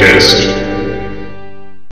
Cast. 0.00 0.48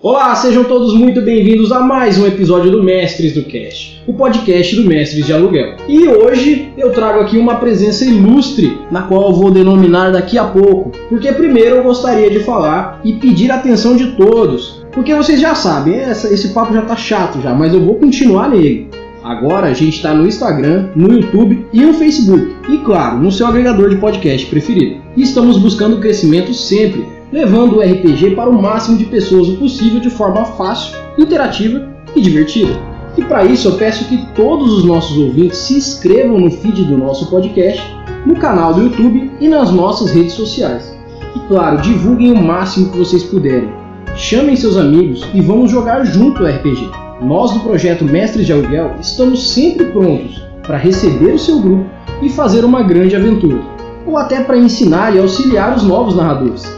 Olá, 0.00 0.34
sejam 0.34 0.64
todos 0.64 0.94
muito 0.94 1.20
bem-vindos 1.20 1.70
a 1.70 1.80
mais 1.80 2.16
um 2.18 2.26
episódio 2.26 2.70
do 2.70 2.82
Mestres 2.82 3.34
do 3.34 3.42
Cast, 3.42 4.02
o 4.06 4.14
podcast 4.14 4.74
do 4.76 4.88
Mestres 4.88 5.26
de 5.26 5.32
Aluguel. 5.34 5.76
E 5.86 6.08
hoje 6.08 6.70
eu 6.78 6.90
trago 6.90 7.20
aqui 7.20 7.36
uma 7.36 7.56
presença 7.56 8.06
ilustre, 8.06 8.78
na 8.90 9.02
qual 9.02 9.28
eu 9.28 9.34
vou 9.34 9.50
denominar 9.50 10.10
daqui 10.10 10.38
a 10.38 10.44
pouco, 10.44 10.90
porque 11.10 11.30
primeiro 11.32 11.76
eu 11.76 11.82
gostaria 11.82 12.30
de 12.30 12.40
falar 12.40 12.98
e 13.04 13.12
pedir 13.12 13.50
a 13.50 13.56
atenção 13.56 13.94
de 13.94 14.12
todos, 14.12 14.82
porque 14.90 15.14
vocês 15.14 15.38
já 15.38 15.54
sabem, 15.54 15.96
essa- 15.96 16.32
esse 16.32 16.48
papo 16.54 16.72
já 16.72 16.80
tá 16.82 16.96
chato 16.96 17.42
já, 17.42 17.52
mas 17.54 17.74
eu 17.74 17.80
vou 17.84 17.96
continuar 17.96 18.48
nele. 18.48 18.88
Agora 19.22 19.66
a 19.66 19.74
gente 19.74 19.96
está 19.96 20.14
no 20.14 20.26
Instagram, 20.26 20.86
no 20.96 21.12
YouTube 21.12 21.66
e 21.74 21.80
no 21.82 21.92
Facebook. 21.92 22.54
E 22.70 22.78
claro, 22.78 23.18
no 23.18 23.30
seu 23.30 23.46
agregador 23.46 23.90
de 23.90 23.96
podcast 23.96 24.46
preferido. 24.46 25.02
E 25.14 25.22
estamos 25.22 25.58
buscando 25.58 25.98
crescimento 25.98 26.54
sempre, 26.54 27.04
levando 27.32 27.76
o 27.76 27.80
RPG 27.80 28.34
para 28.34 28.50
o 28.50 28.60
máximo 28.60 28.98
de 28.98 29.04
pessoas 29.04 29.48
possível 29.50 30.00
de 30.00 30.10
forma 30.10 30.44
fácil, 30.44 30.96
interativa 31.18 31.88
e 32.14 32.20
divertida. 32.20 32.78
E 33.16 33.24
para 33.24 33.44
isso 33.44 33.68
eu 33.68 33.72
peço 33.72 34.04
que 34.04 34.24
todos 34.34 34.72
os 34.78 34.84
nossos 34.84 35.16
ouvintes 35.18 35.58
se 35.58 35.74
inscrevam 35.74 36.38
no 36.38 36.50
feed 36.50 36.84
do 36.84 36.96
nosso 36.96 37.28
podcast, 37.28 37.82
no 38.24 38.36
canal 38.36 38.72
do 38.72 38.82
YouTube 38.82 39.30
e 39.40 39.48
nas 39.48 39.70
nossas 39.70 40.12
redes 40.12 40.34
sociais. 40.34 40.96
E 41.34 41.38
claro, 41.48 41.80
divulguem 41.80 42.32
o 42.32 42.42
máximo 42.42 42.90
que 42.90 42.98
vocês 42.98 43.24
puderem. 43.24 43.68
Chamem 44.14 44.56
seus 44.56 44.76
amigos 44.76 45.26
e 45.34 45.40
vamos 45.40 45.70
jogar 45.70 46.04
junto 46.04 46.42
o 46.42 46.46
RPG. 46.46 46.90
Nós 47.20 47.52
do 47.52 47.60
projeto 47.60 48.04
Mestres 48.04 48.46
de 48.46 48.52
Aluguel 48.52 48.94
estamos 49.00 49.50
sempre 49.50 49.86
prontos 49.86 50.40
para 50.62 50.76
receber 50.76 51.32
o 51.32 51.38
seu 51.38 51.60
grupo 51.60 51.86
e 52.22 52.28
fazer 52.28 52.64
uma 52.64 52.82
grande 52.82 53.16
aventura, 53.16 53.60
ou 54.06 54.16
até 54.16 54.42
para 54.42 54.56
ensinar 54.56 55.14
e 55.14 55.18
auxiliar 55.18 55.76
os 55.76 55.82
novos 55.82 56.14
narradores. 56.14 56.77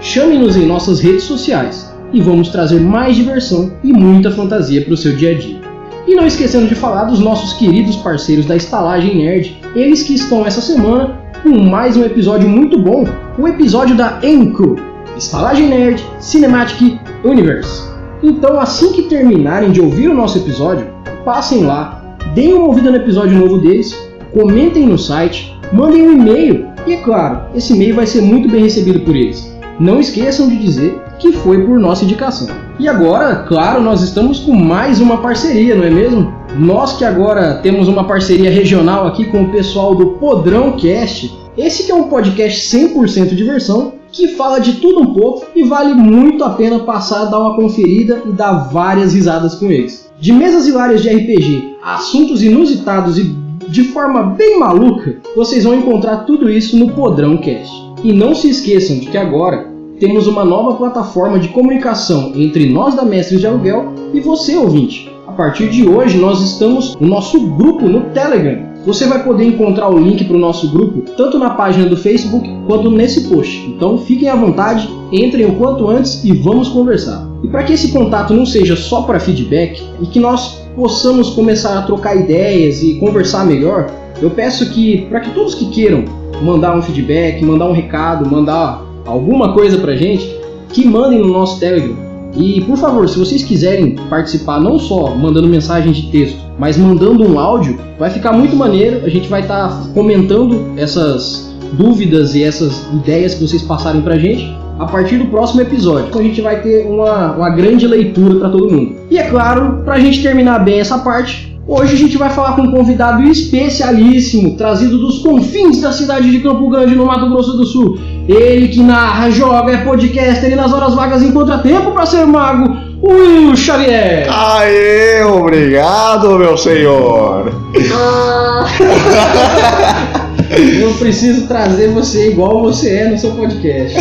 Chame-nos 0.00 0.56
em 0.56 0.64
nossas 0.64 1.00
redes 1.00 1.24
sociais 1.24 1.92
e 2.12 2.20
vamos 2.20 2.50
trazer 2.50 2.80
mais 2.80 3.16
diversão 3.16 3.72
e 3.82 3.92
muita 3.92 4.30
fantasia 4.30 4.82
para 4.82 4.94
o 4.94 4.96
seu 4.96 5.16
dia 5.16 5.32
a 5.32 5.34
dia. 5.34 5.60
E 6.06 6.14
não 6.14 6.24
esquecendo 6.24 6.68
de 6.68 6.74
falar 6.76 7.04
dos 7.04 7.18
nossos 7.18 7.52
queridos 7.54 7.96
parceiros 7.96 8.46
da 8.46 8.54
Estalagem 8.54 9.18
Nerd, 9.18 9.60
eles 9.74 10.04
que 10.04 10.14
estão 10.14 10.46
essa 10.46 10.60
semana 10.60 11.18
com 11.42 11.50
mais 11.50 11.96
um 11.96 12.04
episódio 12.04 12.48
muito 12.48 12.78
bom, 12.78 13.04
o 13.36 13.48
episódio 13.48 13.96
da 13.96 14.20
ENCO, 14.22 14.76
Estalagem 15.16 15.66
Nerd 15.66 16.02
Cinematic 16.20 16.98
Universe. 17.24 17.82
Então, 18.22 18.58
assim 18.58 18.92
que 18.92 19.02
terminarem 19.02 19.72
de 19.72 19.80
ouvir 19.80 20.08
o 20.08 20.14
nosso 20.14 20.38
episódio, 20.38 20.86
passem 21.24 21.64
lá, 21.64 22.16
deem 22.36 22.54
uma 22.54 22.68
ouvida 22.68 22.92
no 22.92 22.96
episódio 22.96 23.36
novo 23.36 23.58
deles, 23.58 23.98
comentem 24.32 24.86
no 24.86 24.96
site, 24.96 25.54
mandem 25.72 26.08
um 26.08 26.12
e-mail 26.12 26.68
e, 26.86 26.94
é 26.94 26.96
claro, 26.98 27.40
esse 27.54 27.74
e-mail 27.74 27.96
vai 27.96 28.06
ser 28.06 28.22
muito 28.22 28.48
bem 28.48 28.62
recebido 28.62 29.00
por 29.00 29.14
eles. 29.14 29.57
Não 29.80 30.00
esqueçam 30.00 30.48
de 30.48 30.56
dizer 30.56 31.00
que 31.20 31.32
foi 31.32 31.64
por 31.64 31.78
nossa 31.78 32.04
indicação. 32.04 32.48
E 32.80 32.88
agora, 32.88 33.44
claro, 33.46 33.80
nós 33.80 34.02
estamos 34.02 34.40
com 34.40 34.52
mais 34.52 35.00
uma 35.00 35.18
parceria, 35.18 35.76
não 35.76 35.84
é 35.84 35.90
mesmo? 35.90 36.32
Nós 36.56 36.96
que 36.96 37.04
agora 37.04 37.60
temos 37.62 37.86
uma 37.86 38.04
parceria 38.04 38.50
regional 38.50 39.06
aqui 39.06 39.26
com 39.26 39.42
o 39.42 39.50
pessoal 39.50 39.94
do 39.94 40.12
Podrão 40.12 40.72
Cast. 40.72 41.32
Esse 41.56 41.84
que 41.84 41.92
é 41.92 41.94
um 41.94 42.08
podcast 42.08 42.76
100% 42.76 43.34
diversão 43.34 43.94
que 44.10 44.28
fala 44.28 44.58
de 44.58 44.74
tudo 44.74 45.00
um 45.00 45.14
pouco 45.14 45.46
e 45.54 45.62
vale 45.62 45.94
muito 45.94 46.42
a 46.42 46.50
pena 46.50 46.80
passar, 46.80 47.26
dar 47.26 47.38
uma 47.38 47.54
conferida 47.54 48.22
e 48.26 48.32
dar 48.32 48.68
várias 48.72 49.14
risadas 49.14 49.54
com 49.54 49.66
eles. 49.66 50.10
De 50.18 50.32
mesas 50.32 50.66
hilárias 50.66 51.02
de 51.02 51.08
RPG, 51.08 51.76
assuntos 51.84 52.42
inusitados 52.42 53.18
e 53.18 53.36
de 53.68 53.84
forma 53.84 54.22
bem 54.22 54.58
maluca, 54.58 55.18
vocês 55.36 55.62
vão 55.64 55.74
encontrar 55.74 56.24
tudo 56.24 56.50
isso 56.50 56.76
no 56.76 56.90
Podrão 56.92 57.36
Cast. 57.36 57.87
E 58.02 58.12
não 58.12 58.34
se 58.34 58.48
esqueçam 58.48 58.98
de 58.98 59.06
que 59.06 59.16
agora 59.16 59.66
temos 59.98 60.26
uma 60.26 60.44
nova 60.44 60.76
plataforma 60.76 61.38
de 61.38 61.48
comunicação 61.48 62.32
entre 62.36 62.68
nós 62.70 62.94
da 62.94 63.04
Mestres 63.04 63.40
de 63.40 63.46
Aluguel 63.46 63.92
e 64.14 64.20
você, 64.20 64.56
ouvinte. 64.56 65.12
A 65.26 65.32
partir 65.32 65.68
de 65.68 65.88
hoje, 65.88 66.16
nós 66.16 66.40
estamos 66.40 66.96
no 66.96 67.08
nosso 67.08 67.40
grupo 67.48 67.88
no 67.88 68.02
Telegram. 68.12 68.68
Você 68.86 69.06
vai 69.06 69.22
poder 69.22 69.44
encontrar 69.44 69.88
o 69.88 69.98
link 69.98 70.24
para 70.24 70.36
o 70.36 70.40
nosso 70.40 70.70
grupo 70.70 71.02
tanto 71.16 71.38
na 71.38 71.50
página 71.50 71.86
do 71.86 71.96
Facebook 71.96 72.48
quanto 72.66 72.90
nesse 72.90 73.28
post. 73.28 73.66
Então 73.68 73.98
fiquem 73.98 74.28
à 74.28 74.36
vontade, 74.36 74.88
entrem 75.12 75.46
o 75.46 75.56
quanto 75.56 75.88
antes 75.88 76.24
e 76.24 76.32
vamos 76.32 76.68
conversar. 76.68 77.27
E 77.42 77.48
para 77.48 77.62
que 77.62 77.72
esse 77.72 77.92
contato 77.92 78.34
não 78.34 78.44
seja 78.44 78.74
só 78.74 79.02
para 79.02 79.20
feedback 79.20 79.82
e 80.00 80.06
que 80.06 80.18
nós 80.18 80.62
possamos 80.74 81.30
começar 81.30 81.78
a 81.78 81.82
trocar 81.82 82.16
ideias 82.16 82.82
e 82.82 82.94
conversar 82.94 83.46
melhor, 83.46 83.86
eu 84.20 84.30
peço 84.30 84.70
que, 84.70 85.02
para 85.02 85.20
que 85.20 85.30
todos 85.30 85.54
que 85.54 85.70
queiram 85.70 86.04
mandar 86.42 86.76
um 86.76 86.82
feedback, 86.82 87.44
mandar 87.44 87.66
um 87.66 87.72
recado, 87.72 88.28
mandar 88.28 88.82
alguma 89.06 89.52
coisa 89.52 89.78
pra 89.78 89.96
gente, 89.96 90.28
que 90.70 90.84
mandem 90.84 91.20
no 91.20 91.28
nosso 91.28 91.58
Telegram. 91.60 91.96
E 92.36 92.60
por 92.62 92.76
favor, 92.76 93.08
se 93.08 93.18
vocês 93.18 93.42
quiserem 93.42 93.96
participar 94.10 94.60
não 94.60 94.78
só 94.78 95.14
mandando 95.14 95.48
mensagem 95.48 95.92
de 95.92 96.10
texto, 96.10 96.38
mas 96.58 96.76
mandando 96.76 97.24
um 97.24 97.38
áudio, 97.38 97.78
vai 97.98 98.10
ficar 98.10 98.32
muito 98.32 98.54
maneiro. 98.54 99.04
A 99.04 99.08
gente 99.08 99.28
vai 99.28 99.40
estar 99.40 99.88
comentando 99.94 100.72
essas 100.76 101.56
dúvidas 101.72 102.34
e 102.34 102.42
essas 102.42 102.86
ideias 102.92 103.34
que 103.34 103.46
vocês 103.46 103.62
passarem 103.62 104.02
pra 104.02 104.18
gente 104.18 104.54
a 104.78 104.86
partir 104.86 105.18
do 105.18 105.26
próximo 105.26 105.60
episódio. 105.60 106.08
Então 106.08 106.20
a 106.20 106.24
gente 106.24 106.40
vai 106.40 106.60
ter 106.60 106.86
uma, 106.86 107.32
uma 107.32 107.50
grande 107.50 107.86
leitura 107.86 108.38
para 108.38 108.50
todo 108.50 108.70
mundo. 108.70 108.96
E 109.10 109.18
é 109.18 109.24
claro, 109.24 109.82
pra 109.84 109.98
gente 109.98 110.22
terminar 110.22 110.60
bem 110.60 110.80
essa 110.80 110.98
parte, 110.98 111.48
Hoje 111.68 111.92
a 111.92 111.98
gente 111.98 112.16
vai 112.16 112.30
falar 112.30 112.56
com 112.56 112.62
um 112.62 112.70
convidado 112.70 113.22
especialíssimo, 113.24 114.56
trazido 114.56 114.96
dos 114.96 115.18
confins 115.18 115.82
da 115.82 115.92
cidade 115.92 116.30
de 116.30 116.40
Campo 116.40 116.66
Grande, 116.70 116.94
no 116.94 117.04
Mato 117.04 117.28
Grosso 117.28 117.58
do 117.58 117.66
Sul. 117.66 117.98
Ele 118.26 118.68
que 118.68 118.80
narra, 118.80 119.28
joga, 119.28 119.72
é 119.72 119.84
podcaster 119.84 120.50
e 120.50 120.54
nas 120.54 120.72
horas 120.72 120.94
vagas 120.94 121.22
encontra 121.22 121.58
tempo 121.58 121.92
para 121.92 122.06
ser 122.06 122.26
mago, 122.26 122.74
Will 123.02 123.54
Xavier. 123.54 124.26
Aê, 124.30 125.22
obrigado, 125.24 126.38
meu 126.38 126.56
senhor. 126.56 127.52
Eu 130.50 130.94
preciso 130.94 131.46
trazer 131.46 131.88
você 131.88 132.30
igual 132.30 132.62
você 132.62 132.96
é 132.96 133.08
no 133.08 133.18
seu 133.18 133.32
podcast. 133.32 133.98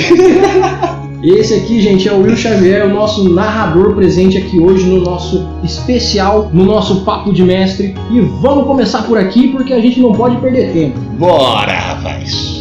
Esse 1.23 1.55
aqui, 1.55 1.81
gente, 1.81 2.07
é 2.07 2.13
o 2.13 2.21
Will 2.21 2.37
Xavier, 2.37 2.85
o 2.85 2.93
nosso 2.93 3.33
narrador 3.33 3.95
presente 3.95 4.37
aqui 4.37 4.59
hoje 4.59 4.85
no 4.85 5.01
nosso 5.01 5.47
especial, 5.63 6.49
no 6.53 6.63
nosso 6.63 7.03
Papo 7.03 7.33
de 7.33 7.43
Mestre. 7.43 7.95
E 8.11 8.19
vamos 8.19 8.67
começar 8.67 9.03
por 9.03 9.17
aqui 9.17 9.47
porque 9.49 9.73
a 9.73 9.79
gente 9.79 9.99
não 9.99 10.13
pode 10.13 10.37
perder 10.37 10.71
tempo. 10.71 10.99
Bora, 11.17 11.73
rapaz. 11.73 12.56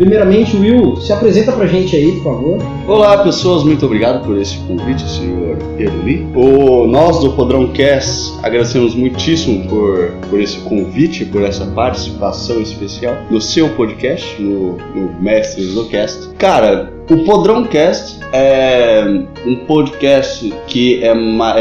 Primeiramente, 0.00 0.56
Will, 0.56 0.96
se 0.96 1.12
apresenta 1.12 1.52
pra 1.52 1.66
gente 1.66 1.94
aí, 1.94 2.12
por 2.12 2.24
favor. 2.24 2.58
Olá, 2.88 3.18
pessoas, 3.22 3.64
muito 3.64 3.84
obrigado 3.84 4.24
por 4.24 4.38
esse 4.38 4.56
convite, 4.60 5.02
senhor 5.02 5.58
Eruli. 5.78 6.26
O 6.34 6.86
nós 6.86 7.20
do 7.20 7.34
Podrão 7.34 7.66
Cast 7.68 8.32
agradecemos 8.42 8.94
muitíssimo 8.94 9.68
por, 9.68 10.10
por 10.30 10.40
esse 10.40 10.56
convite, 10.60 11.26
por 11.26 11.42
essa 11.42 11.66
participação 11.66 12.62
especial 12.62 13.14
no 13.28 13.42
seu 13.42 13.68
podcast, 13.74 14.40
no, 14.40 14.78
no 14.94 15.20
Mestres 15.20 15.74
do 15.74 15.84
Cast. 15.90 16.30
Cara, 16.38 16.90
o 17.10 17.18
Podrão 17.18 17.64
Cast 17.64 18.20
é 18.32 19.04
um 19.44 19.66
podcast 19.66 20.50
que 20.66 21.04
é, 21.04 21.12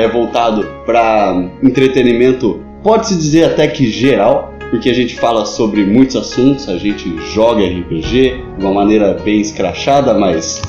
é 0.01 0.07
voltado 0.07 0.65
para 0.85 1.43
entretenimento, 1.61 2.61
pode-se 2.81 3.17
dizer 3.17 3.43
até 3.43 3.67
que 3.67 3.91
geral, 3.91 4.53
porque 4.69 4.89
a 4.89 4.93
gente 4.93 5.19
fala 5.19 5.45
sobre 5.45 5.83
muitos 5.83 6.15
assuntos, 6.15 6.69
a 6.69 6.77
gente 6.77 7.15
joga 7.33 7.65
RPG 7.65 8.43
de 8.57 8.63
uma 8.63 8.73
maneira 8.73 9.13
bem 9.13 9.41
escrachada, 9.41 10.13
mas 10.13 10.61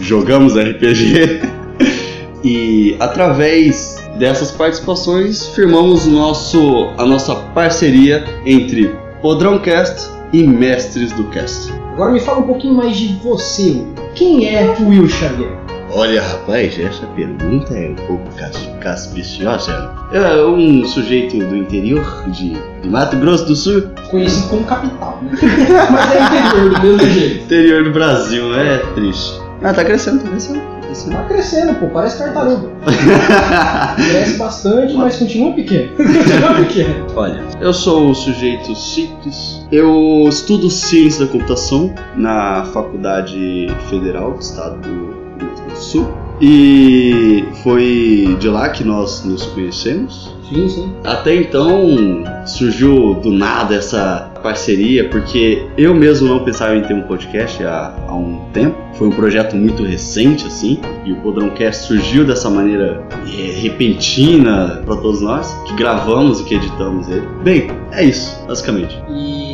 jogamos 0.00 0.54
RPG. 0.54 1.40
e 2.44 2.96
através 3.00 3.96
dessas 4.18 4.50
participações 4.50 5.46
firmamos 5.54 6.06
nosso, 6.06 6.88
a 6.98 7.06
nossa 7.06 7.34
parceria 7.34 8.24
entre 8.44 8.94
Podrãocast 9.22 10.08
e 10.32 10.42
Mestres 10.42 11.12
do 11.12 11.24
Cast. 11.24 11.72
Agora 11.92 12.12
me 12.12 12.20
fala 12.20 12.38
um 12.38 12.46
pouquinho 12.46 12.74
mais 12.74 12.96
de 12.96 13.14
você. 13.14 13.82
Quem 14.14 14.46
é 14.46 14.76
Will 14.80 15.08
Xavier? 15.08 15.77
Olha, 15.90 16.20
rapaz, 16.22 16.78
essa 16.78 17.06
pergunta 17.08 17.72
é 17.74 17.88
um 17.90 17.94
pouco 17.94 18.24
cas- 18.36 18.68
caspiciosa. 18.80 19.90
Eu 20.12 20.24
é 20.24 20.46
um 20.46 20.84
sujeito 20.86 21.38
do 21.38 21.56
interior 21.56 22.24
de, 22.28 22.52
de 22.82 22.88
Mato 22.88 23.16
Grosso 23.16 23.46
do 23.46 23.56
Sul, 23.56 23.82
Conhecido 24.10 24.48
como 24.48 24.64
capital, 24.64 25.18
né? 25.22 25.30
Mas 25.90 26.14
é 26.14 26.46
interior 26.46 26.70
do 26.74 26.82
mesmo 26.82 27.08
jeito. 27.10 27.44
interior 27.44 27.84
do 27.84 27.90
Brasil, 27.90 28.48
né? 28.50 28.74
É 28.74 28.78
triste. 28.94 29.40
Ah, 29.62 29.72
tá 29.72 29.84
crescendo, 29.84 30.22
tá 30.22 30.28
crescendo. 30.30 30.60
Tá 30.60 30.80
crescendo. 30.86 31.16
Tá 31.16 31.24
crescendo, 31.24 31.74
pô, 31.74 31.86
parece 31.88 32.18
tartaruga. 32.18 32.68
Cresce 33.96 34.36
bastante, 34.38 34.94
mas 34.94 35.16
continua 35.16 35.52
pequeno. 35.54 35.90
Continua 35.96 36.54
pequeno. 36.64 37.06
Olha, 37.16 37.42
eu 37.60 37.72
sou 37.72 38.08
um 38.10 38.14
sujeito 38.14 38.74
simples. 38.76 39.66
Eu 39.72 40.24
estudo 40.28 40.70
ciência 40.70 41.26
da 41.26 41.32
computação 41.32 41.92
na 42.16 42.64
Faculdade 42.72 43.66
Federal 43.90 44.32
do 44.32 44.40
Estado 44.40 44.78
do 44.80 45.27
Sul. 45.78 46.08
E 46.40 47.44
foi 47.64 48.36
de 48.38 48.48
lá 48.48 48.68
que 48.68 48.84
nós 48.84 49.24
nos 49.24 49.44
conhecemos. 49.46 50.32
Sim, 50.48 50.68
sim. 50.68 50.94
Até 51.04 51.34
então 51.34 52.24
surgiu 52.46 53.14
do 53.14 53.30
nada 53.30 53.74
essa 53.74 54.30
parceria, 54.42 55.08
porque 55.08 55.66
eu 55.76 55.94
mesmo 55.94 56.28
não 56.28 56.44
pensava 56.44 56.76
em 56.76 56.82
ter 56.82 56.94
um 56.94 57.02
podcast 57.02 57.62
há, 57.64 57.94
há 58.06 58.14
um 58.14 58.48
tempo. 58.52 58.76
Foi 58.94 59.08
um 59.08 59.12
projeto 59.12 59.54
muito 59.56 59.82
recente, 59.82 60.46
assim, 60.46 60.80
e 61.04 61.12
o 61.12 61.16
Podrãocast 61.16 61.86
surgiu 61.86 62.24
dessa 62.24 62.48
maneira 62.48 63.04
é, 63.26 63.60
repentina 63.60 64.82
para 64.86 64.96
todos 64.96 65.20
nós, 65.20 65.52
que 65.66 65.74
gravamos 65.74 66.40
e 66.40 66.44
que 66.44 66.54
editamos 66.54 67.08
ele. 67.08 67.26
Bem, 67.44 67.68
é 67.92 68.04
isso, 68.04 68.42
basicamente. 68.46 68.96
E 69.10 69.47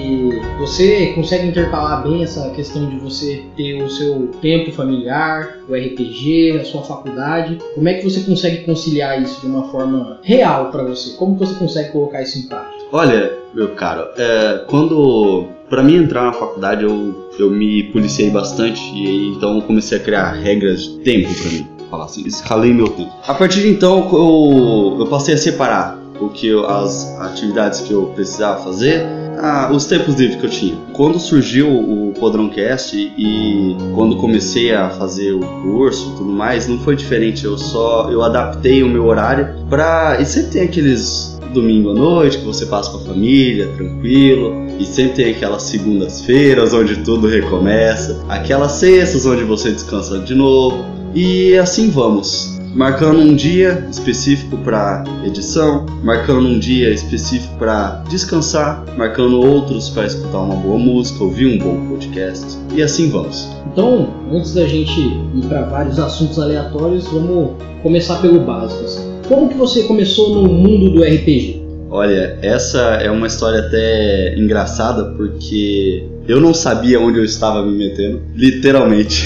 você 0.59 1.13
consegue 1.15 1.49
intercalar 1.49 2.03
bem 2.03 2.23
essa 2.23 2.51
questão 2.51 2.89
de 2.89 2.97
você 2.97 3.45
ter 3.57 3.83
o 3.83 3.89
seu 3.89 4.29
tempo 4.41 4.73
familiar, 4.73 5.59
o 5.69 5.75
RPG, 5.75 6.59
a 6.61 6.65
sua 6.65 6.83
faculdade. 6.83 7.59
Como 7.75 7.89
é 7.89 7.95
que 7.95 8.05
você 8.05 8.21
consegue 8.21 8.65
conciliar 8.65 9.21
isso 9.21 9.41
de 9.41 9.47
uma 9.47 9.65
forma 9.71 10.19
real 10.23 10.71
para 10.71 10.83
você? 10.85 11.17
Como 11.17 11.37
você 11.37 11.55
consegue 11.55 11.91
colocar 11.93 12.23
isso 12.23 12.39
em 12.39 12.43
prática? 12.43 12.85
Olha, 12.93 13.33
meu 13.55 13.69
caro, 13.75 14.09
é, 14.17 14.65
quando 14.69 15.49
para 15.69 15.83
mim 15.83 15.97
entrar 15.97 16.25
na 16.25 16.33
faculdade 16.33 16.85
eu, 16.85 17.31
eu 17.39 17.51
me 17.51 17.85
policiei 17.85 18.31
bastante 18.31 18.81
e 18.95 19.31
então 19.31 19.61
comecei 19.61 19.99
a 19.99 20.01
criar 20.01 20.33
regras 20.33 20.85
de 20.85 20.99
tempo 20.99 21.35
para 21.35 21.51
mim. 21.51 21.67
Falar 21.91 22.05
assim, 22.05 22.27
escalei 22.27 22.73
meu 22.73 22.89
tempo. 22.89 23.13
A 23.27 23.35
partir 23.35 23.63
de 23.63 23.69
então 23.69 24.09
eu, 24.13 24.97
eu 25.01 25.07
passei 25.07 25.35
a 25.35 25.39
separar 25.39 25.99
o 26.21 26.29
que 26.29 26.47
eu, 26.47 26.67
as 26.67 27.19
atividades 27.21 27.81
que 27.81 27.93
eu 27.93 28.07
precisava 28.15 28.63
fazer, 28.63 29.05
ah, 29.39 29.71
os 29.73 29.87
tempos 29.87 30.15
livres 30.15 30.41
que 30.41 30.47
eu 30.47 30.51
tinha. 30.51 30.77
Quando 30.93 31.19
surgiu 31.19 31.69
o 31.69 32.13
Podrãocast 32.19 32.97
e 32.97 33.77
quando 33.95 34.17
comecei 34.17 34.75
a 34.75 34.91
fazer 34.91 35.33
o 35.33 35.41
curso 35.63 36.13
e 36.13 36.17
tudo 36.17 36.31
mais, 36.31 36.69
não 36.69 36.79
foi 36.79 36.97
diferente. 36.97 37.45
Eu 37.45 37.59
só 37.59 38.11
eu 38.11 38.23
adaptei 38.23 38.83
o 38.83 38.89
meu 38.89 39.07
horário 39.07 39.67
para 39.69 40.21
e 40.21 40.27
sempre 40.27 40.51
tem 40.51 40.63
aqueles 40.63 41.35
domingo 41.53 41.91
à 41.91 41.95
noite 41.95 42.39
que 42.39 42.45
você 42.45 42.67
passa 42.67 42.91
com 42.91 42.99
a 42.99 43.01
família, 43.01 43.69
tranquilo, 43.77 44.67
e 44.79 44.85
sempre 44.85 45.15
tem 45.15 45.33
aquelas 45.33 45.63
segundas-feiras 45.63 46.75
onde 46.75 46.97
tudo 46.97 47.29
recomeça, 47.29 48.25
aquelas 48.29 48.73
sextas 48.73 49.25
onde 49.25 49.45
você 49.45 49.71
descansa 49.71 50.19
de 50.19 50.35
novo, 50.35 50.85
e 51.15 51.57
assim 51.57 51.91
vamos 51.91 52.54
marcando 52.75 53.21
um 53.21 53.35
dia 53.35 53.87
específico 53.91 54.57
para 54.59 55.05
edição, 55.25 55.87
marcando 56.03 56.49
um 56.49 56.59
dia 56.59 56.91
específico 56.91 57.57
para 57.57 58.03
descansar, 58.11 58.85
marcando 58.97 59.41
outros 59.41 59.89
para 59.89 60.07
escutar 60.07 60.41
uma 60.41 60.57
boa 60.57 60.79
música, 60.79 61.23
ouvir 61.23 61.47
um 61.47 61.59
bom 61.59 61.89
podcast 61.89 62.59
e 62.75 62.83
assim 62.83 63.09
vamos. 63.11 63.49
Então, 63.73 64.13
antes 64.33 64.55
da 64.55 64.67
gente 64.67 65.01
ir 65.01 65.47
para 65.49 65.63
vários 65.63 65.99
assuntos 65.99 66.39
aleatórios, 66.39 67.07
vamos 67.07 67.53
começar 67.83 68.17
pelo 68.17 68.41
básico. 68.41 68.85
Assim. 68.85 69.21
Como 69.29 69.49
que 69.49 69.57
você 69.57 69.85
começou 69.85 70.43
no 70.43 70.53
mundo 70.53 70.91
do 70.91 71.03
RPG? 71.03 71.63
Olha, 71.91 72.39
essa 72.43 72.81
é 73.01 73.09
uma 73.09 73.29
história 73.29 73.61
até 73.61 74.37
engraçada 74.37 75.13
porque 75.17 76.05
eu 76.27 76.41
não 76.41 76.53
sabia 76.53 76.99
onde 76.99 77.19
eu 77.19 77.25
estava 77.25 77.65
me 77.65 77.77
metendo, 77.77 78.21
literalmente. 78.35 79.25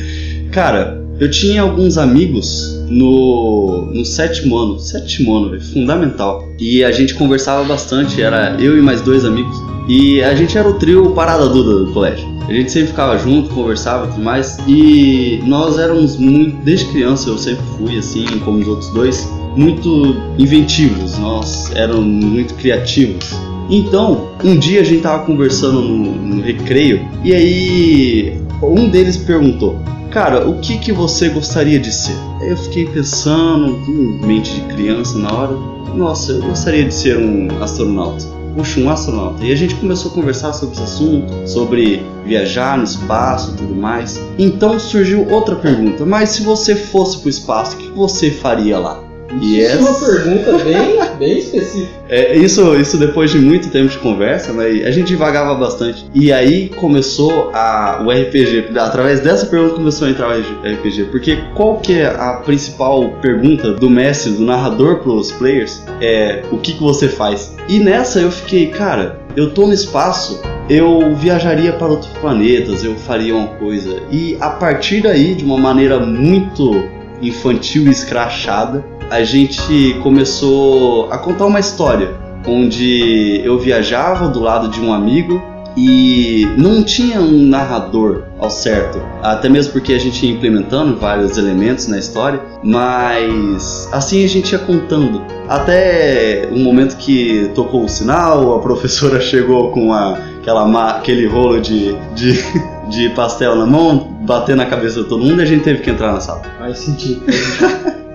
Cara, 0.52 0.99
eu 1.20 1.30
tinha 1.30 1.60
alguns 1.60 1.98
amigos 1.98 2.82
no, 2.88 3.90
no 3.92 4.06
sétimo 4.06 4.56
ano, 4.56 4.78
sétimo 4.80 5.36
ano, 5.36 5.50
véio, 5.50 5.62
fundamental. 5.62 6.48
E 6.58 6.82
a 6.82 6.90
gente 6.90 7.14
conversava 7.14 7.62
bastante, 7.62 8.22
era 8.22 8.56
eu 8.58 8.78
e 8.78 8.80
mais 8.80 9.02
dois 9.02 9.22
amigos. 9.26 9.54
E 9.86 10.22
a 10.22 10.34
gente 10.34 10.56
era 10.56 10.66
o 10.66 10.78
trio 10.78 11.10
Parada 11.10 11.46
Duda 11.46 11.84
do 11.84 11.92
colégio. 11.92 12.26
A 12.48 12.52
gente 12.52 12.72
sempre 12.72 12.88
ficava 12.88 13.18
junto, 13.18 13.50
conversava 13.50 14.06
e 14.06 14.08
tudo 14.12 14.22
mais. 14.22 14.58
E 14.66 15.40
nós 15.46 15.78
éramos 15.78 16.16
muito, 16.16 16.56
desde 16.64 16.86
criança 16.86 17.28
eu 17.28 17.36
sempre 17.36 17.64
fui 17.76 17.98
assim, 17.98 18.24
como 18.42 18.58
os 18.58 18.66
outros 18.66 18.90
dois, 18.94 19.28
muito 19.56 20.16
inventivos. 20.38 21.18
Nós 21.18 21.70
éramos 21.74 22.24
muito 22.24 22.54
criativos. 22.54 23.34
Então, 23.68 24.30
um 24.42 24.56
dia 24.56 24.80
a 24.80 24.84
gente 24.84 25.02
tava 25.02 25.24
conversando 25.26 25.82
no, 25.82 26.12
no 26.12 26.42
recreio 26.42 27.06
e 27.22 27.34
aí 27.34 28.40
um 28.62 28.88
deles 28.88 29.18
perguntou: 29.18 29.78
Cara, 30.10 30.48
o 30.48 30.58
que, 30.58 30.76
que 30.76 30.90
você 30.90 31.28
gostaria 31.28 31.78
de 31.78 31.92
ser? 31.92 32.16
Eu 32.40 32.56
fiquei 32.56 32.84
pensando, 32.84 33.68
em 33.88 34.26
mente 34.26 34.54
de 34.54 34.60
criança 34.62 35.16
na 35.16 35.32
hora. 35.32 35.52
Nossa, 35.94 36.32
eu 36.32 36.42
gostaria 36.42 36.84
de 36.84 36.92
ser 36.92 37.16
um 37.16 37.46
astronauta. 37.62 38.24
Puxa, 38.56 38.80
um 38.80 38.90
astronauta. 38.90 39.44
E 39.44 39.52
a 39.52 39.56
gente 39.56 39.76
começou 39.76 40.10
a 40.10 40.14
conversar 40.14 40.52
sobre 40.52 40.74
esse 40.74 40.82
assunto, 40.82 41.32
sobre 41.48 42.04
viajar 42.24 42.76
no 42.76 42.82
espaço 42.82 43.52
e 43.52 43.56
tudo 43.58 43.74
mais. 43.74 44.20
Então 44.36 44.80
surgiu 44.80 45.28
outra 45.30 45.54
pergunta: 45.54 46.04
mas 46.04 46.30
se 46.30 46.42
você 46.42 46.74
fosse 46.74 47.18
para 47.18 47.26
o 47.26 47.30
espaço, 47.30 47.76
o 47.76 47.78
que 47.78 47.88
você 47.90 48.32
faria 48.32 48.80
lá? 48.80 49.00
E 49.40 49.60
essa... 49.60 49.76
é 49.76 49.78
uma 49.78 49.94
pergunta 49.94 50.58
bem, 50.64 50.98
bem 51.20 51.38
específica. 51.38 51.92
É, 52.08 52.34
isso, 52.36 52.74
isso 52.74 52.96
depois 52.96 53.30
de 53.30 53.38
muito 53.38 53.68
tempo 53.70 53.88
de 53.88 53.98
conversa, 53.98 54.52
mas 54.52 54.84
a 54.84 54.90
gente 54.90 55.08
divagava 55.08 55.54
bastante. 55.54 56.06
E 56.14 56.32
aí 56.32 56.70
começou 56.70 57.50
a, 57.52 58.02
o 58.04 58.10
RPG. 58.10 58.70
Através 58.76 59.20
dessa 59.20 59.46
pergunta 59.46 59.74
começou 59.74 60.08
a 60.08 60.10
entrar 60.10 60.28
o 60.28 60.40
RPG. 60.40 61.04
Porque 61.10 61.38
qual 61.54 61.76
que 61.76 62.00
é 62.00 62.06
a 62.06 62.40
principal 62.44 63.10
pergunta 63.20 63.72
do 63.72 63.90
mestre, 63.90 64.32
do 64.32 64.44
narrador 64.44 65.00
para 65.00 65.12
os 65.12 65.30
players? 65.30 65.84
É 66.00 66.42
o 66.50 66.56
que, 66.56 66.72
que 66.72 66.82
você 66.82 67.06
faz? 67.06 67.54
E 67.68 67.78
nessa 67.78 68.20
eu 68.20 68.32
fiquei, 68.32 68.68
cara, 68.68 69.20
eu 69.36 69.50
tô 69.50 69.66
no 69.66 69.72
espaço, 69.72 70.40
eu 70.68 71.14
viajaria 71.14 71.72
para 71.72 71.88
outros 71.88 72.10
planetas, 72.18 72.82
eu 72.82 72.94
faria 72.94 73.36
uma 73.36 73.48
coisa. 73.48 74.00
E 74.10 74.36
a 74.40 74.48
partir 74.48 75.02
daí, 75.02 75.34
de 75.34 75.44
uma 75.44 75.58
maneira 75.58 76.00
muito 76.00 76.88
infantil 77.20 77.86
e 77.86 77.90
escrachada, 77.90 78.84
a 79.10 79.22
gente 79.22 79.94
começou 80.02 81.10
a 81.10 81.18
contar 81.18 81.46
uma 81.46 81.60
história 81.60 82.14
onde 82.46 83.40
eu 83.44 83.58
viajava 83.58 84.28
do 84.28 84.40
lado 84.40 84.68
de 84.68 84.80
um 84.80 84.92
amigo 84.92 85.42
e 85.76 86.48
não 86.58 86.82
tinha 86.82 87.20
um 87.20 87.46
narrador 87.46 88.24
ao 88.38 88.50
certo, 88.50 89.00
até 89.22 89.48
mesmo 89.48 89.72
porque 89.72 89.92
a 89.92 89.98
gente 89.98 90.26
ia 90.26 90.32
implementando 90.32 90.96
vários 90.96 91.36
elementos 91.38 91.86
na 91.86 91.98
história, 91.98 92.40
mas 92.62 93.88
assim 93.92 94.24
a 94.24 94.28
gente 94.28 94.52
ia 94.52 94.58
contando. 94.58 95.22
Até 95.48 96.48
o 96.50 96.58
momento 96.58 96.96
que 96.96 97.50
tocou 97.54 97.84
o 97.84 97.88
sinal, 97.88 98.56
a 98.56 98.60
professora 98.60 99.20
chegou 99.22 99.70
com 99.70 99.92
a, 99.92 100.18
aquela, 100.40 100.90
aquele 100.96 101.26
rolo 101.26 101.60
de, 101.60 101.94
de, 102.14 102.42
de 102.90 103.08
pastel 103.10 103.56
na 103.56 103.66
mão, 103.66 103.98
bater 104.22 104.56
na 104.56 104.66
cabeça 104.66 105.02
de 105.02 105.08
todo 105.08 105.24
mundo 105.24 105.40
e 105.40 105.42
a 105.42 105.46
gente 105.46 105.62
teve 105.62 105.80
que 105.80 105.90
entrar 105.90 106.12
na 106.12 106.20
sala. 106.20 106.42
Faz 106.58 106.78
sentido. 106.78 107.22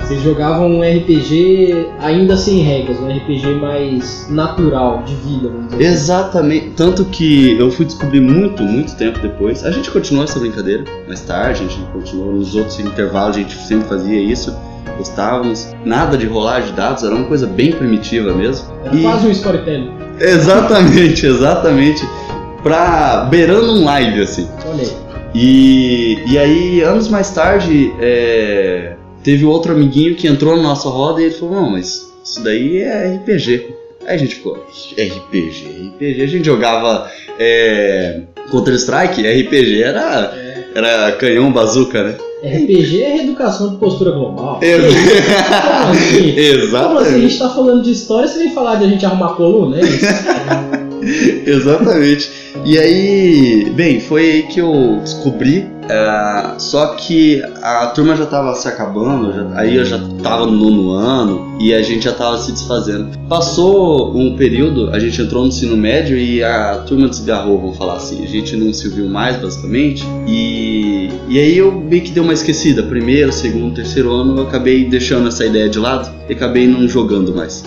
Vocês 0.06 0.22
jogavam 0.22 0.70
um 0.70 0.82
RPG 0.82 1.88
ainda 2.00 2.38
sem 2.38 2.60
regras, 2.60 3.00
um 3.00 3.08
RPG 3.08 3.56
mais 3.56 4.28
natural, 4.30 5.02
de 5.02 5.16
vida, 5.16 5.48
vamos 5.48 5.72
dizer 5.72 5.84
assim. 5.84 5.94
Exatamente. 5.96 6.70
Tanto 6.76 7.06
que 7.06 7.58
eu 7.58 7.72
fui 7.72 7.86
descobrir 7.88 8.22
muito, 8.22 8.62
muito 8.62 8.96
tempo 8.98 9.18
depois. 9.18 9.66
A 9.66 9.72
gente 9.72 9.90
continuou 9.90 10.26
essa 10.26 10.38
brincadeira 10.38 10.84
mais 11.08 11.22
tarde, 11.22 11.64
a 11.64 11.68
gente 11.68 11.82
continuou 11.92 12.34
nos 12.34 12.54
outros 12.54 12.80
intervalos, 12.80 13.36
a 13.36 13.40
gente 13.40 13.56
sempre 13.56 13.88
fazia 13.88 14.22
isso. 14.22 14.56
Gostávamos. 14.96 15.74
Nada 15.84 16.16
de 16.16 16.28
rolar 16.28 16.60
de 16.60 16.74
dados, 16.74 17.04
era 17.04 17.16
uma 17.16 17.26
coisa 17.26 17.48
bem 17.48 17.72
primitiva 17.72 18.32
mesmo. 18.32 18.68
Era 18.86 18.96
e... 18.96 19.02
quase 19.02 19.26
um 19.26 19.32
storytelling. 19.32 19.92
Exatamente, 20.22 21.26
exatamente. 21.26 22.08
Pra 22.66 23.28
beirando 23.30 23.74
um 23.74 23.86
live, 23.86 24.22
assim. 24.22 24.50
Olha 24.68 24.82
aí. 24.82 24.92
E, 25.36 26.18
e 26.26 26.36
aí, 26.36 26.82
anos 26.82 27.08
mais 27.10 27.30
tarde, 27.30 27.94
é, 28.02 28.96
teve 29.22 29.46
outro 29.46 29.72
amiguinho 29.72 30.16
que 30.16 30.28
entrou 30.28 30.58
na 30.58 30.64
nossa 30.64 30.90
roda 30.90 31.22
e 31.22 31.26
ele 31.26 31.36
falou: 31.36 31.62
Não, 31.62 31.70
mas 31.70 32.12
isso 32.24 32.44
daí 32.44 32.78
é 32.78 33.18
RPG. 33.18 33.68
Aí 34.08 34.16
a 34.16 34.18
gente 34.18 34.34
ficou: 34.34 34.56
RPG, 34.94 35.92
RPG. 35.96 36.24
A 36.24 36.28
gente 36.28 36.44
jogava 36.44 37.08
é, 37.38 38.22
Counter-Strike, 38.50 39.22
RPG 39.22 39.84
era, 39.84 40.34
é. 40.36 40.64
era 40.74 41.12
canhão 41.18 41.52
bazuca, 41.52 42.02
né? 42.02 42.16
RPG 42.44 43.04
é 43.04 43.10
reeducação 43.18 43.70
de 43.70 43.78
postura 43.78 44.10
global. 44.10 44.60
Como 44.60 45.92
assim? 45.92 46.34
Exatamente. 46.36 46.88
Como 46.88 46.98
assim? 46.98 47.16
A 47.16 47.20
gente 47.20 47.38
tá 47.38 47.50
falando 47.50 47.84
de 47.84 47.92
história, 47.92 48.28
você 48.28 48.40
vem 48.40 48.54
falar 48.56 48.78
de 48.78 48.86
a 48.86 48.88
gente 48.88 49.06
arrumar 49.06 49.36
coluna, 49.36 49.78
é 49.78 49.84
isso? 49.84 50.06
Exatamente. 51.46 52.32
E 52.66 52.78
aí, 52.78 53.70
bem, 53.76 54.00
foi 54.00 54.32
aí 54.32 54.44
que 54.44 54.60
eu 54.60 55.00
descobri. 55.02 55.68
Uh, 55.86 56.60
só 56.60 56.96
que 56.96 57.44
a 57.62 57.88
turma 57.88 58.16
já 58.16 58.24
estava 58.24 58.56
se 58.56 58.68
acabando, 58.68 59.32
já, 59.32 59.60
aí 59.60 59.76
eu 59.76 59.86
já 59.86 59.98
estava 59.98 60.48
no 60.48 60.52
nono 60.52 60.90
ano 60.94 61.58
e 61.62 61.76
a 61.76 61.82
gente 61.84 62.06
já 62.06 62.12
estava 62.12 62.40
se 62.40 62.52
desfazendo. 62.52 63.16
Passou 63.30 64.18
um 64.18 64.36
período, 64.36 64.90
a 64.90 64.98
gente 64.98 65.22
entrou 65.22 65.44
no 65.44 65.50
ensino 65.50 65.78
médio 65.78 66.18
e 66.18 66.44
a 66.44 66.78
turma 66.88 67.08
desgarrou, 67.08 67.60
vamos 67.60 67.78
falar 67.78 67.98
assim. 67.98 68.24
A 68.24 68.28
gente 68.28 68.56
não 68.56 68.74
se 68.74 68.90
viu 68.90 69.08
mais, 69.08 69.38
basicamente. 69.38 70.04
E, 70.28 71.12
e 71.30 71.38
aí 71.38 71.56
eu 71.56 71.72
meio 71.72 72.02
que 72.02 72.10
dei 72.10 72.24
uma 72.24 72.34
esquecida. 72.34 72.82
Primeiro, 72.82 73.32
segundo, 73.32 73.76
terceiro 73.76 74.12
ano, 74.12 74.40
eu 74.40 74.48
acabei 74.48 74.86
deixando 74.86 75.28
essa 75.28 75.46
ideia 75.46 75.70
de 75.70 75.78
lado 75.78 76.12
e 76.28 76.34
acabei 76.34 76.68
não 76.68 76.88
jogando 76.88 77.36
mais 77.36 77.64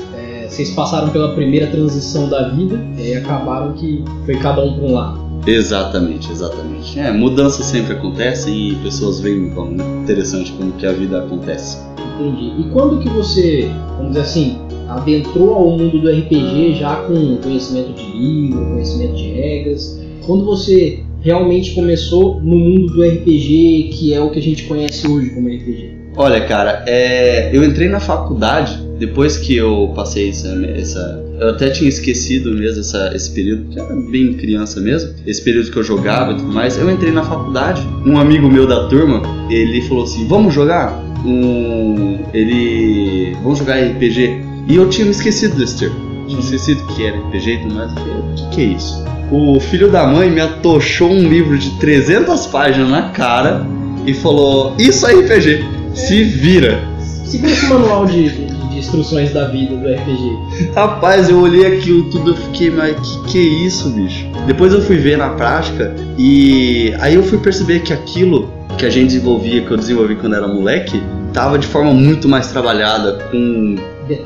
vocês 0.49 0.71
passaram 0.71 1.11
pela 1.11 1.35
primeira 1.35 1.67
transição 1.67 2.29
da 2.29 2.49
vida 2.49 2.81
e 2.99 3.15
acabaram 3.15 3.73
que 3.75 4.03
foi 4.25 4.37
cada 4.37 4.65
um 4.65 4.75
para 4.75 4.85
um 4.85 4.93
lado. 4.93 5.29
Exatamente, 5.47 6.31
exatamente. 6.31 6.99
É, 6.99 7.13
mudanças 7.13 7.67
sempre 7.67 7.95
acontecem 7.95 8.71
e 8.71 8.77
pessoas 8.77 9.21
veem 9.21 9.51
como 9.51 9.81
interessante 10.03 10.53
como 10.53 10.73
que 10.73 10.87
a 10.87 10.93
vida 10.93 11.21
acontece. 11.21 11.79
Entendi. 12.15 12.61
E 12.61 12.65
quando 12.73 12.99
que 12.99 13.09
você, 13.09 13.71
vamos 13.97 14.09
dizer 14.09 14.21
assim, 14.21 14.59
adentrou 14.89 15.55
ao 15.55 15.71
mundo 15.79 16.01
do 16.01 16.11
RPG 16.11 16.75
já 16.75 16.97
com 16.97 17.37
conhecimento 17.37 17.93
de 17.93 18.05
livro, 18.19 18.65
conhecimento 18.67 19.15
de 19.15 19.29
regras? 19.29 20.01
Quando 20.27 20.45
você 20.45 21.05
realmente 21.21 21.75
começou 21.75 22.41
no 22.41 22.57
mundo 22.57 22.93
do 22.93 23.03
RPG, 23.03 23.91
que 23.93 24.13
é 24.13 24.21
o 24.21 24.31
que 24.31 24.39
a 24.39 24.43
gente 24.43 24.65
conhece 24.65 25.07
hoje 25.07 25.31
como 25.31 25.49
RPG? 25.49 25.97
Olha, 26.17 26.41
cara, 26.47 26.85
é, 26.87 27.57
eu 27.57 27.65
entrei 27.65 27.89
na 27.89 28.01
faculdade 28.01 28.88
depois 28.99 29.37
que 29.37 29.57
eu 29.57 29.93
passei 29.95 30.31
essa, 30.31 30.49
essa 30.67 31.25
eu 31.41 31.51
até 31.51 31.71
tinha 31.71 31.89
esquecido 31.89 32.53
mesmo 32.53 32.81
essa, 32.81 33.13
esse 33.15 33.31
período, 33.31 33.69
que 33.71 33.79
era 33.79 33.95
bem 33.95 34.35
criança 34.35 34.81
mesmo, 34.81 35.15
esse 35.25 35.41
período 35.43 35.71
que 35.71 35.77
eu 35.77 35.85
jogava 35.85 36.33
e 36.33 36.37
tudo 36.37 36.53
mais. 36.53 36.77
Eu 36.77 36.91
entrei 36.91 37.13
na 37.13 37.23
faculdade, 37.23 37.87
um 38.05 38.19
amigo 38.19 38.51
meu 38.51 38.67
da 38.67 38.89
turma, 38.89 39.23
ele 39.49 39.81
falou 39.83 40.05
assim: 40.05 40.27
Vamos 40.27 40.53
jogar? 40.53 40.93
Um, 41.25 42.19
ele. 42.35 43.37
Vamos 43.43 43.61
jogar 43.61 43.77
RPG? 43.77 44.41
E 44.69 44.77
eu 44.77 44.89
tinha 44.89 45.05
me 45.05 45.13
esquecido 45.13 45.57
desse 45.57 45.79
termo. 45.79 45.97
Tinha 46.27 46.41
esquecido 46.41 46.85
que 46.89 47.05
era 47.05 47.17
RPG 47.17 47.51
e 47.51 47.59
tudo 47.59 47.75
mais. 47.75 47.93
O 47.93 48.35
que, 48.35 48.57
que 48.57 48.61
é 48.61 48.65
isso? 48.65 49.05
O 49.31 49.61
filho 49.61 49.91
da 49.91 50.07
mãe 50.07 50.31
me 50.31 50.41
atochou 50.41 51.11
um 51.11 51.29
livro 51.29 51.57
de 51.57 51.71
300 51.79 52.47
páginas 52.47 52.91
na 52.91 53.11
cara 53.11 53.65
e 54.05 54.13
falou: 54.13 54.75
Isso 54.79 55.07
é 55.07 55.13
RPG, 55.13 55.65
se 55.95 56.25
vira. 56.25 56.83
Segura 57.25 57.53
esse 57.53 57.67
manual 57.67 58.07
de 58.07 58.48
instruções 58.79 59.33
da 59.33 59.47
vida 59.47 59.77
do 59.77 59.87
RPG. 59.87 60.73
Rapaz, 60.75 61.29
eu 61.29 61.41
olhei 61.41 61.67
aquilo 61.67 62.11
tudo 62.11 62.33
e 62.33 62.37
fiquei, 62.37 62.71
mas 62.71 62.97
que 63.27 63.29
que 63.29 63.39
é 63.39 63.67
isso, 63.67 63.91
bicho? 63.91 64.27
Depois 64.47 64.73
eu 64.73 64.81
fui 64.81 64.97
ver 64.97 65.19
na 65.19 65.31
prática 65.31 65.95
e 66.17 66.95
aí 67.01 67.15
eu 67.15 67.23
fui 67.23 67.39
perceber 67.39 67.81
que 67.81 67.93
aquilo 67.93 68.51
que 68.77 68.87
a 68.87 68.91
gente 68.91 69.07
desenvolvia, 69.09 69.63
que 69.63 69.71
eu 69.71 69.77
desenvolvi 69.77 70.17
quando 70.17 70.35
era 70.35 70.47
moleque, 70.47 71.03
tava 71.33 71.59
de 71.59 71.67
forma 71.67 71.93
muito 71.93 72.29
mais 72.29 72.49
trabalhada, 72.49 73.19
com, 73.31 73.77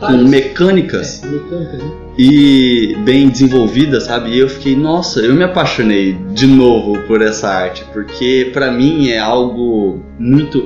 com 0.00 0.16
mecânicas. 0.28 1.23
É, 1.23 1.26
mecânicas 1.26 1.82
né? 1.82 1.90
E 2.18 2.94
bem 3.04 3.28
desenvolvida, 3.30 4.00
sabe? 4.00 4.30
E 4.30 4.38
eu 4.38 4.49
fiquei, 4.49 4.76
nossa, 4.76 5.21
eu 5.21 5.35
me 5.35 5.42
apaixonei 5.44 6.12
de 6.32 6.47
novo 6.47 6.99
por 7.06 7.23
essa 7.23 7.49
arte, 7.49 7.85
porque 7.92 8.50
para 8.52 8.71
mim 8.71 9.09
é 9.09 9.18
algo 9.18 10.02
muito. 10.18 10.62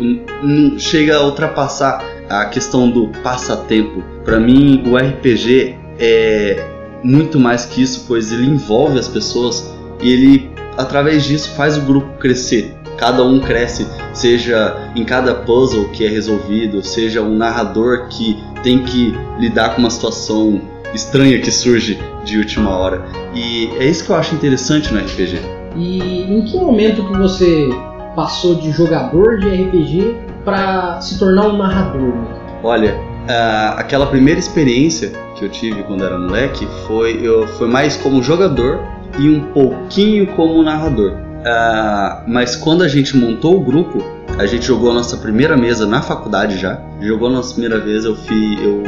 chega 0.79 1.17
a 1.17 1.25
ultrapassar 1.25 2.05
a 2.29 2.45
questão 2.47 2.91
do 2.91 3.09
passatempo. 3.23 4.03
Para 4.25 4.39
mim, 4.39 4.83
o 4.87 4.97
RPG 4.97 5.77
é 5.99 6.65
muito 7.03 7.39
mais 7.39 7.65
que 7.65 7.83
isso, 7.83 8.05
pois 8.07 8.33
ele 8.33 8.47
envolve 8.47 8.99
as 8.99 9.09
pessoas 9.09 9.73
e 10.03 10.11
ele, 10.11 10.51
através 10.77 11.25
disso, 11.25 11.55
faz 11.55 11.77
o 11.77 11.83
grupo 11.83 12.19
crescer. 12.19 12.75
Cada 12.97 13.23
um 13.23 13.41
cresce, 13.41 13.87
seja 14.13 14.91
em 14.97 15.05
cada 15.05 15.35
puzzle 15.35 15.91
que 15.91 16.05
é 16.05 16.09
resolvido, 16.09 16.83
seja 16.83 17.21
um 17.23 17.37
narrador 17.37 18.09
que 18.09 18.43
tem 18.63 18.83
que 18.83 19.15
lidar 19.39 19.75
com 19.75 19.81
uma 19.81 19.91
situação 19.91 20.61
estranha 20.95 21.39
que 21.39 21.51
surge 21.51 21.99
de 22.25 22.39
última 22.39 22.71
hora. 22.71 23.05
E 23.35 23.71
é 23.79 23.87
isso 23.87 24.05
que 24.05 24.11
eu 24.11 24.17
acho 24.17 24.35
interessante 24.35 24.93
no 24.93 24.99
RPG. 24.99 25.41
E 25.77 26.23
em 26.23 26.43
que 26.43 26.57
momento 26.57 27.05
que 27.07 27.19
você 27.19 27.69
passou 28.15 28.55
de 28.55 28.71
jogador 28.71 29.39
de 29.39 29.47
RPG 29.47 30.26
para 30.47 31.01
se 31.01 31.19
tornar 31.19 31.49
um 31.49 31.59
narrador? 31.59 32.15
Olha, 32.63 32.95
uh, 32.95 33.79
aquela 33.79 34.07
primeira 34.07 34.39
experiência 34.39 35.13
que 35.35 35.45
eu 35.45 35.49
tive 35.51 35.83
quando 35.83 36.05
era 36.05 36.17
moleque 36.17 36.67
foi, 36.87 37.21
eu, 37.21 37.47
foi 37.49 37.69
mais 37.69 37.97
como 37.97 38.23
jogador 38.23 38.81
e 39.19 39.29
um 39.29 39.53
pouquinho 39.53 40.29
como 40.29 40.63
narrador. 40.63 41.13
Uh, 41.13 42.23
mas 42.27 42.57
quando 42.57 42.83
a 42.83 42.89
gente 42.89 43.17
montou 43.17 43.57
o 43.57 43.61
grupo, 43.61 43.99
a 44.39 44.47
gente 44.47 44.65
jogou 44.65 44.91
a 44.91 44.95
nossa 44.95 45.17
primeira 45.17 45.57
mesa 45.57 45.85
na 45.85 46.01
faculdade 46.01 46.59
já. 46.59 46.81
Jogou 47.01 47.29
a 47.29 47.33
nossa 47.33 47.53
primeira 47.53 47.79
vez, 47.79 48.05
eu 48.05 48.15
fui, 48.15 48.59
eu, 48.63 48.83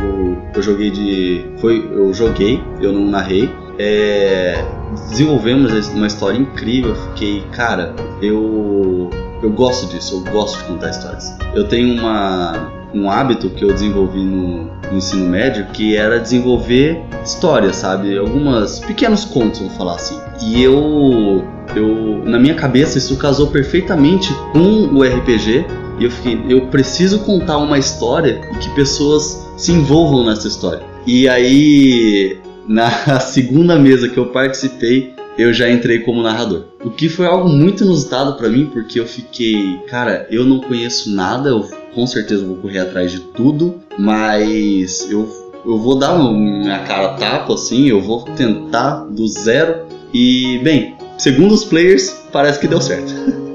eu 0.55 0.63
joguei 0.63 0.91
de, 0.91 1.45
foi, 1.59 1.89
eu 1.93 2.13
joguei, 2.15 2.63
eu 2.81 2.93
não 2.93 3.07
narrei. 3.07 3.51
É, 3.79 4.65
desenvolvemos 5.11 5.89
uma 5.89 6.07
história 6.07 6.39
incrível. 6.39 6.95
Fiquei, 6.95 7.43
cara, 7.53 7.95
eu 8.21 9.11
eu 9.43 9.51
gosto 9.51 9.87
disso, 9.93 10.23
eu 10.25 10.33
gosto 10.33 10.59
de 10.59 10.65
contar 10.65 10.91
histórias. 10.91 11.37
Eu 11.55 11.65
tenho 11.65 11.95
uma, 11.95 12.73
um 12.95 13.11
hábito 13.11 13.51
que 13.51 13.65
eu 13.65 13.73
desenvolvi 13.73 14.21
no, 14.21 14.65
no, 14.65 14.97
ensino 14.97 15.27
médio 15.27 15.67
que 15.73 15.97
era 15.97 16.19
desenvolver 16.19 17.01
histórias, 17.25 17.77
sabe? 17.77 18.17
Algumas 18.19 18.81
pequenos 18.81 19.25
contos, 19.25 19.61
vou 19.61 19.71
falar 19.71 19.95
assim. 19.95 20.19
E 20.43 20.63
eu, 20.63 21.45
eu, 21.77 22.23
na 22.25 22.39
minha 22.39 22.55
cabeça, 22.55 22.99
isso 22.99 23.17
casou 23.17 23.49
perfeitamente 23.49 24.33
com 24.53 24.89
o 24.95 25.03
RPG. 25.03 25.67
E 26.01 26.05
eu 26.05 26.11
fiquei, 26.11 26.41
eu 26.49 26.67
preciso 26.67 27.21
contar 27.21 27.59
uma 27.59 27.79
história 27.79 28.41
e 28.53 28.57
que 28.59 28.71
pessoas 28.71 29.47
se 29.57 29.73
envolvam 29.73 30.25
nessa 30.25 30.47
história. 30.47 30.83
E 31.07 31.29
aí, 31.29 32.39
na 32.67 32.91
segunda 33.21 33.77
mesa 33.79 34.09
que 34.09 34.17
eu 34.17 34.27
participei, 34.27 35.18
eu 35.39 35.55
já 35.55 35.71
entrei 35.71 36.01
como 36.01 36.23
narrador. 36.23 36.65
O 36.85 36.91
que 36.91 37.09
foi 37.09 37.25
algo 37.27 37.49
muito 37.49 37.85
inusitado 37.85 38.35
para 38.35 38.49
mim, 38.49 38.67
porque 38.73 38.99
eu 38.99 39.07
fiquei, 39.07 39.79
cara, 39.87 40.27
eu 40.31 40.45
não 40.45 40.61
conheço 40.61 41.15
nada, 41.15 41.49
eu 41.51 41.63
com 41.95 42.07
certeza 42.07 42.45
vou 42.45 42.57
correr 42.57 42.81
atrás 42.81 43.13
de 43.13 43.21
tudo, 43.21 43.77
mas 43.97 45.09
eu, 45.09 45.29
eu 45.65 45.79
vou 45.79 45.97
dar 45.97 46.19
minha 46.19 46.81
cara 46.81 47.11
tapa 47.11 47.55
assim, 47.55 47.89
eu 47.89 48.01
vou 48.01 48.25
tentar 48.25 49.05
do 49.05 49.27
zero 49.29 49.87
e, 50.13 50.59
bem, 50.63 50.97
segundo 51.17 51.55
os 51.55 51.65
players, 51.65 52.11
parece 52.33 52.59
que 52.59 52.67
deu 52.67 52.81
certo. 52.81 53.13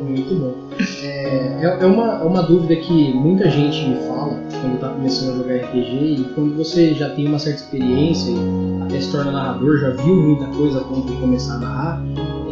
É, 1.63 1.65
é, 1.65 1.85
uma, 1.85 2.19
é 2.19 2.23
uma 2.25 2.43
dúvida 2.43 2.75
que 2.75 3.13
muita 3.13 3.49
gente 3.49 3.87
me 3.87 3.95
fala 4.05 4.37
quando 4.59 4.73
está 4.73 4.89
começando 4.89 5.29
a 5.29 5.37
jogar 5.37 5.55
RPG 5.65 6.15
e 6.19 6.25
quando 6.35 6.57
você 6.57 6.93
já 6.93 7.07
tem 7.11 7.25
uma 7.25 7.39
certa 7.39 7.63
experiência 7.63 8.31
e 8.31 8.83
até 8.83 8.99
se 8.99 9.09
torna 9.09 9.31
narrador, 9.31 9.77
já 9.77 9.91
viu 9.91 10.13
muita 10.13 10.45
coisa 10.47 10.81
quando 10.81 11.17
começar 11.21 11.53
a 11.53 11.59
narrar, 11.59 12.03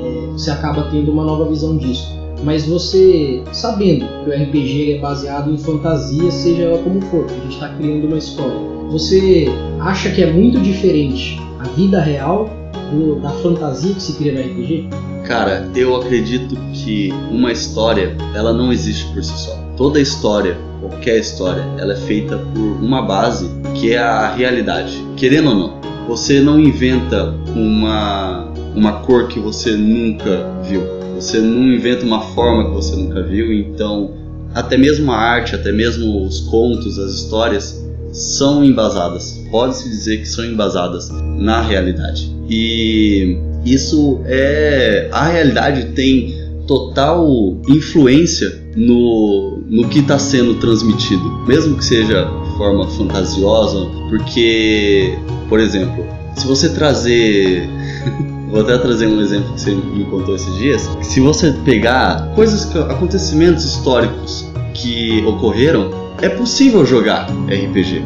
é, 0.01 0.27
você 0.27 0.49
acaba 0.49 0.83
tendo 0.89 1.11
uma 1.11 1.25
nova 1.25 1.43
visão 1.43 1.75
disso. 1.75 2.17
Mas 2.41 2.65
você, 2.65 3.43
sabendo 3.51 4.05
que 4.23 4.29
o 4.29 4.33
RPG 4.33 4.93
é 4.93 4.99
baseado 4.99 5.51
em 5.51 5.57
fantasia, 5.57 6.31
seja 6.31 6.63
ela 6.63 6.81
como 6.81 7.01
for, 7.01 7.25
a 7.25 7.33
gente 7.33 7.55
está 7.55 7.67
criando 7.67 8.07
uma 8.07 8.17
história, 8.17 8.61
você 8.89 9.47
acha 9.81 10.09
que 10.09 10.23
é 10.23 10.31
muito 10.31 10.57
diferente 10.61 11.37
a 11.59 11.67
vida 11.67 11.99
real 11.99 12.49
do, 12.91 13.15
da 13.15 13.29
fantasia 13.29 13.93
que 13.93 14.01
se 14.01 14.13
cria 14.17 14.33
no 14.33 14.41
RPG? 14.41 14.89
Cara, 15.25 15.69
eu 15.75 15.95
acredito 15.95 16.55
que 16.73 17.11
uma 17.31 17.51
história, 17.51 18.15
ela 18.35 18.53
não 18.53 18.71
existe 18.71 19.05
por 19.13 19.23
si 19.23 19.37
só. 19.37 19.55
Toda 19.77 19.99
história, 19.99 20.57
qualquer 20.79 21.19
história, 21.19 21.63
ela 21.77 21.93
é 21.93 21.97
feita 21.97 22.37
por 22.37 22.83
uma 22.83 23.01
base 23.01 23.49
que 23.75 23.93
é 23.93 23.97
a 23.97 24.33
realidade. 24.33 25.03
Querendo 25.15 25.49
ou 25.49 25.55
não, 25.55 25.81
você 26.07 26.41
não 26.41 26.59
inventa 26.59 27.33
uma, 27.55 28.51
uma 28.75 28.93
cor 28.99 29.27
que 29.27 29.39
você 29.39 29.71
nunca 29.71 30.45
viu. 30.63 30.81
Você 31.15 31.39
não 31.39 31.63
inventa 31.63 32.05
uma 32.05 32.21
forma 32.21 32.65
que 32.65 32.71
você 32.71 32.95
nunca 32.95 33.21
viu. 33.21 33.53
Então, 33.53 34.11
até 34.53 34.77
mesmo 34.77 35.11
a 35.11 35.15
arte, 35.15 35.55
até 35.55 35.71
mesmo 35.71 36.25
os 36.25 36.41
contos, 36.41 36.97
as 36.99 37.13
histórias 37.13 37.81
são 38.11 38.63
embasadas. 38.63 39.41
Pode-se 39.49 39.89
dizer 39.89 40.17
que 40.17 40.27
são 40.27 40.45
embasadas 40.45 41.09
na 41.09 41.61
realidade. 41.61 42.35
E 42.49 43.37
isso 43.65 44.19
é. 44.25 45.09
A 45.11 45.27
realidade 45.27 45.91
tem 45.93 46.41
total 46.67 47.27
influência 47.67 48.61
no, 48.75 49.61
no 49.67 49.87
que 49.89 49.99
está 49.99 50.17
sendo 50.17 50.55
transmitido, 50.55 51.23
mesmo 51.47 51.77
que 51.77 51.83
seja 51.83 52.25
de 52.25 52.57
forma 52.57 52.87
fantasiosa, 52.87 53.87
porque, 54.09 55.17
por 55.49 55.59
exemplo, 55.59 56.05
se 56.35 56.47
você 56.47 56.69
trazer. 56.69 57.67
Vou 58.51 58.59
até 58.59 58.77
trazer 58.77 59.07
um 59.07 59.21
exemplo 59.21 59.53
que 59.53 59.61
você 59.61 59.71
me 59.71 60.03
contou 60.03 60.35
esses 60.35 60.53
dias. 60.57 60.89
Se 61.01 61.21
você 61.21 61.53
pegar 61.63 62.33
coisas, 62.35 62.75
acontecimentos 62.75 63.63
históricos 63.63 64.45
que 64.73 65.23
ocorreram, 65.25 65.89
é 66.21 66.29
possível 66.29 66.85
jogar 66.85 67.27
RPG, 67.47 68.05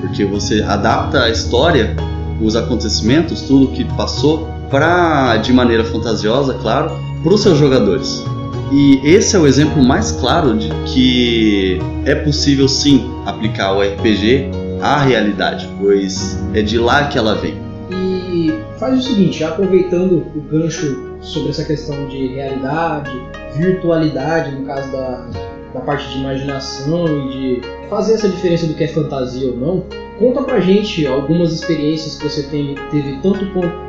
porque 0.00 0.24
você 0.24 0.62
adapta 0.62 1.24
a 1.24 1.30
história, 1.30 1.94
os 2.40 2.56
acontecimentos, 2.56 3.42
tudo 3.42 3.68
que 3.68 3.84
passou, 3.96 4.48
para 4.70 5.36
de 5.36 5.52
maneira 5.52 5.84
fantasiosa, 5.84 6.54
claro, 6.54 6.90
para 7.22 7.32
os 7.32 7.42
seus 7.42 7.58
jogadores. 7.58 8.24
E 8.72 9.00
esse 9.04 9.36
é 9.36 9.38
o 9.38 9.46
exemplo 9.46 9.82
mais 9.82 10.10
claro 10.12 10.56
de 10.56 10.68
que 10.86 11.78
é 12.04 12.14
possível 12.14 12.66
sim 12.68 13.08
aplicar 13.24 13.72
o 13.72 13.82
RPG 13.82 14.50
à 14.80 14.98
realidade, 14.98 15.68
pois 15.80 16.42
é 16.52 16.62
de 16.62 16.78
lá 16.78 17.06
que 17.06 17.16
ela 17.16 17.34
vem. 17.36 17.54
E 17.90 18.52
faz 18.78 18.98
o 18.98 19.02
seguinte, 19.02 19.44
aproveitando 19.44 20.26
o 20.34 20.40
gancho 20.40 21.14
sobre 21.20 21.50
essa 21.50 21.64
questão 21.64 22.06
de 22.08 22.34
realidade, 22.34 23.10
virtualidade, 23.56 24.56
no 24.56 24.66
caso 24.66 24.90
da, 24.90 25.26
da 25.74 25.80
parte 25.80 26.08
de 26.08 26.18
imaginação 26.18 27.04
e 27.06 27.28
de 27.28 27.60
fazer 27.90 28.14
essa 28.14 28.28
diferença 28.28 28.66
do 28.66 28.74
que 28.74 28.84
é 28.84 28.88
fantasia 28.88 29.48
ou 29.48 29.56
não, 29.56 29.84
conta 30.18 30.42
pra 30.42 30.60
gente 30.60 31.04
algumas 31.06 31.52
experiências 31.52 32.16
que 32.16 32.28
você 32.28 32.44
tem, 32.44 32.76
teve 32.90 33.18
tanto 33.20 33.44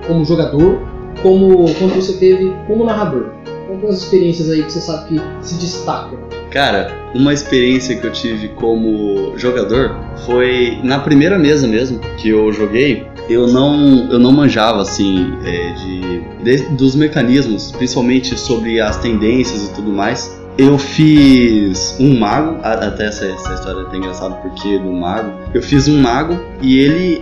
como 0.07 0.25
jogador 0.25 0.81
como 1.21 1.65
quando 1.75 1.95
você 1.95 2.13
teve 2.13 2.53
como 2.67 2.83
narrador? 2.83 3.31
Algumas 3.69 4.03
experiências 4.03 4.49
aí 4.49 4.63
que 4.63 4.71
você 4.71 4.81
sabe 4.81 5.09
que 5.09 5.21
se 5.41 5.55
destacam. 5.55 6.19
Cara, 6.51 7.09
uma 7.13 7.33
experiência 7.33 7.95
que 7.95 8.05
eu 8.05 8.11
tive 8.11 8.49
como 8.49 9.37
jogador 9.37 9.95
foi 10.25 10.79
na 10.83 10.99
primeira 10.99 11.37
mesa 11.37 11.67
mesmo 11.67 11.99
que 12.17 12.29
eu 12.29 12.51
joguei. 12.53 13.05
Eu 13.27 13.47
não, 13.47 14.11
eu 14.11 14.19
não 14.19 14.31
manjava 14.31 14.81
assim 14.81 15.33
é, 15.43 15.73
de, 15.73 16.21
de, 16.43 16.63
dos 16.75 16.95
mecanismos, 16.95 17.71
principalmente 17.71 18.37
sobre 18.37 18.79
as 18.79 18.97
tendências 18.97 19.67
e 19.67 19.73
tudo 19.73 19.91
mais. 19.91 20.44
Eu 20.57 20.77
fiz 20.77 21.97
um 21.99 22.17
mago, 22.17 22.59
até 22.63 23.07
essa, 23.07 23.25
essa 23.25 23.53
história 23.53 23.81
é 23.81 23.83
até 23.83 23.97
engraçada 23.97 24.35
porque 24.35 24.79
do 24.79 24.91
mago. 24.91 25.33
Eu 25.53 25.61
fiz 25.61 25.87
um 25.87 26.01
mago 26.01 26.39
e 26.61 26.79
ele 26.79 27.21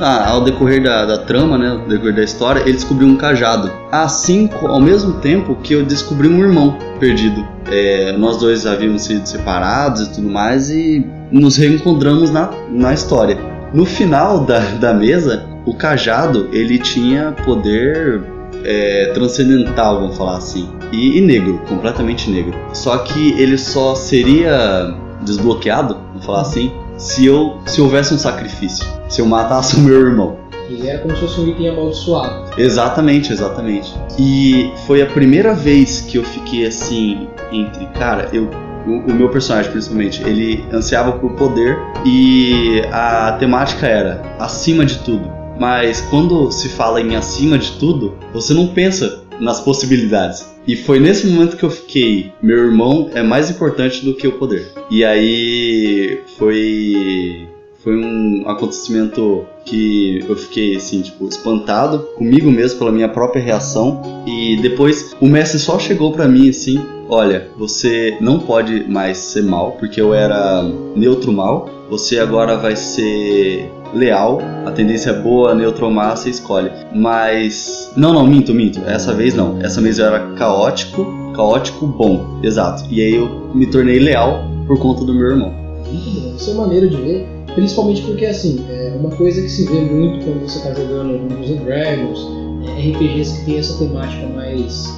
ah, 0.00 0.30
ao 0.30 0.44
decorrer 0.44 0.82
da, 0.82 1.04
da, 1.04 1.18
trama, 1.18 1.58
né, 1.58 1.70
ao 1.70 1.78
decorrer 1.88 2.14
da 2.14 2.22
história, 2.22 2.60
ele 2.60 2.74
descobriu 2.74 3.08
um 3.08 3.16
cajado. 3.16 3.72
Assim, 3.90 4.48
ao 4.62 4.80
mesmo 4.80 5.14
tempo 5.14 5.56
que 5.56 5.72
eu 5.72 5.84
descobri 5.84 6.28
um 6.28 6.38
irmão 6.38 6.78
perdido. 7.00 7.46
É, 7.70 8.12
nós 8.12 8.36
dois 8.36 8.66
havíamos 8.66 9.02
sido 9.02 9.26
separados 9.26 10.02
e 10.02 10.12
tudo 10.12 10.28
mais 10.28 10.70
e 10.70 11.04
nos 11.32 11.56
reencontramos 11.56 12.30
na, 12.30 12.50
na 12.70 12.94
história. 12.94 13.38
No 13.72 13.84
final 13.84 14.44
da, 14.44 14.60
da 14.60 14.94
mesa, 14.94 15.44
o 15.64 15.74
cajado 15.74 16.48
ele 16.52 16.78
tinha 16.78 17.32
poder 17.44 18.22
é, 18.66 19.12
transcendental, 19.14 20.00
vamos 20.00 20.16
falar 20.16 20.38
assim, 20.38 20.68
e, 20.92 21.18
e, 21.18 21.20
negro, 21.20 21.62
completamente 21.68 22.28
negro. 22.28 22.54
Só 22.74 22.98
que 22.98 23.40
ele 23.40 23.56
só 23.56 23.94
seria 23.94 24.94
desbloqueado, 25.22 25.96
vamos 26.08 26.26
falar 26.26 26.42
assim, 26.42 26.72
se 26.98 27.24
eu 27.24 27.58
se 27.64 27.80
houvesse 27.80 28.12
um 28.12 28.18
sacrifício, 28.18 28.84
se 29.08 29.20
eu 29.20 29.26
matasse 29.26 29.76
o 29.76 29.80
meu 29.80 30.00
irmão. 30.00 30.36
E 30.68 30.88
era 30.88 30.98
como 30.98 31.14
se 31.14 31.20
fosse 31.20 31.40
um 31.40 31.48
item 31.48 31.68
amaldiçoado. 31.68 32.50
Exatamente, 32.60 33.32
exatamente. 33.32 33.94
E 34.18 34.72
foi 34.84 35.00
a 35.00 35.06
primeira 35.06 35.54
vez 35.54 36.00
que 36.00 36.18
eu 36.18 36.24
fiquei 36.24 36.66
assim 36.66 37.28
entre, 37.52 37.86
cara, 37.94 38.28
eu 38.32 38.50
o, 38.86 39.12
meu 39.12 39.28
personagem 39.28 39.70
principalmente, 39.70 40.22
ele 40.22 40.64
ansiava 40.72 41.12
por 41.12 41.32
poder 41.32 41.76
e 42.04 42.82
a 42.92 43.32
temática 43.32 43.86
era 43.86 44.22
acima 44.38 44.86
de 44.86 44.98
tudo. 44.98 45.35
Mas 45.58 46.00
quando 46.02 46.50
se 46.50 46.68
fala 46.68 47.00
em 47.00 47.16
acima 47.16 47.58
de 47.58 47.72
tudo, 47.72 48.14
você 48.32 48.52
não 48.52 48.68
pensa 48.68 49.22
nas 49.40 49.60
possibilidades. 49.60 50.54
E 50.66 50.76
foi 50.76 50.98
nesse 50.98 51.26
momento 51.26 51.56
que 51.56 51.64
eu 51.64 51.70
fiquei, 51.70 52.32
meu 52.42 52.58
irmão 52.58 53.10
é 53.14 53.22
mais 53.22 53.50
importante 53.50 54.04
do 54.04 54.14
que 54.14 54.26
o 54.26 54.32
poder. 54.32 54.72
E 54.90 55.04
aí 55.04 56.20
foi 56.36 57.48
foi 57.86 57.96
um 57.96 58.48
acontecimento 58.48 59.46
que 59.64 60.24
eu 60.28 60.36
fiquei 60.36 60.74
assim, 60.74 61.02
tipo, 61.02 61.28
espantado 61.28 62.00
comigo 62.16 62.50
mesmo 62.50 62.80
pela 62.80 62.90
minha 62.90 63.08
própria 63.08 63.40
reação. 63.40 64.24
E 64.26 64.56
depois 64.60 65.14
o 65.20 65.26
mestre 65.26 65.60
só 65.60 65.78
chegou 65.78 66.10
para 66.10 66.26
mim 66.26 66.48
assim: 66.48 66.84
"Olha, 67.08 67.48
você 67.56 68.16
não 68.20 68.38
pode 68.38 68.88
mais 68.88 69.18
ser 69.18 69.42
mal, 69.42 69.72
porque 69.72 70.00
eu 70.00 70.14
era 70.14 70.62
neutro 70.94 71.32
mal. 71.32 71.68
Você 71.88 72.18
agora 72.18 72.56
vai 72.56 72.74
ser 72.74 73.70
leal, 73.94 74.40
a 74.64 74.70
tendência 74.70 75.10
é 75.10 75.12
boa, 75.20 75.54
neutro 75.54 75.90
má, 75.90 76.14
você 76.14 76.30
escolhe. 76.30 76.70
Mas. 76.92 77.92
Não, 77.96 78.12
não, 78.12 78.26
minto, 78.26 78.52
minto. 78.52 78.80
Essa 78.86 79.14
vez 79.14 79.34
não. 79.34 79.58
Essa 79.62 79.80
vez 79.80 79.98
eu 79.98 80.06
era 80.06 80.20
caótico, 80.34 81.06
caótico 81.34 81.86
bom. 81.86 82.40
Exato. 82.42 82.84
E 82.90 83.00
aí 83.00 83.14
eu 83.14 83.50
me 83.54 83.66
tornei 83.66 83.98
leal 83.98 84.44
por 84.66 84.78
conta 84.78 85.04
do 85.04 85.14
meu 85.14 85.30
irmão. 85.30 85.52
Muito 85.86 86.20
bom. 86.20 86.34
Isso 86.36 86.50
é 86.50 86.54
maneiro 86.54 86.88
de 86.88 86.96
ver. 86.96 87.28
Principalmente 87.54 88.02
porque, 88.02 88.26
assim, 88.26 88.66
é 88.68 88.96
uma 89.00 89.10
coisa 89.10 89.40
que 89.40 89.48
se 89.48 89.64
vê 89.64 89.80
muito 89.80 90.24
quando 90.24 90.40
você 90.42 90.58
está 90.58 90.74
jogando 90.74 91.26
Dungeons 91.26 91.60
Dragons, 91.60 92.28
é 92.68 92.90
RPGs 92.90 93.38
que 93.38 93.44
tem 93.46 93.58
essa 93.58 93.78
temática 93.78 94.26
mais 94.26 94.94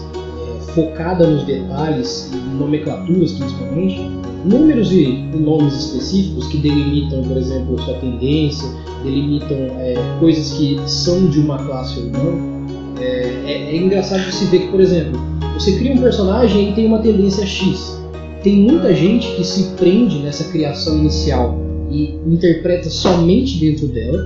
focada 0.78 1.26
nos 1.26 1.42
detalhes 1.42 2.30
e 2.32 2.36
nomenclaturas, 2.36 3.32
principalmente, 3.32 4.00
números 4.44 4.92
e 4.92 5.08
nomes 5.34 5.74
específicos 5.74 6.46
que 6.46 6.58
delimitam, 6.58 7.22
por 7.22 7.36
exemplo, 7.36 7.82
sua 7.82 7.94
tendência, 7.94 8.68
delimitam 9.02 9.56
é, 9.56 9.96
coisas 10.20 10.52
que 10.52 10.78
são 10.86 11.26
de 11.26 11.40
uma 11.40 11.58
classe 11.58 11.98
ou 11.98 12.06
não. 12.06 12.58
É, 13.00 13.04
é, 13.44 13.52
é 13.70 13.76
engraçado 13.76 14.22
se 14.30 14.44
ver 14.46 14.60
que, 14.60 14.68
por 14.68 14.80
exemplo, 14.80 15.20
você 15.54 15.76
cria 15.76 15.92
um 15.92 15.98
personagem 15.98 16.70
e 16.70 16.72
tem 16.74 16.86
uma 16.86 17.00
tendência 17.00 17.44
X. 17.44 17.98
Tem 18.44 18.60
muita 18.60 18.94
gente 18.94 19.34
que 19.34 19.44
se 19.44 19.74
prende 19.76 20.20
nessa 20.20 20.44
criação 20.44 20.98
inicial 20.98 21.58
e 21.90 22.20
interpreta 22.24 22.88
somente 22.88 23.58
dentro 23.58 23.88
dela, 23.88 24.24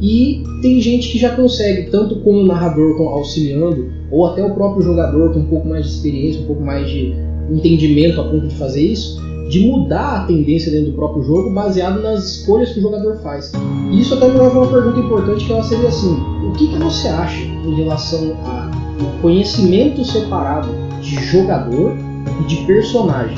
e 0.00 0.42
tem 0.62 0.80
gente 0.80 1.10
que 1.10 1.18
já 1.18 1.36
consegue, 1.36 1.90
tanto 1.90 2.16
como 2.20 2.42
narrador 2.42 3.00
auxiliando, 3.02 3.92
ou 4.10 4.26
até 4.26 4.42
o 4.44 4.54
próprio 4.54 4.82
jogador 4.82 5.32
com 5.32 5.40
um 5.40 5.46
pouco 5.46 5.68
mais 5.68 5.84
de 5.84 5.92
experiência, 5.92 6.40
um 6.40 6.46
pouco 6.46 6.62
mais 6.62 6.88
de 6.88 7.14
entendimento 7.50 8.20
a 8.20 8.24
ponto 8.24 8.48
de 8.48 8.54
fazer 8.54 8.80
isso, 8.80 9.20
de 9.50 9.66
mudar 9.66 10.22
a 10.22 10.24
tendência 10.24 10.70
dentro 10.70 10.92
do 10.92 10.96
próprio 10.96 11.22
jogo 11.24 11.52
baseado 11.52 12.00
nas 12.00 12.24
escolhas 12.24 12.70
que 12.72 12.78
o 12.78 12.82
jogador 12.82 13.16
faz. 13.16 13.52
E 13.90 14.00
isso 14.00 14.14
até 14.14 14.28
me 14.28 14.38
leva 14.38 14.58
a 14.58 14.62
uma 14.62 14.70
pergunta 14.70 15.00
importante 15.00 15.44
que 15.44 15.52
ela 15.52 15.62
seria 15.64 15.88
assim: 15.88 16.16
o 16.46 16.52
que, 16.52 16.68
que 16.68 16.76
você 16.76 17.08
acha 17.08 17.42
em 17.42 17.74
relação 17.74 18.36
ao 18.44 19.20
conhecimento 19.20 20.04
separado 20.04 20.68
de 21.02 21.16
jogador 21.26 21.96
e 22.40 22.44
de 22.46 22.56
personagem? 22.64 23.36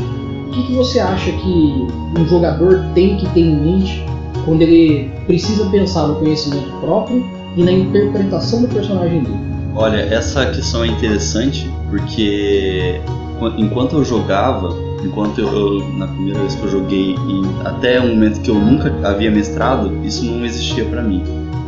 O 0.49 0.51
que, 0.51 0.67
que 0.67 0.73
você 0.75 1.01
acha 1.01 1.33
que 1.33 1.87
um 2.21 2.27
jogador 2.29 2.85
tem 2.95 3.17
que 3.17 3.27
ter 3.31 3.41
em 3.41 3.59
mente 3.59 4.05
quando 4.45 4.63
ele 4.63 5.11
precisa 5.27 5.67
pensar 5.67 6.07
no 6.09 6.17
conhecimento 6.17 6.71
próprio 6.81 7.25
e 7.57 7.63
na 7.63 7.73
interpretação 7.73 8.63
do 8.63 8.69
personagem 8.69 9.21
dele? 9.21 9.53
Olha, 9.75 10.01
essa 10.01 10.47
questão 10.47 10.85
é 10.85 10.89
interessante 10.89 11.71
porque 11.91 13.01
enquanto 13.57 13.97
eu 13.97 14.05
jogava, 14.05 14.77
enquanto 15.05 15.41
eu, 15.41 15.49
eu, 15.49 15.89
na 15.97 16.07
primeira 16.07 16.39
vez 16.41 16.55
que 16.55 16.63
eu 16.63 16.71
joguei 16.71 17.15
e 17.15 17.67
até 17.67 18.01
um 18.01 18.09
momento 18.09 18.41
que 18.41 18.51
eu 18.51 18.55
nunca 18.55 18.95
havia 19.03 19.31
mestrado, 19.31 19.93
isso 20.05 20.25
não 20.25 20.45
existia 20.45 20.85
para 20.85 21.03
mim. 21.03 21.23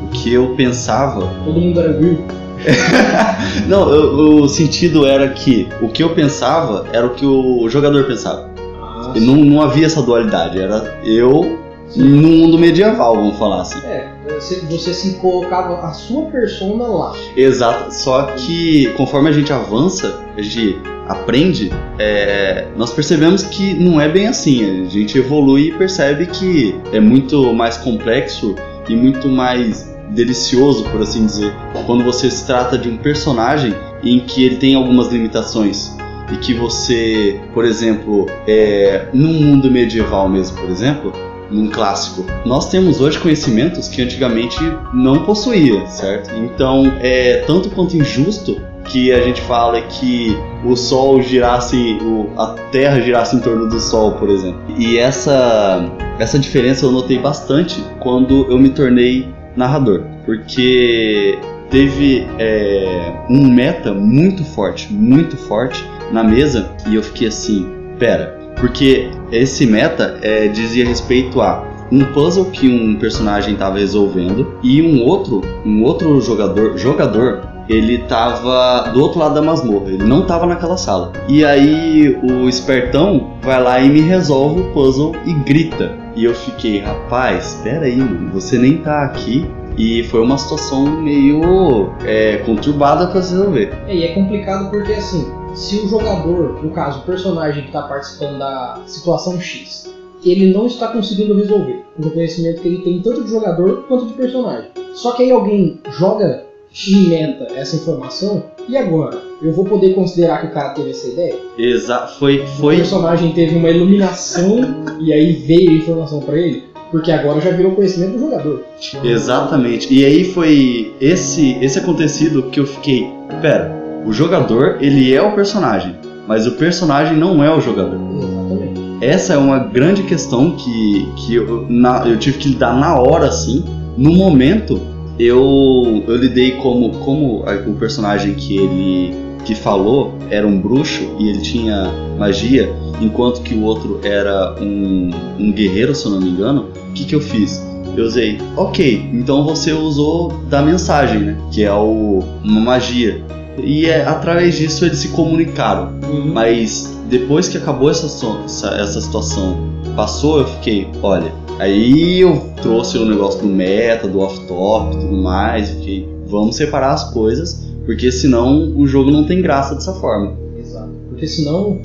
O 0.04 0.08
que 0.08 0.32
eu 0.32 0.54
pensava. 0.54 1.26
Todo 1.44 1.60
mundo 1.60 1.80
era 1.80 1.92
vir. 1.92 2.18
não, 3.68 3.90
eu, 3.90 4.42
o 4.42 4.48
sentido 4.48 5.04
era 5.06 5.28
que 5.28 5.68
o 5.82 5.88
que 5.88 6.02
eu 6.02 6.10
pensava 6.10 6.86
era 6.92 7.06
o 7.06 7.10
que 7.10 7.26
o 7.26 7.68
jogador 7.68 8.04
pensava. 8.04 8.50
Ah, 8.80 9.12
não, 9.16 9.36
não 9.36 9.60
havia 9.60 9.86
essa 9.86 10.02
dualidade, 10.02 10.60
era 10.60 10.98
eu 11.04 11.63
no 11.96 12.28
mundo 12.28 12.58
medieval, 12.58 13.14
vamos 13.14 13.36
falar 13.36 13.62
assim. 13.62 13.78
É, 13.86 14.08
você, 14.28 14.60
você 14.60 14.92
se 14.92 15.14
colocava 15.14 15.86
a 15.86 15.92
sua 15.92 16.26
persona 16.26 16.86
lá. 16.86 17.14
Exato, 17.36 17.92
só 17.92 18.22
que 18.32 18.92
conforme 18.96 19.28
a 19.28 19.32
gente 19.32 19.52
avança, 19.52 20.20
a 20.36 20.42
gente 20.42 20.78
aprende, 21.08 21.70
é, 21.98 22.66
nós 22.76 22.92
percebemos 22.92 23.42
que 23.42 23.74
não 23.74 24.00
é 24.00 24.08
bem 24.08 24.26
assim. 24.26 24.86
A 24.86 24.88
gente 24.88 25.18
evolui 25.18 25.68
e 25.68 25.72
percebe 25.72 26.26
que 26.26 26.74
é 26.92 27.00
muito 27.00 27.52
mais 27.52 27.76
complexo 27.76 28.54
e 28.88 28.96
muito 28.96 29.28
mais 29.28 29.94
delicioso, 30.10 30.84
por 30.84 31.02
assim 31.02 31.26
dizer, 31.26 31.52
quando 31.86 32.04
você 32.04 32.30
se 32.30 32.46
trata 32.46 32.76
de 32.76 32.88
um 32.88 32.96
personagem 32.96 33.74
em 34.02 34.20
que 34.20 34.44
ele 34.44 34.56
tem 34.56 34.74
algumas 34.74 35.08
limitações 35.08 35.96
e 36.32 36.36
que 36.36 36.54
você, 36.54 37.40
por 37.52 37.64
exemplo, 37.64 38.26
é, 38.46 39.08
num 39.12 39.32
mundo 39.32 39.70
medieval 39.70 40.28
mesmo, 40.28 40.58
por 40.58 40.70
exemplo, 40.70 41.12
num 41.50 41.68
clássico, 41.68 42.24
nós 42.44 42.70
temos 42.70 43.00
hoje 43.00 43.18
conhecimentos 43.18 43.88
que 43.88 44.02
antigamente 44.02 44.58
não 44.92 45.24
possuía, 45.24 45.86
certo? 45.86 46.34
Então 46.36 46.92
é 47.00 47.44
tanto 47.46 47.70
quanto 47.70 47.96
injusto 47.96 48.60
que 48.84 49.12
a 49.12 49.20
gente 49.20 49.40
fala 49.42 49.80
que 49.80 50.36
o 50.64 50.76
Sol 50.76 51.22
girasse, 51.22 51.98
o, 52.02 52.30
a 52.38 52.48
Terra 52.70 53.00
girasse 53.00 53.36
em 53.36 53.40
torno 53.40 53.68
do 53.68 53.80
Sol, 53.80 54.12
por 54.12 54.28
exemplo. 54.28 54.60
E 54.78 54.98
essa, 54.98 55.84
essa 56.18 56.38
diferença 56.38 56.84
eu 56.84 56.92
notei 56.92 57.18
bastante 57.18 57.82
quando 58.00 58.46
eu 58.50 58.58
me 58.58 58.70
tornei 58.70 59.28
narrador, 59.56 60.02
porque 60.24 61.38
teve 61.70 62.26
é, 62.38 63.12
um 63.30 63.48
meta 63.48 63.92
muito 63.92 64.44
forte, 64.44 64.92
muito 64.92 65.36
forte 65.36 65.84
na 66.12 66.22
mesa 66.22 66.70
e 66.88 66.94
eu 66.94 67.02
fiquei 67.02 67.28
assim, 67.28 67.66
pera, 67.98 68.38
porque 68.60 69.10
esse 69.30 69.66
meta 69.66 70.18
é, 70.22 70.48
dizia 70.48 70.86
respeito 70.86 71.40
a 71.40 71.64
um 71.92 72.04
puzzle 72.12 72.46
que 72.46 72.68
um 72.68 72.96
personagem 72.96 73.54
estava 73.54 73.78
resolvendo 73.78 74.58
e 74.62 74.82
um 74.82 75.02
outro, 75.04 75.42
um 75.64 75.82
outro 75.82 76.20
jogador, 76.20 76.76
jogador 76.76 77.54
ele 77.68 77.98
tava 77.98 78.90
do 78.90 79.00
outro 79.00 79.18
lado 79.18 79.34
da 79.34 79.42
masmorra, 79.42 79.88
ele 79.88 80.04
não 80.04 80.26
tava 80.26 80.46
naquela 80.46 80.76
sala. 80.76 81.12
E 81.28 81.44
aí 81.44 82.18
o 82.22 82.48
espertão 82.48 83.38
vai 83.42 83.62
lá 83.62 83.80
e 83.80 83.88
me 83.88 84.00
resolve 84.00 84.60
o 84.60 84.64
puzzle 84.72 85.14
e 85.24 85.32
grita. 85.32 85.92
E 86.14 86.24
eu 86.24 86.34
fiquei, 86.34 86.80
rapaz, 86.80 87.54
espera 87.54 87.86
aí, 87.86 88.00
você 88.32 88.58
nem 88.58 88.78
tá 88.78 89.04
aqui. 89.04 89.46
E 89.76 90.04
foi 90.04 90.20
uma 90.20 90.38
situação 90.38 91.02
meio 91.02 91.92
é, 92.04 92.36
conturbada 92.46 93.08
para 93.08 93.20
se 93.22 93.32
resolver. 93.32 93.72
É, 93.88 93.96
e 93.96 94.04
é 94.04 94.14
complicado 94.14 94.70
porque 94.70 94.92
assim, 94.92 95.28
se 95.54 95.76
o 95.76 95.88
jogador, 95.88 96.62
no 96.62 96.70
caso, 96.70 97.00
o 97.00 97.02
personagem 97.02 97.62
que 97.62 97.68
está 97.68 97.82
participando 97.82 98.38
da 98.38 98.80
situação 98.86 99.40
X, 99.40 99.92
ele 100.24 100.52
não 100.52 100.66
está 100.66 100.88
conseguindo 100.88 101.34
resolver 101.34 101.84
com 101.96 102.08
o 102.08 102.10
conhecimento 102.10 102.60
que 102.60 102.68
ele 102.68 102.78
tem 102.78 103.00
tanto 103.00 103.24
de 103.24 103.30
jogador 103.30 103.84
quanto 103.86 104.06
de 104.06 104.14
personagem. 104.14 104.70
Só 104.94 105.12
que 105.12 105.22
aí 105.22 105.30
alguém 105.30 105.80
joga 105.90 106.44
em 106.88 107.08
meta 107.08 107.46
essa 107.54 107.76
informação, 107.76 108.42
e 108.68 108.76
agora? 108.76 109.22
Eu 109.40 109.52
vou 109.52 109.64
poder 109.64 109.94
considerar 109.94 110.40
que 110.40 110.46
o 110.46 110.50
cara 110.50 110.70
teve 110.70 110.90
essa 110.90 111.06
ideia? 111.06 111.36
Exa 111.56 112.06
foi, 112.18 112.40
O 112.40 112.46
foi 112.46 112.76
personagem 112.76 113.32
teve 113.32 113.54
uma 113.54 113.70
iluminação 113.70 114.60
e 115.00 115.12
aí 115.12 115.34
veio 115.34 115.70
a 115.70 115.74
informação 115.74 116.20
pra 116.20 116.36
ele? 116.36 116.64
Porque 116.90 117.12
agora 117.12 117.40
já 117.40 117.50
virou 117.50 117.72
conhecimento 117.72 118.12
do 118.12 118.20
jogador. 118.20 118.64
exatamente. 119.04 119.92
E 119.92 120.04
aí 120.04 120.24
foi 120.24 120.94
esse 121.00 121.58
esse 121.60 121.78
acontecido 121.78 122.44
que 122.44 122.58
eu 122.58 122.66
fiquei, 122.66 123.06
pera, 123.42 123.73
o 124.04 124.12
jogador, 124.12 124.78
ele 124.80 125.12
é 125.12 125.22
o 125.22 125.32
personagem, 125.32 125.96
mas 126.26 126.46
o 126.46 126.52
personagem 126.52 127.16
não 127.16 127.42
é 127.42 127.54
o 127.54 127.60
jogador. 127.60 127.98
Exatamente. 128.16 128.80
Essa 129.00 129.34
é 129.34 129.36
uma 129.36 129.58
grande 129.58 130.02
questão 130.04 130.52
que, 130.52 131.08
que 131.16 131.34
eu, 131.34 131.66
na- 131.68 132.06
eu 132.06 132.16
tive 132.18 132.38
que 132.38 132.48
lidar 132.48 132.74
na 132.78 132.98
hora, 132.98 133.26
assim. 133.26 133.64
No 133.96 134.12
momento, 134.12 134.80
eu, 135.18 136.02
eu 136.06 136.16
lidei 136.16 136.52
como, 136.52 136.90
como 136.98 137.44
o 137.66 137.74
personagem 137.74 138.34
que 138.34 138.56
ele 138.56 139.24
que 139.44 139.54
falou 139.54 140.14
era 140.30 140.46
um 140.46 140.58
bruxo 140.58 141.02
e 141.18 141.28
ele 141.28 141.42
tinha 141.42 141.92
magia, 142.18 142.74
enquanto 142.98 143.42
que 143.42 143.54
o 143.54 143.62
outro 143.62 144.00
era 144.02 144.54
um, 144.58 145.10
um 145.38 145.52
guerreiro, 145.52 145.94
se 145.94 146.06
eu 146.06 146.12
não 146.12 146.20
me 146.20 146.30
engano. 146.30 146.68
O 146.88 146.92
que, 146.94 147.04
que 147.04 147.14
eu 147.14 147.20
fiz? 147.20 147.62
Eu 147.94 148.06
usei, 148.06 148.38
ok, 148.56 149.10
então 149.12 149.44
você 149.44 149.70
usou 149.72 150.32
da 150.48 150.62
mensagem, 150.62 151.20
né? 151.20 151.36
Que 151.52 151.62
é 151.62 151.72
o, 151.72 152.22
uma 152.42 152.60
magia. 152.60 153.22
E 153.58 153.86
é, 153.86 154.04
através 154.04 154.56
disso 154.56 154.84
eles 154.84 154.98
se 154.98 155.08
comunicaram. 155.08 155.92
Uhum. 156.08 156.32
Mas 156.32 156.94
depois 157.08 157.48
que 157.48 157.56
acabou 157.56 157.90
essa, 157.90 158.06
essa, 158.44 158.68
essa 158.76 159.00
situação, 159.00 159.56
passou, 159.94 160.40
eu 160.40 160.46
fiquei, 160.46 160.88
olha. 161.02 161.32
Aí 161.58 162.20
eu 162.20 162.50
trouxe 162.62 162.98
o 162.98 163.04
negócio 163.04 163.40
do 163.42 163.46
meta, 163.46 164.08
do 164.08 164.20
off-top 164.20 164.96
e 164.96 165.00
tudo 165.00 165.16
mais. 165.16 165.70
Fiquei, 165.70 166.08
vamos 166.26 166.56
separar 166.56 166.92
as 166.92 167.12
coisas, 167.12 167.64
porque 167.86 168.10
senão 168.10 168.76
o 168.76 168.86
jogo 168.86 169.10
não 169.10 169.24
tem 169.24 169.40
graça 169.40 169.74
dessa 169.74 169.92
forma. 169.94 170.36
Exato. 170.58 170.90
Porque 171.08 171.26
senão 171.26 171.80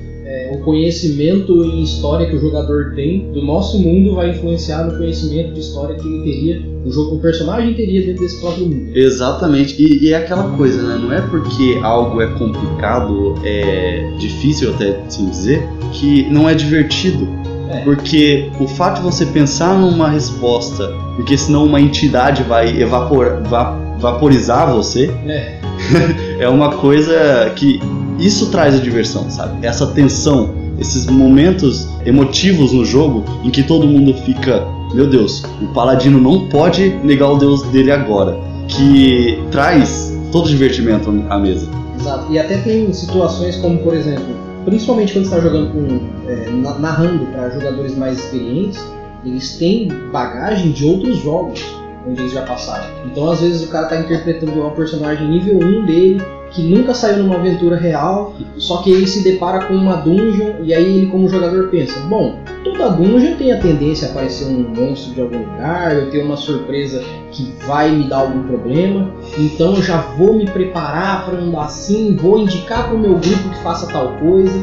é, 0.49 0.55
o 0.55 0.59
conhecimento 0.59 1.63
em 1.63 1.83
história 1.83 2.27
que 2.29 2.35
o 2.35 2.39
jogador 2.39 2.93
tem 2.95 3.31
do 3.31 3.41
nosso 3.41 3.79
mundo 3.79 4.15
vai 4.15 4.31
influenciar 4.31 4.83
no 4.85 4.97
conhecimento 4.97 5.53
de 5.53 5.59
história 5.59 5.95
que 5.95 6.07
ele 6.07 6.23
teria, 6.23 6.61
o, 6.85 6.91
jogo, 6.91 7.15
o 7.15 7.19
personagem 7.19 7.73
teria 7.73 8.05
dentro 8.05 8.21
desse 8.21 8.39
próprio 8.39 8.65
mundo. 8.65 8.91
Exatamente, 8.95 9.75
e, 9.81 10.05
e 10.05 10.13
é 10.13 10.17
aquela 10.17 10.43
coisa, 10.55 10.81
né? 10.81 10.97
Não 11.01 11.13
é 11.13 11.21
porque 11.21 11.77
algo 11.83 12.21
é 12.21 12.27
complicado, 12.37 13.35
é 13.43 14.09
difícil 14.17 14.71
até 14.71 14.99
assim 15.07 15.29
dizer, 15.29 15.67
que 15.93 16.23
não 16.29 16.47
é 16.47 16.53
divertido. 16.53 17.27
É. 17.71 17.81
Porque 17.81 18.49
o 18.59 18.67
fato 18.67 18.97
de 18.97 19.03
você 19.03 19.27
pensar 19.27 19.77
numa 19.79 20.09
resposta, 20.09 20.87
porque 21.15 21.37
senão 21.37 21.65
uma 21.65 21.79
entidade 21.79 22.41
vai 22.43 22.81
evapor, 22.81 23.43
va- 23.43 23.77
vaporizar 23.99 24.73
você, 24.73 25.11
É. 25.27 25.59
é 26.39 26.47
uma 26.49 26.71
coisa 26.77 27.51
que 27.55 27.79
isso 28.17 28.49
traz 28.49 28.75
a 28.75 28.79
diversão, 28.79 29.29
sabe? 29.29 29.65
Essa 29.65 29.87
tensão, 29.87 30.49
esses 30.79 31.05
momentos 31.05 31.87
emotivos 32.05 32.71
no 32.73 32.83
jogo 32.85 33.23
em 33.43 33.49
que 33.49 33.63
todo 33.63 33.85
mundo 33.87 34.13
fica, 34.25 34.65
meu 34.93 35.07
Deus, 35.09 35.43
o 35.61 35.67
paladino 35.73 36.19
não 36.19 36.47
pode 36.47 36.89
negar 37.03 37.29
o 37.31 37.37
deus 37.37 37.61
dele 37.63 37.91
agora, 37.91 38.37
que 38.67 39.39
traz 39.51 40.17
todo 40.31 40.45
o 40.45 40.49
divertimento 40.49 41.09
à 41.29 41.37
mesa. 41.37 41.67
Exato. 41.99 42.31
E 42.31 42.39
até 42.39 42.57
tem 42.57 42.91
situações 42.93 43.57
como, 43.57 43.79
por 43.79 43.93
exemplo, 43.93 44.25
principalmente 44.65 45.13
quando 45.13 45.25
está 45.25 45.39
jogando 45.39 45.71
com. 45.71 45.99
é, 46.29 46.49
na- 46.49 46.77
narrando 46.79 47.25
para 47.27 47.49
jogadores 47.49 47.97
mais 47.97 48.17
experientes, 48.19 48.79
eles 49.25 49.57
têm 49.57 49.89
bagagem 50.11 50.71
de 50.71 50.85
outros 50.85 51.17
jogos 51.17 51.61
onde 52.07 52.21
eles 52.21 52.33
já 52.33 52.41
passaram. 52.43 52.85
Então, 53.05 53.29
às 53.31 53.41
vezes, 53.41 53.63
o 53.63 53.69
cara 53.69 53.85
está 53.85 53.99
interpretando 53.99 54.53
uma 54.53 54.71
personagem 54.71 55.27
nível 55.27 55.57
1 55.57 55.85
dele, 55.85 56.21
que 56.51 56.63
nunca 56.63 56.93
saiu 56.93 57.23
numa 57.23 57.35
aventura 57.35 57.77
real, 57.77 58.33
só 58.57 58.77
que 58.77 58.91
ele 58.91 59.05
se 59.05 59.23
depara 59.23 59.65
com 59.65 59.73
uma 59.75 59.97
dungeon, 59.97 60.63
e 60.63 60.73
aí 60.73 60.97
ele, 60.97 61.07
como 61.07 61.29
jogador, 61.29 61.67
pensa: 61.67 61.99
bom, 62.07 62.39
toda 62.63 62.89
dungeon 62.89 63.35
tem 63.35 63.51
a 63.51 63.59
tendência 63.59 64.07
a 64.07 64.11
aparecer 64.11 64.47
um 64.47 64.67
monstro 64.75 65.13
de 65.13 65.21
algum 65.21 65.37
lugar, 65.37 65.95
eu 65.95 66.09
tenho 66.09 66.25
uma 66.25 66.37
surpresa 66.37 67.03
que 67.31 67.53
vai 67.67 67.91
me 67.91 68.05
dar 68.05 68.21
algum 68.21 68.43
problema. 68.43 69.13
Então 69.37 69.75
eu 69.75 69.83
já 69.83 69.97
vou 70.17 70.33
me 70.33 70.45
preparar 70.45 71.25
para 71.25 71.37
andar 71.39 71.65
assim, 71.65 72.15
vou 72.15 72.39
indicar 72.39 72.87
para 72.87 72.95
o 72.95 72.99
meu 72.99 73.11
grupo 73.11 73.49
que 73.49 73.63
faça 73.63 73.85
tal 73.91 74.13
coisa. 74.13 74.53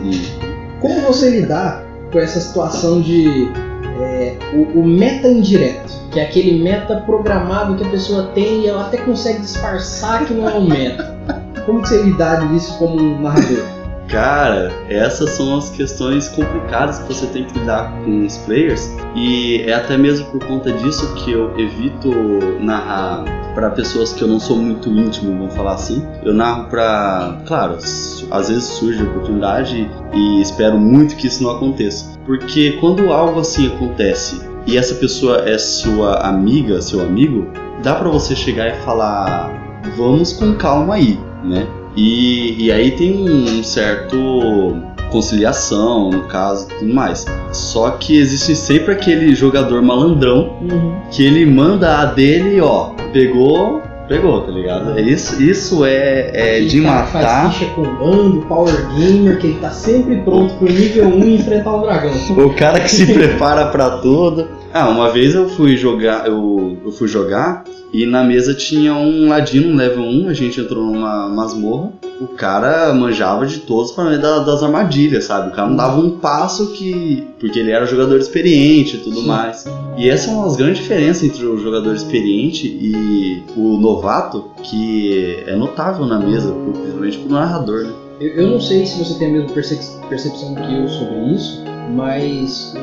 Como 0.80 1.00
você 1.02 1.30
lidar 1.30 1.84
com 2.10 2.18
essa 2.18 2.40
situação 2.40 3.00
de 3.00 3.48
é, 4.00 4.36
o, 4.52 4.80
o 4.80 4.86
meta 4.86 5.28
indireto, 5.28 5.92
que 6.10 6.20
é 6.20 6.24
aquele 6.24 6.62
meta 6.62 7.02
programado 7.06 7.76
que 7.76 7.84
a 7.84 7.90
pessoa 7.90 8.24
tem 8.34 8.62
e 8.62 8.66
ela 8.68 8.86
até 8.86 8.98
consegue 8.98 9.40
disfarçar 9.40 10.24
que 10.24 10.34
não 10.34 10.48
é 10.48 10.54
um 10.54 10.66
meta. 10.66 11.16
Como 11.64 11.82
que 11.82 11.88
você 11.88 12.02
lidar 12.02 12.48
disso 12.48 12.78
como 12.78 12.96
um 12.96 13.20
narrador? 13.20 13.75
Cara, 14.08 14.72
essas 14.88 15.30
são 15.30 15.58
as 15.58 15.70
questões 15.70 16.28
complicadas 16.28 16.98
que 16.98 17.08
você 17.12 17.26
tem 17.26 17.44
que 17.44 17.58
lidar 17.58 17.92
com 18.04 18.24
os 18.24 18.36
players 18.38 18.88
e 19.16 19.62
é 19.66 19.74
até 19.74 19.98
mesmo 19.98 20.26
por 20.26 20.44
conta 20.44 20.72
disso 20.72 21.12
que 21.14 21.32
eu 21.32 21.58
evito 21.58 22.10
narrar 22.60 23.24
para 23.54 23.70
pessoas 23.70 24.12
que 24.12 24.22
eu 24.22 24.28
não 24.28 24.38
sou 24.38 24.56
muito 24.56 24.90
íntimo, 24.90 25.36
vamos 25.36 25.54
falar 25.54 25.74
assim. 25.74 26.06
Eu 26.22 26.34
narro 26.34 26.68
para, 26.68 27.40
claro, 27.46 27.74
às 27.74 28.48
vezes 28.48 28.64
surge 28.64 29.00
a 29.00 29.04
oportunidade 29.04 29.90
e 30.14 30.40
espero 30.40 30.78
muito 30.78 31.16
que 31.16 31.26
isso 31.26 31.42
não 31.42 31.50
aconteça, 31.50 32.16
porque 32.26 32.72
quando 32.72 33.12
algo 33.12 33.40
assim 33.40 33.66
acontece 33.66 34.40
e 34.66 34.76
essa 34.76 34.94
pessoa 34.96 35.48
é 35.48 35.56
sua 35.58 36.18
amiga, 36.26 36.82
seu 36.82 37.00
amigo, 37.00 37.50
dá 37.82 37.94
para 37.94 38.08
você 38.08 38.36
chegar 38.36 38.68
e 38.68 38.74
falar, 38.82 39.80
vamos 39.96 40.32
com 40.32 40.54
calma 40.54 40.94
aí, 40.94 41.18
né? 41.42 41.66
E, 41.96 42.66
e 42.66 42.72
aí 42.72 42.90
tem 42.90 43.28
um 43.28 43.62
certo 43.64 44.16
conciliação, 45.10 46.10
no 46.10 46.24
caso, 46.24 46.66
e 46.70 46.74
tudo 46.78 46.94
mais. 46.94 47.24
Só 47.52 47.90
que 47.90 48.18
existe 48.18 48.54
sempre 48.54 48.92
aquele 48.92 49.34
jogador 49.34 49.82
malandrão 49.82 50.56
que 51.10 51.24
ele 51.24 51.46
manda 51.46 51.98
a 51.98 52.04
dele, 52.04 52.60
ó, 52.60 52.90
pegou, 53.12 53.80
pegou, 54.08 54.42
tá 54.42 54.50
ligado? 54.50 54.98
Isso, 55.00 55.42
isso 55.42 55.84
é, 55.84 56.58
é 56.58 56.60
de 56.60 56.80
matar. 56.80 57.06
Faz 57.06 57.54
ficha 57.54 57.70
com 57.72 57.82
bando, 57.82 58.42
power 58.42 58.74
gamer, 58.96 59.38
que 59.38 59.48
ele 59.48 59.58
tá 59.60 59.70
sempre 59.70 60.16
pronto 60.16 60.54
pro 60.54 60.68
nível 60.68 61.06
1 61.06 61.24
enfrentar 61.36 61.76
um 61.76 61.82
dragão. 61.82 62.12
O 62.36 62.54
cara 62.54 62.80
que 62.80 62.90
se 62.90 63.06
prepara 63.12 63.66
pra 63.66 63.98
tudo. 63.98 64.48
Ah, 64.72 64.88
uma 64.90 65.10
vez 65.10 65.34
eu 65.34 65.48
fui 65.48 65.76
jogar, 65.76 66.26
eu, 66.26 66.76
eu 66.84 66.92
fui 66.92 67.08
jogar 67.08 67.64
e 67.92 68.04
na 68.04 68.22
mesa 68.22 68.52
tinha 68.52 68.92
um 68.94 69.28
ladino, 69.28 69.74
level 69.74 70.02
1, 70.04 70.28
a 70.28 70.34
gente 70.34 70.60
entrou 70.60 70.84
numa 70.84 71.28
masmorra. 71.28 71.92
O 72.20 72.26
cara 72.28 72.92
manjava 72.92 73.46
de 73.46 73.58
todos 73.60 73.92
para 73.92 74.04
meio 74.04 74.20
da- 74.20 74.40
das 74.40 74.62
armadilhas, 74.62 75.24
sabe? 75.24 75.48
O 75.48 75.52
cara 75.52 75.68
não 75.68 75.76
dava 75.76 75.98
um 76.00 76.10
passo 76.18 76.72
que. 76.72 77.26
porque 77.38 77.58
ele 77.58 77.70
era 77.70 77.86
jogador 77.86 78.18
experiente 78.18 78.96
e 78.96 79.00
tudo 79.00 79.20
Sim. 79.20 79.26
mais. 79.26 79.64
E 79.96 80.08
essa 80.08 80.30
é 80.30 80.34
uma 80.34 80.44
das 80.44 80.56
grandes 80.56 80.78
diferenças 80.82 81.22
entre 81.24 81.44
o 81.46 81.56
jogador 81.58 81.94
experiente 81.94 82.66
e 82.66 83.42
o 83.56 83.78
novato, 83.78 84.44
que 84.62 85.42
é 85.46 85.54
notável 85.56 86.04
na 86.06 86.18
mesa, 86.18 86.52
principalmente 86.52 87.18
pro 87.18 87.32
narrador, 87.32 87.84
né? 87.84 87.92
Eu, 88.20 88.28
eu 88.28 88.46
não 88.48 88.60
sei 88.60 88.84
se 88.86 88.98
você 88.98 89.18
tem 89.18 89.28
a 89.28 89.32
mesma 89.32 89.50
perce- 89.50 89.98
percepção 90.08 90.54
que 90.54 90.74
eu 90.74 90.88
sobre 90.88 91.34
isso, 91.34 91.62
mas 91.94 92.74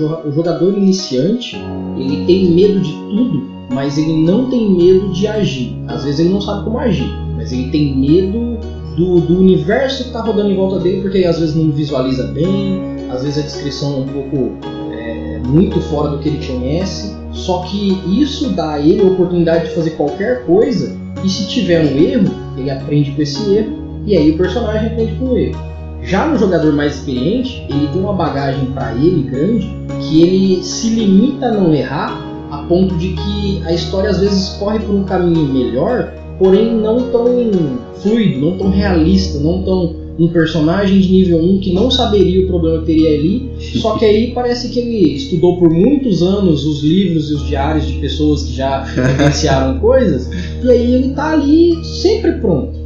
o, 0.00 0.04
o 0.04 0.08
jo- 0.08 0.28
o 0.28 0.32
jogador 0.32 0.72
iniciante 0.76 1.56
ele 1.96 2.24
tem 2.26 2.50
medo 2.50 2.80
de 2.80 2.92
tudo, 2.92 3.42
mas 3.72 3.98
ele 3.98 4.22
não 4.22 4.48
tem 4.50 4.70
medo 4.70 5.08
de 5.10 5.26
agir. 5.26 5.74
Às 5.88 6.04
vezes 6.04 6.20
ele 6.20 6.30
não 6.30 6.40
sabe 6.40 6.64
como 6.64 6.78
agir, 6.78 7.10
mas 7.36 7.52
ele 7.52 7.70
tem 7.70 7.96
medo 7.96 8.58
do, 8.96 9.20
do 9.20 9.38
universo 9.38 10.02
que 10.04 10.08
está 10.08 10.20
rodando 10.22 10.50
em 10.50 10.56
volta 10.56 10.78
dele, 10.78 11.00
porque 11.02 11.18
ele 11.18 11.26
às 11.26 11.38
vezes 11.38 11.54
não 11.54 11.70
visualiza 11.70 12.24
bem, 12.28 12.80
às 13.10 13.22
vezes 13.22 13.38
a 13.38 13.42
descrição 13.42 13.94
é 13.94 13.96
um 13.98 14.04
pouco 14.06 14.52
é, 14.92 15.40
muito 15.46 15.80
fora 15.82 16.08
do 16.10 16.18
que 16.18 16.28
ele 16.28 16.46
conhece. 16.46 17.14
Só 17.32 17.58
que 17.58 17.98
isso 18.20 18.50
dá 18.50 18.72
a 18.74 18.80
ele 18.80 19.02
a 19.02 19.06
oportunidade 19.06 19.68
de 19.68 19.74
fazer 19.74 19.90
qualquer 19.90 20.44
coisa, 20.46 20.96
e 21.22 21.28
se 21.28 21.46
tiver 21.48 21.80
um 21.80 21.98
erro, 21.98 22.32
ele 22.56 22.70
aprende 22.70 23.10
com 23.10 23.20
esse 23.22 23.52
erro 23.54 23.76
e 24.06 24.16
aí 24.16 24.30
o 24.30 24.36
personagem 24.38 24.86
aprende 24.88 25.12
com 25.16 25.26
o 25.26 25.36
erro. 25.36 25.60
Já 26.06 26.28
no 26.28 26.38
jogador 26.38 26.72
mais 26.72 26.96
experiente, 26.96 27.66
ele 27.68 27.88
tem 27.88 28.00
uma 28.00 28.12
bagagem 28.12 28.66
para 28.66 28.94
ele 28.94 29.28
grande 29.28 29.68
que 30.00 30.22
ele 30.22 30.62
se 30.62 30.90
limita 30.90 31.46
a 31.46 31.52
não 31.52 31.74
errar 31.74 32.24
a 32.48 32.58
ponto 32.58 32.94
de 32.96 33.08
que 33.08 33.62
a 33.64 33.72
história 33.72 34.10
às 34.10 34.20
vezes 34.20 34.50
corre 34.50 34.78
por 34.78 34.94
um 34.94 35.02
caminho 35.02 35.52
melhor, 35.52 36.14
porém 36.38 36.76
não 36.76 37.10
tão 37.10 37.26
fluido, 38.00 38.38
não 38.38 38.56
tão 38.56 38.70
realista, 38.70 39.40
não 39.40 39.64
tão 39.64 39.96
um 40.16 40.28
personagem 40.28 41.00
de 41.00 41.10
nível 41.10 41.38
1 41.42 41.58
que 41.58 41.72
não 41.74 41.90
saberia 41.90 42.44
o 42.44 42.46
problema 42.46 42.78
que 42.78 42.86
teria 42.86 43.18
ali, 43.18 43.50
só 43.58 43.98
que 43.98 44.04
aí 44.04 44.30
parece 44.32 44.68
que 44.68 44.78
ele 44.78 45.14
estudou 45.14 45.58
por 45.58 45.70
muitos 45.70 46.22
anos 46.22 46.64
os 46.64 46.84
livros 46.84 47.30
e 47.30 47.34
os 47.34 47.46
diários 47.48 47.84
de 47.84 47.94
pessoas 47.98 48.44
que 48.44 48.52
já 48.52 48.80
vivenciaram 48.94 49.80
coisas, 49.80 50.30
e 50.62 50.70
aí 50.70 50.94
ele 50.94 51.10
tá 51.10 51.32
ali 51.32 51.84
sempre 51.84 52.32
pronto. 52.34 52.78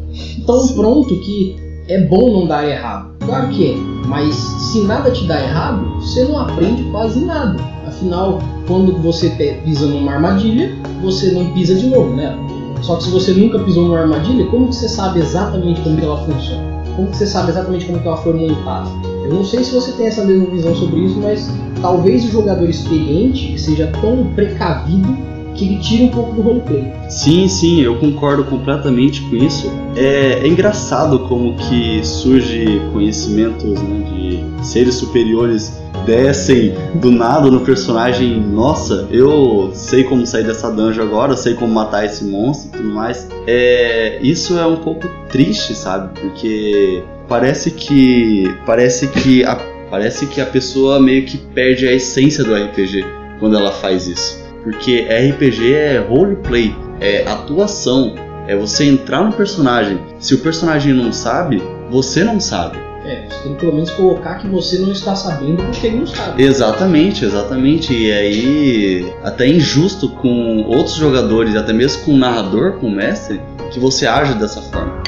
Tão 0.46 0.60
Sim. 0.60 0.74
pronto 0.74 1.20
que 1.20 1.54
é 1.86 2.00
bom 2.00 2.32
não 2.32 2.46
dar 2.46 2.66
errado. 2.66 3.09
Claro 3.24 3.48
que 3.48 3.72
é, 3.72 3.76
mas 4.08 4.34
se 4.34 4.80
nada 4.80 5.10
te 5.10 5.26
dá 5.26 5.40
errado, 5.40 5.94
você 6.00 6.24
não 6.24 6.38
aprende 6.38 6.82
quase 6.84 7.20
nada. 7.20 7.56
Afinal, 7.86 8.40
quando 8.66 8.96
você 8.96 9.30
pisa 9.64 9.86
numa 9.86 10.12
armadilha, 10.12 10.72
você 11.02 11.30
não 11.30 11.52
pisa 11.52 11.74
de 11.74 11.86
novo, 11.86 12.14
né? 12.14 12.34
Só 12.82 12.96
que 12.96 13.04
se 13.04 13.10
você 13.10 13.32
nunca 13.32 13.58
pisou 13.58 13.84
numa 13.84 14.00
armadilha, 14.00 14.46
como 14.46 14.68
que 14.68 14.74
você 14.74 14.88
sabe 14.88 15.20
exatamente 15.20 15.80
como 15.82 15.96
que 15.96 16.04
ela 16.04 16.16
funciona? 16.24 16.82
Como 16.96 17.08
que 17.08 17.16
você 17.16 17.26
sabe 17.26 17.50
exatamente 17.50 17.86
como 17.86 18.00
que 18.00 18.08
ela 18.08 18.16
foi 18.16 18.32
montada? 18.32 18.88
Eu 19.24 19.34
não 19.34 19.44
sei 19.44 19.62
se 19.62 19.72
você 19.72 19.92
tem 19.92 20.06
essa 20.06 20.24
mesma 20.24 20.46
visão 20.46 20.74
sobre 20.74 21.00
isso, 21.00 21.20
mas 21.20 21.48
talvez 21.80 22.24
o 22.24 22.28
jogador 22.28 22.68
experiente 22.68 23.56
seja 23.60 23.86
tão 24.00 24.26
precavido 24.34 25.16
que 25.54 25.64
ele 25.64 25.78
tira 25.78 26.04
um 26.04 26.08
pouco 26.08 26.34
do 26.34 26.42
roleplay. 26.42 26.92
Sim, 27.08 27.48
sim, 27.48 27.80
eu 27.80 27.96
concordo 27.96 28.44
completamente 28.44 29.22
com 29.22 29.36
isso. 29.36 29.70
É, 29.96 30.40
é 30.42 30.46
engraçado 30.46 31.20
como 31.20 31.56
que 31.56 32.00
surge 32.04 32.80
conhecimentos 32.92 33.80
né, 33.82 34.04
de 34.10 34.66
seres 34.66 34.94
superiores 34.94 35.80
descem 36.06 36.74
do 36.94 37.10
nada 37.10 37.50
no 37.50 37.60
personagem. 37.60 38.40
Nossa, 38.40 39.08
eu 39.10 39.70
sei 39.74 40.04
como 40.04 40.26
sair 40.26 40.44
dessa 40.44 40.70
dungeon 40.70 41.04
agora, 41.04 41.36
sei 41.36 41.54
como 41.54 41.72
matar 41.72 42.04
esse 42.04 42.24
monstro 42.24 42.68
e 42.68 42.82
tudo 42.82 42.94
mais. 42.94 43.28
É, 43.46 44.18
isso 44.22 44.58
é 44.58 44.66
um 44.66 44.76
pouco 44.76 45.08
triste, 45.28 45.74
sabe? 45.74 46.18
Porque 46.18 47.02
parece 47.28 47.70
que 47.70 48.52
parece 48.66 49.08
que 49.08 49.44
a, 49.44 49.56
parece 49.90 50.26
que 50.26 50.40
a 50.40 50.46
pessoa 50.46 51.00
meio 51.00 51.24
que 51.24 51.38
perde 51.38 51.86
a 51.86 51.92
essência 51.92 52.44
do 52.44 52.54
RPG 52.54 53.04
quando 53.38 53.56
ela 53.56 53.72
faz 53.72 54.06
isso. 54.06 54.49
Porque 54.62 55.02
RPG 55.02 55.74
é 55.74 55.98
roleplay, 55.98 56.74
é 57.00 57.24
atuação, 57.26 58.14
é 58.46 58.54
você 58.54 58.84
entrar 58.84 59.24
no 59.24 59.32
personagem. 59.32 59.98
Se 60.18 60.34
o 60.34 60.38
personagem 60.38 60.92
não 60.92 61.12
sabe, 61.12 61.62
você 61.90 62.22
não 62.24 62.38
sabe. 62.38 62.78
É, 63.04 63.26
você 63.28 63.42
tem 63.44 63.54
que 63.54 63.60
pelo 63.60 63.72
menos 63.72 63.90
colocar 63.90 64.34
que 64.34 64.46
você 64.46 64.78
não 64.78 64.92
está 64.92 65.16
sabendo 65.16 65.62
porque 65.64 65.86
ele 65.86 66.00
não 66.00 66.06
sabe. 66.06 66.42
Exatamente, 66.42 67.24
exatamente. 67.24 67.94
E 67.94 68.12
aí, 68.12 69.12
até 69.24 69.46
injusto 69.46 70.08
com 70.08 70.64
outros 70.66 70.96
jogadores, 70.96 71.56
até 71.56 71.72
mesmo 71.72 72.04
com 72.04 72.12
o 72.12 72.16
narrador, 72.18 72.74
com 72.74 72.88
o 72.88 72.90
mestre, 72.90 73.40
que 73.70 73.80
você 73.80 74.06
age 74.06 74.34
dessa 74.34 74.60
forma. 74.60 75.02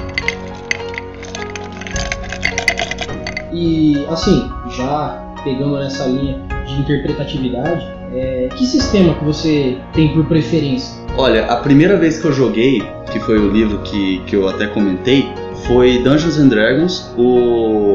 E 3.52 4.06
assim, 4.08 4.50
já 4.76 5.34
pegando 5.44 5.78
nessa 5.78 6.06
linha 6.06 6.40
de 6.66 6.80
interpretatividade, 6.80 7.86
é, 8.14 8.48
que 8.56 8.66
sistema 8.66 9.14
que 9.14 9.24
você 9.24 9.78
tem 9.92 10.08
por 10.12 10.24
preferência? 10.26 11.00
Olha, 11.16 11.46
a 11.46 11.56
primeira 11.56 11.96
vez 11.96 12.18
que 12.18 12.26
eu 12.26 12.32
joguei, 12.32 12.82
que 13.10 13.20
foi 13.20 13.38
o 13.38 13.50
livro 13.50 13.78
que, 13.78 14.18
que 14.26 14.36
eu 14.36 14.48
até 14.48 14.66
comentei, 14.66 15.30
foi 15.66 15.98
Dungeons 15.98 16.38
and 16.38 16.48
Dragons, 16.48 17.12
o, 17.16 17.94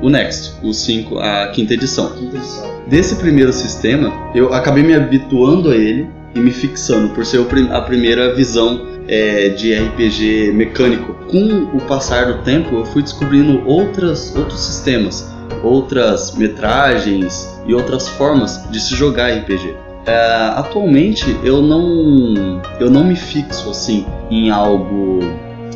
o 0.00 0.08
Next, 0.08 0.54
o 0.62 0.72
5, 0.72 1.18
a 1.18 1.48
quinta 1.48 1.74
edição. 1.74 2.12
Quinta 2.12 2.36
edição. 2.36 2.78
Desse 2.86 3.16
primeiro 3.16 3.52
sistema, 3.52 4.12
eu 4.34 4.52
acabei 4.54 4.82
me 4.82 4.94
habituando 4.94 5.70
a 5.70 5.76
ele 5.76 6.08
e 6.34 6.40
me 6.40 6.50
fixando 6.50 7.14
por 7.14 7.24
ser 7.24 7.40
a 7.70 7.80
primeira 7.80 8.34
visão 8.34 8.86
é, 9.08 9.48
de 9.48 9.74
RPG 9.74 10.52
mecânico. 10.52 11.14
Com 11.30 11.76
o 11.76 11.80
passar 11.88 12.26
do 12.26 12.42
tempo, 12.42 12.76
eu 12.76 12.84
fui 12.86 13.02
descobrindo 13.02 13.62
outras, 13.66 14.34
outros 14.36 14.60
sistemas, 14.60 15.28
outras 15.62 16.34
metragens 16.34 17.60
e 17.66 17.74
outras 17.74 18.08
formas 18.08 18.62
de 18.70 18.80
se 18.80 18.94
jogar 18.94 19.30
RPG. 19.30 19.74
É, 20.06 20.52
atualmente 20.56 21.38
eu 21.42 21.60
não 21.60 22.62
eu 22.80 22.90
não 22.90 23.04
me 23.04 23.16
fixo 23.16 23.70
assim 23.70 24.06
em 24.30 24.50
algo. 24.50 25.20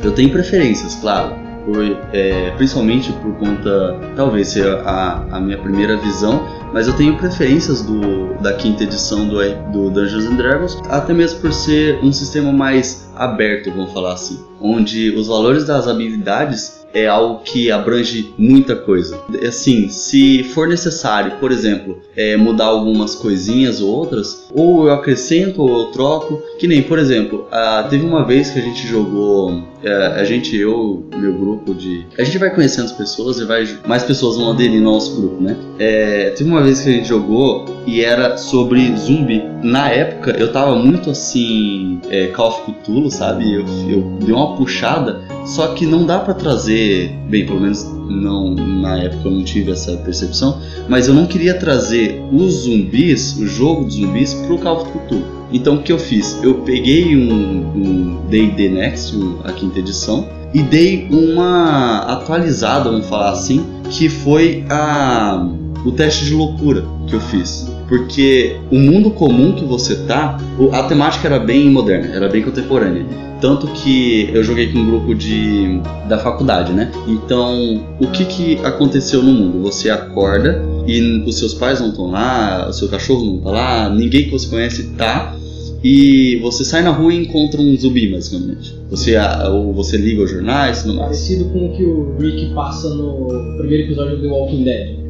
Eu 0.02 0.12
tenho 0.12 0.30
preferências, 0.30 0.96
claro, 0.96 1.34
por, 1.64 1.84
é, 2.12 2.50
principalmente 2.56 3.12
por 3.12 3.34
conta, 3.36 3.96
talvez 4.16 4.48
seja 4.48 4.80
a, 4.84 5.36
a 5.36 5.40
minha 5.40 5.58
primeira 5.58 5.96
visão, 5.96 6.46
mas 6.72 6.88
eu 6.88 6.96
tenho 6.96 7.16
preferências 7.16 7.82
do, 7.82 8.34
da 8.40 8.54
quinta 8.54 8.82
edição 8.84 9.28
do, 9.28 9.36
do 9.70 9.90
Dungeons 9.90 10.26
and 10.26 10.36
Dragons, 10.36 10.78
até 10.88 11.12
mesmo 11.12 11.40
por 11.40 11.52
ser 11.52 11.98
um 12.02 12.12
sistema 12.12 12.52
mais 12.52 13.08
aberto, 13.16 13.70
vamos 13.70 13.92
falar 13.92 14.14
assim, 14.14 14.40
onde 14.60 15.10
os 15.10 15.28
valores 15.28 15.64
das 15.64 15.86
habilidades 15.86 16.81
é 16.94 17.06
algo 17.06 17.42
que 17.42 17.70
abrange 17.70 18.32
muita 18.36 18.76
coisa. 18.76 19.18
Assim, 19.46 19.88
se 19.88 20.44
for 20.44 20.68
necessário, 20.68 21.32
por 21.38 21.50
exemplo, 21.50 22.00
é, 22.16 22.36
mudar 22.36 22.66
algumas 22.66 23.14
coisinhas 23.14 23.80
ou 23.80 23.90
outras, 23.90 24.46
ou 24.52 24.86
eu 24.86 24.92
acrescento 24.92 25.62
ou 25.62 25.80
eu 25.80 25.86
troco, 25.86 26.42
que 26.58 26.66
nem, 26.66 26.82
por 26.82 26.98
exemplo, 26.98 27.46
teve 27.88 28.04
uma 28.04 28.24
vez 28.24 28.50
que 28.50 28.58
a 28.58 28.62
gente 28.62 28.86
jogou, 28.86 29.62
é, 29.82 29.92
a 30.20 30.24
gente, 30.24 30.56
eu, 30.56 31.04
meu 31.16 31.32
grupo 31.32 31.74
de... 31.74 32.06
A 32.18 32.24
gente 32.24 32.38
vai 32.38 32.54
conhecendo 32.54 32.84
as 32.84 32.92
pessoas 32.92 33.38
e 33.38 33.44
vai, 33.44 33.66
mais 33.86 34.02
pessoas 34.04 34.36
vão 34.36 34.50
aderir 34.50 34.80
no 34.80 34.92
nosso 34.92 35.16
grupo, 35.16 35.42
né? 35.42 35.56
É, 35.78 36.30
teve 36.30 36.48
uma 36.48 36.62
vez 36.62 36.80
que 36.80 36.88
a 36.88 36.92
gente 36.92 37.08
jogou 37.08 37.64
e 37.86 38.00
era 38.00 38.36
sobre 38.36 38.94
zumbi. 38.96 39.42
Na 39.62 39.90
época, 39.90 40.36
eu 40.38 40.52
tava 40.52 40.76
muito 40.76 41.10
assim, 41.10 42.00
é, 42.08 42.28
Call 42.28 42.48
of 42.48 42.72
Cthulhu, 42.72 43.10
sabe? 43.10 43.52
Eu, 43.52 43.64
eu 43.88 44.18
dei 44.20 44.34
uma 44.34 44.56
puxada, 44.56 45.20
só 45.44 45.68
que 45.68 45.86
não 45.86 46.06
dá 46.06 46.18
para 46.18 46.34
trazer, 46.34 47.10
bem, 47.28 47.44
pelo 47.44 47.60
menos 47.60 47.84
não 48.08 48.54
na 48.54 48.98
época 48.98 49.28
eu 49.28 49.32
não 49.32 49.44
tive 49.44 49.72
essa 49.72 49.96
percepção, 49.96 50.60
mas 50.88 51.08
eu 51.08 51.14
não 51.14 51.26
queria 51.26 51.54
trazer 51.54 52.22
os 52.30 52.64
zumbis, 52.64 53.36
o 53.38 53.46
jogo 53.46 53.84
dos 53.84 53.94
zumbis, 53.94 54.34
pro 54.34 54.58
Call 54.58 54.82
of 54.82 54.90
Cthulhu. 54.90 55.24
Então 55.52 55.76
o 55.76 55.82
que 55.82 55.92
eu 55.92 55.98
fiz? 55.98 56.38
Eu 56.42 56.54
peguei 56.62 57.16
um 57.16 58.20
D&D 58.28 58.68
um 58.68 58.72
Next, 58.74 59.14
a 59.44 59.52
quinta 59.52 59.78
edição, 59.78 60.26
e 60.54 60.62
dei 60.62 61.08
uma 61.10 61.98
atualizada, 62.00 62.90
vamos 62.90 63.06
falar 63.06 63.30
assim, 63.30 63.64
que 63.90 64.08
foi 64.08 64.64
a 64.68 65.48
o 65.84 65.90
teste 65.90 66.26
de 66.26 66.34
loucura 66.34 66.84
que 67.12 67.16
eu 67.16 67.20
fiz. 67.20 67.70
Porque 67.88 68.56
o 68.70 68.78
mundo 68.78 69.10
comum 69.10 69.52
que 69.52 69.64
você 69.64 69.96
tá, 70.06 70.40
a 70.72 70.82
temática 70.84 71.28
era 71.28 71.38
bem 71.38 71.70
moderna, 71.70 72.14
era 72.14 72.28
bem 72.28 72.42
contemporânea. 72.42 73.04
Tanto 73.40 73.66
que 73.68 74.30
eu 74.32 74.42
joguei 74.42 74.72
com 74.72 74.78
um 74.78 74.86
grupo 74.86 75.14
de, 75.14 75.80
da 76.08 76.16
faculdade, 76.16 76.72
né? 76.72 76.90
Então, 77.06 77.84
o 78.00 78.06
que, 78.06 78.24
que 78.24 78.58
aconteceu 78.64 79.22
no 79.22 79.32
mundo? 79.32 79.60
Você 79.62 79.90
acorda 79.90 80.64
e 80.86 81.22
os 81.26 81.38
seus 81.38 81.52
pais 81.52 81.80
não 81.80 81.88
estão 81.88 82.10
lá, 82.10 82.68
o 82.68 82.72
seu 82.72 82.88
cachorro 82.88 83.24
não 83.24 83.38
tá 83.38 83.50
lá, 83.50 83.90
ninguém 83.90 84.24
que 84.24 84.30
você 84.30 84.48
conhece 84.48 84.84
tá, 84.96 85.34
e 85.82 86.38
você 86.42 86.64
sai 86.64 86.82
na 86.82 86.90
rua 86.90 87.12
e 87.12 87.22
encontra 87.22 87.60
um 87.60 87.76
zumbi, 87.76 88.08
basicamente. 88.08 88.74
Você, 88.90 89.16
ou 89.50 89.72
você 89.72 89.96
liga 89.96 90.22
os 90.22 90.30
jornais, 90.30 90.84
não 90.84 90.98
Parecido 90.98 91.46
com 91.46 91.66
o 91.66 91.76
que 91.76 91.84
o 91.84 92.16
Rick 92.18 92.54
passa 92.54 92.90
no 92.90 93.56
primeiro 93.56 93.84
episódio 93.84 94.16
do 94.16 94.22
The 94.22 94.28
Walking 94.28 94.64
Dead. 94.64 95.02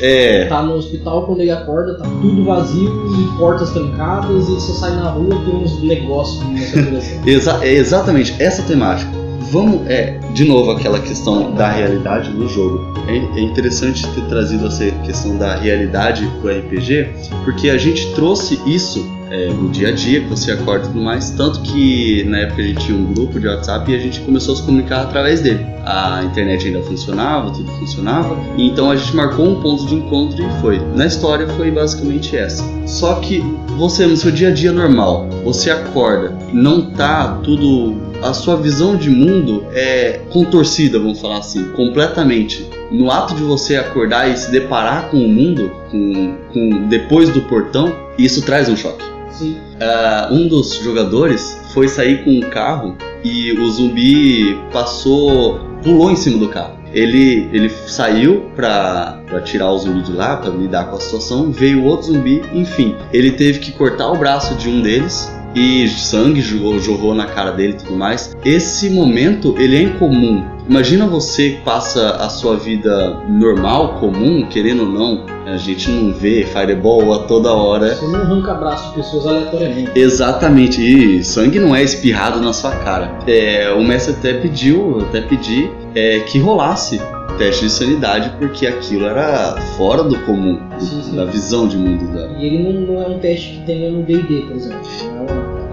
é. 0.00 0.44
Tá 0.46 0.62
no 0.62 0.74
hospital 0.74 1.26
quando 1.26 1.40
ele 1.40 1.50
acorda, 1.50 1.94
tá 1.94 2.04
tudo 2.20 2.44
vazio 2.44 2.88
e 2.88 3.38
portas 3.38 3.70
trancadas 3.70 4.48
e 4.48 4.52
você 4.52 4.72
sai 4.72 4.94
na 4.94 5.10
rua 5.10 5.40
tem 5.44 5.54
uns 5.54 5.82
negócios 5.82 6.40
Exa 7.26 7.58
é 7.62 7.72
exatamente 7.72 8.34
essa 8.38 8.62
temática. 8.62 9.10
Vamos, 9.50 9.84
é, 9.88 10.16
de 10.32 10.44
novo 10.44 10.70
aquela 10.70 11.00
questão 11.00 11.52
da 11.52 11.68
realidade 11.68 12.30
do 12.30 12.46
jogo. 12.48 12.94
É, 13.08 13.40
é 13.40 13.42
interessante 13.42 14.06
ter 14.08 14.24
trazido 14.26 14.66
essa 14.66 14.88
questão 15.04 15.36
da 15.36 15.56
realidade 15.56 16.30
pro 16.40 16.50
RPG, 16.50 17.08
porque 17.44 17.68
a 17.70 17.76
gente 17.76 18.14
trouxe 18.14 18.60
isso 18.64 19.04
é, 19.30 19.48
no 19.48 19.68
dia 19.70 19.88
a 19.88 19.92
dia, 19.92 20.20
que 20.20 20.26
você 20.26 20.52
acorda 20.52 20.86
e 20.86 20.88
tudo 20.88 21.00
mais. 21.00 21.30
Tanto 21.30 21.60
que 21.62 22.24
na 22.24 22.38
época 22.38 22.62
a 22.62 22.64
gente 22.64 22.84
tinha 22.84 22.98
um 22.98 23.12
grupo 23.12 23.38
de 23.38 23.46
WhatsApp 23.46 23.90
e 23.90 23.94
a 23.94 23.98
gente 23.98 24.20
começou 24.20 24.54
a 24.54 24.56
se 24.56 24.62
comunicar 24.62 25.02
através 25.02 25.40
dele. 25.40 25.64
A 25.84 26.22
internet 26.24 26.66
ainda 26.66 26.82
funcionava, 26.82 27.50
tudo 27.52 27.70
funcionava, 27.72 28.36
então 28.58 28.90
a 28.90 28.96
gente 28.96 29.14
marcou 29.16 29.46
um 29.46 29.60
ponto 29.60 29.86
de 29.86 29.94
encontro 29.94 30.42
e 30.42 30.60
foi. 30.60 30.78
Na 30.94 31.06
história 31.06 31.48
foi 31.48 31.70
basicamente 31.70 32.36
essa. 32.36 32.62
Só 32.86 33.14
que 33.14 33.38
você 33.78 34.06
no 34.06 34.16
seu 34.16 34.30
dia 34.30 34.48
a 34.48 34.52
dia 34.52 34.72
normal, 34.72 35.28
você 35.44 35.70
acorda, 35.70 36.36
não 36.52 36.90
tá 36.90 37.38
tudo. 37.42 38.10
A 38.22 38.34
sua 38.34 38.56
visão 38.56 38.96
de 38.96 39.08
mundo 39.08 39.64
é 39.72 40.20
contorcida, 40.28 40.98
vamos 40.98 41.18
falar 41.18 41.38
assim, 41.38 41.70
completamente 41.70 42.68
no 42.90 43.10
ato 43.10 43.34
de 43.34 43.42
você 43.42 43.76
acordar 43.76 44.28
e 44.28 44.36
se 44.36 44.50
deparar 44.50 45.10
com 45.10 45.16
o 45.16 45.28
mundo, 45.28 45.70
com, 45.90 46.36
com 46.52 46.88
depois 46.88 47.30
do 47.30 47.40
portão, 47.42 47.94
isso 48.18 48.44
traz 48.44 48.68
um 48.68 48.76
choque. 48.76 49.10
Uh, 49.40 50.34
um 50.34 50.48
dos 50.48 50.74
jogadores 50.74 51.60
foi 51.72 51.88
sair 51.88 52.24
com 52.24 52.30
um 52.30 52.40
carro 52.40 52.96
e 53.24 53.52
o 53.52 53.70
zumbi 53.70 54.58
passou, 54.72 55.60
pulou 55.82 56.10
em 56.10 56.16
cima 56.16 56.38
do 56.38 56.48
carro. 56.48 56.78
Ele, 56.92 57.48
ele 57.52 57.68
saiu 57.68 58.50
pra, 58.56 59.20
pra 59.26 59.40
tirar 59.40 59.70
o 59.70 59.78
zumbi 59.78 60.02
de 60.02 60.12
lá, 60.12 60.36
pra 60.36 60.50
lidar 60.50 60.86
com 60.86 60.96
a 60.96 61.00
situação. 61.00 61.52
Veio 61.52 61.84
outro 61.84 62.12
zumbi, 62.12 62.42
enfim. 62.52 62.96
Ele 63.12 63.30
teve 63.30 63.60
que 63.60 63.70
cortar 63.72 64.10
o 64.10 64.16
braço 64.16 64.54
de 64.56 64.68
um 64.68 64.82
deles 64.82 65.30
e 65.54 65.88
sangue 65.88 66.40
jorrou, 66.40 66.78
jorrou 66.78 67.14
na 67.14 67.26
cara 67.26 67.50
dele 67.50 67.74
e 67.74 67.76
tudo 67.76 67.96
mais. 67.96 68.36
Esse 68.44 68.90
momento 68.90 69.54
ele 69.58 69.76
é 69.76 69.82
incomum. 69.82 70.44
Imagina 70.68 71.06
você 71.06 71.58
passa 71.64 72.10
a 72.10 72.28
sua 72.28 72.56
vida 72.56 73.16
normal, 73.28 73.94
comum, 73.94 74.46
querendo 74.48 74.82
ou 74.82 74.88
não, 74.88 75.26
a 75.44 75.56
gente 75.56 75.90
não 75.90 76.12
vê 76.12 76.44
fireball 76.44 77.12
a 77.12 77.24
toda 77.26 77.52
hora. 77.52 77.96
Você 77.96 78.06
não 78.06 78.20
arranca 78.20 78.54
braço 78.54 78.90
de 78.90 78.94
pessoas 78.96 79.26
aleatoriamente. 79.26 79.90
Exatamente, 79.96 80.80
e 80.80 81.24
sangue 81.24 81.58
não 81.58 81.74
é 81.74 81.82
espirrado 81.82 82.40
na 82.40 82.52
sua 82.52 82.70
cara. 82.70 83.18
É, 83.26 83.72
o 83.72 83.82
mestre 83.82 84.14
até 84.14 84.34
pediu, 84.34 85.00
até 85.00 85.20
pedi 85.20 85.68
é, 85.94 86.20
que 86.20 86.38
rolasse 86.38 87.00
teste 87.40 87.64
de 87.64 87.72
sanidade 87.72 88.30
porque 88.38 88.66
aquilo 88.66 89.06
era 89.06 89.56
fora 89.78 90.02
do 90.02 90.18
comum, 90.26 90.60
sim, 90.78 91.02
sim. 91.02 91.16
da 91.16 91.24
visão 91.24 91.66
de 91.66 91.78
mundo 91.78 92.12
dela. 92.12 92.36
E 92.38 92.44
ele 92.44 92.62
não, 92.62 92.80
não, 92.82 93.02
é 93.02 93.06
um 93.06 93.18
teste 93.18 93.52
que 93.52 93.64
tenha 93.64 93.90
no 93.90 94.02
D&D, 94.02 94.42
por 94.42 94.56
exemplo. 94.56 94.80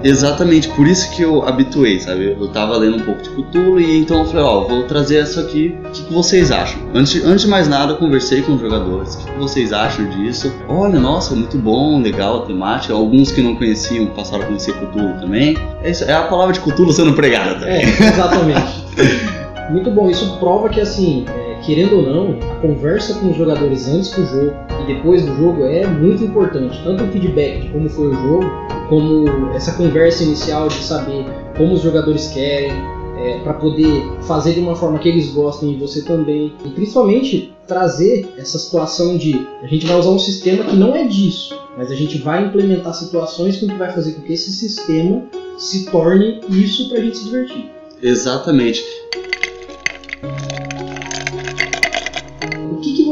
É 0.03 0.07
Exatamente, 0.07 0.69
por 0.69 0.87
isso 0.87 1.13
que 1.13 1.23
eu 1.23 1.45
habituei, 1.45 1.99
sabe? 1.99 2.37
Eu 2.39 2.47
tava 2.49 2.77
lendo 2.77 2.97
um 2.97 2.99
pouco 3.01 3.21
de 3.21 3.29
Cthulhu 3.31 3.81
e 3.81 3.97
então 3.97 4.19
eu 4.19 4.25
falei, 4.25 4.43
ó, 4.43 4.61
vou 4.61 4.83
trazer 4.83 5.21
isso 5.21 5.39
aqui, 5.41 5.77
o 5.83 5.89
que, 5.89 6.03
que, 6.03 6.13
vocês 6.13 6.51
acham? 6.51 6.79
Antes, 6.93 7.25
antes 7.25 7.41
de 7.41 7.49
mais 7.49 7.67
nada, 7.67 7.93
eu 7.93 7.97
conversei 7.97 8.41
com 8.41 8.53
os 8.53 8.61
jogadores, 8.61 9.15
o 9.15 9.17
que, 9.17 9.31
que, 9.31 9.37
vocês 9.37 9.73
acham 9.73 10.07
disso? 10.11 10.53
Olha, 10.69 10.99
nossa, 10.99 11.35
muito 11.35 11.57
bom, 11.57 11.99
legal 11.99 12.43
a 12.43 12.45
temática. 12.45 12.93
Alguns 12.93 13.29
que 13.31 13.41
não 13.41 13.55
conheciam 13.55 14.05
passaram 14.05 14.43
a 14.43 14.47
conhecer 14.47 14.73
Cthulhu 14.73 15.19
também. 15.19 15.57
É, 15.83 15.91
isso, 15.91 16.05
é 16.05 16.13
a 16.13 16.23
palavra 16.23 16.53
de 16.53 16.61
Cthulhu 16.61 16.93
sendo 16.93 17.13
pregada 17.13 17.55
também. 17.55 17.75
É, 17.75 17.83
exatamente. 17.83 18.85
muito 19.69 19.91
bom, 19.91 20.09
isso 20.09 20.37
prova 20.37 20.69
que 20.69 20.79
assim, 20.79 21.25
é, 21.27 21.46
querendo 21.67 21.97
ou 21.97 22.01
não, 22.01 22.39
a 22.49 22.55
conversa 22.61 23.13
com 23.15 23.29
os 23.29 23.35
jogadores 23.35 23.89
antes 23.89 24.11
do 24.11 24.25
jogo 24.25 24.53
e 24.81 24.93
depois 24.93 25.25
do 25.25 25.35
jogo 25.35 25.65
é 25.65 25.85
muito 25.85 26.23
importante. 26.23 26.81
Tanto 26.81 27.03
o 27.03 27.07
feedback 27.11 27.59
de 27.59 27.69
como 27.69 27.89
foi 27.89 28.07
o 28.07 28.13
jogo, 28.13 28.45
como 28.87 29.49
essa 29.53 29.73
conversa 29.73 30.23
inicial 30.23 30.69
de 30.69 30.81
saber 30.81 31.25
como 31.57 31.73
os 31.73 31.81
jogadores 31.81 32.27
querem, 32.27 32.71
é, 33.17 33.39
para 33.39 33.55
poder 33.55 34.01
fazer 34.21 34.53
de 34.53 34.61
uma 34.61 34.75
forma 34.75 34.97
que 34.97 35.09
eles 35.09 35.29
gostem 35.31 35.73
e 35.73 35.75
você 35.75 36.03
também. 36.03 36.53
E 36.63 36.69
principalmente 36.69 37.53
trazer 37.67 38.29
essa 38.37 38.57
situação 38.57 39.17
de 39.17 39.45
a 39.61 39.67
gente 39.67 39.85
vai 39.85 39.99
usar 39.99 40.11
um 40.11 40.19
sistema 40.19 40.63
que 40.63 40.75
não 40.77 40.95
é 40.95 41.03
disso, 41.03 41.59
mas 41.75 41.91
a 41.91 41.95
gente 41.95 42.17
vai 42.19 42.45
implementar 42.45 42.93
situações 42.93 43.57
que 43.57 43.65
vai 43.73 43.91
fazer 43.91 44.13
com 44.13 44.21
que 44.21 44.31
esse 44.31 44.53
sistema 44.53 45.23
se 45.57 45.91
torne 45.91 46.39
isso 46.49 46.87
para 46.87 46.99
a 46.99 47.01
gente 47.01 47.17
se 47.17 47.25
divertir. 47.25 47.69
Exatamente. 48.01 48.85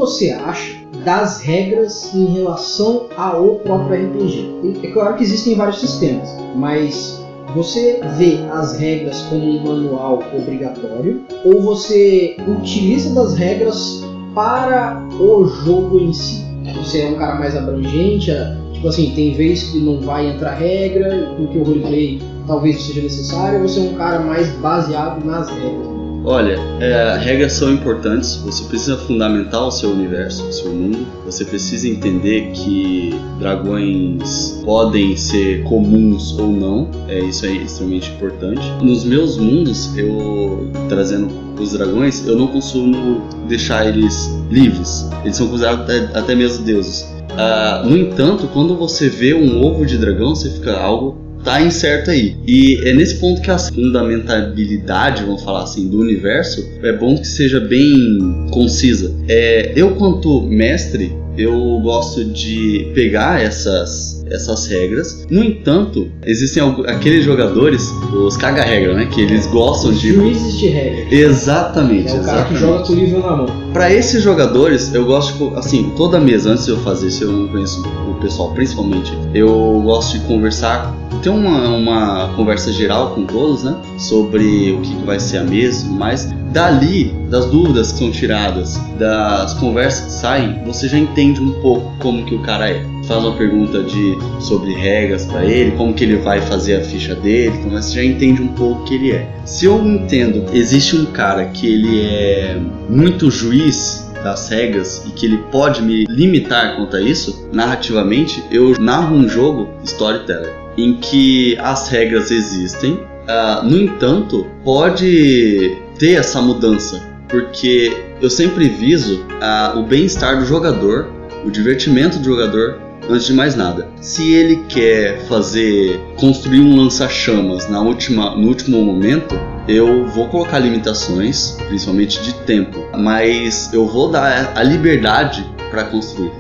Você 0.06 0.30
acha 0.30 0.86
das 1.04 1.41
regras 1.41 2.13
em 2.13 2.26
relação 2.26 3.08
ao 3.18 3.56
próprio 3.56 4.06
RPG? 4.06 4.84
É 4.84 4.91
claro 4.91 5.15
que 5.15 5.24
existem 5.24 5.56
vários 5.56 5.80
sistemas, 5.80 6.30
mas 6.56 7.24
você 7.56 8.00
vê 8.18 8.38
as 8.52 8.78
regras 8.78 9.22
como 9.24 9.44
um 9.44 9.63
manual 9.63 10.24
obrigatório 10.38 11.24
ou 11.44 11.60
você 11.60 12.38
utiliza 12.48 13.15
das 13.15 13.34
regras 13.34 14.04
para 14.36 15.02
o 15.20 15.46
jogo 15.48 16.00
em 16.00 16.13
si? 16.13 16.46
Você 16.76 17.02
é 17.02 17.10
um 17.10 17.15
cara 17.15 17.36
mais 17.39 17.56
abrangente, 17.56 18.30
é, 18.30 18.56
tipo 18.74 18.88
assim, 18.88 19.12
tem 19.15 19.34
vezes 19.34 19.72
que 19.72 19.80
não 19.80 20.00
vai 20.02 20.30
entrar 20.30 20.54
regra, 20.54 21.34
porque 21.36 21.58
o 21.58 21.63
roleplay 21.63 22.22
talvez 22.46 22.84
seja 22.84 23.02
necessário, 23.02 23.62
ou 23.62 23.68
você 23.68 23.80
é 23.80 23.84
um 23.89 23.96
cara 23.96 24.20
mais 24.20 24.50
baseado 24.58 25.26
nas 25.26 25.50
regras? 25.50 25.95
Olha, 26.28 26.58
é, 26.80 27.18
regras 27.20 27.54
são 27.54 27.72
importantes. 27.72 28.36
Você 28.38 28.64
precisa 28.64 28.98
fundamentar 28.98 29.68
o 29.68 29.72
seu 29.72 29.92
universo, 29.92 30.44
o 30.48 30.52
seu 30.52 30.74
mundo. 30.74 31.06
Você 31.24 31.46
precisa 31.46 31.88
entender 31.88 32.52
que 32.52 33.14
dragões 33.38 34.60
podem 34.66 35.16
ser 35.16 35.64
comuns 35.64 36.38
ou 36.40 36.48
não. 36.48 36.90
É, 37.08 37.20
isso 37.20 37.46
é 37.46 37.52
extremamente 37.52 38.12
importante. 38.12 38.68
Nos 38.82 39.04
meus 39.04 39.38
mundos, 39.38 39.96
eu 39.96 40.68
trazendo 40.90 41.30
os 41.60 41.74
dragões, 41.74 42.26
eu 42.28 42.36
não 42.36 42.48
costumo 42.48 43.22
deixar 43.48 43.88
eles 43.88 44.32
livres. 44.50 45.08
Eles 45.24 45.38
são 45.38 45.48
considerados 45.48 45.84
até, 45.84 46.18
até 46.18 46.34
mesmo 46.34 46.66
deuses. 46.66 47.04
Uh, 47.36 47.88
no 47.88 47.98
entanto, 47.98 48.48
quando 48.52 48.76
você 48.76 49.10
vê 49.10 49.34
um 49.34 49.62
ovo 49.64 49.86
de 49.86 49.98
dragão, 49.98 50.34
você 50.34 50.50
fica 50.50 50.76
algo 50.76 51.25
tá 51.46 51.62
incerto 51.62 52.10
aí. 52.10 52.36
E 52.46 52.82
é 52.84 52.94
nesse 52.94 53.16
ponto 53.16 53.40
que 53.40 53.52
a 53.52 53.58
fundamentabilidade, 53.58 55.24
vamos 55.24 55.44
falar 55.44 55.64
assim, 55.64 55.88
do 55.88 56.00
universo 56.00 56.68
é 56.82 56.92
bom 56.92 57.16
que 57.16 57.28
seja 57.28 57.60
bem 57.60 58.48
concisa. 58.52 59.16
É, 59.28 59.72
eu, 59.76 59.92
quanto 59.96 60.42
mestre, 60.42 61.16
eu 61.38 61.80
gosto 61.82 62.26
de 62.26 62.92
pegar 62.96 63.42
essas 63.42 64.25
essas 64.30 64.68
regras. 64.68 65.26
No 65.30 65.44
entanto, 65.44 66.10
existem 66.26 66.64
aqueles 66.88 67.24
jogadores, 67.24 67.90
os 68.14 68.38
caga-regra, 68.38 68.94
né? 68.94 69.06
Que 69.06 69.22
eles 69.22 69.46
gostam 69.48 69.92
os 69.92 70.00
de. 70.00 70.14
Juízes 70.14 70.58
de 70.58 70.68
regra. 70.68 71.14
Exatamente. 71.14 72.12
É 72.12 72.16
o 72.16 72.24
cara 72.24 72.46
que 72.46 72.56
joga 72.56 72.84
com 72.86 72.94
o 72.94 72.96
livro 72.96 73.20
na 73.20 73.36
mão. 73.36 73.48
Para 73.74 73.94
esses 73.94 74.24
jogadores, 74.24 74.94
eu 74.94 75.06
gosto, 75.06 75.54
assim, 75.56 75.92
toda 75.96 76.20
mesa, 76.20 76.52
antes 76.52 76.66
de 76.66 76.72
eu 76.72 76.78
fazer, 76.80 77.12
se 77.12 77.24
eu 77.24 77.32
não 77.32 77.48
conheço 77.48 77.82
o 78.10 78.16
pessoal 78.16 78.54
principalmente, 78.54 79.12
eu 79.34 79.82
gosto 79.84 80.18
de 80.18 80.26
conversar 80.26 80.96
ter 81.22 81.30
uma, 81.30 81.70
uma 81.70 82.34
conversa 82.36 82.72
geral 82.72 83.16
com 83.16 83.26
todos, 83.26 83.64
né? 83.64 83.76
Sobre 83.98 84.72
o 84.72 84.82
que 84.82 84.96
vai 85.06 85.20
ser 85.20 85.40
a 85.40 85.44
mesa, 85.44 85.88
mas 85.90 86.32
dali, 86.52 87.14
das 87.30 87.46
dúvidas 87.48 87.92
que 87.92 87.98
são 88.00 88.12
tiradas, 88.12 88.80
das 89.00 89.54
conversas 89.56 90.06
que 90.06 90.12
saem, 90.12 90.64
você 90.64 90.88
já 90.88 90.98
entende 90.98 91.42
um 91.42 91.52
pouco 91.62 91.92
como 92.00 92.24
que 92.26 92.36
o 92.36 92.40
cara 92.40 92.70
é. 92.70 92.95
Faz 93.08 93.24
uma 93.24 93.36
pergunta 93.36 93.84
de 93.84 94.18
sobre 94.39 94.74
regras 94.74 95.26
para 95.26 95.46
ele, 95.46 95.72
como 95.78 95.94
que 95.94 96.04
ele 96.04 96.18
vai 96.18 96.41
fazer 96.41 96.78
a 96.78 96.84
ficha 96.84 97.13
dele, 97.13 97.56
então 97.60 97.72
você 97.72 97.96
já 97.96 98.04
entende 98.04 98.41
um 98.41 98.48
pouco 98.48 98.82
o 98.82 98.84
que 98.84 98.96
ele 98.96 99.12
é. 99.12 99.30
Se 99.46 99.65
eu 99.65 99.80
entendo, 99.86 100.46
existe 100.52 100.96
um 100.96 101.06
cara 101.06 101.46
que 101.46 101.68
ele 101.68 102.02
é 102.02 102.60
muito 102.89 103.30
juiz 103.30 104.12
das 104.24 104.50
regras 104.50 105.06
e 105.08 105.12
que 105.12 105.28
ele 105.28 105.38
pode 105.52 105.84
me 105.84 106.06
limitar 106.06 106.76
quanto 106.76 106.96
a 106.96 107.02
isso, 107.02 107.48
narrativamente, 107.54 108.44
eu 108.50 108.74
narro 108.80 109.15
um 109.15 109.30
jogo 109.30 109.70
storyteller 109.84 110.52
em 110.76 110.96
que 110.96 111.56
as 111.60 111.88
regras 111.89 112.32
existem, 112.32 112.94
uh, 112.94 113.63
no 113.63 113.80
entanto, 113.80 114.48
pode 114.63 115.78
ter 116.00 116.13
essa 116.13 116.41
mudança, 116.41 117.02
porque 117.30 117.96
eu 118.20 118.30
sempre 118.32 118.68
viso 118.68 119.26
uh, 119.41 119.80
o 119.80 119.84
bem-estar 119.84 120.39
do 120.39 120.46
jogador, 120.46 121.08
o 121.46 121.52
divertimento 121.52 122.18
do 122.18 122.26
jogador 122.26 122.85
antes 123.10 123.26
de 123.26 123.34
mais 123.34 123.56
nada. 123.56 123.89
Se 124.02 124.34
ele 124.34 124.63
quer 124.68 125.26
fazer 125.28 126.00
construir 126.18 126.62
um 126.62 126.76
lança-chamas 126.76 127.70
na 127.70 127.82
última 127.82 128.36
no 128.36 128.48
último 128.48 128.84
momento, 128.84 129.36
eu 129.68 130.08
vou 130.08 130.28
colocar 130.28 130.60
limitações, 130.60 131.52
principalmente 131.68 132.22
de 132.22 132.34
tempo, 132.34 132.80
mas 132.98 133.74
eu 133.74 133.88
vou 133.88 134.12
dar 134.12 134.54
a 134.56 134.63
liberdade 134.63 135.46
para 135.72 135.86
construir. 135.86 136.32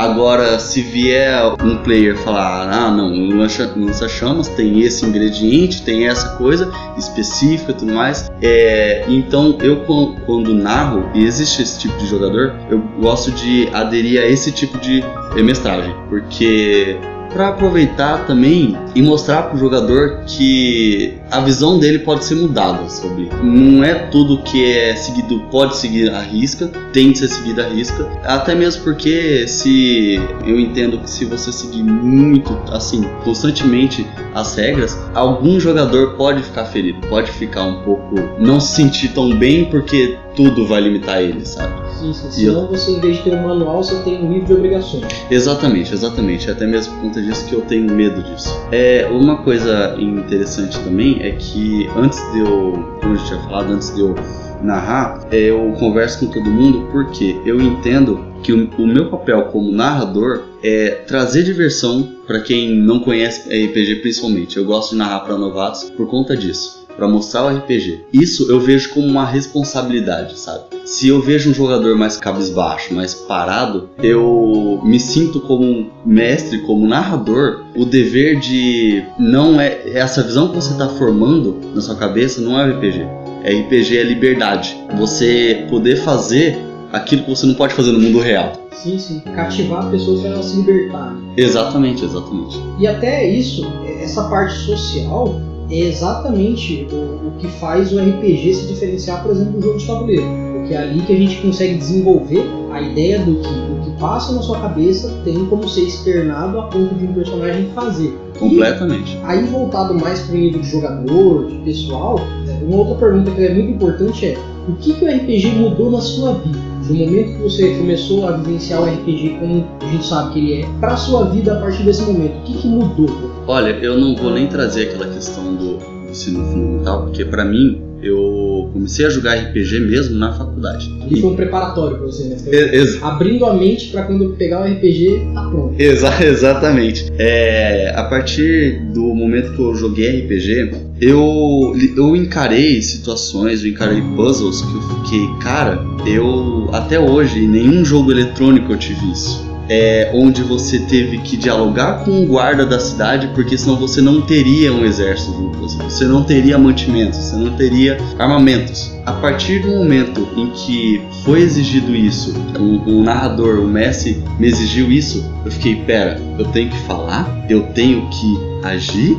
Agora, 0.00 0.58
se 0.58 0.80
vier 0.80 1.44
um 1.62 1.76
player 1.76 2.16
falar, 2.16 2.70
ah, 2.70 2.90
não, 2.90 3.12
o 3.12 3.36
lança-chamas 3.36 4.48
tem 4.48 4.80
esse 4.80 5.04
ingrediente, 5.04 5.82
tem 5.82 6.08
essa 6.08 6.36
coisa 6.36 6.72
específica 6.96 7.72
e 7.72 7.74
tudo 7.74 7.92
mais, 7.92 8.32
é, 8.40 9.04
então 9.08 9.58
eu 9.60 9.84
quando 10.24 10.54
narro 10.54 11.10
e 11.12 11.22
existe 11.26 11.60
esse 11.60 11.80
tipo 11.80 11.98
de 11.98 12.06
jogador, 12.06 12.54
eu 12.70 12.78
gosto 12.98 13.30
de 13.30 13.68
aderir 13.74 14.22
a 14.22 14.26
esse 14.26 14.50
tipo 14.50 14.78
de 14.78 15.04
mestragem, 15.36 15.94
porque 16.08 16.96
para 17.32 17.48
aproveitar 17.48 18.26
também 18.26 18.76
e 18.94 19.02
mostrar 19.02 19.44
para 19.44 19.56
o 19.56 19.58
jogador 19.58 20.24
que 20.26 21.14
a 21.30 21.40
visão 21.40 21.78
dele 21.78 22.00
pode 22.00 22.24
ser 22.24 22.34
mudada 22.34 22.88
sobre. 22.88 23.28
Não 23.42 23.84
é 23.84 23.94
tudo 23.94 24.42
que 24.42 24.64
é 24.64 24.94
seguido 24.96 25.40
pode 25.50 25.76
seguir 25.76 26.10
a 26.10 26.20
risca, 26.20 26.68
tem 26.92 27.12
que 27.12 27.18
ser 27.18 27.28
seguido 27.28 27.62
a 27.62 27.68
risca. 27.68 28.06
Até 28.24 28.54
mesmo 28.54 28.82
porque 28.82 29.46
se 29.46 30.20
eu 30.44 30.58
entendo 30.58 30.98
que 30.98 31.10
se 31.10 31.24
você 31.24 31.52
seguir 31.52 31.82
muito 31.82 32.56
assim 32.72 33.02
constantemente 33.24 34.06
as 34.34 34.54
regras, 34.54 34.98
algum 35.14 35.58
jogador 35.58 36.14
pode 36.16 36.42
ficar 36.42 36.64
ferido, 36.66 37.06
pode 37.08 37.30
ficar 37.30 37.62
um 37.62 37.82
pouco 37.82 38.16
não 38.38 38.60
se 38.60 38.74
sentir 38.74 39.08
tão 39.08 39.36
bem 39.36 39.64
porque 39.66 40.16
tudo 40.34 40.66
vai 40.66 40.80
limitar 40.80 41.20
ele, 41.20 41.44
sabe? 41.44 41.89
Sim. 42.00 42.12
Senão 42.12 42.62
eu... 42.62 42.68
você, 42.68 42.92
em 42.92 43.00
vez 43.00 43.18
de 43.18 43.24
ter 43.24 43.34
um 43.34 43.46
manual, 43.46 43.82
você 43.82 43.96
tem 44.02 44.24
um 44.24 44.32
livro 44.32 44.46
de 44.46 44.54
obrigações. 44.54 45.04
Exatamente, 45.30 45.92
exatamente. 45.92 46.50
Até 46.50 46.66
mesmo 46.66 46.94
por 46.94 47.02
conta 47.02 47.22
disso 47.22 47.46
que 47.46 47.54
eu 47.54 47.60
tenho 47.62 47.90
medo 47.92 48.22
disso. 48.22 48.48
É, 48.72 49.06
uma 49.10 49.42
coisa 49.42 49.94
interessante 49.98 50.78
também 50.80 51.18
é 51.20 51.32
que 51.32 51.88
antes 51.96 52.18
de 52.32 52.40
eu, 52.40 52.98
como 53.00 53.12
eu 53.12 53.16
já 53.16 53.24
tinha 53.26 53.40
falado, 53.40 53.72
antes 53.72 53.94
de 53.94 54.00
eu 54.00 54.14
narrar, 54.62 55.26
é, 55.30 55.50
eu 55.50 55.72
converso 55.78 56.20
com 56.20 56.32
todo 56.32 56.50
mundo 56.50 56.88
porque 56.90 57.40
eu 57.44 57.60
entendo 57.60 58.24
que 58.42 58.52
o, 58.52 58.70
o 58.78 58.86
meu 58.86 59.10
papel 59.10 59.44
como 59.44 59.70
narrador 59.70 60.42
é 60.62 61.02
trazer 61.06 61.42
diversão 61.42 62.16
para 62.26 62.40
quem 62.40 62.76
não 62.76 63.00
conhece 63.00 63.48
RPG 63.48 63.96
principalmente. 63.96 64.56
Eu 64.56 64.64
gosto 64.64 64.90
de 64.90 64.96
narrar 64.96 65.20
para 65.20 65.36
novatos 65.36 65.90
por 65.90 66.06
conta 66.06 66.36
disso 66.36 66.79
para 67.00 67.08
mostrar 67.08 67.46
o 67.46 67.56
RPG. 67.56 68.04
Isso 68.12 68.52
eu 68.52 68.60
vejo 68.60 68.90
como 68.90 69.06
uma 69.06 69.24
responsabilidade, 69.24 70.38
sabe? 70.38 70.64
Se 70.84 71.08
eu 71.08 71.22
vejo 71.22 71.50
um 71.50 71.54
jogador 71.54 71.96
mais 71.96 72.18
cabisbaixo, 72.18 72.92
mais 72.92 73.14
parado, 73.14 73.88
eu 74.02 74.78
me 74.84 75.00
sinto 75.00 75.40
como 75.40 75.90
mestre, 76.04 76.58
como 76.58 76.86
narrador, 76.86 77.64
o 77.74 77.86
dever 77.86 78.38
de 78.38 79.02
não 79.18 79.58
é 79.58 79.80
essa 79.94 80.22
visão 80.22 80.48
que 80.48 80.56
você 80.56 80.72
está 80.72 80.90
formando 80.90 81.56
na 81.74 81.80
sua 81.80 81.96
cabeça 81.96 82.42
não 82.42 82.60
é 82.60 82.70
RPG. 82.70 83.00
É 83.44 83.54
RPG 83.60 83.96
é 83.96 84.02
liberdade. 84.02 84.76
Você 84.98 85.64
poder 85.70 85.96
fazer 85.96 86.58
aquilo 86.92 87.22
que 87.22 87.30
você 87.30 87.46
não 87.46 87.54
pode 87.54 87.72
fazer 87.72 87.92
no 87.92 87.98
mundo 87.98 88.18
real. 88.18 88.52
Sim, 88.72 88.98
sim. 88.98 89.20
Cativar 89.34 89.90
pessoas 89.90 90.20
para 90.20 90.30
elas 90.32 90.44
se 90.46 90.56
libertarem. 90.56 91.16
Exatamente, 91.34 92.04
exatamente. 92.04 92.60
E 92.78 92.86
até 92.86 93.26
isso, 93.26 93.66
essa 94.00 94.24
parte 94.24 94.54
social, 94.54 95.40
é 95.70 95.78
exatamente 95.78 96.86
o, 96.90 97.28
o, 97.28 97.32
que 97.38 97.46
faz 97.46 97.92
o 97.92 98.00
RPG 98.00 98.54
se 98.54 98.66
diferenciar, 98.66 99.22
por 99.22 99.30
exemplo, 99.30 99.52
do 99.52 99.62
jogo 99.62 99.78
de 99.78 99.86
tabuleiro. 99.86 100.24
Porque 100.54 100.74
é 100.74 100.78
ali 100.78 101.00
que 101.02 101.12
a 101.12 101.16
gente 101.16 101.40
consegue 101.40 101.74
desenvolver 101.74 102.42
a 102.72 102.80
ideia 102.82 103.20
do 103.20 103.36
que 103.36 103.48
o 103.48 103.84
que 103.84 104.00
passa 104.00 104.32
na 104.32 104.42
sua 104.42 104.60
cabeça 104.60 105.20
tem 105.24 105.46
como 105.46 105.68
ser 105.68 105.82
externado 105.82 106.58
a 106.58 106.64
ponto 106.64 106.94
de 106.94 107.04
um 107.04 107.14
personagem 107.14 107.70
fazer. 107.74 108.18
Completamente. 108.38 109.16
E 109.16 109.20
aí, 109.24 109.44
voltado 109.46 109.94
mais 109.94 110.20
para 110.20 110.34
o 110.34 110.38
nível 110.38 110.60
de 110.60 110.68
jogador, 110.68 111.46
de 111.46 111.56
pessoal, 111.58 112.18
uma 112.62 112.78
outra 112.78 112.94
pergunta 113.06 113.30
que 113.30 113.42
é 113.42 113.54
muito 113.54 113.70
importante 113.72 114.26
é: 114.26 114.38
o 114.68 114.72
que, 114.74 114.94
que 114.94 115.04
o 115.04 115.08
RPG 115.08 115.52
mudou 115.56 115.90
na 115.90 116.00
sua 116.00 116.34
vida? 116.34 116.58
No 116.88 116.94
momento 116.94 117.36
que 117.36 117.42
você 117.42 117.76
começou 117.76 118.26
a 118.26 118.32
vivenciar 118.32 118.82
o 118.82 118.84
RPG 118.84 119.36
como 119.38 119.64
a 119.80 119.92
gente 119.92 120.04
sabe 120.04 120.32
que 120.32 120.38
ele 120.38 120.62
é, 120.62 120.66
para 120.80 120.96
sua 120.96 121.24
vida 121.26 121.52
a 121.52 121.60
partir 121.60 121.84
desse 121.84 122.02
momento, 122.02 122.38
o 122.38 122.42
que, 122.42 122.58
que 122.58 122.66
mudou? 122.66 123.08
Olha, 123.46 123.70
eu 123.70 123.96
não 123.98 124.16
vou 124.16 124.32
nem 124.32 124.48
trazer 124.48 124.88
aquela 124.88 125.06
questão 125.06 125.54
do 125.54 125.78
ensino 126.10 126.44
fundamental, 126.46 127.04
porque 127.04 127.24
para 127.24 127.44
mim 127.44 127.80
eu 128.02 128.49
comecei 128.72 129.06
a 129.06 129.10
jogar 129.10 129.34
RPG 129.34 129.80
mesmo 129.80 130.18
na 130.18 130.32
faculdade. 130.32 130.90
E 131.10 131.20
foi 131.20 131.30
um 131.30 131.36
preparatório 131.36 131.96
pra 131.98 132.06
você, 132.06 132.24
né? 132.24 132.36
Ex 132.46 133.02
Abrindo 133.02 133.44
a 133.46 133.54
mente 133.54 133.88
para 133.88 134.04
quando 134.04 134.30
pegar 134.30 134.62
o 134.62 134.64
RPG, 134.64 135.30
tá 135.34 135.48
pronto. 135.48 135.74
Exa 135.78 136.10
exatamente. 136.24 137.10
É, 137.18 137.92
a 137.96 138.04
partir 138.04 138.80
do 138.92 139.14
momento 139.14 139.52
que 139.52 139.60
eu 139.60 139.74
joguei 139.74 140.20
RPG, 140.20 140.70
eu, 141.00 141.74
eu 141.96 142.14
encarei 142.14 142.80
situações, 142.82 143.62
eu 143.62 143.70
encarei 143.70 144.02
puzzles 144.16 144.62
que 144.62 144.74
eu 144.74 144.82
fiquei, 144.82 145.38
cara, 145.42 145.82
eu 146.06 146.68
até 146.72 147.00
hoje, 147.00 147.38
em 147.38 147.48
nenhum 147.48 147.84
jogo 147.84 148.10
eletrônico 148.10 148.72
eu 148.72 148.78
tive 148.78 149.10
isso 149.12 149.49
é, 149.70 150.10
onde 150.12 150.42
você 150.42 150.80
teve 150.80 151.18
que 151.18 151.36
dialogar 151.36 152.04
com 152.04 152.24
o 152.24 152.26
guarda 152.26 152.66
da 152.66 152.80
cidade, 152.80 153.30
porque 153.34 153.56
senão 153.56 153.76
você 153.76 154.02
não 154.02 154.20
teria 154.20 154.72
um 154.72 154.84
exército 154.84 155.50
você, 155.60 155.76
você 155.82 156.04
não 156.06 156.24
teria 156.24 156.58
mantimentos, 156.58 157.18
você 157.18 157.36
não 157.36 157.56
teria 157.56 157.96
armamentos. 158.18 158.92
A 159.06 159.12
partir 159.12 159.60
do 159.60 159.68
momento 159.68 160.28
em 160.36 160.50
que 160.50 161.00
foi 161.24 161.40
exigido 161.40 161.94
isso, 161.94 162.34
o, 162.58 162.98
o 162.98 163.02
narrador, 163.02 163.60
o 163.60 163.68
Messi, 163.68 164.22
me 164.38 164.48
exigiu 164.48 164.90
isso, 164.90 165.30
eu 165.44 165.50
fiquei, 165.52 165.76
pera, 165.76 166.20
eu 166.38 166.46
tenho 166.46 166.70
que 166.70 166.78
falar, 166.80 167.46
eu 167.48 167.62
tenho 167.68 168.08
que 168.10 168.66
agir, 168.66 169.16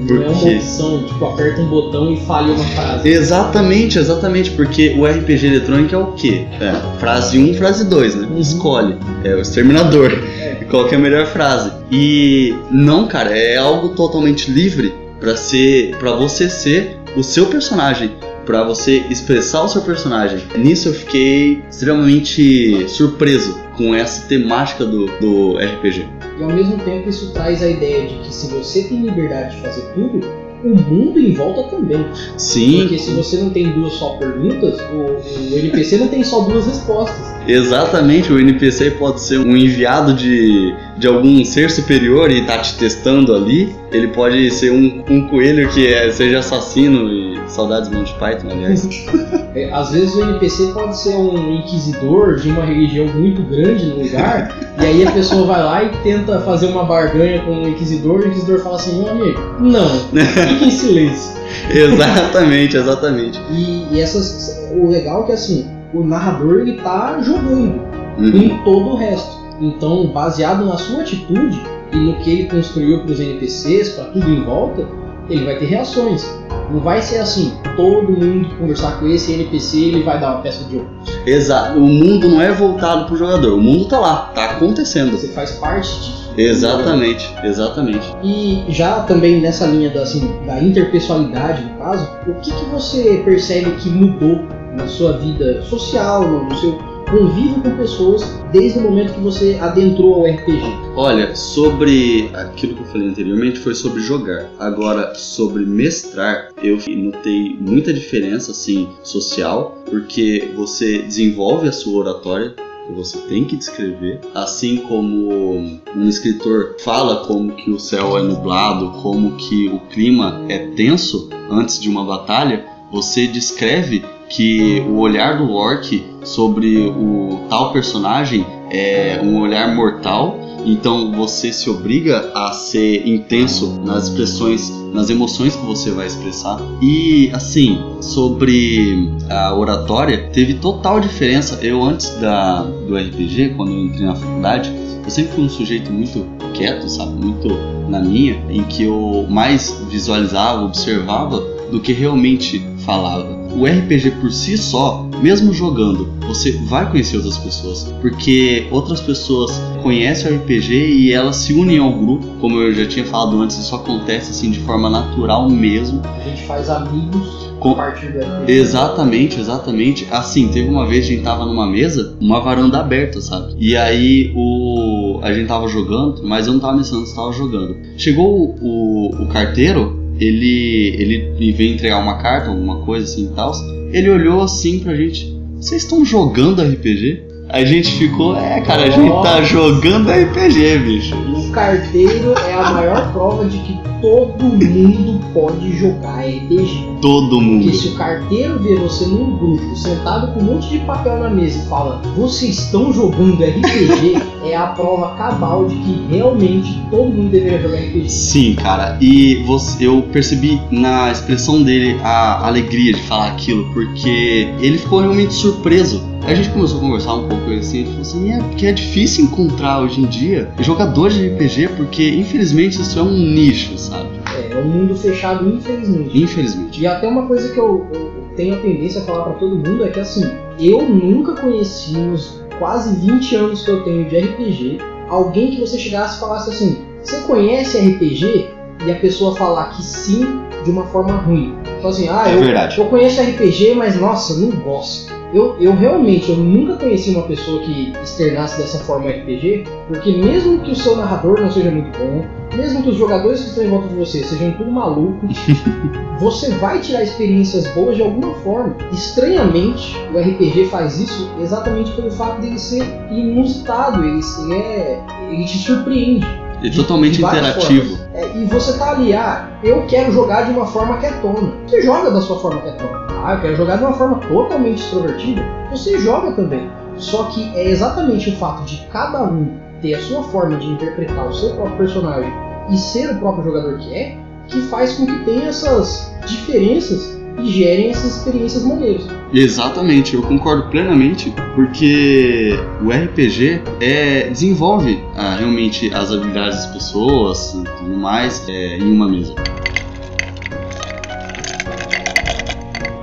não 0.00 0.06
porque... 0.06 0.24
é 0.24 0.28
uma 0.28 0.58
opção, 0.58 1.04
tipo, 1.04 1.24
aperta 1.24 1.60
um 1.60 1.66
botão 1.66 2.12
e 2.12 2.20
falha 2.20 2.52
uma 2.52 2.64
frase. 2.64 3.08
Exatamente, 3.08 3.98
exatamente, 3.98 4.50
porque 4.52 4.94
o 4.98 5.06
RPG 5.06 5.46
eletrônico 5.46 5.94
é 5.94 5.98
o 5.98 6.12
quê? 6.12 6.46
É, 6.60 6.98
frase 6.98 7.38
1, 7.38 7.54
frase 7.54 7.84
2, 7.84 8.14
né? 8.16 8.28
Uhum. 8.30 8.38
Escolhe. 8.38 8.96
É 9.24 9.34
o 9.34 9.40
exterminador. 9.40 10.12
É. 10.40 10.66
Qual 10.70 10.86
que 10.86 10.94
é 10.94 10.98
a 10.98 11.00
melhor 11.00 11.26
frase? 11.26 11.72
E 11.90 12.54
não, 12.70 13.06
cara, 13.06 13.36
é 13.36 13.56
algo 13.56 13.90
totalmente 13.90 14.50
livre 14.50 14.94
para 15.18 15.36
ser, 15.36 15.96
para 15.98 16.12
você 16.12 16.48
ser 16.48 16.98
o 17.16 17.22
seu 17.22 17.46
personagem 17.46 18.12
para 18.50 18.64
você 18.64 19.04
expressar 19.08 19.62
o 19.62 19.68
seu 19.68 19.82
personagem. 19.82 20.40
Nisso 20.56 20.88
eu 20.88 20.92
fiquei 20.92 21.62
extremamente 21.70 22.88
surpreso 22.88 23.56
com 23.76 23.94
essa 23.94 24.26
temática 24.26 24.84
do, 24.84 25.06
do 25.20 25.56
RPG. 25.56 26.04
E 26.40 26.42
ao 26.42 26.50
mesmo 26.50 26.78
tempo 26.78 27.10
isso 27.10 27.32
traz 27.32 27.62
a 27.62 27.68
ideia 27.68 28.08
de 28.08 28.14
que 28.20 28.34
se 28.34 28.50
você 28.50 28.84
tem 28.84 29.02
liberdade 29.02 29.56
de 29.56 29.62
fazer 29.62 29.82
tudo, 29.94 30.20
o 30.64 30.68
mundo 30.68 31.18
em 31.18 31.34
volta 31.34 31.64
também. 31.64 32.06
Sim. 32.36 32.80
Porque 32.80 32.98
se 32.98 33.10
você 33.10 33.36
não 33.36 33.50
tem 33.50 33.70
duas 33.70 33.92
só 33.94 34.10
perguntas, 34.16 34.80
o, 34.90 35.54
o 35.54 35.58
NPC 35.58 35.98
não 35.98 36.08
tem 36.08 36.24
só 36.24 36.40
duas 36.40 36.66
respostas. 36.66 37.30
Exatamente, 37.46 38.32
o 38.32 38.38
NPC 38.38 38.92
pode 38.92 39.20
ser 39.20 39.38
um 39.38 39.56
enviado 39.56 40.14
de, 40.14 40.74
de 40.96 41.06
algum 41.06 41.44
ser 41.44 41.70
superior 41.70 42.30
e 42.30 42.44
tá 42.46 42.58
te 42.58 42.76
testando 42.76 43.34
ali. 43.34 43.74
Ele 43.92 44.08
pode 44.08 44.50
ser 44.50 44.72
um, 44.72 45.04
um 45.10 45.26
coelho 45.28 45.68
que 45.68 45.86
é, 45.86 46.10
seja 46.10 46.38
assassino 46.38 47.08
e 47.12 47.29
saudades 47.50 47.90
Monty 47.90 48.14
Python, 48.14 48.48
aliás. 48.50 48.88
É, 49.52 49.68
às 49.72 49.90
vezes 49.90 50.14
o 50.14 50.22
NPC 50.22 50.68
pode 50.72 50.96
ser 50.96 51.16
um 51.16 51.56
inquisidor 51.56 52.36
de 52.36 52.50
uma 52.50 52.64
religião 52.64 53.06
muito 53.08 53.42
grande 53.42 53.86
no 53.86 54.00
lugar, 54.00 54.54
e 54.80 54.86
aí 54.86 55.04
a 55.04 55.10
pessoa 55.10 55.44
vai 55.44 55.60
lá 55.60 55.82
e 55.82 55.88
tenta 56.04 56.38
fazer 56.42 56.66
uma 56.66 56.84
barganha 56.84 57.42
com 57.42 57.64
o 57.64 57.68
inquisidor, 57.68 58.20
e 58.20 58.24
o 58.24 58.28
inquisidor 58.28 58.60
fala 58.60 58.76
assim: 58.76 59.02
meu 59.02 59.10
amigo, 59.10 59.40
não, 59.58 59.88
fique 59.88 60.66
em 60.66 60.70
silêncio. 60.70 61.40
exatamente, 61.68 62.76
exatamente. 62.76 63.40
E, 63.50 63.88
e 63.90 64.00
essas, 64.00 64.56
o 64.70 64.88
legal 64.88 65.24
é 65.24 65.26
que 65.26 65.32
assim, 65.32 65.68
o 65.92 66.04
narrador 66.04 66.60
ele 66.60 66.74
tá 66.80 67.18
jogando 67.20 67.80
uhum. 68.18 68.36
em 68.36 68.62
todo 68.62 68.90
o 68.90 68.96
resto. 68.96 69.40
Então, 69.60 70.06
baseado 70.06 70.64
na 70.64 70.78
sua 70.78 71.02
atitude 71.02 71.60
e 71.92 71.96
no 71.96 72.16
que 72.16 72.30
ele 72.30 72.48
construiu 72.48 73.00
para 73.02 73.12
os 73.12 73.20
NPCs, 73.20 73.90
para 73.90 74.04
tudo 74.04 74.30
em 74.30 74.42
volta, 74.42 74.86
ele 75.28 75.44
vai 75.44 75.58
ter 75.58 75.66
reações. 75.66 76.39
Não 76.70 76.80
vai 76.80 77.02
ser 77.02 77.18
assim, 77.18 77.52
todo 77.76 78.12
mundo 78.12 78.54
conversar 78.56 79.00
com 79.00 79.06
esse 79.08 79.32
NPC 79.32 79.78
ele 79.78 80.02
vai 80.02 80.20
dar 80.20 80.34
uma 80.34 80.42
peça 80.42 80.64
de 80.64 80.76
ouro. 80.76 80.88
Exato. 81.26 81.78
O 81.78 81.82
mundo 81.82 82.28
não 82.28 82.40
é 82.40 82.52
voltado 82.52 83.06
pro 83.06 83.16
jogador, 83.16 83.54
o 83.54 83.60
mundo 83.60 83.86
tá 83.86 83.98
lá, 83.98 84.16
tá 84.34 84.50
acontecendo. 84.50 85.12
Você 85.12 85.28
faz 85.28 85.52
parte 85.52 85.88
disso. 85.88 86.20
Exatamente, 86.36 87.34
exatamente. 87.42 88.14
E 88.22 88.64
já 88.68 89.00
também 89.00 89.40
nessa 89.40 89.66
linha 89.66 89.90
da, 89.90 90.02
assim, 90.02 90.32
da 90.46 90.62
interpessoalidade, 90.62 91.64
no 91.64 91.78
caso, 91.78 92.08
o 92.26 92.34
que, 92.34 92.52
que 92.52 92.64
você 92.66 93.20
percebe 93.24 93.72
que 93.72 93.90
mudou 93.90 94.40
na 94.76 94.86
sua 94.86 95.18
vida 95.18 95.62
social, 95.62 96.22
no 96.22 96.56
seu 96.56 96.78
convívio 97.10 97.60
com 97.60 97.76
pessoas 97.76 98.22
desde 98.52 98.78
o 98.78 98.82
momento 98.82 99.14
que 99.14 99.20
você 99.20 99.58
adentrou 99.60 100.14
ao 100.14 100.24
RPG? 100.24 100.62
Olha, 100.94 101.34
sobre 101.34 102.30
aquilo 102.32 102.74
que 102.74 102.80
eu 102.82 102.86
falei 102.86 103.08
anteriormente 103.08 103.58
foi 103.58 103.74
sobre 103.74 104.00
jogar. 104.00 104.48
Agora, 104.58 105.14
sobre 105.14 105.64
mestrar, 105.64 106.50
eu 106.62 106.78
notei 106.96 107.56
muita 107.60 107.92
diferença 107.92 108.52
assim 108.52 108.88
social, 109.02 109.76
porque 109.86 110.52
você 110.54 110.98
desenvolve 111.02 111.68
a 111.68 111.72
sua 111.72 112.00
oratória, 112.00 112.54
você 112.94 113.18
tem 113.28 113.44
que 113.44 113.56
descrever, 113.56 114.20
assim 114.34 114.78
como 114.78 115.32
um 115.32 116.08
escritor 116.08 116.76
fala 116.80 117.24
como 117.24 117.52
que 117.52 117.70
o 117.70 117.78
céu 117.78 118.18
é 118.18 118.22
nublado, 118.22 118.90
como 119.02 119.36
que 119.36 119.68
o 119.68 119.78
clima 119.90 120.44
é 120.48 120.58
tenso 120.74 121.28
antes 121.50 121.78
de 121.80 121.88
uma 121.88 122.04
batalha, 122.04 122.64
você 122.90 123.26
descreve 123.26 124.04
que 124.28 124.80
o 124.88 124.98
olhar 124.98 125.38
do 125.38 125.52
orc 125.52 126.04
sobre 126.22 126.88
o 126.88 127.46
tal 127.48 127.72
personagem 127.72 128.46
é 128.70 129.20
um 129.22 129.40
olhar 129.40 129.74
mortal, 129.74 130.38
então 130.64 131.12
você 131.12 131.52
se 131.52 131.68
obriga 131.68 132.30
a 132.34 132.52
ser 132.52 133.06
intenso 133.08 133.80
nas 133.84 134.04
expressões, 134.04 134.70
nas 134.92 135.10
emoções 135.10 135.56
que 135.56 135.64
você 135.64 135.90
vai 135.90 136.06
expressar. 136.06 136.60
E 136.80 137.30
assim, 137.32 137.80
sobre 138.00 139.10
a 139.28 139.54
oratória, 139.54 140.28
teve 140.32 140.54
total 140.54 141.00
diferença. 141.00 141.58
Eu 141.62 141.82
antes 141.82 142.10
da, 142.20 142.62
do 142.62 142.96
RPG, 142.96 143.54
quando 143.56 143.72
eu 143.72 143.78
entrei 143.78 144.06
na 144.06 144.14
faculdade, 144.14 144.72
eu 145.02 145.10
sempre 145.10 145.32
fui 145.32 145.44
um 145.44 145.48
sujeito 145.48 145.90
muito 145.90 146.24
quieto, 146.52 146.88
sabe? 146.88 147.12
Muito 147.12 147.48
na 147.88 148.00
minha, 148.00 148.34
em 148.48 148.62
que 148.64 148.84
eu 148.84 149.26
mais 149.28 149.82
visualizava, 149.90 150.62
observava 150.64 151.59
do 151.70 151.80
que 151.80 151.92
realmente 151.92 152.64
falava 152.84 153.40
o 153.54 153.66
RPG 153.66 154.12
por 154.20 154.32
si 154.32 154.56
só, 154.56 155.08
mesmo 155.20 155.52
jogando, 155.52 156.08
você 156.26 156.52
vai 156.52 156.88
conhecer 156.88 157.16
outras 157.16 157.36
pessoas, 157.38 157.94
porque 158.00 158.66
outras 158.70 159.00
pessoas 159.00 159.60
conhecem 159.82 160.32
o 160.32 160.36
RPG 160.36 160.72
e 160.72 161.12
elas 161.12 161.36
se 161.36 161.52
unem 161.52 161.78
ao 161.78 161.92
grupo, 161.92 162.26
como 162.40 162.60
eu 162.60 162.72
já 162.72 162.86
tinha 162.86 163.04
falado 163.04 163.40
antes, 163.40 163.58
isso 163.58 163.74
acontece 163.74 164.30
assim 164.30 164.50
de 164.50 164.60
forma 164.60 164.88
natural 164.88 165.48
mesmo. 165.48 166.00
A 166.04 166.28
gente 166.28 166.42
faz 166.42 166.70
amigos 166.70 167.50
com... 167.58 167.72
a 167.72 167.74
partir 167.74 168.12
do 168.12 168.20
RPG. 168.20 168.52
Exatamente, 168.52 169.40
exatamente. 169.40 170.08
Assim, 170.10 170.48
teve 170.48 170.68
uma 170.68 170.86
vez 170.86 171.04
a 171.04 171.08
gente 171.08 171.22
tava 171.22 171.44
numa 171.44 171.66
mesa, 171.66 172.16
uma 172.20 172.40
varanda 172.40 172.78
aberta, 172.78 173.20
sabe? 173.20 173.54
E 173.58 173.76
aí 173.76 174.32
o 174.34 175.20
a 175.22 175.32
gente 175.34 175.48
tava 175.48 175.68
jogando, 175.68 176.22
mas 176.24 176.46
eu 176.46 176.54
não 176.54 176.60
tava 176.60 176.78
pensando, 176.78 177.04
estava 177.04 177.32
jogando. 177.32 177.76
Chegou 177.96 178.26
o, 178.26 178.56
o, 178.60 179.22
o 179.24 179.26
carteiro 179.26 179.99
ele, 180.20 180.94
ele 180.98 181.52
veio 181.52 181.74
entregar 181.74 181.98
uma 181.98 182.18
carta, 182.18 182.50
alguma 182.50 182.84
coisa 182.84 183.04
assim 183.04 183.26
e 183.26 183.34
tal. 183.34 183.52
Ele 183.92 184.10
olhou 184.10 184.42
assim 184.42 184.78
pra 184.80 184.94
gente: 184.94 185.34
Vocês 185.56 185.82
estão 185.82 186.04
jogando 186.04 186.62
RPG? 186.62 187.29
A 187.52 187.64
gente 187.64 187.90
ficou, 187.98 188.36
é, 188.36 188.60
cara, 188.60 188.84
a 188.84 188.90
gente 188.90 189.10
tá 189.24 189.42
jogando 189.42 190.08
RPG, 190.08 190.78
bicho. 190.78 191.16
O 191.16 191.50
carteiro 191.50 192.32
é 192.48 192.54
a 192.54 192.70
maior 192.70 193.12
prova 193.12 193.44
de 193.44 193.58
que 193.58 193.80
todo 194.00 194.44
mundo 194.44 195.20
pode 195.34 195.76
jogar 195.76 196.20
RPG. 196.20 196.88
Todo 197.02 197.40
mundo. 197.40 197.64
Porque 197.64 197.76
se 197.76 197.88
o 197.88 197.94
carteiro 197.96 198.58
vê 198.60 198.76
você 198.76 199.04
num 199.06 199.36
grupo, 199.36 199.74
sentado 199.74 200.32
com 200.32 200.40
um 200.40 200.44
monte 200.44 200.68
de 200.68 200.78
papel 200.80 201.18
na 201.18 201.28
mesa 201.28 201.58
e 201.58 201.68
fala, 201.68 202.00
vocês 202.16 202.56
estão 202.56 202.92
jogando 202.92 203.42
RPG, 203.42 204.22
é 204.48 204.56
a 204.56 204.68
prova 204.68 205.16
cabal 205.16 205.66
de 205.66 205.74
que 205.74 206.06
realmente 206.08 206.80
todo 206.88 207.12
mundo 207.12 207.30
deveria 207.30 207.60
jogar 207.60 207.78
RPG. 207.78 208.08
Sim, 208.08 208.54
cara. 208.54 208.96
E 209.00 209.42
você, 209.44 209.88
eu 209.88 210.02
percebi 210.02 210.60
na 210.70 211.10
expressão 211.10 211.64
dele 211.64 211.98
a 212.04 212.46
alegria 212.46 212.92
de 212.92 213.02
falar 213.02 213.28
aquilo, 213.28 213.72
porque 213.72 214.48
ele 214.60 214.78
ficou 214.78 215.00
realmente 215.00 215.34
surpreso 215.34 216.09
Aí 216.22 216.32
a 216.32 216.34
gente 216.34 216.50
começou 216.50 216.78
a 216.78 216.80
conversar 216.80 217.14
um 217.14 217.28
pouco 217.28 217.50
assim, 217.52 217.78
ele 217.78 217.86
falou 217.88 218.00
assim, 218.02 218.32
é 218.32 218.38
porque 218.38 218.66
é 218.66 218.72
difícil 218.72 219.24
encontrar 219.24 219.80
hoje 219.80 220.00
em 220.00 220.06
dia 220.06 220.50
jogadores 220.60 221.14
de 221.16 221.28
RPG, 221.28 221.68
porque 221.76 222.08
infelizmente 222.10 222.80
isso 222.80 222.98
é 222.98 223.02
um 223.02 223.10
nicho, 223.12 223.76
sabe? 223.78 224.08
É, 224.36 224.52
é 224.52 224.56
um 224.58 224.68
mundo 224.68 224.94
fechado, 224.94 225.48
infelizmente. 225.48 226.22
Infelizmente. 226.22 226.80
E 226.80 226.86
até 226.86 227.08
uma 227.08 227.26
coisa 227.26 227.52
que 227.52 227.58
eu, 227.58 227.86
eu 227.92 228.12
tenho 228.36 228.54
a 228.54 228.58
tendência 228.58 229.00
a 229.00 229.04
falar 229.04 229.24
para 229.24 229.32
todo 229.34 229.56
mundo 229.56 229.84
é 229.84 229.88
que 229.88 230.00
assim, 230.00 230.24
eu 230.58 230.88
nunca 230.88 231.32
conheci 231.40 231.92
nos 231.92 232.40
quase 232.58 232.94
20 233.06 233.36
anos 233.36 233.64
que 233.64 233.70
eu 233.70 233.82
tenho 233.82 234.08
de 234.08 234.18
RPG 234.18 234.78
alguém 235.08 235.50
que 235.50 235.60
você 235.60 235.78
chegasse 235.78 236.18
e 236.18 236.20
falasse 236.20 236.50
assim, 236.50 236.78
você 237.02 237.20
conhece 237.22 237.78
RPG? 237.78 238.60
e 238.86 238.90
a 238.90 238.94
pessoa 238.94 239.36
falar 239.36 239.66
que 239.70 239.82
sim 239.82 240.26
de 240.64 240.70
uma 240.70 240.86
forma 240.86 241.16
ruim. 241.18 241.54
Então 241.78 241.90
assim, 241.90 242.08
ah, 242.08 242.24
É 242.26 242.34
eu, 242.34 242.40
verdade. 242.40 242.78
eu 242.78 242.86
conheço 242.86 243.20
RPG, 243.20 243.74
mas 243.74 243.98
nossa, 244.00 244.38
não 244.38 244.50
gosto. 244.50 245.12
Eu, 245.32 245.56
eu 245.60 245.74
realmente, 245.74 246.30
eu 246.30 246.36
nunca 246.36 246.76
conheci 246.76 247.10
uma 247.10 247.22
pessoa 247.22 247.62
que 247.62 247.92
externasse 248.02 248.58
dessa 248.58 248.80
forma 248.80 249.06
o 249.06 249.08
RPG, 249.08 249.64
porque 249.86 250.16
mesmo 250.16 250.58
que 250.60 250.72
o 250.72 250.76
seu 250.76 250.96
narrador 250.96 251.40
não 251.40 251.50
seja 251.50 251.70
muito 251.70 251.96
bom, 251.96 252.24
mesmo 252.56 252.82
que 252.82 252.88
os 252.88 252.96
jogadores 252.96 253.40
que 253.40 253.48
estão 253.50 253.64
em 253.64 253.70
volta 253.70 253.88
de 253.88 253.94
você 253.94 254.24
sejam 254.24 254.52
tudo 254.52 254.72
malucos, 254.72 255.30
você 256.18 256.50
vai 256.54 256.80
tirar 256.80 257.04
experiências 257.04 257.66
boas 257.74 257.94
de 257.94 258.02
alguma 258.02 258.34
forma. 258.36 258.76
Estranhamente, 258.92 259.96
o 260.12 260.18
RPG 260.18 260.66
faz 260.66 260.98
isso 260.98 261.30
exatamente 261.40 261.92
pelo 261.92 262.10
fato 262.10 262.40
dele 262.40 262.58
ser 262.58 262.82
inusitado, 263.10 264.04
ele, 264.04 264.22
se 264.22 264.52
é, 264.52 265.00
ele 265.30 265.44
te 265.44 265.58
surpreende. 265.58 266.26
É 266.62 266.70
totalmente 266.70 267.16
de 267.16 267.24
interativo. 267.24 267.98
É, 268.12 268.36
e 268.36 268.44
você 268.44 268.78
tá 268.78 268.92
ali, 268.92 269.14
ah, 269.14 269.48
eu 269.62 269.86
quero 269.86 270.12
jogar 270.12 270.42
de 270.42 270.50
uma 270.50 270.66
forma 270.66 270.98
quietona. 270.98 271.52
Você 271.66 271.82
joga 271.82 272.10
da 272.10 272.20
sua 272.20 272.38
forma 272.38 272.60
quietona. 272.60 273.06
Ah, 273.24 273.34
eu 273.34 273.40
quero 273.40 273.56
jogar 273.56 273.76
de 273.76 273.84
uma 273.84 273.92
forma 273.94 274.18
totalmente 274.18 274.80
extrovertida. 274.80 275.42
Você 275.70 275.98
joga 275.98 276.32
também. 276.32 276.70
Só 276.96 277.24
que 277.24 277.50
é 277.56 277.70
exatamente 277.70 278.30
o 278.30 278.36
fato 278.36 278.64
de 278.64 278.86
cada 278.92 279.22
um 279.24 279.58
ter 279.80 279.94
a 279.94 280.00
sua 280.00 280.22
forma 280.24 280.56
de 280.56 280.66
interpretar 280.66 281.26
o 281.26 281.32
seu 281.32 281.54
próprio 281.54 281.76
personagem 281.78 282.32
e 282.70 282.76
ser 282.76 283.10
o 283.10 283.18
próprio 283.18 283.44
jogador 283.44 283.78
que 283.78 283.94
é, 283.94 284.16
que 284.48 284.60
faz 284.68 284.94
com 284.94 285.06
que 285.06 285.24
tenha 285.24 285.48
essas 285.48 286.14
diferenças 286.26 287.19
e 287.38 287.50
gerem 287.50 287.90
essas 287.90 288.18
experiências 288.18 288.64
maneiras. 288.64 289.06
Exatamente, 289.32 290.14
eu 290.14 290.22
concordo 290.22 290.68
plenamente, 290.70 291.32
porque 291.54 292.50
o 292.82 292.90
RPG 292.90 293.62
é, 293.80 294.28
desenvolve 294.28 294.98
ah, 295.16 295.36
realmente 295.36 295.92
as 295.94 296.10
habilidades 296.10 296.64
das 296.64 296.66
pessoas 296.72 297.54
e 297.54 297.64
tudo 297.78 297.96
mais 297.96 298.44
é, 298.48 298.78
em 298.78 298.92
uma 298.92 299.08
mesa. 299.08 299.34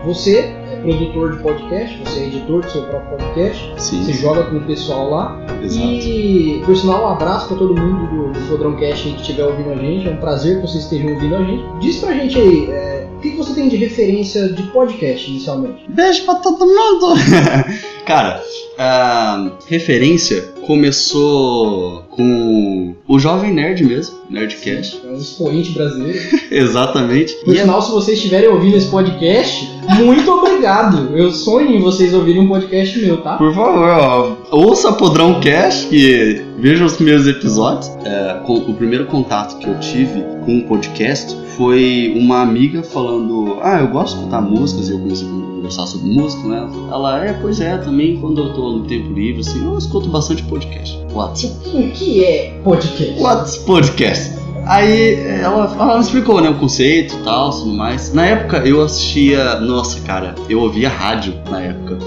Você 0.05 0.53
produtor 0.87 1.35
de 1.35 1.43
podcast, 1.43 1.97
você 1.97 2.19
é 2.21 2.27
editor 2.27 2.61
do 2.61 2.71
seu 2.71 2.83
próprio 2.83 3.17
podcast, 3.17 3.73
Sim, 3.77 4.03
você 4.03 4.13
joga 4.13 4.43
com 4.45 4.55
o 4.55 4.61
pessoal 4.61 5.09
lá. 5.09 5.45
exato. 5.61 5.85
E, 5.85 6.61
por 6.65 6.77
sinal, 6.77 7.03
um 7.03 7.07
abraço 7.09 7.49
pra 7.49 7.57
todo 7.57 7.75
mundo 7.75 8.07
do, 8.07 8.31
do 8.31 8.47
Podrão 8.47 8.75
Cast 8.77 9.05
aí 9.07 9.13
que 9.15 9.21
estiver 9.21 9.43
ouvindo 9.43 9.71
a 9.71 9.75
gente. 9.75 10.07
É 10.07 10.11
um 10.11 10.17
prazer 10.17 10.61
que 10.61 10.67
vocês 10.67 10.85
estejam 10.85 11.13
ouvindo 11.13 11.35
a 11.35 11.43
gente. 11.43 11.63
Diz 11.81 11.97
pra 11.97 12.13
gente 12.13 12.39
aí, 12.39 12.69
é, 12.71 13.07
o 13.17 13.19
que, 13.19 13.31
que 13.31 13.37
você 13.37 13.53
tem 13.53 13.67
de 13.67 13.75
referência 13.75 14.47
de 14.53 14.63
podcast 14.63 15.29
inicialmente? 15.29 15.83
Beijo 15.89 16.23
pra 16.23 16.35
todo 16.35 16.65
mundo! 16.65 17.15
Cara, 18.07 18.41
a 18.79 19.51
referência 19.67 20.41
começou 20.65 22.03
com 22.09 22.95
o 23.05 23.19
Jovem 23.19 23.53
Nerd 23.53 23.83
mesmo, 23.83 24.19
Nerdcast. 24.29 25.01
É 25.05 25.11
um 25.11 25.17
expoente 25.17 25.71
brasileiro. 25.73 26.17
Exatamente. 26.49 27.33
Por 27.43 27.53
E 27.53 27.57
é- 27.57 27.61
sinal, 27.63 27.81
se 27.81 27.91
vocês 27.91 28.17
estiverem 28.17 28.47
ouvindo 28.47 28.77
esse 28.77 28.87
podcast, 28.87 29.69
muito 30.01 30.31
obrigado. 30.31 31.17
Eu 31.17 31.33
sonho 31.33 31.69
em 31.75 31.81
vocês 31.81 32.13
ouvirem 32.13 32.43
um 32.43 32.47
podcast 32.47 32.97
meu, 32.97 33.17
tá? 33.17 33.35
Por 33.35 33.53
favor, 33.53 33.89
ó, 33.89 34.35
ouça 34.51 34.93
Podrão 34.93 35.41
Cast 35.41 35.93
e 35.93 36.41
veja 36.59 36.85
os 36.85 36.93
primeiros 36.93 37.27
episódios. 37.27 37.91
É, 38.05 38.39
o 38.47 38.73
primeiro 38.73 39.05
contato 39.07 39.57
que 39.59 39.67
eu 39.67 39.77
tive 39.81 40.23
com 40.45 40.59
o 40.59 40.63
podcast 40.63 41.35
foi 41.57 42.13
uma 42.15 42.41
amiga 42.41 42.83
falando: 42.83 43.57
Ah, 43.61 43.81
eu 43.81 43.87
gosto 43.89 44.13
de 44.13 44.19
escutar 44.19 44.41
músicas 44.41 44.87
e 44.87 44.93
eu 44.93 44.99
comecei 44.99 45.27
conversar 45.67 45.87
sobre 45.87 46.09
música, 46.09 46.47
né? 46.47 46.67
Ela, 46.91 47.25
é, 47.25 47.33
pois 47.33 47.59
é, 47.59 47.77
também 47.77 48.17
quando 48.19 48.41
eu 48.41 48.53
tô 48.53 48.71
no 48.71 48.85
tempo 48.85 49.13
livre, 49.13 49.41
assim, 49.41 49.63
eu 49.63 49.77
escuto 49.77 50.09
bastante 50.09 50.43
podcast. 50.43 50.97
What? 51.13 51.45
O 51.65 51.91
que 51.91 52.23
é 52.23 52.59
podcast? 52.63 53.21
What's 53.21 53.57
podcast? 53.57 54.37
Aí 54.65 55.13
ela, 55.41 55.73
ela 55.79 55.99
explicou, 55.99 56.41
né, 56.41 56.49
o 56.49 56.55
conceito 56.55 57.15
e 57.15 57.23
tal, 57.23 57.51
tudo 57.51 57.73
mais. 57.73 58.13
Na 58.13 58.25
época 58.25 58.57
eu 58.65 58.81
assistia, 58.81 59.59
nossa, 59.59 59.99
cara, 60.01 60.35
eu 60.49 60.59
ouvia 60.59 60.89
rádio 60.89 61.33
na 61.49 61.61
época. 61.61 61.97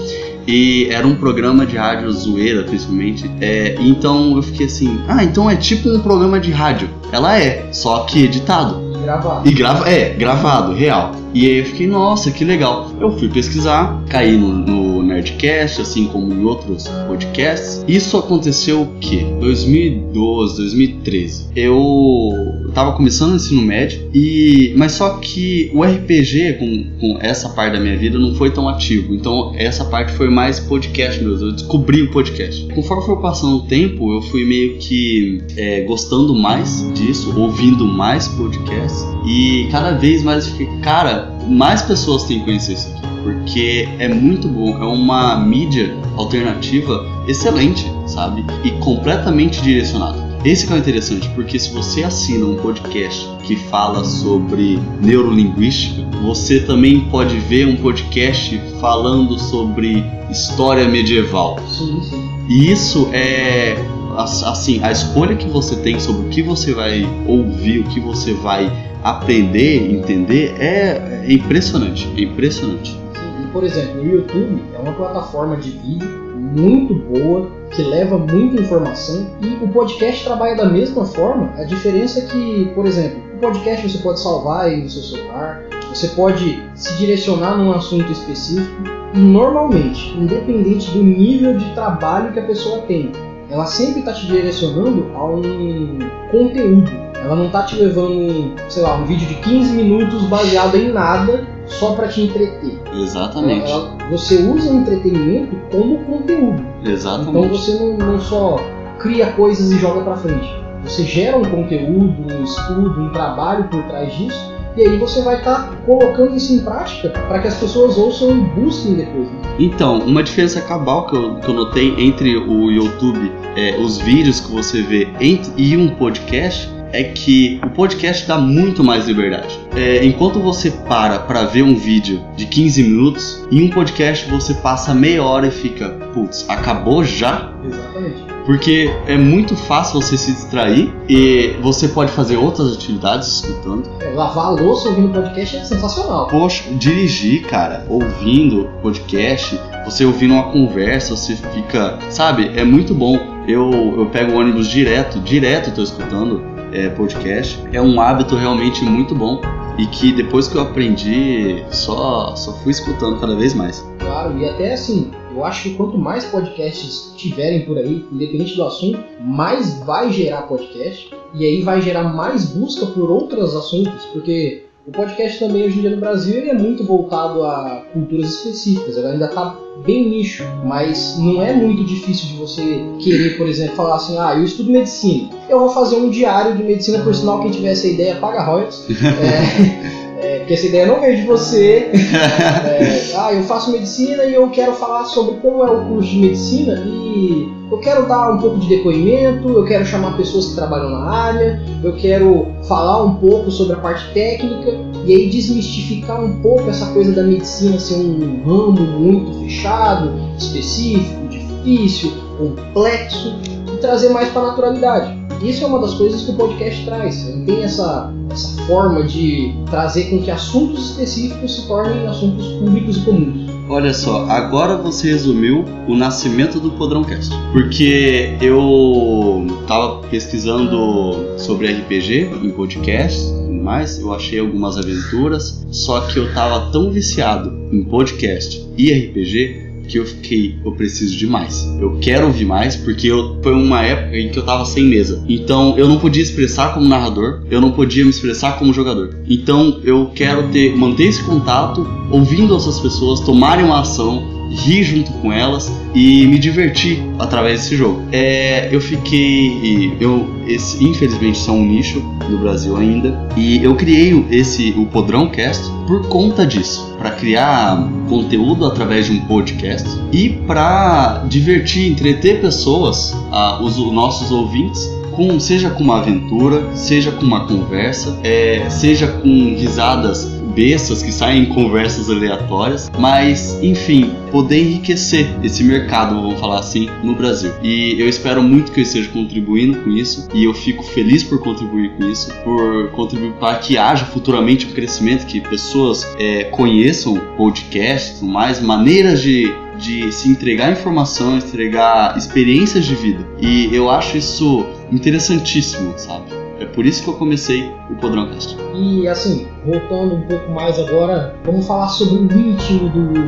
E 0.47 0.87
era 0.89 1.05
um 1.05 1.15
programa 1.15 1.65
de 1.65 1.77
rádio 1.77 2.11
zoeira, 2.11 2.63
principalmente. 2.63 3.29
É, 3.39 3.75
então 3.79 4.35
eu 4.35 4.43
fiquei 4.43 4.65
assim, 4.65 4.99
ah, 5.07 5.23
então 5.23 5.49
é 5.49 5.55
tipo 5.55 5.89
um 5.89 5.99
programa 5.99 6.39
de 6.39 6.51
rádio. 6.51 6.89
Ela 7.11 7.39
é, 7.39 7.67
só 7.71 7.99
que 8.01 8.23
editado. 8.23 8.90
Gravado. 9.01 9.49
E 9.49 9.53
grava, 9.53 9.89
é, 9.89 10.13
gravado, 10.13 10.73
real. 10.73 11.11
E 11.33 11.45
aí 11.47 11.59
eu 11.59 11.65
fiquei, 11.65 11.87
nossa, 11.87 12.31
que 12.31 12.43
legal. 12.43 12.91
Eu 12.99 13.17
fui 13.17 13.29
pesquisar, 13.29 14.01
caí 14.09 14.37
no, 14.37 14.53
no 14.53 14.80
Nerdcast, 15.21 15.81
assim 15.81 16.07
como 16.07 16.33
em 16.33 16.43
outros 16.43 16.87
podcasts. 17.07 17.85
Isso 17.87 18.17
aconteceu 18.17 18.81
o 18.81 18.87
quê? 18.99 19.25
2012, 19.39 20.57
2013. 20.57 21.47
Eu 21.55 22.71
tava 22.73 22.93
começando 22.93 23.33
o 23.33 23.35
ensino 23.35 23.61
médio, 23.61 24.09
e 24.13 24.73
mas 24.75 24.93
só 24.93 25.17
que 25.17 25.69
o 25.73 25.83
RPG 25.83 26.53
com, 26.53 26.99
com 26.99 27.17
essa 27.21 27.49
parte 27.49 27.73
da 27.73 27.79
minha 27.79 27.97
vida 27.97 28.17
não 28.17 28.33
foi 28.35 28.51
tão 28.51 28.67
ativo. 28.67 29.13
Então 29.13 29.53
essa 29.55 29.85
parte 29.85 30.11
foi 30.13 30.29
mais 30.29 30.59
podcast 30.59 31.23
mesmo. 31.23 31.47
Eu 31.47 31.51
descobri 31.51 32.01
o 32.01 32.11
podcast. 32.11 32.67
Conforme 32.73 33.05
foi 33.05 33.21
passando 33.21 33.57
o 33.57 33.61
tempo, 33.61 34.11
eu 34.13 34.21
fui 34.21 34.43
meio 34.45 34.77
que 34.77 35.41
é, 35.55 35.81
gostando 35.81 36.33
mais 36.33 36.91
disso, 36.93 37.37
ouvindo 37.39 37.85
mais 37.85 38.27
podcasts. 38.27 39.05
E 39.27 39.67
cada 39.71 39.91
vez 39.91 40.23
mais 40.23 40.47
fiquei, 40.47 40.67
cara, 40.81 41.31
mais 41.47 41.81
pessoas 41.81 42.23
têm 42.23 42.39
que 42.39 42.45
conhecer 42.45 42.73
isso 42.73 42.89
aqui. 42.89 43.07
Porque 43.23 43.87
é 43.99 44.07
muito 44.07 44.47
bom, 44.47 44.81
é 44.81 44.85
uma 44.85 45.39
mídia 45.39 45.95
alternativa 46.17 47.05
excelente, 47.27 47.91
sabe? 48.07 48.43
E 48.63 48.71
completamente 48.79 49.61
direcionada. 49.61 50.31
Esse 50.43 50.71
é 50.71 50.75
o 50.75 50.77
interessante, 50.77 51.29
porque 51.35 51.59
se 51.59 51.71
você 51.71 52.03
assina 52.03 52.45
um 52.47 52.55
podcast 52.55 53.29
que 53.43 53.55
fala 53.55 54.03
sobre 54.03 54.79
neurolinguística, 54.99 56.01
você 56.23 56.59
também 56.61 57.01
pode 57.11 57.37
ver 57.37 57.67
um 57.67 57.75
podcast 57.75 58.59
falando 58.79 59.37
sobre 59.37 60.03
história 60.31 60.87
medieval. 60.87 61.59
Sim, 61.67 62.01
sim. 62.01 62.29
E 62.49 62.71
isso 62.71 63.07
é 63.13 63.77
assim, 64.17 64.83
a 64.83 64.91
escolha 64.91 65.35
que 65.35 65.47
você 65.47 65.75
tem 65.77 65.99
sobre 65.99 66.27
o 66.27 66.29
que 66.29 66.41
você 66.41 66.73
vai 66.73 67.03
ouvir, 67.27 67.79
o 67.79 67.83
que 67.85 67.99
você 67.99 68.33
vai 68.33 68.71
aprender, 69.03 69.91
entender 69.91 70.55
é 70.59 71.11
é 71.23 71.33
impressionante, 71.33 72.11
é 72.17 72.21
impressionante. 72.21 72.91
Sim, 72.91 73.47
por 73.53 73.63
exemplo, 73.63 74.01
o 74.01 74.05
YouTube 74.05 74.63
é 74.73 74.79
uma 74.79 74.93
plataforma 74.93 75.55
de 75.57 75.71
vídeo 75.71 76.09
muito 76.35 76.95
boa, 76.95 77.49
que 77.71 77.81
leva 77.81 78.17
muita 78.17 78.61
informação 78.61 79.27
e 79.41 79.63
o 79.63 79.67
podcast 79.69 80.25
trabalha 80.25 80.55
da 80.55 80.65
mesma 80.65 81.05
forma. 81.05 81.53
A 81.57 81.63
diferença 81.63 82.19
é 82.19 82.23
que, 82.23 82.71
por 82.75 82.85
exemplo, 82.85 83.21
o 83.35 83.39
podcast 83.39 83.89
você 83.89 83.97
pode 83.99 84.19
salvar 84.19 84.65
aí 84.65 84.83
no 84.83 84.89
seu 84.89 85.01
celular, 85.01 85.63
você 85.89 86.07
pode 86.09 86.61
se 86.75 86.97
direcionar 86.97 87.57
num 87.57 87.71
assunto 87.71 88.11
específico 88.11 88.83
e 89.13 89.19
normalmente, 89.19 90.13
independente 90.17 90.89
do 90.91 91.03
nível 91.03 91.57
de 91.57 91.73
trabalho 91.73 92.33
que 92.33 92.39
a 92.39 92.43
pessoa 92.43 92.79
tem, 92.81 93.11
ela 93.51 93.65
sempre 93.65 93.99
está 93.99 94.13
te 94.13 94.25
direcionando 94.27 95.11
a 95.13 95.25
um 95.25 95.99
conteúdo. 96.31 96.89
Ela 97.23 97.35
não 97.35 97.47
está 97.47 97.63
te 97.63 97.75
levando, 97.75 98.13
um, 98.15 98.55
sei 98.69 98.81
lá, 98.81 98.95
um 98.95 99.05
vídeo 99.05 99.27
de 99.27 99.35
15 99.35 99.73
minutos 99.73 100.23
baseado 100.23 100.75
em 100.75 100.91
nada 100.91 101.45
só 101.67 101.93
para 101.93 102.07
te 102.07 102.21
entreter. 102.21 102.79
Exatamente, 102.95 103.69
Ela- 103.69 103.95
você 104.09 104.37
usa 104.37 104.71
o 104.71 104.77
entretenimento 104.77 105.55
como 105.71 105.97
conteúdo. 105.99 106.63
Então 106.79 106.91
exatamente. 106.93 107.49
você 107.49 107.75
não, 107.75 107.97
não 107.97 108.19
só 108.19 108.55
cria 108.99 109.27
coisas 109.33 109.69
e 109.71 109.77
joga 109.77 110.01
pra 110.01 110.15
frente. 110.15 110.49
Você 110.83 111.03
gera 111.03 111.37
um 111.37 111.43
conteúdo, 111.45 112.33
um 112.33 112.43
estudo, 112.43 113.01
um 113.01 113.11
trabalho 113.11 113.65
por 113.65 113.83
trás 113.83 114.11
disso. 114.13 114.51
E 114.77 114.81
aí 114.81 114.97
você 114.97 115.21
vai 115.21 115.37
estar 115.37 115.69
colocando 115.85 116.35
isso 116.35 116.53
em 116.53 116.59
prática 116.59 117.09
para 117.09 117.39
que 117.39 117.47
as 117.47 117.55
pessoas 117.55 117.97
ouçam 117.97 118.31
e 118.31 118.41
busquem 118.61 118.93
depois. 118.95 119.27
né? 119.29 119.41
Então, 119.59 119.99
uma 119.99 120.23
diferença 120.23 120.61
cabal 120.61 121.07
que 121.07 121.15
eu, 121.15 121.35
que 121.35 121.47
eu 121.49 121.53
notei 121.53 121.93
entre 121.99 122.37
o 122.37 122.71
YouTube, 122.71 123.31
é, 123.57 123.77
os 123.77 123.97
vídeos 123.97 124.39
que 124.39 124.51
você 124.51 124.81
vê 124.81 125.07
ent- 125.19 125.49
e 125.57 125.75
um 125.75 125.89
podcast, 125.89 126.69
é 126.93 127.03
que 127.03 127.59
o 127.65 127.69
podcast 127.69 128.27
dá 128.27 128.37
muito 128.37 128.83
mais 128.83 129.07
liberdade. 129.07 129.57
É, 129.75 130.05
enquanto 130.05 130.39
você 130.39 130.71
para 130.71 131.19
para 131.19 131.43
ver 131.45 131.63
um 131.63 131.73
vídeo 131.75 132.21
de 132.35 132.45
15 132.45 132.83
minutos, 132.83 133.45
em 133.51 133.63
um 133.63 133.69
podcast 133.69 134.29
você 134.29 134.53
passa 134.55 134.93
meia 134.93 135.23
hora 135.23 135.47
e 135.47 135.51
fica, 135.51 135.89
putz, 136.13 136.45
acabou 136.49 137.01
já? 137.03 137.53
Exatamente. 137.63 138.30
Porque 138.45 138.91
é 139.07 139.17
muito 139.17 139.55
fácil 139.55 140.01
você 140.01 140.17
se 140.17 140.31
distrair 140.31 140.93
e 141.07 141.55
você 141.61 141.87
pode 141.87 142.11
fazer 142.11 142.37
outras 142.37 142.73
atividades 142.73 143.27
escutando. 143.27 143.89
É, 143.99 144.09
lavar 144.13 144.53
louça 144.53 144.89
ouvindo 144.89 145.09
podcast 145.09 145.57
é 145.57 145.63
sensacional. 145.63 146.27
Poxa, 146.27 146.63
dirigir, 146.73 147.43
cara, 147.43 147.85
ouvindo 147.87 148.69
podcast, 148.81 149.59
você 149.85 150.05
ouvindo 150.05 150.33
uma 150.33 150.51
conversa, 150.51 151.15
você 151.15 151.35
fica, 151.35 151.99
sabe, 152.09 152.51
é 152.55 152.63
muito 152.63 152.93
bom. 152.93 153.19
Eu, 153.47 153.71
eu 153.97 154.05
pego 154.07 154.33
o 154.33 154.39
ônibus 154.39 154.67
direto, 154.67 155.19
direto 155.19 155.71
tô 155.73 155.81
escutando 155.81 156.43
é, 156.71 156.89
podcast. 156.89 157.59
É 157.71 157.81
um 157.81 157.99
hábito 157.99 158.35
realmente 158.35 158.83
muito 158.83 159.13
bom 159.13 159.41
e 159.77 159.85
que 159.87 160.11
depois 160.11 160.47
que 160.47 160.55
eu 160.55 160.61
aprendi, 160.61 161.63
só, 161.71 162.35
só 162.35 162.53
fui 162.53 162.71
escutando 162.71 163.19
cada 163.19 163.35
vez 163.35 163.53
mais. 163.53 163.85
Claro, 163.99 164.37
e 164.37 164.47
até 164.47 164.73
assim, 164.73 165.11
Eu 165.33 165.45
acho 165.45 165.63
que 165.63 165.75
quanto 165.75 165.97
mais 165.97 166.25
podcasts 166.25 167.13
tiverem 167.15 167.65
por 167.65 167.77
aí, 167.77 168.05
independente 168.11 168.55
do 168.55 168.63
assunto, 168.63 168.99
mais 169.19 169.79
vai 169.79 170.11
gerar 170.11 170.43
podcast 170.43 171.09
e 171.33 171.45
aí 171.45 171.61
vai 171.61 171.81
gerar 171.81 172.03
mais 172.03 172.45
busca 172.45 172.85
por 172.87 173.09
outros 173.09 173.55
assuntos, 173.55 174.05
porque 174.11 174.63
o 174.85 174.91
podcast 174.91 175.39
também 175.39 175.63
hoje 175.63 175.77
em 175.77 175.81
dia 175.81 175.91
no 175.91 175.97
Brasil 175.97 176.35
ele 176.35 176.49
é 176.49 176.53
muito 176.53 176.83
voltado 176.83 177.43
a 177.43 177.83
culturas 177.93 178.33
específicas, 178.33 178.97
ele 178.97 179.07
ainda 179.07 179.25
está 179.25 179.55
bem 179.85 180.09
nicho, 180.09 180.43
mas 180.65 181.17
não 181.17 181.41
é 181.41 181.53
muito 181.53 181.83
difícil 181.83 182.29
de 182.29 182.35
você 182.35 182.83
querer, 182.99 183.37
por 183.37 183.47
exemplo, 183.47 183.75
falar 183.75 183.95
assim, 183.95 184.17
ah, 184.17 184.33
eu 184.35 184.43
estudo 184.43 184.71
medicina, 184.71 185.29
eu 185.47 185.59
vou 185.59 185.69
fazer 185.69 185.97
um 185.97 186.09
diário 186.09 186.57
de 186.57 186.63
medicina, 186.63 186.99
por 187.03 187.13
sinal, 187.13 187.41
quem 187.41 187.51
tiver 187.51 187.69
essa 187.69 187.87
ideia 187.87 188.15
paga 188.15 188.43
royalties. 188.43 188.87
é, 188.89 190.00
é, 190.21 190.39
porque 190.39 190.53
essa 190.53 190.67
ideia 190.67 190.85
não 190.85 191.01
veio 191.01 191.17
de 191.17 191.25
você. 191.25 191.89
é, 191.93 193.11
ah, 193.15 193.33
eu 193.33 193.43
faço 193.43 193.71
medicina 193.71 194.23
e 194.23 194.33
eu 194.33 194.49
quero 194.49 194.73
falar 194.73 195.05
sobre 195.05 195.35
como 195.39 195.63
é 195.63 195.71
o 195.71 195.85
curso 195.85 196.09
de 196.09 196.19
medicina 196.19 196.83
e 196.85 197.51
eu 197.71 197.79
quero 197.79 198.07
dar 198.07 198.31
um 198.31 198.37
pouco 198.37 198.59
de 198.59 198.67
depoimento, 198.67 199.49
eu 199.49 199.65
quero 199.65 199.85
chamar 199.85 200.17
pessoas 200.17 200.47
que 200.47 200.55
trabalham 200.55 200.89
na 200.89 201.09
área, 201.09 201.61
eu 201.83 201.95
quero 201.95 202.47
falar 202.67 203.01
um 203.03 203.15
pouco 203.15 203.49
sobre 203.49 203.73
a 203.73 203.79
parte 203.79 204.13
técnica 204.13 204.77
e 205.05 205.15
aí 205.15 205.29
desmistificar 205.29 206.23
um 206.23 206.41
pouco 206.41 206.69
essa 206.69 206.87
coisa 206.87 207.13
da 207.13 207.23
medicina 207.23 207.79
ser 207.79 207.95
um 207.95 208.43
ramo 208.45 208.81
muito 208.81 209.39
fechado, 209.39 210.13
específico, 210.37 211.27
difícil, 211.29 212.11
complexo 212.37 213.35
e 213.73 213.77
trazer 213.77 214.09
mais 214.09 214.29
para 214.29 214.41
a 214.41 214.47
naturalidade. 214.47 215.20
Isso 215.43 215.63
é 215.63 215.67
uma 215.67 215.79
das 215.79 215.95
coisas 215.95 216.21
que 216.21 216.31
o 216.31 216.35
podcast 216.35 216.85
traz. 216.85 217.27
Ele 217.27 217.45
tem 217.45 217.63
essa, 217.63 218.13
essa 218.31 218.61
forma 218.63 219.03
de 219.03 219.53
trazer 219.69 220.05
com 220.05 220.21
que 220.21 220.29
assuntos 220.29 220.91
específicos 220.91 221.55
se 221.55 221.67
tornem 221.67 222.07
assuntos 222.07 222.47
públicos 222.59 222.97
e 222.97 223.01
comuns. 223.01 223.51
Olha 223.67 223.93
só, 223.93 224.25
agora 224.29 224.77
você 224.77 225.09
resumiu 225.11 225.65
o 225.87 225.95
nascimento 225.95 226.59
do 226.59 226.71
Podrãocast. 226.71 227.31
Porque 227.53 228.35
eu 228.41 229.47
tava 229.65 230.01
pesquisando 230.09 231.39
sobre 231.39 231.71
RPG 231.71 232.29
em 232.43 232.51
podcast, 232.51 233.31
mais, 233.49 233.99
eu 233.99 234.13
achei 234.13 234.39
algumas 234.39 234.77
aventuras, 234.77 235.65
só 235.71 236.01
que 236.01 236.17
eu 236.17 236.33
tava 236.33 236.71
tão 236.71 236.91
viciado 236.91 237.53
em 237.71 237.83
podcast 237.83 238.67
e 238.77 238.91
RPG 238.91 239.60
que 239.87 239.97
eu 239.97 240.05
fiquei, 240.05 240.57
eu 240.63 240.71
preciso 240.73 241.17
de 241.17 241.27
mais. 241.27 241.65
Eu 241.79 241.97
quero 241.99 242.27
ouvir 242.27 242.45
mais, 242.45 242.75
porque 242.75 243.07
eu, 243.07 243.39
foi 243.41 243.53
uma 243.53 243.81
época 243.83 244.17
em 244.17 244.29
que 244.29 244.39
eu 244.39 244.43
tava 244.43 244.65
sem 244.65 244.85
mesa. 244.85 245.23
Então 245.27 245.77
eu 245.77 245.87
não 245.87 245.99
podia 245.99 246.23
expressar 246.23 246.73
como 246.73 246.87
narrador, 246.87 247.43
eu 247.49 247.61
não 247.61 247.71
podia 247.71 248.03
me 248.03 248.09
expressar 248.09 248.57
como 248.57 248.73
jogador. 248.73 249.15
Então 249.27 249.79
eu 249.83 250.11
quero 250.13 250.47
ter, 250.49 250.75
manter 250.75 251.05
esse 251.05 251.23
contato, 251.23 251.87
ouvindo 252.09 252.55
essas 252.55 252.79
pessoas 252.79 253.19
tomarem 253.19 253.65
uma 253.65 253.81
ação, 253.81 254.41
rir 254.51 254.83
junto 254.83 255.11
com 255.13 255.31
elas 255.31 255.71
e 255.95 256.25
me 256.27 256.37
divertir 256.37 257.01
através 257.19 257.61
desse 257.61 257.75
jogo. 257.75 258.01
É, 258.11 258.69
eu 258.71 258.81
fiquei, 258.81 259.95
eu 259.99 260.29
esse, 260.47 260.83
infelizmente 260.83 261.37
são 261.37 261.59
um 261.59 261.65
nicho 261.65 262.01
no 262.29 262.37
Brasil 262.37 262.75
ainda 262.75 263.27
e 263.37 263.63
eu 263.63 263.75
criei 263.75 264.25
esse 264.29 264.73
o 264.77 264.85
Podrão 264.85 265.29
Cast 265.29 265.63
por 265.87 266.07
conta 266.07 266.45
disso, 266.45 266.90
para 267.01 267.11
criar 267.11 267.83
conteúdo 268.07 268.63
através 268.63 269.07
de 269.07 269.13
um 269.13 269.21
podcast 269.21 269.89
e 270.11 270.29
para 270.29 271.23
divertir, 271.27 271.91
entreter 271.91 272.39
pessoas, 272.39 273.17
os, 273.59 273.77
os 273.79 273.91
nossos 273.91 274.29
ouvintes 274.29 274.87
com, 275.11 275.39
seja 275.39 275.71
com 275.71 275.83
uma 275.83 275.97
aventura, 275.97 276.75
seja 276.75 277.11
com 277.11 277.25
uma 277.25 277.47
conversa, 277.47 278.19
é, 278.23 278.69
seja 278.69 279.07
com 279.07 279.55
risadas 279.55 280.40
bestas 280.53 281.01
que 281.01 281.11
saem 281.11 281.43
em 281.43 281.45
conversas 281.45 282.09
aleatórias, 282.09 282.91
mas 282.97 283.57
enfim, 283.61 284.11
poder 284.31 284.61
enriquecer 284.61 285.27
esse 285.43 285.63
mercado, 285.63 286.15
vamos 286.15 286.39
falar 286.39 286.59
assim, 286.59 286.89
no 287.03 287.15
Brasil. 287.15 287.51
E 287.61 287.99
eu 287.99 288.07
espero 288.07 288.41
muito 288.41 288.71
que 288.71 288.79
eu 288.79 288.83
esteja 288.83 289.09
contribuindo 289.09 289.77
com 289.79 289.89
isso 289.89 290.27
e 290.33 290.43
eu 290.43 290.53
fico 290.53 290.83
feliz 290.83 291.23
por 291.23 291.41
contribuir 291.41 291.91
com 291.91 292.05
isso, 292.05 292.33
por 292.43 292.89
contribuir 292.91 293.33
para 293.33 293.57
que 293.57 293.77
haja 293.77 294.05
futuramente 294.05 294.67
um 294.67 294.71
crescimento, 294.71 295.25
que 295.25 295.39
pessoas 295.41 296.07
é, 296.19 296.45
conheçam 296.45 297.17
podcasts, 297.37 298.19
tudo 298.19 298.31
mais, 298.31 298.61
maneiras 298.61 299.21
de 299.21 299.53
de 299.81 300.11
se 300.11 300.29
entregar 300.29 300.71
informação, 300.71 301.37
entregar 301.37 302.15
experiências 302.15 302.85
de 302.85 302.95
vida. 302.95 303.27
E 303.41 303.73
eu 303.73 303.89
acho 303.89 304.17
isso 304.17 304.65
interessantíssimo, 304.91 305.93
sabe? 305.97 306.40
É 306.61 306.65
por 306.65 306.85
isso 306.85 307.03
que 307.03 307.09
eu 307.09 307.15
comecei 307.15 307.73
o 307.89 307.95
Podrãocast. 307.95 308.55
E 308.75 309.07
assim, 309.07 309.47
voltando 309.65 310.13
um 310.13 310.21
pouco 310.21 310.51
mais 310.51 310.77
agora, 310.77 311.35
vamos 311.43 311.65
falar 311.65 311.87
sobre 311.87 312.35
o 312.35 312.39
íntimo 312.39 312.87
do 312.89 313.13
Will 313.13 313.27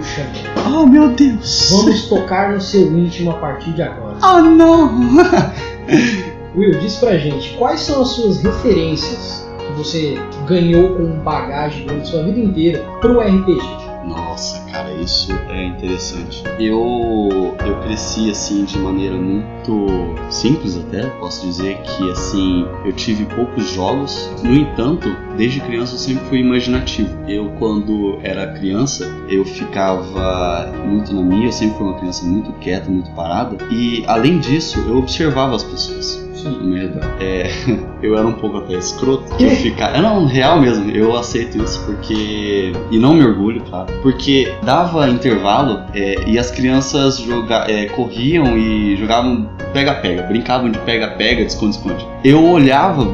Oh 0.71 0.85
meu 0.85 1.09
Deus! 1.09 1.71
Vamos 1.71 2.07
tocar 2.07 2.53
no 2.53 2.61
seu 2.61 2.95
íntimo 2.95 3.31
a 3.31 3.33
partir 3.33 3.71
de 3.71 3.81
agora. 3.81 4.17
Oh 4.21 4.39
não! 4.39 5.17
Will, 6.55 6.77
diz 6.79 6.97
pra 6.97 7.17
gente, 7.17 7.57
quais 7.57 7.79
são 7.79 8.03
as 8.03 8.09
suas 8.09 8.43
referências 8.43 9.49
que 9.57 9.73
você 9.73 10.15
ganhou 10.47 10.93
com 10.95 11.19
bagagem 11.23 11.87
durante 11.87 12.09
sua 12.09 12.21
vida 12.21 12.39
inteira 12.39 12.85
pro 13.01 13.19
RPG? 13.19 13.82
Nossa, 14.05 14.59
cara, 14.71 14.91
isso 14.93 15.31
é 15.49 15.65
interessante. 15.65 16.43
Eu 16.59 17.55
eu 17.65 17.79
cresci 17.81 18.29
assim 18.29 18.65
de 18.65 18.77
maneira 18.77 19.15
muito 19.15 19.87
simples 20.29 20.77
até, 20.77 21.07
posso 21.19 21.45
dizer 21.45 21.77
que 21.81 22.09
assim, 22.11 22.65
eu 22.85 22.91
tive 22.93 23.25
poucos 23.25 23.69
jogos. 23.69 24.29
No 24.43 24.53
entanto, 24.53 25.15
desde 25.37 25.61
criança 25.61 25.95
eu 25.95 25.99
sempre 25.99 26.25
fui 26.25 26.39
imaginativo. 26.39 27.17
Eu 27.27 27.49
quando 27.59 28.19
era 28.21 28.53
criança, 28.53 29.05
eu 29.29 29.45
ficava 29.45 30.71
muito 30.85 31.13
na 31.13 31.21
minha, 31.21 31.47
eu 31.47 31.51
sempre 31.51 31.77
fui 31.77 31.87
uma 31.87 31.97
criança 31.97 32.25
muito 32.25 32.51
quieta, 32.53 32.89
muito 32.89 33.09
parada, 33.11 33.57
e 33.71 34.03
além 34.07 34.39
disso, 34.39 34.79
eu 34.87 34.97
observava 34.97 35.55
as 35.55 35.63
pessoas 35.63 36.22
meu 36.41 36.81
redor. 36.81 37.03
É, 37.19 37.49
eu 38.01 38.17
era 38.17 38.27
um 38.27 38.33
pouco 38.33 38.57
até 38.57 38.73
escroto. 38.73 39.23
Eu 39.39 39.49
ficava. 39.51 39.97
Não, 39.99 40.25
real 40.25 40.59
mesmo, 40.59 40.89
eu 40.91 41.15
aceito 41.17 41.61
isso 41.61 41.83
porque. 41.85 42.71
E 42.91 42.97
não 42.97 43.13
me 43.13 43.25
orgulho, 43.25 43.61
claro. 43.69 43.93
Porque 44.01 44.51
dava 44.63 45.09
intervalo 45.09 45.83
é, 45.93 46.23
e 46.27 46.37
as 46.37 46.51
crianças 46.51 47.19
joga, 47.19 47.65
é, 47.69 47.85
corriam 47.87 48.57
e 48.57 48.95
jogavam 48.97 49.49
pega-pega, 49.73 50.23
brincavam 50.23 50.69
de 50.69 50.79
pega-pega, 50.79 51.41
esconde-esconde. 51.41 52.05
Eu 52.23 52.43
olhava 52.43 53.05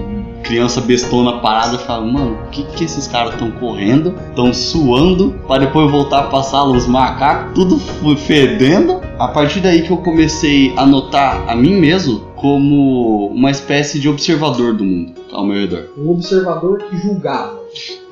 criança 0.50 0.82
bestona 0.82 1.38
parada 1.38 1.76
e 1.76 1.78
falava, 1.78 2.06
mano, 2.08 2.40
o 2.48 2.50
que 2.50 2.64
que 2.64 2.84
esses 2.84 3.08
caras 3.08 3.34
estão 3.34 3.52
correndo, 3.52 4.16
estão 4.30 4.52
suando, 4.52 5.36
para 5.48 5.66
depois 5.66 5.92
voltar 5.92 6.24
pra 6.24 6.42
sala 6.42 6.76
os 6.76 6.88
macacos, 6.88 7.54
tudo 7.54 7.78
fedendo. 8.18 9.00
A 9.20 9.28
partir 9.28 9.60
daí 9.60 9.84
que 9.84 9.92
eu 9.92 9.98
comecei 9.98 10.74
a 10.76 10.88
notar 10.88 11.48
a 11.48 11.56
mim 11.56 11.76
mesmo 11.76 12.22
como 12.36 13.28
uma 13.28 13.52
espécie 13.52 14.00
de 14.00 14.10
observador 14.10 14.74
do 14.74 14.84
mundo 14.84 15.14
ao 15.32 15.46
meu 15.46 15.60
redor. 15.60 15.90
Um 15.96 16.10
observador 16.10 16.80
que 16.80 16.98
julgava. 16.98 17.60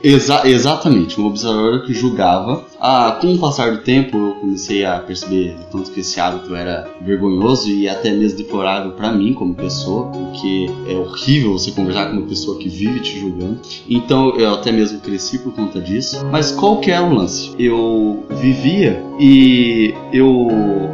Exa 0.03 0.47
exatamente, 0.47 1.19
um 1.19 1.25
observador 1.25 1.83
que 1.83 1.93
julgava. 1.93 2.63
Ah, 2.79 3.17
com 3.19 3.33
o 3.33 3.39
passar 3.39 3.71
do 3.71 3.79
tempo, 3.79 4.15
eu 4.15 4.31
comecei 4.35 4.85
a 4.85 4.99
perceber 4.99 5.55
tanto 5.71 5.89
que 5.91 6.01
esse 6.01 6.19
hábito 6.19 6.53
era 6.53 6.87
vergonhoso 7.01 7.69
e 7.69 7.89
até 7.89 8.11
mesmo 8.11 8.37
deplorável 8.37 8.91
para 8.91 9.11
mim 9.11 9.33
como 9.33 9.55
pessoa, 9.55 10.05
porque 10.05 10.69
é 10.87 10.93
horrível 10.93 11.53
você 11.53 11.71
conversar 11.71 12.07
com 12.07 12.17
uma 12.17 12.27
pessoa 12.27 12.59
que 12.59 12.69
vive 12.69 12.99
te 12.99 13.19
julgando. 13.19 13.59
Então 13.89 14.35
eu 14.37 14.53
até 14.53 14.71
mesmo 14.71 14.99
cresci 14.99 15.39
por 15.39 15.53
conta 15.53 15.81
disso. 15.81 16.23
Mas 16.31 16.51
qual 16.51 16.77
que 16.79 16.91
o 16.91 17.13
lance? 17.13 17.51
Eu 17.57 18.23
vivia 18.39 19.03
e 19.19 19.93
eu 20.13 20.47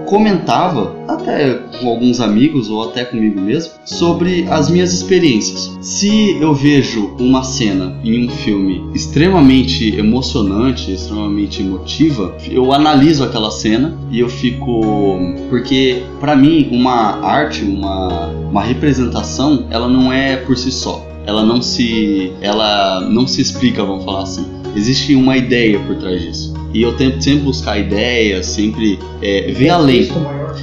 comentava, 0.06 0.95
até 1.08 1.56
com 1.80 1.89
alguns 1.89 2.22
amigos 2.22 2.70
ou 2.70 2.84
até 2.84 3.04
comigo 3.04 3.41
mesmo, 3.41 3.74
sobre 3.86 4.45
as 4.49 4.70
minhas 4.70 4.93
experiências. 4.93 5.78
Se 5.82 6.38
eu 6.39 6.54
vejo 6.54 7.16
uma 7.20 7.43
cena 7.43 7.99
em 8.04 8.26
um 8.26 8.30
filme 8.30 8.93
extremamente 8.94 9.96
emocionante, 9.98 10.91
extremamente 10.91 11.62
emotiva, 11.62 12.36
eu 12.50 12.72
analiso 12.72 13.24
aquela 13.24 13.52
cena 13.52 13.98
e 14.12 14.20
eu 14.20 14.30
fico. 14.30 15.20
Porque, 15.50 16.04
para 16.20 16.36
mim, 16.36 16.70
uma 16.72 17.20
arte, 17.26 17.64
uma, 17.64 18.28
uma 18.28 18.64
representação, 18.64 19.66
ela 19.70 19.88
não 19.88 20.12
é 20.12 20.38
por 20.38 20.58
si 20.58 20.72
só. 20.72 21.06
Ela 21.26 21.44
não 21.44 21.62
se. 21.62 22.32
Ela 22.41 23.02
não 23.02 23.26
se 23.26 23.41
explica, 23.41 23.84
vamos 23.84 24.04
falar 24.04 24.24
assim. 24.24 24.46
Existe 24.76 25.16
uma 25.16 25.38
ideia 25.38 25.80
por 25.80 25.96
trás 25.98 26.22
disso. 26.22 26.54
E 26.74 26.82
eu 26.82 26.94
tento 26.94 27.24
sempre 27.24 27.44
buscar 27.44 27.78
ideias, 27.78 28.48
sempre 28.48 29.00
é, 29.22 29.52
ver 29.52 29.70
além. 29.70 30.10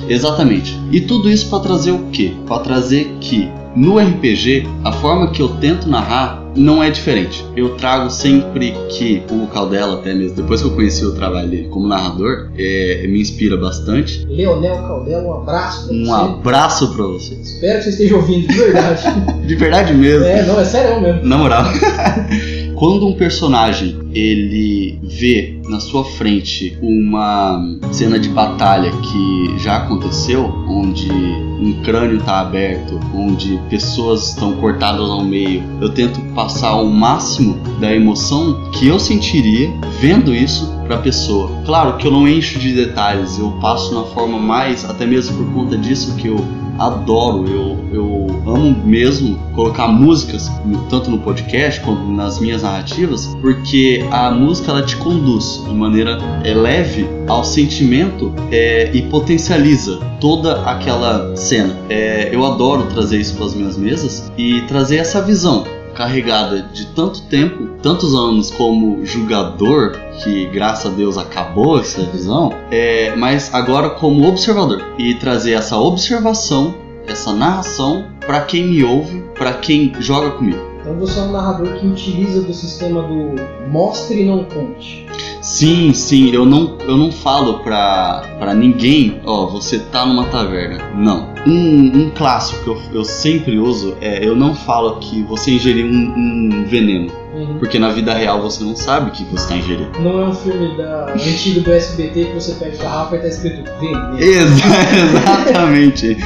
Exatamente. 0.09 0.77
E 0.91 1.01
tudo 1.01 1.31
isso 1.31 1.49
para 1.49 1.61
trazer 1.61 1.93
o 1.93 2.07
quê? 2.11 2.33
Para 2.47 2.59
trazer 2.59 3.13
que 3.21 3.49
no 3.77 3.99
RPG, 3.99 4.67
a 4.83 4.91
forma 4.91 5.31
que 5.31 5.41
eu 5.41 5.49
tento 5.49 5.89
narrar 5.89 6.40
não 6.57 6.83
é 6.83 6.91
diferente. 6.91 7.45
Eu 7.57 7.77
trago 7.77 8.11
sempre 8.11 8.75
que 8.91 9.23
o 9.31 9.47
Caldela, 9.47 9.95
até 9.95 10.15
mesmo 10.15 10.37
depois 10.37 10.61
que 10.61 10.69
eu 10.69 10.73
conheci 10.73 11.05
o 11.05 11.13
trabalho 11.13 11.49
dele 11.49 11.69
como 11.69 11.87
narrador, 11.87 12.51
é, 12.57 13.07
me 13.07 13.21
inspira 13.21 13.57
bastante. 13.57 14.25
Leonel 14.29 14.77
Caldela, 14.83 15.23
um 15.23 15.41
abraço 15.43 15.87
pra 15.87 15.95
um 15.95 16.05
você. 16.05 16.11
Um 16.11 16.15
abraço 16.15 16.95
pra 16.95 17.05
você. 17.05 17.35
Espero 17.35 17.79
que 17.79 17.85
você 17.85 17.91
esteja 17.91 18.17
ouvindo 18.17 18.49
de 18.49 18.55
verdade. 18.55 19.03
de 19.47 19.55
verdade 19.55 19.95
mesmo. 19.95 20.25
É, 20.25 20.43
não, 20.45 20.61
é 20.61 20.65
sério 20.65 21.01
mesmo. 21.01 21.25
Na 21.25 21.39
moral. 21.39 21.65
quando 22.81 23.07
um 23.07 23.13
personagem 23.13 23.99
ele 24.15 24.99
vê 25.03 25.61
na 25.69 25.79
sua 25.79 26.03
frente 26.03 26.79
uma 26.81 27.63
cena 27.93 28.19
de 28.19 28.31
batalha 28.31 28.91
que 28.91 29.59
já 29.59 29.77
aconteceu, 29.77 30.47
onde 30.67 31.13
um 31.13 31.83
crânio 31.85 32.17
está 32.17 32.41
aberto, 32.41 32.99
onde 33.15 33.61
pessoas 33.69 34.31
estão 34.31 34.57
cortadas 34.57 35.11
ao 35.11 35.23
meio, 35.23 35.63
eu 35.79 35.91
tento 35.91 36.23
passar 36.35 36.77
o 36.77 36.91
máximo 36.91 37.61
da 37.79 37.95
emoção 37.95 38.71
que 38.71 38.87
eu 38.87 38.99
sentiria 38.99 39.71
vendo 40.01 40.35
isso 40.35 40.75
para 40.87 40.97
a 40.97 41.01
pessoa. 41.01 41.51
Claro 41.67 41.99
que 41.99 42.07
eu 42.07 42.11
não 42.11 42.27
encho 42.27 42.59
de 42.59 42.73
detalhes, 42.73 43.39
eu 43.39 43.51
passo 43.61 43.95
na 43.95 44.05
forma 44.05 44.39
mais, 44.39 44.89
até 44.89 45.05
mesmo 45.05 45.37
por 45.37 45.53
conta 45.53 45.77
disso 45.77 46.17
que 46.17 46.29
eu 46.29 46.39
adoro, 46.81 47.47
eu, 47.47 47.79
eu 47.93 48.27
amo 48.47 48.75
mesmo 48.87 49.39
colocar 49.55 49.87
músicas, 49.89 50.51
tanto 50.89 51.11
no 51.11 51.19
podcast 51.19 51.79
quanto 51.83 52.03
nas 52.11 52.41
minhas 52.41 52.63
narrativas, 52.63 53.27
porque 53.43 54.03
a 54.11 54.31
música 54.31 54.71
ela 54.71 54.83
te 54.83 54.97
conduz 54.97 55.63
de 55.69 55.75
maneira 55.75 56.19
é, 56.43 56.55
leve 56.55 57.07
ao 57.29 57.45
sentimento 57.45 58.33
é, 58.51 58.91
e 58.95 59.03
potencializa 59.03 59.99
toda 60.19 60.63
aquela 60.63 61.37
cena. 61.37 61.77
É, 61.91 62.35
eu 62.35 62.45
adoro 62.47 62.85
trazer 62.85 63.19
isso 63.19 63.37
para 63.37 63.47
as 63.47 63.55
minhas 63.55 63.77
mesas 63.77 64.33
e 64.39 64.63
trazer 64.63 64.97
essa 64.97 65.21
visão 65.21 65.65
carregada 66.01 66.63
de 66.63 66.87
tanto 66.87 67.21
tempo, 67.25 67.67
tantos 67.83 68.15
anos 68.15 68.51
como 68.51 69.05
jogador, 69.05 69.93
que 70.25 70.47
graças 70.47 70.91
a 70.91 70.97
Deus 70.97 71.19
acabou 71.19 71.79
essa 71.79 72.03
visão, 72.05 72.55
é, 72.71 73.15
mas 73.17 73.53
agora 73.53 73.91
como 73.91 74.27
observador 74.27 74.83
e 74.97 75.15
trazer 75.17 75.53
essa 75.53 75.77
observação, 75.77 76.75
essa 77.07 77.35
narração 77.35 78.07
para 78.27 78.41
quem 78.41 78.69
me 78.69 78.83
ouve, 78.83 79.23
para 79.35 79.53
quem 79.53 79.93
joga 80.01 80.31
comigo. 80.31 80.71
Então 80.81 80.95
você 80.95 81.19
é 81.19 81.23
um 81.23 81.33
narrador 81.33 81.75
que 81.75 81.87
utiliza 81.87 82.41
do 82.41 82.55
sistema 82.55 83.03
do 83.03 83.35
mostre 83.71 84.23
e 84.23 84.25
não 84.25 84.45
conte. 84.45 85.07
Sim, 85.41 85.95
sim, 85.95 86.31
eu 86.35 86.45
não, 86.45 86.77
eu 86.81 86.99
não 86.99 87.11
falo 87.11 87.61
pra, 87.61 88.23
pra 88.39 88.53
ninguém, 88.55 89.21
ó, 89.25 89.47
você 89.47 89.79
tá 89.79 90.05
numa 90.05 90.27
taverna. 90.27 90.79
Não. 90.95 91.31
Um, 91.47 92.03
um 92.03 92.11
clássico 92.11 92.63
que 92.63 92.69
eu, 92.69 92.83
eu 93.01 93.05
sempre 93.05 93.59
uso 93.59 93.97
é 94.03 94.23
eu 94.23 94.37
não 94.37 94.55
falo 94.55 94.97
que 94.97 95.23
você 95.23 95.53
ingeriu 95.53 95.87
um, 95.87 96.15
um 96.17 96.65
veneno. 96.67 97.11
Uhum. 97.35 97.59
Porque 97.59 97.79
na 97.79 97.91
vida 97.91 98.13
real 98.13 98.43
você 98.43 98.63
não 98.63 98.77
sabe 98.77 99.13
que 99.13 99.25
você 99.25 99.45
está 99.45 99.57
ingerindo. 99.57 99.99
Não 100.01 100.21
é 100.21 100.27
um 100.27 100.35
filme 100.35 100.77
da, 100.77 101.13
antigo 101.15 101.61
do 101.61 101.73
SBT 101.73 102.27
que 102.27 102.35
você 102.35 102.53
pega 102.55 102.77
garrafa 102.77 103.17
e 103.17 103.21
tá 103.21 103.29
escrito 103.29 103.65
veneno. 103.81 104.19
Exa 104.19 104.65
exatamente. 104.93 106.19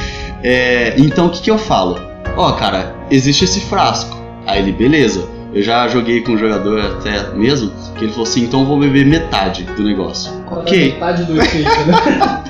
é, 0.42 0.94
então 0.98 1.26
o 1.26 1.30
que, 1.30 1.40
que 1.40 1.50
eu 1.50 1.58
falo? 1.58 2.00
Ó, 2.36 2.50
cara, 2.52 2.96
existe 3.10 3.44
esse 3.44 3.60
frasco. 3.60 4.16
Aí 4.44 4.60
ele, 4.60 4.72
beleza 4.72 5.33
eu 5.54 5.62
já 5.62 5.86
joguei 5.88 6.20
com 6.20 6.32
um 6.32 6.38
jogador 6.38 6.80
até 6.80 7.32
mesmo, 7.32 7.70
que 7.96 8.04
ele 8.04 8.12
falou 8.12 8.26
assim, 8.26 8.42
então 8.42 8.60
eu 8.60 8.66
vou 8.66 8.78
beber 8.78 9.06
metade 9.06 9.62
do 9.62 9.82
negócio. 9.82 10.32
ok. 10.50 10.92
Metade 10.94 11.24
do 11.24 11.36
efeito, 11.40 11.68
né? 11.86 12.44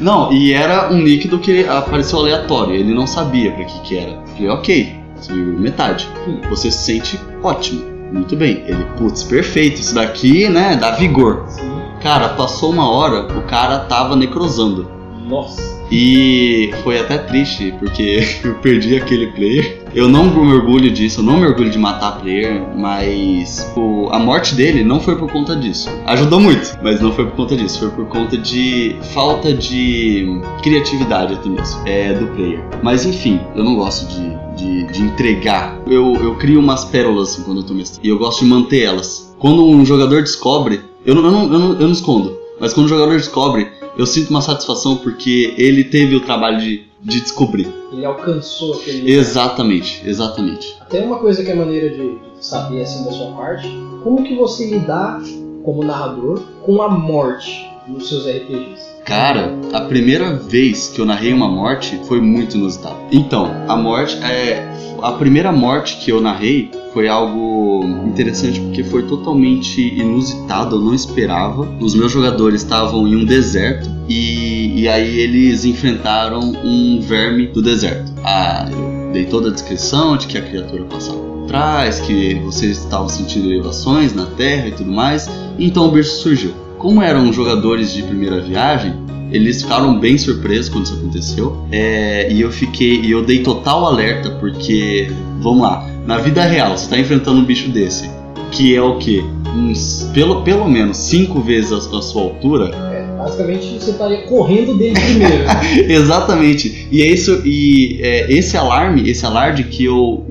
não, 0.00 0.32
e 0.32 0.52
era 0.52 0.92
um 0.92 1.00
líquido 1.00 1.38
que 1.38 1.66
apareceu 1.66 2.18
aleatório, 2.18 2.74
ele 2.74 2.92
não 2.92 3.06
sabia 3.06 3.52
para 3.52 3.64
que 3.64 3.80
que 3.82 3.96
era. 3.96 4.10
Eu 4.10 4.26
falei, 4.26 4.48
ok, 4.48 4.96
você 5.16 5.32
bebeu 5.32 5.60
metade. 5.60 6.08
Você 6.50 6.70
se 6.70 6.78
sente 6.78 7.20
ótimo. 7.42 7.84
Muito 8.12 8.34
bem. 8.36 8.64
Ele, 8.66 8.84
putz, 8.96 9.22
perfeito, 9.22 9.80
isso 9.80 9.94
daqui, 9.94 10.48
né, 10.48 10.76
dá 10.76 10.92
vigor. 10.92 11.44
Sim. 11.48 11.70
Cara, 12.02 12.30
passou 12.30 12.70
uma 12.70 12.90
hora, 12.90 13.22
o 13.36 13.42
cara 13.42 13.80
tava 13.80 14.16
necrosando. 14.16 14.90
Nossa. 15.28 15.77
E 15.90 16.70
foi 16.82 16.98
até 16.98 17.18
triste, 17.18 17.74
porque 17.78 18.22
eu 18.44 18.54
perdi 18.56 18.96
aquele 18.96 19.28
player. 19.28 19.78
Eu 19.94 20.06
não 20.06 20.24
me 20.24 20.52
orgulho 20.52 20.90
disso, 20.90 21.20
eu 21.20 21.24
não 21.24 21.38
me 21.38 21.46
orgulho 21.46 21.70
de 21.70 21.78
matar 21.78 22.20
player, 22.20 22.62
mas 22.76 23.72
o, 23.74 24.08
a 24.10 24.18
morte 24.18 24.54
dele 24.54 24.84
não 24.84 25.00
foi 25.00 25.16
por 25.16 25.30
conta 25.30 25.56
disso. 25.56 25.88
Ajudou 26.06 26.38
muito, 26.38 26.78
mas 26.82 27.00
não 27.00 27.10
foi 27.10 27.24
por 27.24 27.34
conta 27.34 27.56
disso, 27.56 27.78
foi 27.78 27.90
por 27.90 28.06
conta 28.06 28.36
de 28.36 28.94
falta 29.14 29.52
de 29.52 30.40
criatividade 30.62 31.34
até 31.34 31.48
mesmo 31.48 31.80
é, 31.86 32.12
do 32.12 32.26
player. 32.28 32.62
Mas 32.82 33.06
enfim, 33.06 33.40
eu 33.56 33.64
não 33.64 33.76
gosto 33.76 34.06
de, 34.08 34.36
de, 34.56 34.92
de 34.92 35.02
entregar. 35.02 35.80
Eu, 35.86 36.14
eu 36.16 36.34
crio 36.34 36.60
umas 36.60 36.84
pérolas 36.84 37.30
assim, 37.30 37.42
quando 37.42 37.62
eu 37.62 37.66
tô 37.66 37.72
mestrando, 37.72 38.06
e 38.06 38.10
eu 38.10 38.18
gosto 38.18 38.40
de 38.40 38.50
manter 38.50 38.82
elas. 38.82 39.34
Quando 39.38 39.64
um 39.64 39.86
jogador 39.86 40.20
descobre, 40.20 40.80
eu 41.06 41.14
não, 41.14 41.24
eu 41.24 41.30
não, 41.30 41.42
eu 41.44 41.58
não, 41.58 41.72
eu 41.72 41.86
não 41.86 41.92
escondo, 41.92 42.36
mas 42.60 42.74
quando 42.74 42.86
o 42.86 42.88
jogador 42.88 43.16
descobre, 43.16 43.68
eu 43.98 44.06
sinto 44.06 44.30
uma 44.30 44.40
satisfação 44.40 44.96
porque 44.98 45.54
ele 45.58 45.82
teve 45.82 46.14
o 46.14 46.20
trabalho 46.20 46.58
de, 46.58 46.86
de 47.02 47.20
descobrir. 47.20 47.66
Ele 47.92 48.04
alcançou 48.04 48.74
aquele. 48.74 49.10
Exatamente, 49.10 50.00
exatamente. 50.06 50.76
Até 50.80 51.00
uma 51.00 51.18
coisa 51.18 51.42
que 51.42 51.50
é 51.50 51.54
maneira 51.54 51.90
de 51.90 52.16
saber 52.40 52.82
assim 52.82 53.04
da 53.04 53.10
sua 53.10 53.32
parte, 53.32 53.68
como 54.04 54.22
que 54.22 54.36
você 54.36 54.70
lidar 54.70 55.20
como 55.64 55.82
narrador 55.82 56.40
com 56.64 56.80
a 56.80 56.88
morte 56.88 57.68
nos 57.88 58.08
seus 58.08 58.26
RPGs? 58.26 58.98
Cara, 59.04 59.54
a 59.72 59.80
primeira 59.82 60.34
vez 60.34 60.88
que 60.88 61.00
eu 61.00 61.06
narrei 61.06 61.32
uma 61.32 61.48
morte 61.48 61.98
foi 62.06 62.20
muito 62.20 62.56
inusitado. 62.56 62.98
Então, 63.10 63.50
a 63.66 63.74
morte 63.74 64.16
é 64.22 64.68
a 65.02 65.12
primeira 65.12 65.52
morte 65.52 65.96
que 65.98 66.10
eu 66.10 66.20
narrei 66.20 66.70
foi 66.92 67.08
algo 67.08 67.84
interessante 68.06 68.60
porque 68.60 68.82
foi 68.82 69.04
totalmente 69.04 69.80
inusitado, 69.80 70.76
eu 70.76 70.80
não 70.80 70.94
esperava. 70.94 71.62
Os 71.80 71.94
meus 71.94 72.10
jogadores 72.10 72.62
estavam 72.62 73.06
em 73.06 73.16
um 73.16 73.24
deserto 73.24 73.88
e, 74.08 74.80
e 74.82 74.88
aí 74.88 75.20
eles 75.20 75.64
enfrentaram 75.64 76.40
um 76.64 77.00
verme 77.00 77.46
do 77.46 77.62
deserto. 77.62 78.12
Ah, 78.24 78.68
eu 78.70 79.12
dei 79.12 79.26
toda 79.26 79.48
a 79.48 79.52
descrição 79.52 80.16
de 80.16 80.26
que 80.26 80.36
a 80.36 80.42
criatura 80.42 80.84
passava 80.84 81.18
por 81.18 81.46
trás, 81.46 82.00
que 82.00 82.34
vocês 82.44 82.78
estavam 82.78 83.08
sentindo 83.08 83.50
elevações 83.50 84.12
na 84.12 84.26
terra 84.26 84.68
e 84.68 84.72
tudo 84.72 84.90
mais. 84.90 85.30
Então 85.58 85.86
o 85.86 85.90
bicho 85.92 86.10
surgiu. 86.10 86.67
Como 86.78 87.02
eram 87.02 87.32
jogadores 87.32 87.92
de 87.92 88.02
primeira 88.02 88.40
viagem, 88.40 88.94
eles 89.30 89.62
ficaram 89.62 89.98
bem 89.98 90.16
surpresos 90.16 90.68
quando 90.68 90.84
isso 90.84 90.94
aconteceu. 90.94 91.66
É, 91.70 92.32
e 92.32 92.40
eu 92.40 92.50
fiquei. 92.50 93.00
E 93.00 93.10
eu 93.10 93.24
dei 93.24 93.42
total 93.42 93.84
alerta, 93.84 94.30
porque. 94.30 95.10
Vamos 95.40 95.62
lá, 95.62 95.88
na 96.06 96.18
vida 96.18 96.42
real, 96.42 96.76
você 96.76 96.84
está 96.84 96.98
enfrentando 96.98 97.40
um 97.40 97.44
bicho 97.44 97.68
desse, 97.68 98.10
que 98.50 98.74
é 98.74 98.82
o 98.82 98.96
que? 98.96 99.22
Uns, 99.54 100.10
pelo, 100.12 100.42
pelo 100.42 100.68
menos 100.68 100.96
cinco 100.96 101.40
vezes 101.40 101.70
a, 101.72 101.98
a 101.98 102.02
sua 102.02 102.22
altura. 102.22 102.74
É, 102.74 103.06
basicamente 103.16 103.78
você 103.78 103.90
estaria 103.90 104.22
correndo 104.22 104.74
dele 104.74 104.98
primeiro. 104.98 105.44
Exatamente. 105.92 106.88
E 106.90 107.02
é 107.02 107.06
isso. 107.06 107.42
E 107.44 107.98
é, 108.00 108.32
esse 108.32 108.56
alarme, 108.56 109.08
esse 109.08 109.26
alarde 109.26 109.64
que 109.64 109.84
eu 109.84 110.24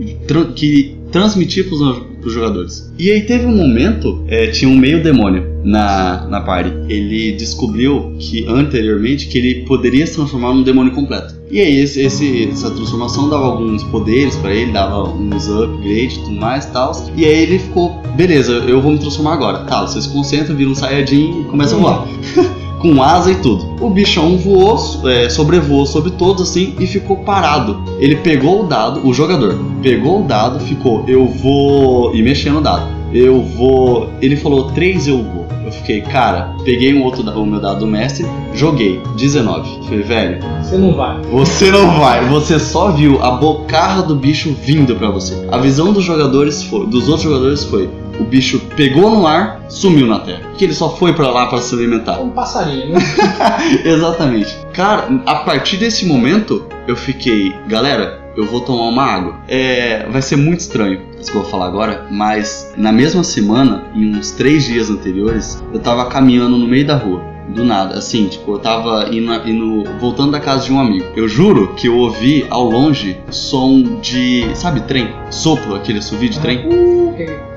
que 0.56 0.98
transmiti 1.12 1.64
para 1.64 1.76
os 1.76 2.02
jogadores. 2.34 2.92
E 2.98 3.12
aí 3.12 3.22
teve 3.22 3.46
um 3.46 3.56
momento, 3.56 4.24
é, 4.28 4.48
tinha 4.48 4.70
um 4.70 4.78
meio 4.78 5.02
demônio 5.02 5.58
na, 5.64 6.26
na 6.28 6.42
party. 6.42 6.72
Ele 6.90 7.34
descobriu 7.34 8.16
que 8.20 8.46
anteriormente 8.48 9.28
que 9.28 9.38
ele 9.38 9.66
poderia 9.66 10.06
se 10.06 10.16
transformar 10.16 10.54
num 10.54 10.64
demônio 10.64 10.94
completo. 10.94 11.36
E 11.50 11.62
aí 11.62 11.78
esse, 11.78 12.02
esse, 12.02 12.50
essa 12.50 12.70
transformação 12.72 13.30
dava 13.30 13.46
alguns 13.46 13.84
poderes 13.86 14.36
para 14.36 14.54
ele, 14.54 14.72
dava 14.72 15.04
uns 15.10 15.48
upgrades 15.48 16.18
e 16.18 16.20
tudo 16.20 16.36
mais 16.36 16.66
e 16.66 16.72
tal. 16.72 16.92
E 17.16 17.26
aí 17.26 17.44
ele 17.44 17.60
ficou, 17.60 18.02
beleza, 18.16 18.54
eu 18.68 18.82
vou 18.82 18.92
me 18.92 19.00
transformar 19.00 19.34
agora. 19.34 19.60
Tá, 19.60 19.82
você 19.82 20.02
se 20.02 20.10
concentra, 20.10 20.54
vira 20.54 20.70
um 20.70 20.76
Saiyajin 20.76 21.42
e 21.42 21.44
começa 21.46 21.76
a 21.76 21.80
voar. 21.80 22.08
com 22.88 23.04
asa 23.04 23.32
e 23.32 23.36
tudo. 23.36 23.76
O 23.82 23.90
bichão 23.90 24.38
voou, 24.38 24.78
é, 25.10 25.30
sobrevoou 25.30 25.86
sobre 25.86 26.12
todos 26.12 26.50
assim 26.50 26.74
e 26.80 26.88
ficou 26.88 27.18
parado. 27.18 27.84
Ele 28.00 28.16
pegou 28.16 28.64
o 28.64 28.68
dado, 28.68 29.06
o 29.06 29.14
jogador 29.14 29.60
pegou 29.82 30.22
o 30.22 30.24
dado, 30.24 30.60
ficou, 30.62 31.04
eu 31.08 31.28
vou. 31.28 32.16
e 32.16 32.22
mexendo 32.22 32.56
no 32.56 32.62
dado. 32.62 32.97
Eu 33.18 33.42
vou. 33.42 34.12
Ele 34.22 34.36
falou 34.36 34.72
3, 34.72 35.08
eu 35.08 35.24
vou. 35.24 35.48
Eu 35.66 35.72
fiquei, 35.72 36.02
cara, 36.02 36.56
peguei 36.64 36.94
um 36.94 37.04
outro 37.04 37.28
o 37.30 37.46
meu 37.46 37.60
dado 37.60 37.80
do 37.80 37.88
mestre, 37.88 38.26
joguei 38.54 39.02
19. 39.18 39.86
Falei, 39.86 40.02
velho, 40.02 40.40
você 40.62 40.78
não 40.78 40.94
vai. 40.94 41.22
Você 41.24 41.72
não 41.72 42.00
vai. 42.00 42.26
Você 42.30 42.60
só 42.60 42.92
viu 42.92 43.22
a 43.22 43.32
bocarra 43.32 44.04
do 44.04 44.16
bicho 44.16 44.56
vindo 44.64 44.96
para 44.96 45.10
você. 45.10 45.48
A 45.52 45.58
visão 45.58 45.92
dos 45.92 46.04
jogadores 46.06 46.64
foi, 46.64 46.86
dos 46.86 47.10
outros 47.10 47.24
jogadores 47.24 47.64
foi, 47.64 47.90
o 48.20 48.24
bicho 48.24 48.62
pegou 48.78 49.10
no 49.10 49.28
ar, 49.28 49.62
sumiu 49.68 50.08
na 50.08 50.20
terra. 50.20 50.44
Que 50.58 50.66
ele 50.66 50.74
só 50.74 50.96
foi 50.96 51.12
para 51.12 51.30
lá 51.30 51.48
para 51.48 51.60
se 51.60 51.74
alimentar. 51.76 52.22
Um 52.22 52.30
passarinho, 52.30 52.94
né? 52.94 53.00
Exatamente. 53.84 54.56
Cara, 54.74 55.22
a 55.26 55.36
partir 55.36 55.78
desse 55.78 56.06
momento, 56.06 56.64
eu 56.88 56.96
fiquei, 56.96 57.54
galera, 57.68 58.27
eu 58.38 58.46
vou 58.46 58.62
tomar 58.62 58.84
uma 58.84 59.04
água. 59.04 59.36
É, 59.48 60.08
vai 60.10 60.22
ser 60.22 60.36
muito 60.36 60.60
estranho 60.60 61.02
isso 61.20 61.32
que 61.32 61.38
eu 61.38 61.42
vou 61.42 61.52
falar 61.52 61.66
agora, 61.66 62.06
mas 62.12 62.72
na 62.78 62.92
mesma 62.92 63.24
semana, 63.24 63.84
em 63.96 64.16
uns 64.16 64.32
três 64.32 64.66
dias 64.66 64.90
anteriores, 64.90 65.64
eu 65.74 65.80
tava 65.80 66.06
caminhando 66.06 66.58
no 66.58 66.68
meio 66.68 66.86
da 66.86 66.96
rua 66.96 67.22
do 67.50 67.64
nada, 67.64 67.98
assim, 67.98 68.28
tipo, 68.28 68.52
eu 68.52 68.60
tava 68.60 69.08
indo, 69.10 69.34
indo, 69.50 69.84
voltando 70.00 70.32
da 70.32 70.40
casa 70.40 70.66
de 70.66 70.74
um 70.74 70.80
amigo. 70.80 71.06
Eu 71.16 71.28
juro 71.28 71.74
que 71.76 71.88
eu 71.88 71.98
ouvi 71.98 72.46
ao 72.50 72.70
longe 72.70 73.18
som 73.32 74.00
de, 74.02 74.46
sabe, 74.54 74.82
trem? 74.82 75.10
Sopro, 75.32 75.76
aquele 75.76 76.00
assovio 76.00 76.30
de 76.30 76.40
trem. 76.40 76.68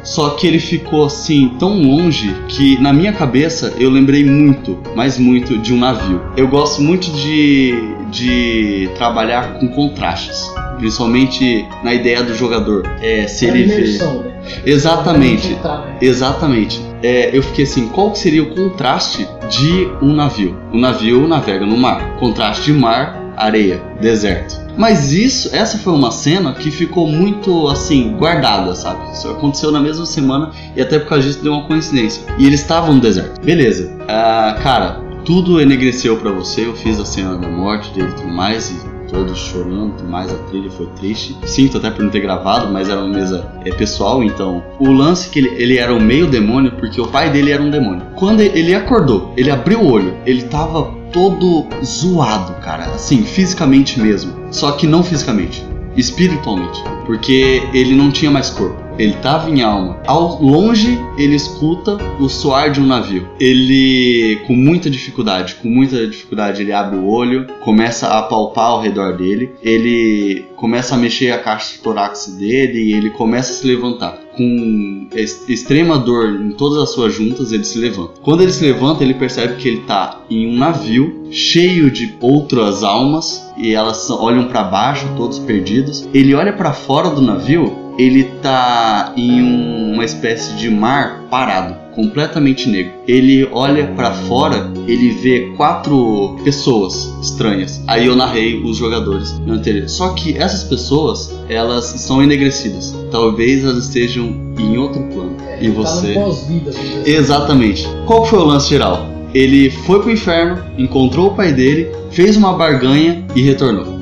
Só 0.03 0.31
que 0.31 0.47
ele 0.47 0.59
ficou 0.59 1.05
assim 1.05 1.51
tão 1.59 1.83
longe 1.83 2.35
que 2.49 2.81
na 2.81 2.93
minha 2.93 3.13
cabeça 3.13 3.75
eu 3.79 3.91
lembrei 3.91 4.25
muito, 4.25 4.79
mas 4.95 5.19
muito 5.19 5.59
de 5.59 5.75
um 5.75 5.79
navio. 5.79 6.23
Eu 6.37 6.49
gosto 6.49 6.81
muito 6.81 7.11
de, 7.11 7.75
de 8.11 8.89
trabalhar 8.97 9.59
com 9.59 9.69
contrastes. 9.69 10.51
Principalmente 10.81 11.67
na 11.85 11.95
ideia 11.95 12.23
do 12.23 12.35
jogador. 12.35 12.83
É, 13.01 13.27
se 13.29 13.47
É 13.47 13.49
ele 13.51 13.65
vê. 13.65 13.99
né? 13.99 14.33
Exatamente. 14.67 15.55
Né? 15.55 15.97
Exatamente. 16.01 16.81
É, 17.03 17.31
eu 17.37 17.43
fiquei 17.43 17.65
assim, 17.65 17.89
qual 17.89 18.11
que 18.11 18.19
seria 18.19 18.43
o 18.43 18.55
contraste 18.55 19.27
de 19.49 19.89
um 20.03 20.13
navio? 20.15 20.57
O 20.73 20.79
navio 20.79 21.27
navega 21.29 21.65
no 21.65 21.77
mar. 21.77 22.17
Contraste 22.19 22.65
de 22.67 22.73
mar, 22.73 23.33
areia, 23.37 23.81
deserto. 24.01 24.59
Mas 24.77 25.13
isso, 25.13 25.55
essa 25.55 25.79
foi 25.79 25.93
uma 25.93 26.11
cena 26.11 26.53
que 26.55 26.71
ficou 26.71 27.07
muito 27.07 27.69
assim, 27.69 28.15
guardada, 28.19 28.75
sabe? 28.75 29.13
Isso 29.13 29.29
aconteceu 29.29 29.71
na 29.71 29.81
mesma 29.81 30.07
semana 30.07 30.51
e 30.77 30.81
até 30.81 30.99
por 30.99 31.09
causa 31.09 31.27
disso 31.27 31.43
deu 31.43 31.53
uma 31.53 31.65
coincidência. 31.67 32.23
E 32.39 32.47
eles 32.47 32.61
estavam 32.61 32.95
no 32.95 33.01
deserto. 33.01 33.41
Beleza. 33.43 33.91
Ah, 34.09 34.59
cara, 34.63 35.01
tudo 35.25 35.61
enegreceu 35.61 36.17
pra 36.17 36.31
você. 36.31 36.65
Eu 36.67 36.75
fiz 36.75 36.99
a 37.01 37.05
cena 37.05 37.37
da 37.37 37.49
morte 37.49 37.91
dele 37.93 38.09
e 38.11 38.21
tudo 38.21 38.33
mais. 38.33 38.71
E 38.71 38.77
todos 39.11 39.39
chorando, 39.39 40.03
mais 40.09 40.33
a 40.33 40.37
trilha 40.49 40.71
foi 40.71 40.87
triste. 40.99 41.37
Sinto 41.45 41.79
até 41.79 41.91
por 41.91 42.03
não 42.03 42.11
ter 42.11 42.21
gravado, 42.21 42.73
mas 42.73 42.89
era 42.89 43.01
uma 43.01 43.15
mesa 43.15 43.47
é, 43.65 43.73
pessoal, 43.73 44.23
então 44.23 44.63
o 44.79 44.91
lance 44.91 45.29
que 45.29 45.39
ele, 45.39 45.49
ele 45.57 45.79
era 45.79 45.93
um 45.93 46.01
meio 46.01 46.27
demônio 46.27 46.73
porque 46.73 47.01
o 47.01 47.07
pai 47.07 47.31
dele 47.31 47.51
era 47.51 47.63
um 47.63 47.71
demônio. 47.71 48.07
Quando 48.17 48.41
ele 48.41 48.75
acordou, 48.75 49.35
ele 49.37 49.51
abriu 49.51 49.81
o 49.81 49.91
olho, 49.91 50.15
ele 50.25 50.43
tava 50.43 51.01
todo 51.13 51.67
zoado, 51.85 52.55
cara, 52.61 52.85
assim, 52.87 53.23
fisicamente 53.25 54.01
mesmo. 54.01 54.33
Só 54.51 54.73
que 54.73 54.87
não 54.87 55.03
fisicamente, 55.03 55.65
espiritualmente, 55.97 56.83
porque 57.05 57.63
ele 57.73 57.95
não 57.95 58.11
tinha 58.11 58.31
mais 58.31 58.51
corpo. 58.51 58.80
Ele 59.01 59.15
estava 59.15 59.49
em 59.49 59.63
alma. 59.63 59.99
Ao 60.07 60.41
longe, 60.43 60.99
ele 61.17 61.35
escuta 61.35 61.97
o 62.21 62.29
soar 62.29 62.71
de 62.71 62.81
um 62.81 62.87
navio. 62.87 63.27
Ele, 63.41 64.39
com 64.47 64.55
muita 64.55 64.91
dificuldade, 64.91 65.55
com 65.55 65.69
muita 65.69 66.07
dificuldade, 66.07 66.61
ele 66.61 66.73
abre 66.73 66.99
o 66.99 67.07
olho, 67.07 67.47
começa 67.65 68.09
a 68.09 68.23
palpar 68.23 68.67
ao 68.67 68.83
redor 68.83 69.17
dele. 69.17 69.53
Ele 69.63 70.45
começa 70.57 70.95
a 70.95 70.99
mexer 70.99 71.31
a 71.33 71.39
caixa 71.39 71.79
torácica 71.83 72.37
dele 72.37 72.79
e 72.79 72.93
ele 72.93 73.09
começa 73.11 73.53
a 73.53 73.57
se 73.57 73.67
levantar. 73.67 74.19
Com 74.37 75.09
ex- 75.15 75.49
extrema 75.49 75.99
dor 75.99 76.29
em 76.41 76.53
todas 76.53 76.83
as 76.83 76.91
suas 76.91 77.15
juntas, 77.15 77.53
ele 77.53 77.65
se 77.65 77.79
levanta. 77.79 78.21
Quando 78.23 78.43
ele 78.43 78.53
se 78.53 78.63
levanta, 78.65 79.03
ele 79.03 79.15
percebe 79.15 79.57
que 79.57 79.67
ele 79.69 79.81
está 79.81 80.21
em 80.31 80.47
um 80.47 80.59
navio 80.59 81.25
cheio 81.31 81.91
de 81.91 82.15
outras 82.21 82.83
almas 82.85 83.51
e 83.57 83.73
elas 83.73 84.11
olham 84.11 84.49
para 84.49 84.63
baixo, 84.65 85.07
todos 85.17 85.39
perdidos. 85.39 86.09
Ele 86.13 86.35
olha 86.35 86.53
para 86.53 86.73
fora 86.73 87.09
do 87.11 87.21
navio 87.23 87.80
ele 88.01 88.25
tá 88.43 89.13
em 89.17 89.43
um- 89.43 89.93
uma 89.95 90.05
espécie 90.05 90.55
de 90.55 90.71
mar 90.71 91.25
parado, 91.31 91.75
completamente 91.95 92.69
negro. 92.69 92.93
Ele 93.07 93.47
olha 93.53 93.89
pra 93.89 94.11
fora, 94.13 94.71
ele 94.89 95.11
vê 95.11 95.53
quatro 95.57 96.37
pessoas 96.43 97.13
estranhas. 97.23 97.83
Aí 97.87 98.07
eu 98.07 98.17
narrei 98.17 98.63
os 98.63 98.77
jogadores 98.79 99.39
no 99.41 99.53
anterior. 99.55 99.89
Só 99.89 100.11
que 100.15 100.37
essas 100.37 100.65
pessoas, 100.65 101.31
elas 101.49 101.95
estão 101.95 102.23
enegrecidas. 102.23 102.95
Talvez 103.11 103.65
elas 103.65 103.85
estejam 103.85 104.35
em 104.59 104.79
outro 104.79 105.03
plano. 105.03 105.37
É, 105.47 105.59
e 105.61 105.67
ele 105.67 105.73
você? 105.75 106.15
Tá 106.15 106.21
pós-vida. 106.21 106.71
assim. 106.71 107.03
Exatamente. 107.05 107.87
Qual 108.07 108.25
foi 108.25 108.39
o 108.39 108.45
lance 108.45 108.71
geral? 108.71 109.07
Ele 109.35 109.71
foi 109.71 110.01
pro 110.01 110.11
inferno, 110.11 110.59
encontrou 110.79 111.29
o 111.29 111.35
pai 111.35 111.53
dele, 111.53 111.89
fez 112.11 112.37
uma 112.37 112.55
barganha 112.55 113.25
e 113.37 113.43
retornou. 113.43 114.01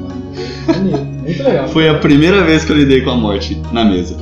Muito 1.28 1.42
legal. 1.42 1.68
Foi 1.68 1.88
a 1.88 1.98
primeira 1.98 2.42
vez 2.42 2.64
que 2.64 2.72
eu 2.72 2.76
lidei 2.76 3.02
com 3.02 3.10
a 3.10 3.16
morte 3.16 3.60
na 3.70 3.84
mesa. 3.84 4.16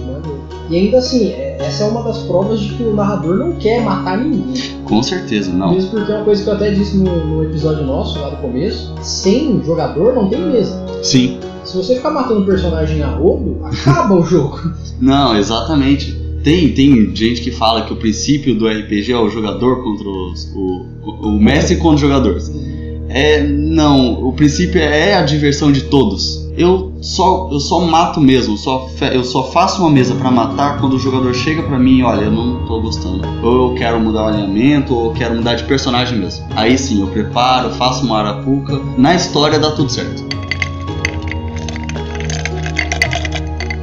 E 0.69 0.77
ainda 0.77 0.99
assim, 0.99 1.29
é- 1.29 1.57
essa 1.61 1.85
é 1.85 1.87
uma 1.87 2.03
das 2.03 2.19
provas 2.19 2.59
de 2.59 2.75
que 2.75 2.83
o 2.83 2.93
narrador 2.93 3.37
não 3.37 3.53
quer 3.53 3.81
matar 3.83 4.19
ninguém. 4.19 4.55
Com 4.85 5.01
certeza, 5.03 5.53
não. 5.53 5.73
Mesmo 5.73 5.91
porque 5.91 6.11
é 6.11 6.17
uma 6.17 6.25
coisa 6.25 6.43
que 6.43 6.51
eu 6.51 6.55
até 6.55 6.71
disse 6.73 6.97
no, 6.97 7.27
no 7.27 7.45
episódio 7.45 7.85
nosso, 7.85 8.19
lá 8.19 8.31
do 8.31 8.37
começo, 8.39 8.93
sem 9.01 9.63
jogador 9.65 10.15
não 10.15 10.29
tem 10.29 10.41
mesa. 10.41 10.85
Sim. 11.03 11.39
Se 11.65 11.77
você 11.77 11.95
ficar 11.95 12.11
matando 12.11 12.45
personagem 12.45 13.01
a 13.03 13.09
rodo, 13.09 13.61
acaba 13.65 14.15
o 14.15 14.25
jogo. 14.25 14.61
Não, 15.01 15.37
exatamente. 15.37 16.17
Tem, 16.43 16.73
tem 16.73 17.15
gente 17.15 17.41
que 17.43 17.51
fala 17.51 17.83
que 17.83 17.93
o 17.93 17.97
princípio 17.97 18.55
do 18.55 18.69
RPG 18.69 19.13
é 19.13 19.19
o 19.19 19.29
jogador 19.29 19.83
contra 19.83 20.09
os, 20.09 20.53
o, 20.55 20.87
o, 21.05 21.29
o 21.29 21.41
mestre 21.41 21.77
contra 21.77 21.97
os 21.97 22.01
jogadores. 22.01 22.51
É, 23.09 23.43
não, 23.43 24.25
o 24.27 24.33
princípio 24.33 24.81
é 24.81 25.15
a 25.15 25.23
diversão 25.23 25.73
de 25.73 25.83
todos. 25.83 26.46
Eu 26.57 26.95
só, 27.03 27.51
eu 27.53 27.61
só 27.61 27.81
mato 27.81 28.19
mesmo, 28.19 28.57
só, 28.57 28.89
eu 29.13 29.23
só 29.23 29.43
faço 29.43 29.83
uma 29.83 29.91
mesa 29.91 30.15
pra 30.15 30.31
matar 30.31 30.81
quando 30.81 30.95
o 30.95 30.99
jogador 30.99 31.35
chega 31.35 31.63
pra 31.63 31.79
mim 31.79 31.99
e 31.99 32.03
olha, 32.03 32.23
eu 32.23 32.31
não 32.31 32.65
tô 32.65 32.81
gostando. 32.81 33.23
Ou 33.43 33.71
eu 33.71 33.75
quero 33.75 34.01
mudar 34.01 34.25
o 34.25 34.27
alinhamento, 34.29 34.95
ou 34.95 35.07
eu 35.07 35.13
quero 35.13 35.35
mudar 35.35 35.55
de 35.55 35.65
personagem 35.65 36.19
mesmo. 36.19 36.47
Aí 36.57 36.79
sim, 36.79 37.03
eu 37.03 37.09
preparo, 37.09 37.71
faço 37.75 38.07
uma 38.07 38.21
arapuca. 38.21 38.81
Na 38.97 39.15
história 39.15 39.59
dá 39.59 39.73
tudo 39.73 39.93
certo. 39.93 40.25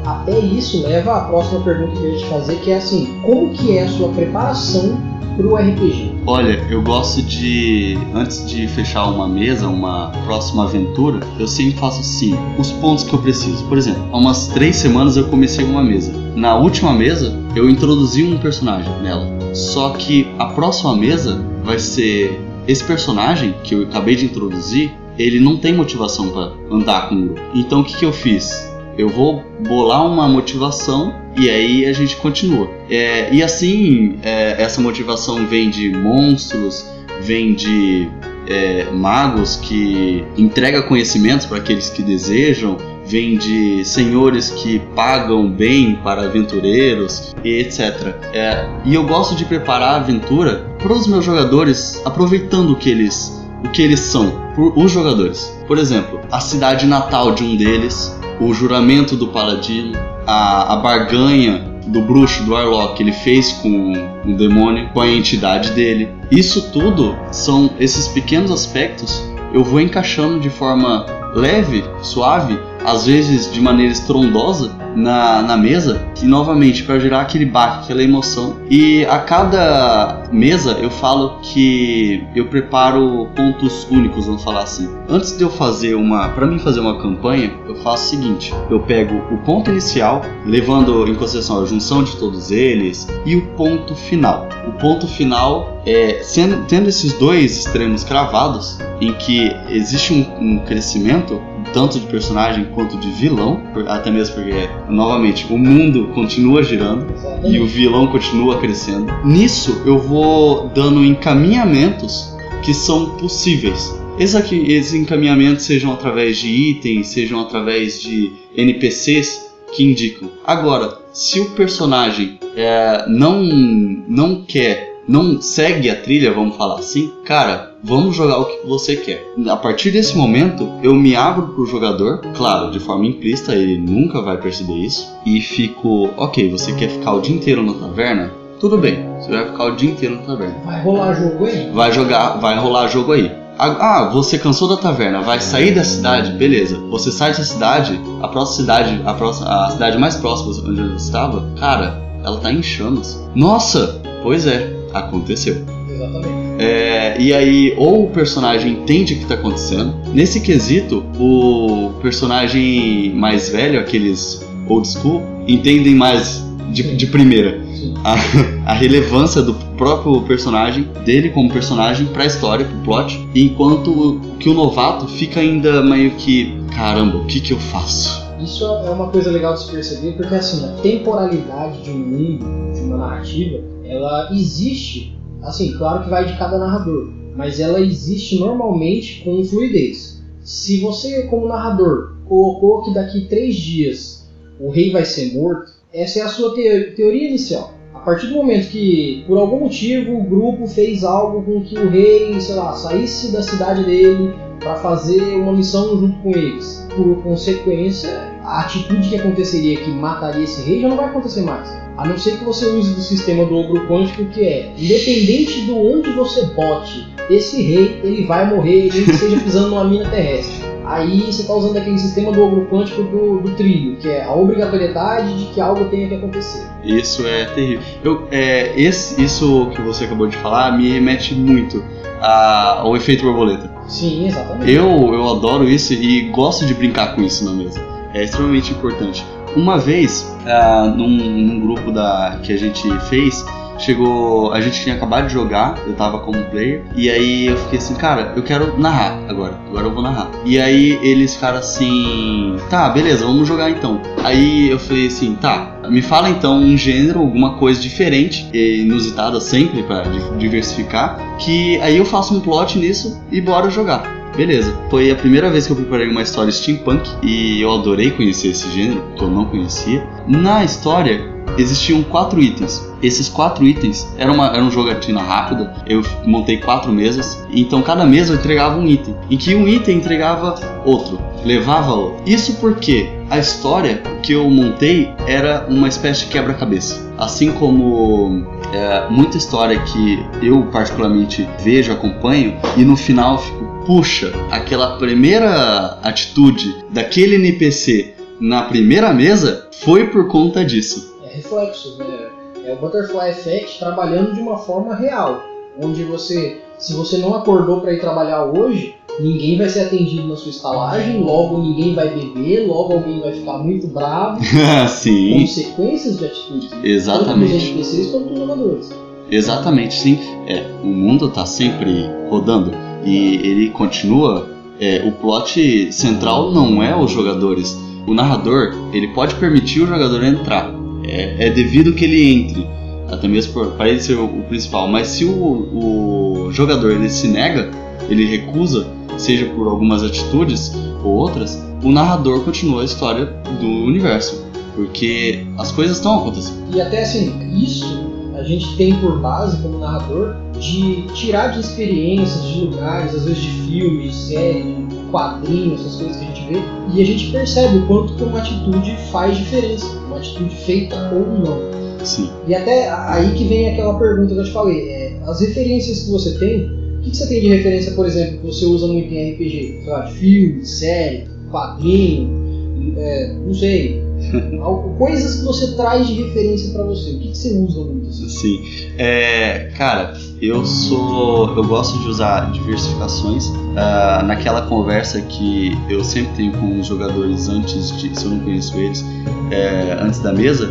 Até 0.03 0.39
isso 0.39 0.82
leva 0.82 1.17
à 1.17 1.21
próxima 1.26 1.61
pergunta 1.61 1.91
que 1.91 2.05
eu 2.05 2.11
ia 2.13 2.17
te 2.17 2.26
fazer, 2.26 2.55
que 2.55 2.71
é 2.71 2.78
assim, 2.78 3.19
como 3.21 3.51
que 3.51 3.78
é 3.78 3.84
a 3.84 3.89
sua 3.89 4.09
preparação 4.09 4.97
pro 5.38 5.55
RPG? 5.55 6.12
Olha, 6.26 6.65
eu 6.69 6.82
gosto 6.82 7.21
de. 7.21 7.97
Antes 8.13 8.49
de 8.49 8.65
fechar 8.69 9.05
uma 9.07 9.28
mesa, 9.28 9.67
uma 9.67 10.09
próxima 10.26 10.63
aventura, 10.63 11.19
eu 11.38 11.47
sempre 11.47 11.78
faço 11.78 11.99
assim: 11.99 12.34
os 12.57 12.71
pontos 12.71 13.03
que 13.03 13.13
eu 13.13 13.19
preciso. 13.19 13.65
Por 13.65 13.78
exemplo, 13.78 14.07
há 14.09 14.17
umas 14.17 14.47
três 14.47 14.78
semanas 14.78 15.17
eu 15.17 15.26
comecei 15.26 15.65
uma 15.65 15.84
mesa. 15.84 16.13
Na 16.34 16.55
última 16.55 16.93
mesa, 16.93 17.38
eu 17.53 17.69
introduzi 17.69 18.24
um 18.24 18.38
personagem 18.38 18.91
nela. 19.01 19.28
Só 19.53 19.89
que 19.89 20.28
a 20.39 20.45
próxima 20.45 20.95
mesa 20.95 21.43
vai 21.63 21.78
ser. 21.78 22.39
Esse 22.65 22.86
personagem 22.86 23.53
que 23.61 23.76
eu 23.76 23.84
acabei 23.84 24.15
de 24.15 24.24
introduzir, 24.24 24.93
ele 25.19 25.41
não 25.41 25.57
tem 25.57 25.74
motivação 25.74 26.30
para 26.30 26.53
andar 26.71 27.09
com 27.09 27.15
o 27.15 27.21
grupo. 27.26 27.41
Então 27.53 27.82
o 27.82 27.84
que, 27.84 27.97
que 27.97 28.05
eu 28.05 28.13
fiz? 28.13 28.72
Eu 28.98 29.10
vou 29.10 29.44
bolar 29.68 30.06
uma 30.06 30.28
motivação 30.28 31.16
e 31.38 31.50
aí 31.50 31.86
a 31.86 31.94
gente 31.94 32.16
continua. 32.18 32.70
É, 32.89 33.34
e 33.34 33.41
assim, 33.41 34.18
é, 34.22 34.62
essa 34.62 34.80
motivação 34.82 35.48
vem 35.48 35.70
de 35.70 35.89
monstros, 35.89 36.86
vem 37.22 37.54
de 37.54 38.08
é, 38.48 38.86
magos 38.91 39.56
que 39.56 40.24
entrega 40.38 40.82
conhecimentos 40.84 41.46
para 41.46 41.58
aqueles 41.58 41.89
que 41.89 42.04
desejam, 42.04 42.78
vem 43.06 43.38
de 43.38 43.84
senhores 43.84 44.50
que 44.50 44.80
pagam 44.96 45.50
bem 45.50 45.96
para 45.96 46.24
aventureiros 46.24 47.36
e 47.44 47.60
etc. 47.60 48.16
É, 48.34 48.66
e 48.86 48.94
eu 48.94 49.06
gosto 49.06 49.36
de 49.36 49.46
preparar 49.46 49.96
a 49.96 49.96
aventura 49.98 50.66
para 50.78 50.94
os 50.94 51.08
meus 51.08 51.26
jogadores, 51.26 52.02
aproveitando 52.06 52.72
o 52.72 52.76
que 52.76 52.89
eles 52.89 53.41
o 53.64 53.70
que 53.70 53.82
eles 53.82 54.02
são, 54.02 54.30
por 54.54 54.78
os 54.78 54.91
jogadores. 54.91 55.58
Por 55.66 55.78
exemplo, 55.78 56.20
a 56.30 56.41
cidade 56.41 56.86
natal 56.86 57.34
de 57.34 57.44
um 57.44 57.56
deles, 57.56 58.14
o 58.39 58.53
juramento 58.53 59.15
do 59.15 59.27
paladino, 59.27 59.97
a, 60.25 60.73
a 60.73 60.75
barganha 60.77 61.71
do 61.88 62.01
bruxo, 62.01 62.43
do 62.43 62.53
Warlock, 62.53 62.95
que 62.95 63.03
ele 63.03 63.11
fez 63.11 63.51
com 63.51 63.93
o 64.25 64.36
demônio, 64.36 64.89
com 64.93 65.01
a 65.01 65.07
entidade 65.07 65.71
dele. 65.71 66.09
Isso 66.31 66.71
tudo 66.71 67.15
são 67.31 67.71
esses 67.79 68.07
pequenos 68.07 68.51
aspectos 68.51 69.21
eu 69.53 69.63
vou 69.63 69.79
encaixando 69.79 70.39
de 70.39 70.49
forma 70.49 71.05
leve, 71.36 71.84
suave, 72.01 72.59
às 72.86 73.05
vezes 73.05 73.51
de 73.51 73.61
maneira 73.61 73.91
estrondosa 73.91 74.75
na, 74.95 75.41
na 75.41 75.57
mesa, 75.57 76.05
e 76.21 76.25
novamente 76.25 76.84
para 76.84 76.99
gerar 76.99 77.21
aquele 77.21 77.45
baque, 77.45 77.86
aquela 77.86 78.03
emoção. 78.03 78.57
E 78.69 79.05
a 79.05 79.19
cada 79.19 80.23
mesa 80.31 80.77
eu 80.81 80.89
falo 80.89 81.39
que 81.41 82.23
eu 82.36 82.47
preparo 82.47 83.27
pontos 83.36 83.88
únicos, 83.89 84.25
vamos 84.25 84.43
falar 84.43 84.63
assim. 84.63 84.89
Antes 85.09 85.38
de 85.38 85.43
eu 85.43 85.49
fazer 85.49 85.95
uma, 85.95 86.29
para 86.29 86.45
mim 86.45 86.59
fazer 86.59 86.79
uma 86.79 87.01
campanha, 87.01 87.51
eu 87.67 87.75
faço 87.77 88.05
o 88.05 88.09
seguinte: 88.09 88.53
eu 88.69 88.79
pego 88.79 89.15
o 89.34 89.38
ponto 89.39 89.71
inicial, 89.71 90.21
levando 90.45 91.07
em 91.07 91.15
consideração 91.15 91.63
a 91.63 91.65
junção 91.65 92.03
de 92.03 92.15
todos 92.17 92.51
eles, 92.51 93.07
e 93.25 93.36
o 93.36 93.47
ponto 93.55 93.95
final. 93.95 94.47
O 94.67 94.71
ponto 94.73 95.07
final 95.07 95.81
é 95.86 96.21
sendo, 96.23 96.65
tendo 96.67 96.89
esses 96.89 97.13
dois 97.13 97.57
extremos 97.57 98.03
cravados, 98.03 98.79
em 99.01 99.13
que 99.13 99.51
existe 99.69 100.13
um, 100.13 100.53
um 100.53 100.59
crescimento 100.59 101.41
tanto 101.74 101.99
de 101.99 102.05
personagem 102.05 102.65
quanto 102.65 102.97
de 102.97 103.09
vilão, 103.09 103.61
até 103.88 104.11
mesmo 104.11 104.36
porque, 104.36 104.69
novamente, 104.88 105.45
o 105.51 105.57
mundo 105.57 106.09
continua 106.13 106.63
girando 106.63 107.07
e 107.43 107.59
o 107.59 107.65
vilão 107.65 108.07
continua 108.07 108.59
crescendo. 108.59 109.11
Nisso 109.26 109.82
eu 109.86 109.97
vou 109.97 110.69
dando 110.69 111.03
encaminhamentos 111.03 112.34
que 112.63 112.74
são 112.74 113.17
possíveis. 113.17 113.99
Esses, 114.19 114.36
aqui, 114.36 114.71
esses 114.71 114.93
encaminhamentos 114.93 115.65
sejam 115.65 115.91
através 115.91 116.38
de 116.38 116.47
itens, 116.47 117.07
sejam 117.07 117.41
através 117.41 117.99
de 117.99 118.32
NPCs 118.55 119.51
que 119.74 119.84
indicam. 119.84 120.30
Agora, 120.45 120.99
se 121.11 121.39
o 121.39 121.49
personagem 121.51 122.39
é, 122.55 123.05
não, 123.07 123.41
não 123.41 124.43
quer, 124.43 125.01
não 125.07 125.41
segue 125.41 125.89
a 125.89 125.95
trilha, 125.95 126.32
vamos 126.32 126.55
falar 126.55 126.80
assim, 126.80 127.11
cara, 127.26 127.72
vamos 127.84 128.15
jogar 128.15 128.38
o 128.39 128.45
que 128.45 128.65
você 128.65 128.95
quer. 128.95 129.34
A 129.47 129.57
partir 129.57 129.91
desse 129.91 130.17
momento, 130.17 130.69
eu 130.81 130.95
me 130.95 131.15
abro 131.15 131.47
pro 131.47 131.65
jogador, 131.65 132.21
claro, 132.34 132.71
de 132.71 132.79
forma 132.79 133.05
implícita, 133.05 133.53
ele 133.53 133.77
nunca 133.77 134.21
vai 134.21 134.38
perceber 134.38 134.73
isso, 134.73 135.11
e 135.25 135.41
fico, 135.41 136.09
ok, 136.15 136.49
você 136.49 136.71
quer 136.73 136.89
ficar 136.89 137.13
o 137.13 137.21
dia 137.21 137.36
inteiro 137.36 137.61
na 137.61 137.73
taverna? 137.73 138.31
Tudo 138.59 138.77
bem, 138.77 139.05
você 139.19 139.29
vai 139.29 139.45
ficar 139.45 139.65
o 139.65 139.75
dia 139.75 139.91
inteiro 139.91 140.15
na 140.15 140.21
taverna 140.21 140.55
Vai 140.65 140.81
rolar 140.81 141.13
jogo 141.13 141.45
aí? 141.45 141.69
vai 141.71 141.91
jogar, 141.91 142.38
vai 142.38 142.57
rolar 142.57 142.88
jogo 142.88 143.11
aí. 143.11 143.31
Ah, 143.59 144.09
você 144.11 144.39
cansou 144.39 144.67
da 144.67 144.77
taverna, 144.77 145.21
vai 145.21 145.39
sair 145.39 145.75
da 145.75 145.84
cidade, 145.84 146.31
beleza. 146.31 146.79
Você 146.89 147.11
sai 147.11 147.29
dessa 147.29 147.43
cidade, 147.43 147.99
a 148.21 148.27
próxima 148.27 148.61
cidade, 148.61 149.01
a, 149.05 149.13
próxima, 149.13 149.47
a 149.47 149.69
cidade 149.69 149.97
mais 149.99 150.15
próxima 150.15 150.69
onde 150.69 150.81
eu 150.81 150.95
estava, 150.95 151.45
cara, 151.59 152.01
ela 152.23 152.39
tá 152.39 152.51
em 152.51 152.63
chamas. 152.63 153.23
Nossa, 153.36 154.01
pois 154.23 154.47
é, 154.47 154.73
aconteceu. 154.91 155.63
Exatamente. 155.88 156.53
É, 156.64 157.16
e 157.20 157.34
aí, 157.34 157.74
ou 157.78 158.05
o 158.05 158.09
personagem 158.09 158.74
entende 158.74 159.14
o 159.14 159.18
que 159.18 159.24
está 159.24 159.36
acontecendo. 159.36 159.95
Nesse 160.14 160.41
quesito, 160.41 161.05
o 161.20 161.91
personagem 162.01 163.14
mais 163.16 163.49
velho, 163.49 163.80
aqueles 163.80 164.45
old 164.68 164.88
school, 164.88 165.22
entendem 165.47 165.95
mais 165.95 166.43
de, 166.72 166.95
de 166.95 167.07
primeira 167.07 167.61
a, 168.03 168.72
a, 168.72 168.74
relevância 168.74 169.41
do 169.41 169.53
próprio 169.78 170.22
personagem, 170.22 170.84
dele 171.05 171.30
como 171.30 171.51
personagem, 171.51 172.07
para 172.07 172.24
a 172.24 172.26
história, 172.26 172.66
pro 172.66 172.78
plot. 172.80 173.28
Enquanto 173.36 174.22
que 174.39 174.49
o 174.49 174.53
novato 174.53 175.07
fica 175.07 175.39
ainda 175.39 175.82
meio 175.82 176.11
que: 176.11 176.61
caramba, 176.76 177.18
o 177.18 177.26
que, 177.26 177.39
que 177.39 177.51
eu 177.53 177.59
faço? 177.59 178.24
Isso 178.39 178.66
é 178.66 178.89
uma 178.89 179.07
coisa 179.07 179.32
legal 179.32 179.53
de 179.53 179.61
se 179.61 179.72
perceber, 179.72 180.14
porque 180.14 180.36
assim, 180.36 180.66
a 180.66 180.74
temporalidade 180.82 181.82
de 181.82 181.91
um 181.91 181.97
mundo, 181.97 182.74
de 182.74 182.82
uma 182.82 182.97
narrativa, 182.97 183.59
ela 183.86 184.30
existe 184.32 185.16
Assim, 185.44 185.78
claro 185.78 186.04
que 186.04 186.10
vai 186.10 186.26
de 186.26 186.38
cada 186.38 186.58
narrador, 186.58 187.12
mas 187.36 187.60
ela 187.60 187.82
existe 187.82 188.39
normalmente 188.39 189.24
com 189.24 189.44
fluidez. 189.44 190.22
Se 190.41 190.80
você, 190.80 191.24
como 191.24 191.48
narrador, 191.48 192.16
colocou 192.28 192.84
que 192.84 192.94
daqui 192.94 193.28
três 193.28 193.56
dias 193.56 194.30
o 194.60 194.70
rei 194.70 194.91
vai 194.91 195.06
ser 195.06 195.34
morto, 195.34 195.72
essa 195.94 196.20
é 196.20 196.22
a 196.22 196.28
sua 196.28 196.54
teoria 196.56 197.28
inicial. 197.28 197.74
A 197.94 198.00
partir 198.00 198.28
do 198.28 198.36
momento 198.36 198.70
que, 198.70 199.24
por 199.28 199.38
algum 199.38 199.60
motivo, 199.60 200.18
o 200.18 200.24
grupo 200.24 200.66
fez 200.68 201.04
algo 201.04 201.44
com 201.44 201.62
que 201.62 201.78
o 201.78 201.89
rei, 201.89 202.39
sei 202.39 202.56
lá, 202.56 202.74
saísse 202.74 203.32
da 203.32 203.41
cidade 203.41 203.86
dele 203.86 204.34
para 204.64 204.76
fazer 204.78 205.22
uma 205.36 205.53
missão 205.53 205.99
junto 205.99 206.18
com 206.20 206.30
eles, 206.30 206.88
por 206.95 207.22
consequência, 207.22 208.32
a 208.43 208.61
atitude 208.61 209.09
que 209.09 209.16
aconteceria 209.16 209.78
que 209.78 209.89
mataria 209.89 210.43
esse 210.43 210.68
rei 210.68 210.82
já 210.82 210.88
não 210.88 210.97
vai 210.97 211.05
acontecer 211.07 211.41
mais. 211.41 211.70
A 211.97 212.07
não 212.07 212.18
ser 212.18 212.38
que 212.38 212.43
você 212.43 212.66
use 212.66 212.95
do 212.95 213.01
sistema 213.01 213.45
do 213.45 213.55
ogro 213.55 213.88
quântico, 213.88 214.26
que 214.26 214.41
é 214.41 214.74
independente 214.78 215.61
do 215.61 215.78
onde 215.78 216.09
você 216.11 216.45
bote 216.47 217.14
esse 217.30 217.61
rei, 217.61 217.99
ele 218.03 218.26
vai 218.26 218.49
morrer, 218.49 218.89
nem 218.91 219.05
que 219.05 219.14
seja 219.14 219.39
pisando 219.39 219.70
numa 219.70 219.84
mina 219.84 220.09
terrestre. 220.09 220.74
Aí 220.86 221.22
você 221.22 221.41
está 221.41 221.53
usando 221.53 221.78
aquele 221.78 221.97
sistema 221.97 222.32
do 222.32 222.43
ogro 222.43 222.66
quântico 222.66 223.03
do, 223.03 223.39
do, 223.39 223.51
trilho, 223.51 223.95
que 223.97 224.09
é 224.09 224.24
a 224.24 224.34
obrigatoriedade 224.34 225.38
de 225.38 225.53
que 225.53 225.61
algo 225.61 225.86
tenha 225.86 226.09
que 226.09 226.16
acontecer. 226.16 226.64
Isso 226.84 227.26
é 227.26 227.45
terrível. 227.45 227.84
Eu, 228.03 228.28
é, 228.32 228.74
esse, 228.80 229.22
isso 229.24 229.70
que 229.74 229.82
você 229.82 230.05
acabou 230.05 230.28
de 230.28 230.36
falar 230.38 230.78
me 230.78 230.89
remete 230.89 231.34
muito 231.36 231.84
ao 232.22 232.95
efeito 232.97 233.24
borboleta. 233.24 233.72
Sim, 233.88 234.27
exatamente. 234.27 234.71
Eu, 234.71 235.13
eu 235.13 235.29
adoro 235.29 235.67
isso 235.67 235.93
e 235.93 236.29
gosto 236.29 236.65
de 236.65 236.73
brincar 236.73 237.15
com 237.15 237.21
isso 237.21 237.43
na 237.45 237.51
mesa. 237.51 237.79
É 238.13 238.23
extremamente 238.23 238.71
importante. 238.71 239.25
Uma 239.55 239.77
vez, 239.77 240.36
uh, 240.45 240.89
num, 240.89 241.07
num, 241.07 241.59
grupo 241.59 241.91
da, 241.91 242.39
que 242.41 242.51
a 242.53 242.57
gente 242.57 242.88
fez, 243.09 243.43
chegou. 243.78 244.51
A 244.53 244.61
gente 244.61 244.82
tinha 244.82 244.95
acabado 244.95 245.28
de 245.28 245.34
jogar, 245.34 245.78
eu 245.86 245.93
tava 245.93 246.19
como 246.19 246.43
player, 246.45 246.84
e 246.95 247.09
aí 247.09 247.47
eu 247.47 247.57
fiquei 247.57 247.80
assim, 247.80 247.95
cara, 247.95 248.34
eu 248.36 248.43
quero 248.43 248.80
narrar 248.80 249.19
agora, 249.28 249.59
agora 249.67 249.88
eu 249.88 249.93
vou 249.93 250.03
narrar. 250.03 250.30
E 250.45 250.59
aí 250.59 250.99
eles 251.01 251.36
ficaram 251.36 251.59
assim, 251.59 252.57
tá, 252.69 252.89
beleza, 252.89 253.26
vamos 253.26 253.47
jogar 253.47 253.69
então. 253.69 254.01
Aí 254.24 254.69
eu 254.69 254.80
falei 254.80 255.07
assim, 255.07 255.36
tá, 255.36 255.80
me 255.89 256.01
fala 256.01 256.30
então 256.30 256.57
um 256.57 256.78
gênero, 256.78 257.19
alguma 257.19 257.55
coisa 257.55 257.80
diferente, 257.80 258.49
inusitada 258.53 259.39
sempre 259.39 259.84
para 259.84 260.03
diversificar, 260.38 261.38
que 261.38 261.80
aí 261.82 261.97
eu 261.97 262.05
faço 262.05 262.36
um 262.36 262.39
plot 262.39 262.78
nisso 262.78 263.21
e 263.32 263.41
bora 263.41 263.69
jogar. 263.69 264.24
Beleza. 264.36 264.76
Foi 264.89 265.11
a 265.11 265.15
primeira 265.15 265.49
vez 265.49 265.67
que 265.67 265.74
eu 265.74 265.76
preparei 265.76 266.09
uma 266.09 266.21
história 266.21 266.51
steampunk 266.51 267.07
e 267.21 267.61
eu 267.61 267.71
adorei 267.71 268.09
conhecer 268.09 268.47
esse 268.47 268.67
gênero, 268.71 269.03
que 269.15 269.24
eu 269.24 269.30
não 269.30 269.45
conhecia. 269.45 270.03
Na 270.28 270.63
história, 270.63 271.32
existiam 271.58 272.04
quatro 272.04 272.41
itens. 272.41 272.82
Esses 273.01 273.28
quatro 273.28 273.66
itens 273.66 274.08
eram 274.18 274.36
uma, 274.36 274.47
era 274.47 274.70
jogatina 274.70 275.22
rápida. 275.22 275.74
Eu 275.86 276.01
montei 276.26 276.58
quatro 276.58 276.91
mesas, 276.91 277.45
então 277.51 277.82
cada 277.82 278.06
mesa 278.06 278.36
entregava 278.36 278.80
um 278.80 278.88
item, 278.88 279.16
em 279.30 279.38
que 279.38 279.54
um 279.56 279.68
item 279.68 279.97
entregava 279.97 280.56
outro, 280.86 281.20
levava 281.43 281.93
outro. 281.93 282.24
Isso 282.26 282.56
porque 282.56 283.10
a 283.30 283.38
história 283.38 284.01
que 284.22 284.34
eu 284.34 284.49
montei 284.49 285.12
era 285.28 285.66
uma 285.70 285.88
espécie 285.88 286.22
de 286.22 286.28
quebra-cabeça. 286.28 287.12
Assim 287.18 287.51
como 287.51 288.45
é, 288.74 289.08
muita 289.10 289.38
história 289.38 289.80
que 289.82 290.26
eu 290.41 290.64
particularmente 290.72 291.47
vejo, 291.64 291.91
acompanho 291.91 292.56
e 292.78 292.84
no 292.84 292.95
final 292.95 293.38
fico 293.38 293.74
puxa, 293.86 294.32
aquela 294.49 294.97
primeira 294.97 295.99
atitude 296.01 296.74
daquele 296.89 297.36
NPC 297.36 298.14
na 298.39 298.64
primeira 298.64 299.14
mesa 299.14 299.68
foi 299.84 300.08
por 300.08 300.28
conta 300.28 300.66
disso. 300.66 301.12
É 301.44 301.50
reflexo, 301.50 301.98
né? 301.98 302.30
É 302.66 302.74
o 302.74 302.78
Butterfly 302.78 303.30
Effect 303.30 303.80
trabalhando 303.80 304.34
de 304.34 304.39
uma 304.39 304.58
forma 304.58 304.96
real, 304.96 305.44
onde 305.82 306.04
você, 306.04 306.62
se 306.78 306.94
você 306.94 307.18
não 307.18 307.36
acordou 307.36 307.82
para 307.82 307.94
ir 307.94 308.00
trabalhar 308.00 308.46
hoje, 308.46 308.96
ninguém 309.20 309.58
vai 309.58 309.68
ser 309.68 309.82
atendido 309.82 310.28
na 310.28 310.36
sua 310.36 310.50
estalagem, 310.50 311.20
logo 311.20 311.58
ninguém 311.58 311.94
vai 311.94 312.10
beber, 312.10 312.66
logo 312.66 312.94
alguém 312.94 313.20
vai 313.20 313.34
ficar 313.34 313.58
muito 313.58 313.88
bravo. 313.88 314.39
sim. 314.88 315.41
Consequências 315.41 316.18
de 316.18 316.26
atitude. 316.26 316.70
Exatamente. 316.84 317.52
Tanto 317.52 317.58
os 317.58 317.70
NPCs 317.70 318.12
quanto 318.12 318.34
os 318.34 318.39
jogadores. 318.39 318.89
Exatamente, 319.30 319.96
sim. 319.96 320.20
É, 320.48 320.66
o 320.82 320.88
mundo 320.88 321.28
está 321.28 321.46
sempre 321.46 322.10
rodando 322.30 322.72
e 323.04 323.36
ele 323.36 323.70
continua. 323.72 324.48
É, 324.80 325.04
o 325.06 325.12
plot 325.12 325.91
central 325.91 326.52
não 326.52 326.82
é 326.82 326.96
os 326.96 327.12
jogadores. 327.12 327.78
O 328.08 328.14
narrador 328.14 328.74
ele 328.94 329.10
pode 329.10 329.36
permitir 329.36 329.82
o 329.82 329.88
jogador 329.88 330.24
entrar. 330.24 330.82
É, 331.06 331.47
é 331.47 331.49
devido 331.49 331.93
que 331.93 332.06
ele 332.06 332.34
entre, 332.34 332.68
até 333.10 333.28
mesmo 333.28 333.72
para 333.72 333.89
ele 333.89 334.01
ser 334.01 334.16
o, 334.16 334.26
o, 334.26 334.43
principal. 334.43 334.88
Mas 334.88 335.08
se 335.08 335.26
o, 335.26 336.47
o 336.47 336.51
jogador 336.51 336.91
ele 336.91 337.10
se 337.10 337.28
nega, 337.28 337.70
ele 338.10 338.26
recusa, 338.26 338.88
seja 339.18 339.45
por 339.47 339.68
algumas 339.68 340.04
atitudes 340.04 340.74
ou 341.04 341.12
outras, 341.12 341.62
o 341.84 341.91
narrador 341.91 342.41
continua 342.41 342.82
a 342.82 342.86
história 342.86 343.26
do 343.60 343.68
universo, 343.68 344.45
porque 344.76 345.45
as 345.58 345.72
coisas 345.72 345.97
estão 345.97 346.20
acontecendo. 346.20 346.64
E 346.74 346.82
até 346.82 347.04
assim, 347.04 347.34
isso 347.62 348.14
a 348.36 348.43
gente 348.43 348.76
tem 348.76 348.95
por 348.95 349.20
base 349.20 349.62
como 349.62 349.80
narrador 349.80 350.36
de 350.60 351.04
tirar 351.14 351.49
de 351.49 351.60
experiências, 351.60 352.45
de 352.47 352.62
lugares, 352.62 353.14
às 353.16 353.26
vezes 353.26 353.41
de 353.41 353.49
filmes, 353.49 354.16
séries, 354.16 354.82
quadrinhos, 355.14 355.80
essas 355.80 355.95
coisas 355.97 356.18
que 356.18 356.24
a 356.24 356.28
gente 356.28 356.53
vê, 356.53 356.59
e 356.95 357.01
a 357.01 357.05
gente 357.05 357.32
percebe 357.32 357.78
o 357.78 357.86
quanto 357.86 358.16
que 358.16 358.24
uma 358.24 358.39
atitude 358.39 358.97
faz 359.11 359.38
diferença, 359.38 359.86
uma 360.07 360.18
atitude 360.18 360.55
feita 360.55 360.95
ou 361.14 361.39
não. 361.39 362.03
Sim. 362.03 362.32
E 362.47 362.55
até 362.55 362.89
aí 362.89 363.32
que 363.34 363.43
vem 363.45 363.70
aquela 363.70 363.97
pergunta 363.99 364.34
que 364.34 364.39
eu 364.39 364.43
te 364.43 364.51
falei, 364.51 364.89
é, 364.89 365.20
as 365.28 365.39
referências 365.39 366.01
que 366.01 366.11
você 366.11 366.38
tem, 366.39 366.66
o 366.66 367.01
que, 367.03 367.11
que 367.11 367.18
você 367.18 367.28
tem 367.28 367.41
de 367.41 367.47
referência, 367.49 367.91
por 367.91 368.07
exemplo, 368.07 368.39
que 368.39 368.47
você 368.47 368.66
usa 368.66 368.88
muito 368.88 369.14
em 369.14 369.34
RPG? 369.34 369.82
Sei 369.84 369.93
lá, 369.93 369.99
de 370.01 370.14
filme, 370.14 370.66
série, 370.66 371.28
quadrinho, 371.51 372.95
é, 372.97 373.34
não 373.45 373.53
sei, 373.53 374.01
coisas 374.97 375.38
que 375.38 375.45
você 375.45 375.75
traz 375.75 376.07
de 376.07 376.13
referência 376.13 376.71
para 376.73 376.84
você. 376.84 377.11
O 377.11 377.19
que, 377.19 377.27
que, 377.29 377.38
você 377.38 377.57
usa 377.57 377.84
muito? 377.84 378.09
Assim? 378.09 378.29
Sim, 378.29 378.59
é, 378.97 379.71
cara, 379.77 380.17
eu 380.41 380.65
sou, 380.65 381.55
eu 381.55 381.63
gosto 381.63 381.97
de 381.99 382.09
usar 382.09 382.51
diversificações. 382.51 383.47
Uh, 383.47 384.23
naquela 384.25 384.63
conversa 384.63 385.19
que 385.21 385.71
eu 385.89 386.03
sempre 386.03 386.31
tenho 386.36 386.51
com 386.53 386.79
os 386.79 386.86
jogadores 386.86 387.49
antes 387.49 387.97
de, 387.97 388.17
se 388.17 388.25
eu 388.25 388.31
não 388.31 388.39
conheço 388.41 388.77
eles, 388.77 389.03
é, 389.49 389.97
antes 389.99 390.19
da 390.19 390.31
mesa, 390.31 390.69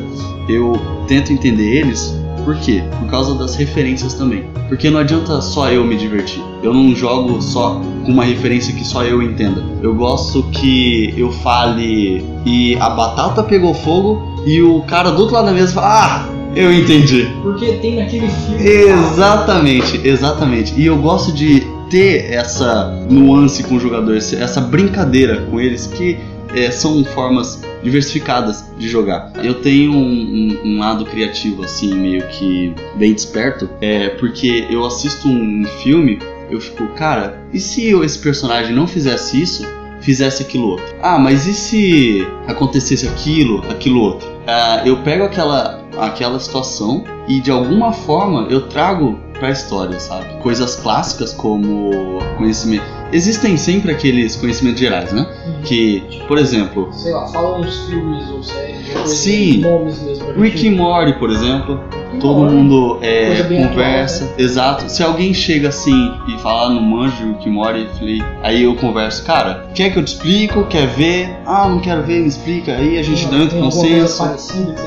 eu 0.49 0.75
tento 1.09 1.33
entender 1.33 1.79
eles 1.79 2.15
por 2.45 2.57
quê? 2.57 2.83
Por 2.99 3.09
causa 3.09 3.35
das 3.35 3.55
referências 3.57 4.15
também. 4.15 4.45
Porque 4.69 4.91
não 4.91 5.01
adianta 5.01 5.41
só 5.41 5.71
eu 5.71 5.85
me 5.85 5.97
divertir. 5.97 6.43
Eu 6.63 6.73
não 6.73 6.95
jogo 6.95 7.41
só 7.41 7.81
com 8.05 8.13
uma 8.13 8.25
referência 8.25 8.75
que 8.75 8.85
só 8.85 9.05
eu 9.05 9.23
entenda. 9.23 9.63
Eu 9.83 9.95
gosto 9.95 10.43
que 10.45 11.15
eu 11.17 11.31
fale 11.31 12.25
e 12.45 12.77
a 12.77 12.91
batata 12.91 13.43
pegou 13.43 13.75
fogo 13.75 14.43
e 14.47 14.61
o 14.63 14.83
cara 14.83 15.11
do 15.11 15.21
outro 15.21 15.35
lado 15.35 15.47
da 15.47 15.53
mesa 15.53 15.73
fala: 15.73 15.89
Ah, 15.89 16.29
eu 16.55 16.73
entendi. 16.73 17.29
Porque 17.43 17.73
tem 17.75 17.97
naquele 17.97 18.29
filme. 18.29 18.63
Exatamente, 18.63 20.01
exatamente. 20.05 20.75
E 20.79 20.87
eu 20.87 20.97
gosto 20.99 21.33
de 21.33 21.67
ter 21.91 22.33
essa 22.33 22.91
nuance 23.11 23.63
com 23.65 23.77
o 23.77 23.81
jogador, 23.81 24.17
essa 24.17 24.61
brincadeira 24.61 25.47
com 25.51 25.61
eles 25.61 25.87
que 25.87 26.19
é, 26.55 26.71
são 26.71 27.05
formas 27.05 27.61
diversificadas 27.83 28.65
de 28.79 28.89
jogar. 28.89 29.33
Eu 29.43 29.55
tenho 29.55 29.93
um, 29.93 29.97
um, 29.97 30.61
um, 30.65 30.79
lado 30.79 31.05
criativo, 31.05 31.65
assim, 31.65 31.95
meio 31.95 32.27
que 32.29 32.75
bem 32.97 33.13
desperto, 33.13 33.69
é, 33.81 34.11
porque 34.11 34.67
eu 34.71 34.85
assisto 34.85 35.29
um 35.29 35.65
filme, 35.83 36.19
eu 36.51 36.61
fico, 36.61 36.87
cara, 36.89 37.43
e 37.53 37.59
se 37.59 37.89
eu, 37.89 38.05
esse 38.05 38.19
personagem 38.19 38.75
não 38.75 38.87
fizesse 38.87 39.41
isso, 39.41 39.67
fizesse 40.01 40.43
aquilo 40.43 40.69
outro? 40.69 40.95
Ah, 41.03 41.19
mas 41.19 41.47
e 41.47 41.55
se 41.55 42.27
acontecesse 42.47 43.07
aquilo, 43.07 43.65
aquilo 43.71 44.01
outro? 44.01 44.29
Ah, 44.47 44.83
eu 44.85 44.99
pego 44.99 45.25
aquela, 45.25 45.83
aquela 45.97 46.39
situação 46.39 47.05
e 47.29 47.41
de 47.41 47.51
alguma 47.51 47.93
forma 47.93 48.47
eu 48.51 48.69
trago 48.69 49.19
pra 49.39 49.51
história, 49.51 49.99
sabe? 49.99 50.41
Coisas 50.41 50.77
clássicas 50.77 51.33
como 51.33 51.91
conhecimento. 52.37 53.02
Existem 53.13 53.57
sempre 53.57 53.93
aqueles 53.93 54.37
conhecimentos 54.37 54.81
gerais, 54.81 55.13
né? 55.13 55.27
Que, 55.65 56.03
por 56.27 56.39
exemplo, 56.39 56.89
Sei 56.93 57.13
lá, 57.13 57.27
fala 57.29 57.59
uns 57.59 57.87
filmes 57.87 58.29
ou 58.31 58.43
séries, 58.43 58.87
Sim. 59.07 59.59
nomes 59.59 60.01
mesmo. 60.03 60.33
Rick 60.33 60.67
e 60.67 60.71
Morty, 60.71 61.13
por 61.19 61.31
exemplo, 61.31 61.79
todo 62.21 62.51
mundo 62.51 62.99
é, 63.03 63.43
conversa. 63.43 64.25
atual, 64.25 64.41
Exato. 64.41 64.91
Se 64.91 65.03
alguém 65.03 65.33
chega 65.35 65.69
assim 65.69 66.13
e 66.29 66.39
fala, 66.41 66.67
ah, 66.67 66.71
não 66.71 66.83
manjo 66.83 67.29
Rick 67.29 67.49
e 67.49 67.51
Morty, 67.51 67.81
eu 67.81 67.95
falei, 67.99 68.23
aí 68.43 68.63
eu 68.65 68.75
converso, 68.77 69.25
cara, 69.25 69.67
quer 69.75 69.91
que 69.93 69.99
eu 69.99 70.05
te 70.05 70.15
explico? 70.15 70.65
Quer 70.67 70.87
ver? 70.89 71.37
Ah, 71.47 71.69
não 71.69 71.81
quero 71.81 72.03
ver, 72.03 72.21
me 72.21 72.29
explica. 72.29 72.73
Aí 72.77 72.99
a 72.99 73.03
gente 73.03 73.27
dá 73.27 73.37
um 73.37 73.49
consenso. 73.49 74.23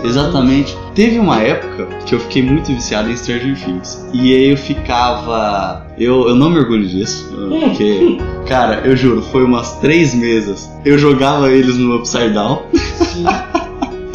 que- 0.02 0.08
Exatamente. 0.08 0.76
Teve 0.94 1.20
uma 1.20 1.42
época 1.42 1.88
que 2.06 2.16
eu 2.16 2.20
fiquei 2.20 2.42
muito 2.42 2.68
viciado 2.72 3.10
em 3.12 3.18
Stranger 3.18 3.58
Things. 3.60 4.08
E 4.14 4.34
aí 4.34 4.52
eu 4.52 4.58
ficava. 4.58 5.86
Eu, 5.98 6.30
eu 6.30 6.36
não 6.36 6.50
me 6.50 6.60
orgulho 6.60 6.88
disso. 6.88 7.30
Porque, 7.50 8.18
cara, 8.48 8.82
eu 8.86 8.96
juro, 8.96 9.22
foi 9.22 9.44
umas 9.44 9.78
três 9.80 10.14
mesas. 10.14 10.70
Eu 10.86 10.98
jogava 10.98 11.52
eles 11.52 11.78
no 11.78 11.96
Upside 11.98 12.30
Down. 12.30 12.64
Sim. 12.74 13.26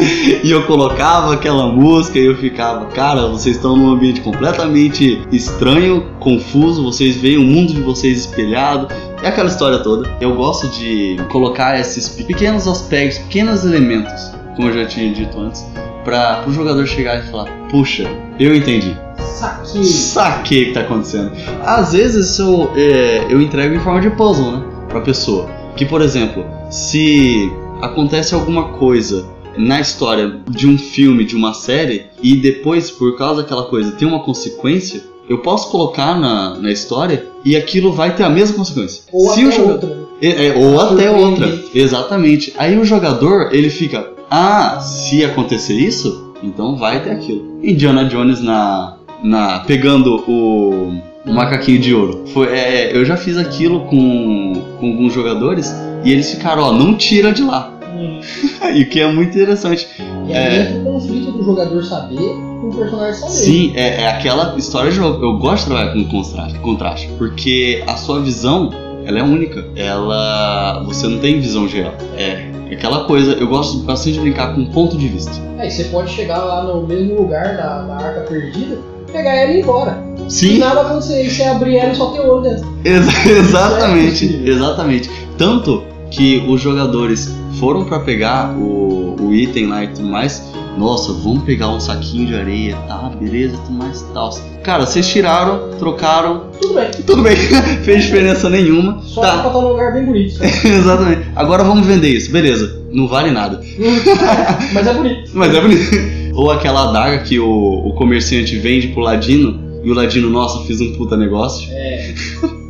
E 0.43 0.51
eu 0.51 0.67
colocava 0.67 1.35
aquela 1.35 1.67
música 1.67 2.19
e 2.19 2.25
eu 2.25 2.37
ficava, 2.37 2.87
cara, 2.87 3.27
vocês 3.29 3.57
estão 3.57 3.77
num 3.77 3.91
ambiente 3.91 4.21
completamente 4.21 5.23
estranho, 5.31 6.07
confuso, 6.19 6.83
vocês 6.83 7.17
veem 7.17 7.37
o 7.37 7.43
mundo 7.43 7.75
de 7.75 7.81
vocês 7.81 8.21
espelhado. 8.21 8.89
É 9.23 9.29
aquela 9.29 9.49
história 9.49 9.79
toda. 9.81 10.11
Eu 10.21 10.35
gosto 10.35 10.69
de 10.69 11.17
colocar 11.31 11.79
esses 11.79 12.09
pequenos 12.09 12.67
aspectos, 12.67 13.19
pequenos 13.19 13.65
elementos, 13.65 14.33
como 14.57 14.69
eu 14.69 14.75
já 14.75 14.87
tinha 14.87 15.13
dito 15.13 15.39
antes, 15.39 15.65
para 16.05 16.45
o 16.47 16.53
jogador 16.53 16.87
chegar 16.87 17.19
e 17.19 17.31
falar: 17.31 17.51
Puxa, 17.71 18.11
eu 18.39 18.55
entendi. 18.55 18.97
Saquei. 19.19 19.85
Saquei 19.85 20.63
o 20.63 20.67
que 20.69 20.73
tá 20.73 20.81
acontecendo. 20.81 21.33
Às 21.65 21.93
vezes 21.93 22.39
eu, 22.39 22.71
é, 22.75 23.27
eu 23.29 23.41
entrego 23.41 23.75
em 23.75 23.81
forma 23.81 24.01
de 24.01 24.11
puzzle, 24.11 24.53
né? 24.53 24.65
Pra 24.89 25.01
pessoa. 25.01 25.49
Que, 25.77 25.85
por 25.85 26.01
exemplo, 26.01 26.45
se 26.71 27.53
acontece 27.81 28.35
alguma 28.35 28.71
coisa 28.71 29.25
na 29.57 29.81
história 29.81 30.41
de 30.49 30.67
um 30.67 30.79
filme, 30.79 31.25
de 31.25 31.37
uma 31.37 31.53
série, 31.55 32.07
e 32.23 32.35
depois, 32.37 32.91
por 32.91 33.17
causa 33.17 33.43
daquela 33.43 33.65
coisa, 33.65 33.93
tem 33.93 34.07
uma 34.07 34.21
consequência, 34.21 35.03
eu 35.29 35.39
posso 35.39 35.71
colocar 35.71 36.19
na, 36.19 36.57
na 36.59 36.71
história 36.73 37.25
e 37.45 37.57
aquilo 37.57 37.93
vai 37.93 38.15
ter 38.15 38.25
a 38.25 38.31
mesma 38.31 38.57
consequência. 38.57 39.03
Ou 39.13 39.31
se 39.31 39.41
até 39.41 39.49
o 39.49 39.53
jogo- 39.53 39.73
outra. 39.73 39.89
né? 39.89 39.97
é, 40.23 40.47
é, 40.49 40.55
ou 40.57 40.81
até 40.81 41.11
outra. 41.11 41.47
Surpreendente. 41.47 41.79
Exatamente. 41.79 42.53
Aí 42.59 42.79
o 42.79 42.85
jogador, 42.85 43.51
ele 43.53 43.71
fica, 43.71 44.11
ah, 44.31 44.81
se 44.81 45.25
acontecer 45.25 45.75
isso, 45.75 46.33
então 46.43 46.77
vai 46.77 47.03
ter 47.03 47.11
aquilo. 47.11 47.59
Indiana 47.63 48.05
Jones 48.07 48.41
na, 48.43 48.97
na 49.23 49.61
pegando 49.61 50.17
o, 50.29 50.95
o 51.27 51.33
macaquinho 51.33 51.79
de 51.79 51.95
ouro. 51.95 52.25
Foi, 52.33 52.47
é, 52.49 52.97
eu 52.97 53.05
já 53.05 53.17
fiz 53.17 53.37
aquilo 53.37 53.81
com, 53.87 54.63
com 54.81 54.87
alguns 54.87 55.13
jogadores 55.13 55.73
e 56.05 56.11
eles 56.11 56.31
ficaram, 56.31 56.63
ó, 56.63 56.73
não 56.73 56.95
tira 56.97 57.33
de 57.33 57.43
lá. 57.43 57.73
E 58.75 58.83
o 58.83 58.89
que 58.89 59.01
é 59.01 59.11
muito 59.11 59.31
interessante. 59.37 59.89
E 60.29 60.33
aí 60.33 60.57
É. 60.59 60.61
entra 60.63 60.79
o 60.81 60.85
conflito 60.85 61.33
do 61.33 61.43
jogador 61.45 61.83
saber 61.85 62.17
com 62.19 62.69
o 62.69 62.75
personagem 62.77 63.15
saber. 63.15 63.33
Sim, 63.33 63.73
é, 63.75 64.03
é 64.03 64.09
aquela 64.09 64.55
história 64.57 64.91
de 64.91 64.97
jogo. 64.97 65.25
Eu 65.25 65.39
gosto 65.39 65.65
de 65.65 65.67
trabalhar 65.71 65.93
com 65.93 66.05
contraste, 66.05 66.59
contraste, 66.61 67.11
porque 67.19 67.83
a 67.87 67.97
sua 67.97 68.21
visão, 68.21 68.71
ela 69.05 69.19
é 69.19 69.23
única. 69.23 69.65
Ela, 69.75 70.83
você 70.85 71.07
não 71.09 71.19
tem 71.19 71.41
visão 71.41 71.67
geral. 71.69 71.95
É 72.17 72.51
aquela 72.73 73.05
coisa. 73.05 73.33
Eu 73.33 73.49
gosto 73.49 73.79
bastante 73.79 74.15
de 74.15 74.21
brincar 74.21 74.55
com 74.55 74.65
ponto 74.67 74.97
de 74.97 75.09
vista. 75.09 75.33
Aí 75.59 75.71
você 75.71 75.85
pode 75.85 76.11
chegar 76.13 76.39
lá 76.39 76.63
no 76.65 76.87
mesmo 76.87 77.17
lugar 77.23 77.57
da, 77.57 77.83
da 77.83 77.95
arca 77.97 78.21
perdida, 78.21 78.79
pegar 79.11 79.35
ela 79.35 79.53
e 79.53 79.57
ir 79.59 79.63
embora. 79.63 79.99
E 80.27 80.31
Sim, 80.33 80.59
nada 80.59 80.77
vai 80.83 80.85
acontecer. 80.93 81.25
E 81.27 81.31
você 81.31 81.43
abrir 81.43 81.77
ela 81.77 81.93
e 81.93 81.97
só 81.97 82.07
ter 82.11 82.21
ouro 82.21 82.43
dentro. 82.43 82.67
ex- 82.85 83.27
exatamente, 83.27 84.11
possível. 84.27 84.55
exatamente. 84.55 85.11
Tanto 85.37 85.83
que 86.11 86.45
os 86.49 86.61
jogadores 86.61 87.35
foram 87.59 87.85
pra 87.85 88.01
pegar 88.01 88.57
o, 88.57 89.17
o 89.21 89.35
item 89.35 89.67
lá 89.67 89.85
e 89.85 89.89
tudo 89.89 90.07
mais. 90.09 90.43
Nossa, 90.79 91.13
vamos 91.13 91.43
pegar 91.43 91.69
um 91.69 91.81
saquinho 91.81 92.27
de 92.29 92.35
areia, 92.35 92.77
tá? 92.87 93.11
Beleza, 93.21 93.57
tudo 93.67 93.73
mais 93.77 94.01
e 94.01 94.05
tal. 94.15 94.31
Cara, 94.63 94.87
vocês 94.87 95.07
tiraram, 95.09 95.71
trocaram, 95.79 96.45
Tudo 96.61 96.75
bem. 96.75 96.91
tudo 97.07 97.23
bem, 97.23 97.37
fez 97.83 98.05
diferença 98.05 98.49
nenhuma. 98.49 99.01
Só 99.03 99.21
Tá. 99.21 99.39
pra 99.39 99.47
estar 99.49 99.61
num 99.61 99.69
lugar 99.69 99.93
bem 99.93 100.05
bonito. 100.05 100.39
Exatamente. 100.65 101.23
Agora 101.35 101.65
vamos 101.65 101.87
vender 101.87 102.09
isso. 102.09 102.31
Beleza. 102.31 102.79
Não 102.93 103.09
vale 103.09 103.31
nada. 103.31 103.61
Mas 104.73 104.87
é 104.87 104.95
bonito. 104.95 105.31
Mas 105.35 105.55
é 105.55 105.61
bonito. 105.61 105.91
Ou 106.35 106.51
aquela 106.51 106.89
adaga 106.89 107.19
que 107.25 107.39
o, 107.39 107.49
o 107.89 107.93
comerciante 107.95 108.57
vende 108.57 108.89
pro 108.89 109.01
Ladino 109.03 109.59
e 109.83 109.91
o 109.91 109.95
Ladino, 109.95 110.31
nossa, 110.31 110.65
fiz 110.67 110.81
um 110.81 110.93
puta 110.95 111.17
negócio. 111.17 111.69
É. 111.73 112.15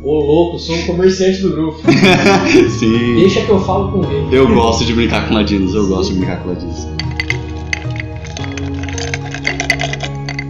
Ô 0.03 0.19
louco, 0.19 0.57
sou 0.57 0.75
um 0.75 0.87
comerciante 0.87 1.43
do 1.43 1.51
grupo. 1.51 1.79
Sim. 2.79 3.15
Deixa 3.15 3.41
que 3.45 3.49
eu 3.51 3.59
falo 3.59 3.91
com 3.91 4.11
ele. 4.11 4.35
Eu 4.35 4.51
gosto 4.51 4.83
de 4.83 4.93
brincar 4.93 5.27
com 5.27 5.35
Ladinos, 5.35 5.75
eu 5.75 5.87
gosto 5.87 6.11
de 6.11 6.19
brincar 6.19 6.41
com 6.41 6.49
Ladinos. 6.49 6.87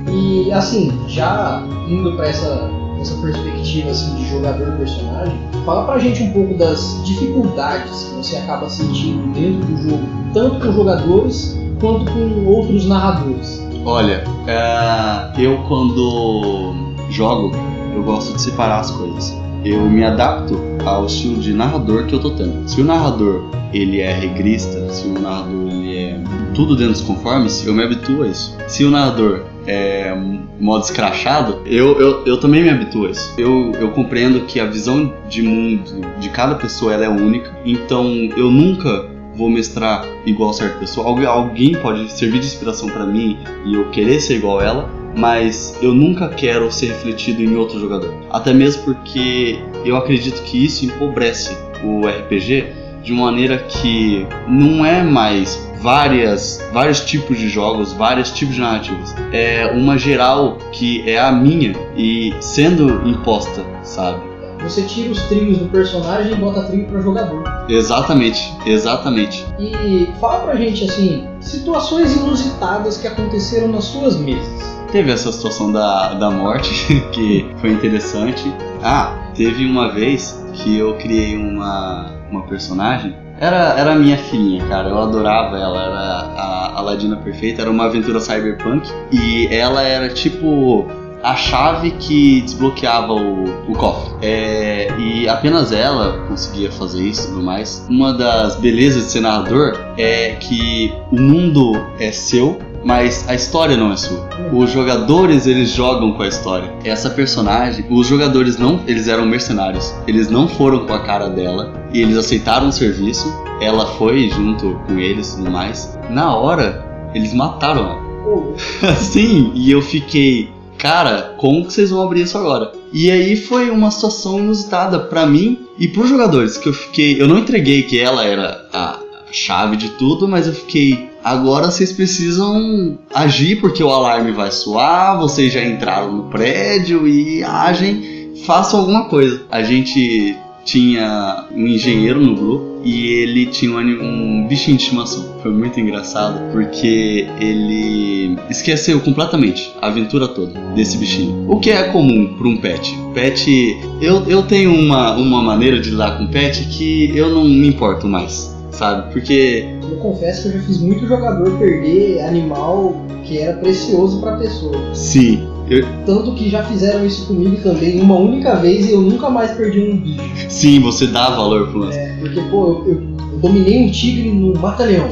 E 0.09 0.49
assim, 0.53 0.97
já 1.09 1.65
indo 1.89 2.15
pra 2.15 2.29
essa, 2.29 2.71
essa 3.01 3.21
perspectiva 3.21 3.89
assim, 3.89 4.15
de 4.15 4.29
jogador-personagem, 4.29 5.37
fala 5.65 5.83
pra 5.85 5.99
gente 5.99 6.23
um 6.23 6.31
pouco 6.31 6.53
das 6.53 7.01
dificuldades 7.05 8.05
que 8.05 8.15
você 8.15 8.37
acaba 8.37 8.69
sentindo 8.69 9.33
dentro 9.33 9.67
do 9.67 9.89
jogo, 9.89 10.03
tanto 10.33 10.65
com 10.65 10.71
jogadores 10.71 11.59
quanto 11.81 12.09
com 12.09 12.45
outros 12.45 12.85
narradores. 12.85 13.61
Olha, 13.83 14.23
é, 14.47 15.41
eu 15.41 15.57
quando 15.67 16.73
jogo, 17.09 17.51
eu 17.93 18.01
gosto 18.03 18.33
de 18.33 18.41
separar 18.41 18.79
as 18.79 18.91
coisas. 18.91 19.40
Eu 19.63 19.81
me 19.89 20.03
adapto 20.03 20.59
ao 20.85 21.05
estilo 21.05 21.39
de 21.39 21.53
narrador 21.53 22.05
que 22.05 22.13
eu 22.15 22.19
tô 22.19 22.31
tendo. 22.31 22.67
Se 22.67 22.81
o 22.81 22.83
narrador 22.83 23.43
ele 23.73 23.99
é 24.01 24.11
regrista, 24.11 24.89
se 24.91 25.07
o 25.07 25.13
narrador 25.13 25.67
ele 25.69 25.97
é 25.97 26.19
tudo 26.55 26.75
dentro 26.75 26.93
dos 26.93 27.01
conformes, 27.01 27.65
eu 27.65 27.73
me 27.73 27.83
habituo 27.83 28.23
a 28.23 28.27
isso. 28.27 28.57
Se 28.67 28.83
o 28.83 28.89
narrador 28.89 29.43
é 29.67 30.15
modo 30.59 30.83
escrachado, 30.83 31.61
eu, 31.65 31.99
eu, 31.99 32.25
eu 32.25 32.37
também 32.39 32.63
me 32.63 32.69
habituo 32.69 33.05
a 33.05 33.11
isso. 33.11 33.33
Eu, 33.37 33.71
eu 33.79 33.89
compreendo 33.91 34.41
que 34.41 34.59
a 34.59 34.65
visão 34.65 35.13
de 35.29 35.41
mundo 35.43 35.91
de 36.19 36.29
cada 36.29 36.55
pessoa 36.55 36.93
ela 36.93 37.05
é 37.05 37.09
única, 37.09 37.51
então 37.63 38.05
eu 38.35 38.49
nunca 38.49 39.09
vou 39.35 39.49
mestrar 39.49 40.03
igual 40.25 40.51
certa 40.53 40.77
pessoa. 40.79 41.05
Algu- 41.07 41.25
Alguém 41.27 41.75
pode 41.75 42.11
servir 42.11 42.39
de 42.39 42.47
inspiração 42.47 42.89
pra 42.89 43.05
mim 43.05 43.37
e 43.65 43.75
eu 43.75 43.89
querer 43.91 44.19
ser 44.19 44.37
igual 44.37 44.59
ela, 44.59 44.89
mas 45.15 45.77
eu 45.81 45.93
nunca 45.93 46.29
quero 46.29 46.71
ser 46.71 46.87
refletido 46.87 47.41
em 47.41 47.55
outro 47.55 47.79
jogador. 47.79 48.13
Até 48.29 48.53
mesmo 48.53 48.83
porque 48.83 49.59
eu 49.85 49.95
acredito 49.95 50.41
que 50.43 50.63
isso 50.65 50.85
empobrece 50.85 51.57
o 51.83 52.07
RPG 52.07 52.81
de 53.03 53.11
uma 53.11 53.25
maneira 53.25 53.57
que 53.57 54.27
não 54.47 54.85
é 54.85 55.01
mais 55.01 55.69
várias 55.81 56.63
vários 56.71 57.01
tipos 57.01 57.37
de 57.37 57.49
jogos, 57.49 57.93
vários 57.93 58.31
tipos 58.31 58.55
de 58.55 58.61
narrativas. 58.61 59.15
É 59.31 59.71
uma 59.73 59.97
geral 59.97 60.57
que 60.71 61.09
é 61.09 61.19
a 61.19 61.31
minha 61.31 61.73
e 61.97 62.33
sendo 62.39 63.07
imposta, 63.07 63.65
sabe? 63.83 64.31
Você 64.63 64.83
tira 64.83 65.11
os 65.11 65.23
trilhos 65.23 65.57
do 65.57 65.65
personagem 65.69 66.33
e 66.33 66.35
bota 66.35 66.61
trilho 66.63 66.85
pra 66.85 67.01
jogador. 67.01 67.43
Exatamente, 67.67 68.53
exatamente. 68.63 69.43
E 69.59 70.07
fala 70.19 70.43
pra 70.43 70.55
gente 70.55 70.83
assim, 70.83 71.27
situações 71.39 72.15
inusitadas 72.15 72.97
que 72.97 73.07
aconteceram 73.07 73.69
nas 73.69 73.85
suas 73.85 74.17
mesas. 74.17 74.80
Teve 74.91 75.11
essa 75.11 75.31
situação 75.31 75.71
da, 75.71 76.13
da 76.15 76.29
morte, 76.29 77.01
que 77.11 77.49
foi 77.61 77.71
interessante. 77.71 78.53
Ah, 78.83 79.31
teve 79.33 79.65
uma 79.65 79.89
vez 79.93 80.45
que 80.53 80.77
eu 80.77 80.95
criei 80.95 81.37
uma, 81.37 82.11
uma 82.29 82.41
personagem. 82.43 83.15
Era, 83.39 83.73
era 83.79 83.93
a 83.93 83.95
minha 83.95 84.17
filhinha, 84.17 84.63
cara. 84.67 84.89
Eu 84.89 84.99
adorava 84.99 85.57
ela. 85.57 85.83
Era 85.83 85.97
a, 85.97 86.77
a 86.77 86.81
Ladina 86.81 87.15
Perfeita. 87.15 87.61
Era 87.61 87.71
uma 87.71 87.85
aventura 87.85 88.19
cyberpunk. 88.19 88.87
E 89.11 89.47
ela 89.47 89.81
era 89.81 90.09
tipo 90.09 90.85
a 91.23 91.35
chave 91.35 91.91
que 91.91 92.41
desbloqueava 92.41 93.13
o, 93.13 93.45
o 93.71 93.75
cofre. 93.75 94.13
É, 94.21 94.87
e 94.99 95.27
apenas 95.29 95.71
ela 95.71 96.25
conseguia 96.27 96.71
fazer 96.71 97.03
isso 97.03 97.27
e 97.27 97.31
tudo 97.31 97.43
mais. 97.43 97.85
Uma 97.89 98.13
das 98.13 98.55
belezas 98.57 99.05
de 99.05 99.11
ser 99.11 99.21
narrador 99.21 99.77
é 99.97 100.35
que 100.39 100.93
o 101.11 101.19
mundo 101.19 101.73
é 101.99 102.11
seu, 102.11 102.59
mas 102.83 103.27
a 103.27 103.35
história 103.35 103.77
não 103.77 103.91
é 103.91 103.97
sua. 103.97 104.29
Os 104.51 104.71
jogadores 104.71 105.45
eles 105.45 105.69
jogam 105.69 106.13
com 106.13 106.23
a 106.23 106.27
história. 106.27 106.73
Essa 106.83 107.09
personagem, 107.09 107.85
os 107.89 108.07
jogadores 108.07 108.57
não, 108.57 108.81
eles 108.87 109.07
eram 109.07 109.25
mercenários. 109.25 109.93
Eles 110.07 110.29
não 110.29 110.47
foram 110.47 110.85
com 110.85 110.93
a 110.93 111.03
cara 111.03 111.29
dela 111.29 111.73
e 111.93 112.01
eles 112.01 112.17
aceitaram 112.17 112.69
o 112.69 112.71
serviço. 112.71 113.31
Ela 113.61 113.85
foi 113.85 114.29
junto 114.29 114.79
com 114.87 114.97
eles 114.97 115.33
e 115.33 115.37
tudo 115.37 115.51
mais. 115.51 115.97
Na 116.09 116.35
hora, 116.35 116.85
eles 117.13 117.33
mataram 117.33 117.81
ela. 117.81 118.11
Sim, 118.95 119.51
e 119.55 119.71
eu 119.71 119.81
fiquei, 119.81 120.49
cara, 120.77 121.35
como 121.37 121.65
que 121.65 121.73
vocês 121.73 121.89
vão 121.89 122.01
abrir 122.01 122.21
isso 122.21 122.37
agora? 122.37 122.71
E 122.93 123.09
aí 123.09 123.35
foi 123.35 123.69
uma 123.69 123.91
situação 123.91 124.39
inusitada 124.39 124.99
pra 124.99 125.25
mim 125.25 125.59
e 125.77 125.87
pros 125.87 126.09
jogadores, 126.09 126.57
que 126.57 126.69
eu 126.69 126.73
fiquei, 126.73 127.21
eu 127.21 127.27
não 127.27 127.37
entreguei 127.37 127.83
que 127.83 127.99
ela 127.99 128.25
era 128.25 128.67
a, 128.73 128.99
chave 129.31 129.77
de 129.77 129.89
tudo, 129.91 130.27
mas 130.27 130.47
eu 130.47 130.53
fiquei. 130.53 131.09
Agora 131.23 131.69
vocês 131.69 131.91
precisam 131.91 132.97
agir 133.13 133.61
porque 133.61 133.83
o 133.83 133.89
alarme 133.89 134.31
vai 134.31 134.51
soar, 134.51 135.19
vocês 135.19 135.53
já 135.53 135.63
entraram 135.63 136.11
no 136.11 136.23
prédio 136.23 137.07
e 137.07 137.43
agem, 137.43 138.33
façam 138.45 138.79
alguma 138.79 139.05
coisa. 139.05 139.43
A 139.51 139.61
gente 139.61 140.35
tinha 140.65 141.45
um 141.51 141.67
engenheiro 141.67 142.19
no 142.19 142.35
grupo 142.35 142.81
e 142.83 143.07
ele 143.07 143.45
tinha 143.47 143.71
um, 143.71 144.41
um, 144.43 144.47
bichinho 144.47 144.77
de 144.77 144.83
estimação. 144.83 145.35
Foi 145.41 145.51
muito 145.51 145.79
engraçado 145.79 146.51
porque 146.51 147.27
ele 147.39 148.37
esqueceu 148.49 148.99
completamente 148.99 149.71
a 149.81 149.87
aventura 149.87 150.27
toda 150.27 150.59
desse 150.75 150.97
bichinho. 150.97 151.45
O 151.49 151.59
que 151.59 151.69
é 151.69 151.83
comum 151.83 152.33
para 152.37 152.47
um 152.47 152.57
pet? 152.57 152.97
Pet, 153.13 153.77
eu, 154.01 154.23
eu 154.27 154.43
tenho 154.43 154.73
uma, 154.73 155.15
uma 155.15 155.41
maneira 155.41 155.79
de 155.79 155.91
lidar 155.91 156.17
com 156.17 156.27
pet 156.27 156.65
que 156.65 157.11
eu 157.15 157.29
não 157.29 157.43
me 157.43 157.67
importo 157.67 158.07
mais, 158.07 158.55
sabe? 158.71 159.11
Porque. 159.11 159.65
Eu 159.89 159.97
confesso 159.97 160.43
que 160.43 160.47
eu 160.49 160.61
já 160.61 160.67
fiz 160.67 160.77
muito 160.79 161.07
jogador 161.07 161.57
perder 161.57 162.21
animal 162.21 162.95
que 163.23 163.37
era 163.37 163.57
precioso 163.57 164.19
para 164.19 164.37
pessoa. 164.37 164.77
Sim. 164.93 165.47
Eu... 165.69 165.85
Tanto 166.05 166.35
que 166.35 166.49
já 166.49 166.63
fizeram 166.63 167.05
isso 167.05 167.27
comigo 167.27 167.55
também 167.63 168.01
uma 168.01 168.15
única 168.17 168.55
vez 168.55 168.87
e 168.87 168.91
eu 168.91 169.01
nunca 169.01 169.29
mais 169.29 169.51
perdi 169.51 169.79
um 169.79 169.97
bicho. 169.97 170.21
Sim, 170.49 170.81
você 170.81 171.07
dá 171.07 171.29
valor 171.29 171.69
pro 171.69 171.79
lance. 171.79 171.97
É, 171.97 172.17
porque, 172.19 172.41
pô, 172.49 172.83
eu, 172.85 172.87
eu, 172.87 173.01
eu 173.31 173.39
dominei 173.39 173.85
um 173.85 173.91
tigre 173.91 174.31
no 174.31 174.59
Mata-Leão. 174.59 175.09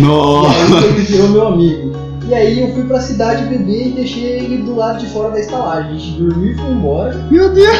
Nossa! 0.00 0.52
e 0.68 0.76
aí 0.76 0.84
ele 0.84 1.02
virou 1.02 1.28
meu 1.28 1.46
amigo. 1.46 1.92
E 2.28 2.34
aí 2.34 2.60
eu 2.60 2.72
fui 2.74 2.84
pra 2.84 3.00
cidade 3.00 3.44
beber 3.44 3.88
e 3.88 3.90
deixei 3.90 4.38
ele 4.38 4.58
do 4.58 4.76
lado 4.76 4.98
de 4.98 5.06
fora 5.06 5.30
da 5.30 5.40
estalagem. 5.40 5.92
A 5.92 5.98
gente 5.98 6.18
dormiu 6.18 6.52
e 6.52 6.56
foi 6.56 6.70
embora. 6.70 7.26
Meu 7.30 7.52
Deus! 7.52 7.76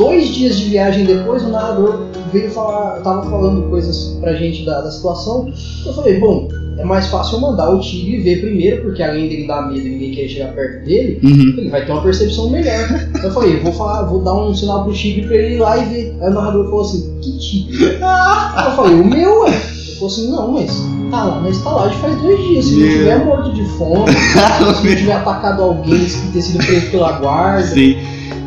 Dois 0.00 0.28
dias 0.28 0.56
de 0.56 0.70
viagem 0.70 1.04
depois, 1.04 1.42
o 1.44 1.50
narrador 1.50 2.06
veio 2.32 2.50
falar, 2.50 3.00
tava 3.02 3.28
falando 3.28 3.68
coisas 3.68 4.16
pra 4.18 4.32
gente 4.32 4.64
da, 4.64 4.80
da 4.80 4.90
situação. 4.90 5.52
Eu 5.84 5.92
falei, 5.92 6.18
bom, 6.18 6.48
é 6.78 6.84
mais 6.84 7.08
fácil 7.08 7.38
mandar 7.38 7.68
o 7.68 7.80
tigre 7.80 8.22
ver 8.22 8.40
primeiro, 8.40 8.80
porque 8.80 9.02
além 9.02 9.28
dele 9.28 9.46
dar 9.46 9.68
medo 9.68 9.86
e 9.86 9.90
ninguém 9.90 10.12
quer 10.12 10.26
chegar 10.26 10.54
perto 10.54 10.86
dele, 10.86 11.20
uhum. 11.22 11.54
ele 11.58 11.68
vai 11.68 11.84
ter 11.84 11.92
uma 11.92 12.00
percepção 12.00 12.48
melhor. 12.48 12.88
eu 13.22 13.30
falei, 13.30 13.60
vou 13.60 13.74
falar, 13.74 14.04
vou 14.04 14.24
dar 14.24 14.32
um 14.32 14.54
sinal 14.54 14.84
pro 14.84 14.92
tigre 14.94 15.26
pra 15.26 15.36
ele 15.36 15.56
ir 15.56 15.58
lá 15.58 15.76
e 15.76 15.84
ver. 15.84 16.16
Aí 16.18 16.30
o 16.30 16.32
narrador 16.32 16.64
falou 16.64 16.80
assim, 16.80 17.18
que 17.20 17.38
tigre? 17.38 17.84
eu 17.84 18.72
falei, 18.76 18.94
o 18.94 19.04
meu 19.04 19.48
é. 19.48 19.50
Ele 19.50 19.94
falou 19.96 20.08
assim, 20.08 20.30
não, 20.30 20.52
mas 20.52 20.82
tá 21.10 21.24
lá 21.24 21.40
na 21.42 21.50
estalagem 21.50 21.98
faz 21.98 22.22
dois 22.22 22.38
dias. 22.38 22.64
Se 22.64 22.80
yeah. 22.80 22.94
não 22.94 22.98
tiver 22.98 23.24
morto 23.26 23.52
de 23.52 23.64
fome, 23.76 24.12
se 24.16 24.64
não 24.64 24.96
tiver 24.96 25.12
atacado 25.12 25.62
alguém, 25.62 26.08
se 26.08 26.26
ter 26.28 26.40
sido 26.40 26.64
preso 26.64 26.90
pela 26.90 27.12
guarda. 27.18 27.66
Sim. 27.66 27.98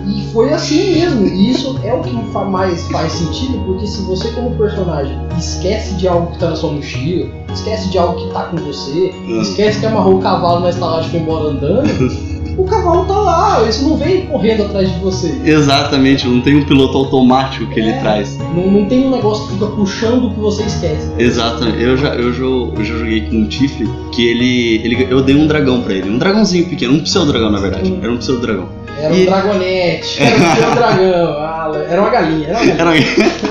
E 0.07 0.21
foi 0.33 0.51
assim 0.51 0.93
mesmo. 0.93 1.27
E 1.27 1.51
isso 1.51 1.79
é 1.83 1.93
o 1.93 2.01
que 2.01 2.13
mais 2.49 2.87
faz 2.87 3.11
sentido, 3.13 3.59
porque 3.65 3.87
se 3.87 4.01
você, 4.03 4.29
como 4.31 4.55
personagem, 4.57 5.17
esquece 5.37 5.95
de 5.95 6.07
algo 6.07 6.31
que 6.31 6.39
tá 6.39 6.49
na 6.49 6.55
sua 6.55 6.71
mochila, 6.71 7.29
esquece 7.53 7.89
de 7.89 7.97
algo 7.97 8.15
que 8.15 8.33
tá 8.33 8.43
com 8.43 8.57
você, 8.57 9.13
uhum. 9.27 9.41
esquece 9.41 9.79
que 9.79 9.85
amarrou 9.85 10.17
o 10.17 10.21
cavalo 10.21 10.61
na 10.61 10.69
estalagem 10.69 11.07
e 11.07 11.11
foi 11.11 11.19
embora 11.19 11.49
andando. 11.49 12.33
o 12.57 12.63
cavalo 12.65 13.05
tá 13.05 13.17
lá, 13.17 13.67
isso 13.67 13.87
não 13.87 13.97
vem 13.97 14.27
correndo 14.27 14.63
atrás 14.63 14.91
de 14.91 14.99
você. 14.99 15.33
Exatamente, 15.43 16.27
não 16.27 16.41
tem 16.41 16.57
um 16.57 16.65
piloto 16.65 16.97
automático 16.97 17.65
que 17.67 17.79
é, 17.79 17.83
ele 17.83 17.99
traz. 17.99 18.37
Não, 18.55 18.69
não 18.69 18.85
tem 18.85 19.07
um 19.07 19.11
negócio 19.11 19.47
que 19.47 19.53
fica 19.53 19.67
puxando 19.67 20.25
o 20.25 20.33
que 20.33 20.39
você 20.39 20.63
esquece. 20.63 21.11
Exatamente, 21.17 21.81
eu 21.81 21.97
já, 21.97 22.15
eu 22.15 22.33
já, 22.33 22.43
eu 22.43 22.83
já 22.83 22.97
joguei 22.97 23.21
com 23.21 23.37
um 23.37 23.47
Tifle 23.47 23.89
que 24.11 24.25
ele, 24.25 24.81
ele. 24.83 25.07
Eu 25.09 25.21
dei 25.21 25.35
um 25.35 25.47
dragão 25.47 25.81
pra 25.81 25.93
ele, 25.93 26.09
um 26.09 26.17
dragãozinho 26.17 26.67
pequeno, 26.67 26.93
um 26.93 26.99
pseudo-dragão 26.99 27.49
na 27.49 27.59
verdade, 27.59 27.91
hum. 27.91 27.99
era 28.01 28.11
um 28.11 28.17
pseudo-dragão. 28.17 28.82
Era 28.99 29.13
um 29.13 29.25
dragonete, 29.25 30.21
era 30.21 30.35
um 30.35 30.51
pseudo-dragão, 30.53 31.33
ah, 31.39 31.71
era 31.89 32.01
uma 32.01 32.09
galinha, 32.09 32.47
era 32.49 32.59
uma 32.59 32.75
galinha. 32.75 33.05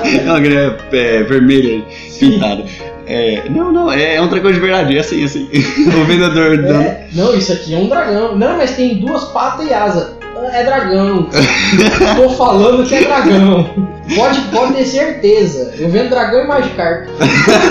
Era 0.05 0.31
uma, 0.31 0.40
galinha 0.40 0.77
é, 0.93 1.23
vermelha, 1.24 1.85
pintada. 2.19 2.64
É, 3.06 3.43
não, 3.51 3.73
não, 3.73 3.93
é, 3.93 4.16
é, 4.16 4.23
um 4.23 4.28
dragão 4.28 4.52
de 4.52 4.60
verdade, 4.60 4.97
é 4.97 5.01
assim, 5.01 5.24
assim. 5.24 5.48
o 5.52 6.05
vendedor. 6.05 6.64
É, 6.64 7.06
não, 7.12 7.35
isso 7.35 7.52
aqui 7.52 7.74
é 7.74 7.78
um 7.78 7.89
dragão. 7.89 8.36
Não, 8.36 8.56
mas 8.56 8.77
tem 8.77 8.97
duas 8.97 9.24
patas 9.24 9.69
e 9.69 9.74
asa. 9.74 10.16
É 10.52 10.64
dragão. 10.64 11.28
Tô 12.16 12.31
falando 12.31 12.86
que 12.86 12.94
é 12.94 13.02
dragão. 13.02 13.91
Pode, 14.14 14.40
pode 14.50 14.74
ter 14.74 14.84
certeza. 14.84 15.74
Eu 15.78 15.88
vendo 15.88 16.10
dragão 16.10 16.44
e 16.44 16.46
Magikarp. 16.46 17.08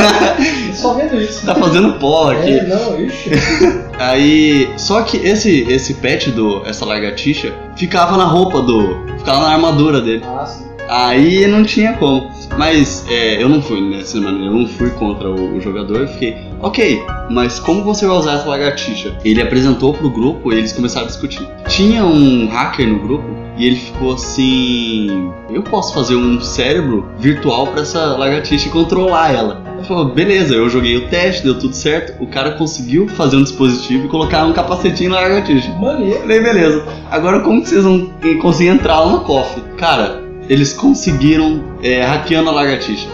Só 0.74 0.94
vendo 0.94 1.22
isso. 1.22 1.46
Tá 1.46 1.56
fazendo 1.56 2.00
pó 2.00 2.32
aqui. 2.32 2.60
É, 2.60 2.64
não, 2.64 3.00
ixi. 3.00 3.32
Aí, 4.00 4.70
só 4.78 5.04
que 5.04 5.18
esse 5.18 5.62
esse 5.70 5.94
pet 5.96 6.32
do 6.32 6.66
essa 6.66 6.86
lagartixa 6.86 7.54
ficava 7.76 8.18
na 8.18 8.24
roupa 8.24 8.62
do, 8.62 9.06
ficava 9.20 9.42
na 9.42 9.54
armadura 9.54 10.02
dele. 10.02 10.24
Ah, 10.26 10.46
sim. 10.46 10.66
Aí 10.90 11.46
não 11.48 11.64
tinha 11.64 11.94
como. 11.94 12.32
Mas 12.58 13.06
é, 13.10 13.42
eu 13.42 13.50
não 13.50 13.62
fui 13.62 13.82
nessa 13.82 14.20
maneira, 14.20 14.48
eu 14.48 14.54
não 14.54 14.68
fui 14.68 14.90
contra 14.92 15.30
o, 15.30 15.58
o, 15.58 15.62
jogador, 15.62 16.02
eu 16.02 16.08
fiquei, 16.08 16.38
ok, 16.60 17.02
mas 17.30 17.60
como 17.60 17.84
você 17.84 18.06
vai 18.06 18.18
usar 18.18 18.34
essa 18.34 18.50
lagartixa? 18.50 19.18
Ele 19.24 19.42
apresentou 19.42 19.94
pro 19.94 20.10
grupo 20.10 20.52
e 20.52 20.58
eles 20.58 20.74
começaram 20.74 21.06
a 21.06 21.10
discutir. 21.10 21.48
Tinha 21.68 22.06
um 22.06 22.48
hacker 22.48 22.88
no 22.88 23.00
grupo 23.00 23.42
e 23.58 23.68
ele 23.68 23.76
ficou 23.76 24.14
assim: 24.14 25.32
eu 25.50 25.62
posso 25.64 25.94
fazer 25.94 26.16
um 26.16 26.42
cérebro 26.42 27.08
virtual 27.18 27.68
para 27.68 27.82
essa 27.82 28.18
lagartixa 28.18 28.68
e 28.68 28.72
controlar 28.72 29.34
ela. 29.34 29.62
Ele 29.78 29.88
falou, 29.88 30.06
beleza, 30.06 30.54
eu 30.54 30.70
joguei 30.70 30.96
o 30.98 31.08
teste, 31.08 31.44
deu 31.44 31.58
tudo 31.58 31.76
certo. 31.76 32.22
O 32.22 32.28
cara 32.28 32.52
conseguiu 32.52 33.08
fazer 33.08 33.38
um 33.38 33.44
dispositivo 33.44 34.06
e 34.06 34.10
colocar 34.10 34.46
um 34.46 34.54
capacetinho 34.54 35.10
na 35.10 35.20
lagartixa. 35.20 35.72
Maneiro. 35.74 36.20
Falei, 36.20 36.40
beleza. 36.40 36.86
Agora 37.10 37.40
como 37.40 37.62
que 37.62 37.70
vocês 37.70 37.84
vão 37.84 38.12
conseguir 38.42 38.70
entrar 38.70 39.00
lá 39.00 39.12
no 39.12 39.22
cofre? 39.22 39.64
Cara, 39.78 40.21
eles 40.52 40.74
conseguiram 40.74 41.64
é, 41.82 42.04
hackeando 42.04 42.50
a 42.50 42.52
lagartixa. 42.52 43.08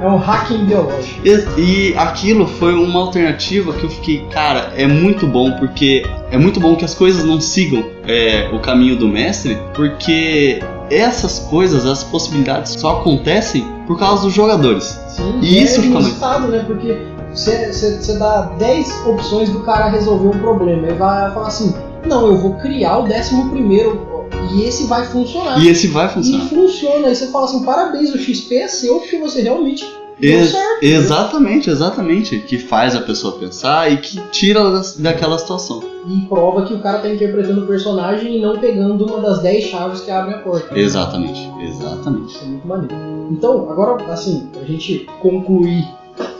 é 0.00 0.08
um 0.08 0.16
hacking 0.16 0.64
biológico. 0.64 1.20
E, 1.22 1.60
e, 1.60 1.94
aquilo 1.94 2.46
foi 2.46 2.72
uma 2.72 3.00
alternativa 3.00 3.70
que 3.74 3.84
eu 3.84 3.90
fiquei, 3.90 4.24
cara, 4.30 4.72
é 4.74 4.86
muito 4.86 5.26
bom 5.26 5.52
porque 5.58 6.06
é 6.30 6.38
muito 6.38 6.58
bom 6.58 6.74
que 6.74 6.86
as 6.86 6.94
coisas 6.94 7.22
não 7.22 7.38
sigam 7.38 7.84
é, 8.08 8.48
o 8.50 8.58
caminho 8.60 8.96
do 8.96 9.06
mestre, 9.06 9.58
porque 9.74 10.62
essas 10.90 11.38
coisas, 11.38 11.84
as 11.84 12.02
possibilidades 12.02 12.72
só 12.80 13.00
acontecem 13.00 13.66
por 13.86 13.98
causa 13.98 14.22
dos 14.22 14.32
jogadores. 14.32 14.98
Sim, 15.08 15.38
e 15.42 15.58
é 15.58 15.62
isso 15.64 15.82
fica 15.82 16.00
muito. 16.00 16.48
né? 16.48 16.64
Porque 16.66 16.96
você 17.34 18.16
dá 18.18 18.52
10 18.58 19.06
opções 19.06 19.50
do 19.50 19.60
cara 19.60 19.90
resolver 19.90 20.28
um 20.28 20.40
problema. 20.40 20.86
Ele 20.86 20.96
vai 20.96 21.30
falar 21.34 21.48
assim: 21.48 21.74
não, 22.06 22.26
eu 22.26 22.38
vou 22.38 22.54
criar 22.54 23.00
o 23.00 23.02
décimo 23.02 23.50
primeiro 23.50 24.11
e 24.54 24.64
esse 24.64 24.86
vai 24.86 25.06
funcionar. 25.06 25.62
E 25.62 25.68
esse 25.68 25.86
vai 25.88 26.08
funcionar. 26.08 26.44
E 26.44 26.48
funciona. 26.48 27.08
Aí 27.08 27.14
você 27.16 27.28
fala 27.28 27.44
assim: 27.44 27.64
parabéns, 27.64 28.14
o 28.14 28.18
XP 28.18 28.54
é 28.56 28.68
seu 28.68 29.00
porque 29.00 29.18
você 29.18 29.42
realmente. 29.42 29.84
Ex 30.20 30.50
certo, 30.50 30.84
exatamente, 30.84 31.66
né? 31.66 31.72
exatamente. 31.72 32.38
Que 32.40 32.58
faz 32.58 32.94
a 32.94 33.00
pessoa 33.00 33.38
pensar 33.38 33.90
e 33.90 33.96
que 33.96 34.20
tira 34.30 34.62
daquela 34.98 35.38
situação. 35.38 35.82
E 36.06 36.20
prova 36.26 36.64
que 36.64 36.74
o 36.74 36.78
cara 36.80 36.98
tá 36.98 37.08
interpretando 37.08 37.62
o 37.62 37.66
personagem 37.66 38.36
e 38.36 38.40
não 38.40 38.58
pegando 38.58 39.04
uma 39.06 39.20
das 39.20 39.42
10 39.42 39.64
chaves 39.64 40.00
que 40.00 40.10
abrem 40.10 40.36
a 40.36 40.38
porta. 40.38 40.78
Exatamente, 40.78 41.50
exatamente. 41.60 42.34
Isso 42.34 42.44
é 42.44 42.46
muito 42.46 42.68
maneiro. 42.68 42.94
Então, 43.30 43.68
agora, 43.70 44.12
assim, 44.12 44.48
pra 44.52 44.62
gente 44.64 45.06
concluir, 45.20 45.84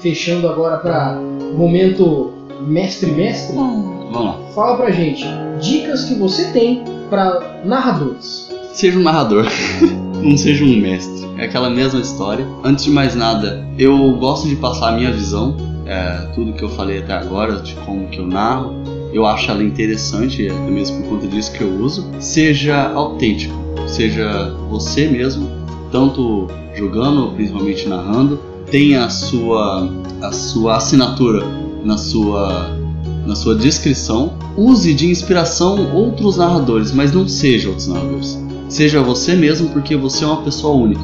fechando 0.00 0.48
agora 0.48 0.76
pra 0.76 1.18
momento 1.54 2.30
mestre-mestre. 2.60 3.56
Vamos 3.56 4.12
lá. 4.12 4.38
Fala 4.54 4.76
pra 4.76 4.90
gente 4.90 5.24
dicas 5.60 6.04
que 6.04 6.14
você 6.14 6.52
tem 6.52 6.84
para 7.12 7.60
narradores. 7.62 8.48
Seja 8.72 8.98
um 8.98 9.02
narrador, 9.02 9.44
não 10.24 10.34
seja 10.34 10.64
um 10.64 10.74
mestre. 10.80 11.28
É 11.36 11.44
aquela 11.44 11.68
mesma 11.68 12.00
história. 12.00 12.48
Antes 12.64 12.86
de 12.86 12.90
mais 12.90 13.14
nada, 13.14 13.68
eu 13.78 14.12
gosto 14.12 14.48
de 14.48 14.56
passar 14.56 14.88
a 14.88 14.96
minha 14.96 15.12
visão, 15.12 15.54
é, 15.84 16.30
tudo 16.34 16.54
que 16.54 16.62
eu 16.62 16.70
falei 16.70 17.00
até 17.00 17.12
agora, 17.12 17.56
de 17.56 17.74
como 17.84 18.08
que 18.08 18.18
eu 18.18 18.26
narro. 18.26 18.72
Eu 19.12 19.26
acho 19.26 19.50
ela 19.50 19.62
interessante, 19.62 20.48
até 20.48 20.70
mesmo 20.70 21.02
por 21.02 21.10
conta 21.10 21.26
disso 21.26 21.52
que 21.52 21.60
eu 21.60 21.68
uso. 21.82 22.08
Seja 22.18 22.90
autêntico, 22.94 23.54
seja 23.86 24.48
você 24.70 25.06
mesmo, 25.06 25.50
tanto 25.90 26.48
jogando, 26.74 27.34
principalmente 27.34 27.86
narrando. 27.90 28.40
Tenha 28.70 29.04
a 29.04 29.10
sua, 29.10 29.92
a 30.22 30.32
sua 30.32 30.78
assinatura 30.78 31.44
na 31.84 31.98
sua 31.98 32.81
na 33.26 33.34
sua 33.34 33.54
descrição, 33.54 34.34
use 34.56 34.92
de 34.94 35.06
inspiração 35.06 35.94
outros 35.94 36.36
narradores, 36.36 36.92
mas 36.92 37.12
não 37.12 37.26
seja 37.26 37.68
outros 37.68 37.86
narradores. 37.86 38.38
Seja 38.68 39.02
você 39.02 39.34
mesmo, 39.34 39.68
porque 39.70 39.96
você 39.96 40.24
é 40.24 40.26
uma 40.26 40.42
pessoa 40.42 40.74
única. 40.74 41.02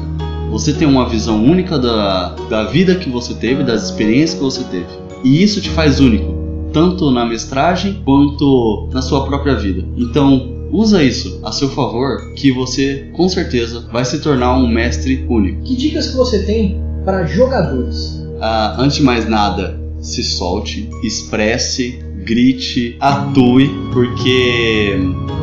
Você 0.51 0.73
tem 0.73 0.87
uma 0.87 1.07
visão 1.07 1.43
única 1.43 1.77
da, 1.77 2.29
da 2.49 2.63
vida 2.65 2.95
que 2.95 3.09
você 3.09 3.33
teve, 3.35 3.63
das 3.63 3.83
experiências 3.83 4.33
que 4.33 4.43
você 4.43 4.63
teve. 4.63 4.87
E 5.23 5.43
isso 5.43 5.61
te 5.61 5.69
faz 5.69 5.99
único, 5.99 6.33
tanto 6.73 7.11
na 7.11 7.25
mestragem 7.25 8.01
quanto 8.03 8.89
na 8.91 9.01
sua 9.01 9.25
própria 9.25 9.55
vida. 9.55 9.85
Então, 9.95 10.67
usa 10.71 11.03
isso 11.03 11.39
a 11.43 11.51
seu 11.51 11.69
favor, 11.69 12.33
que 12.35 12.51
você 12.51 13.09
com 13.13 13.29
certeza 13.29 13.85
vai 13.91 14.03
se 14.03 14.19
tornar 14.19 14.57
um 14.57 14.67
mestre 14.67 15.25
único. 15.29 15.61
Que 15.63 15.75
dicas 15.75 16.07
que 16.07 16.17
você 16.17 16.43
tem 16.43 16.81
para 17.05 17.25
jogadores? 17.25 18.19
Ah, 18.41 18.75
antes 18.79 18.97
de 18.97 19.03
mais 19.03 19.29
nada, 19.29 19.79
se 20.01 20.23
solte, 20.23 20.89
expresse, 21.03 21.99
grite, 22.23 22.95
atue, 22.99 23.69
porque, 23.91 24.99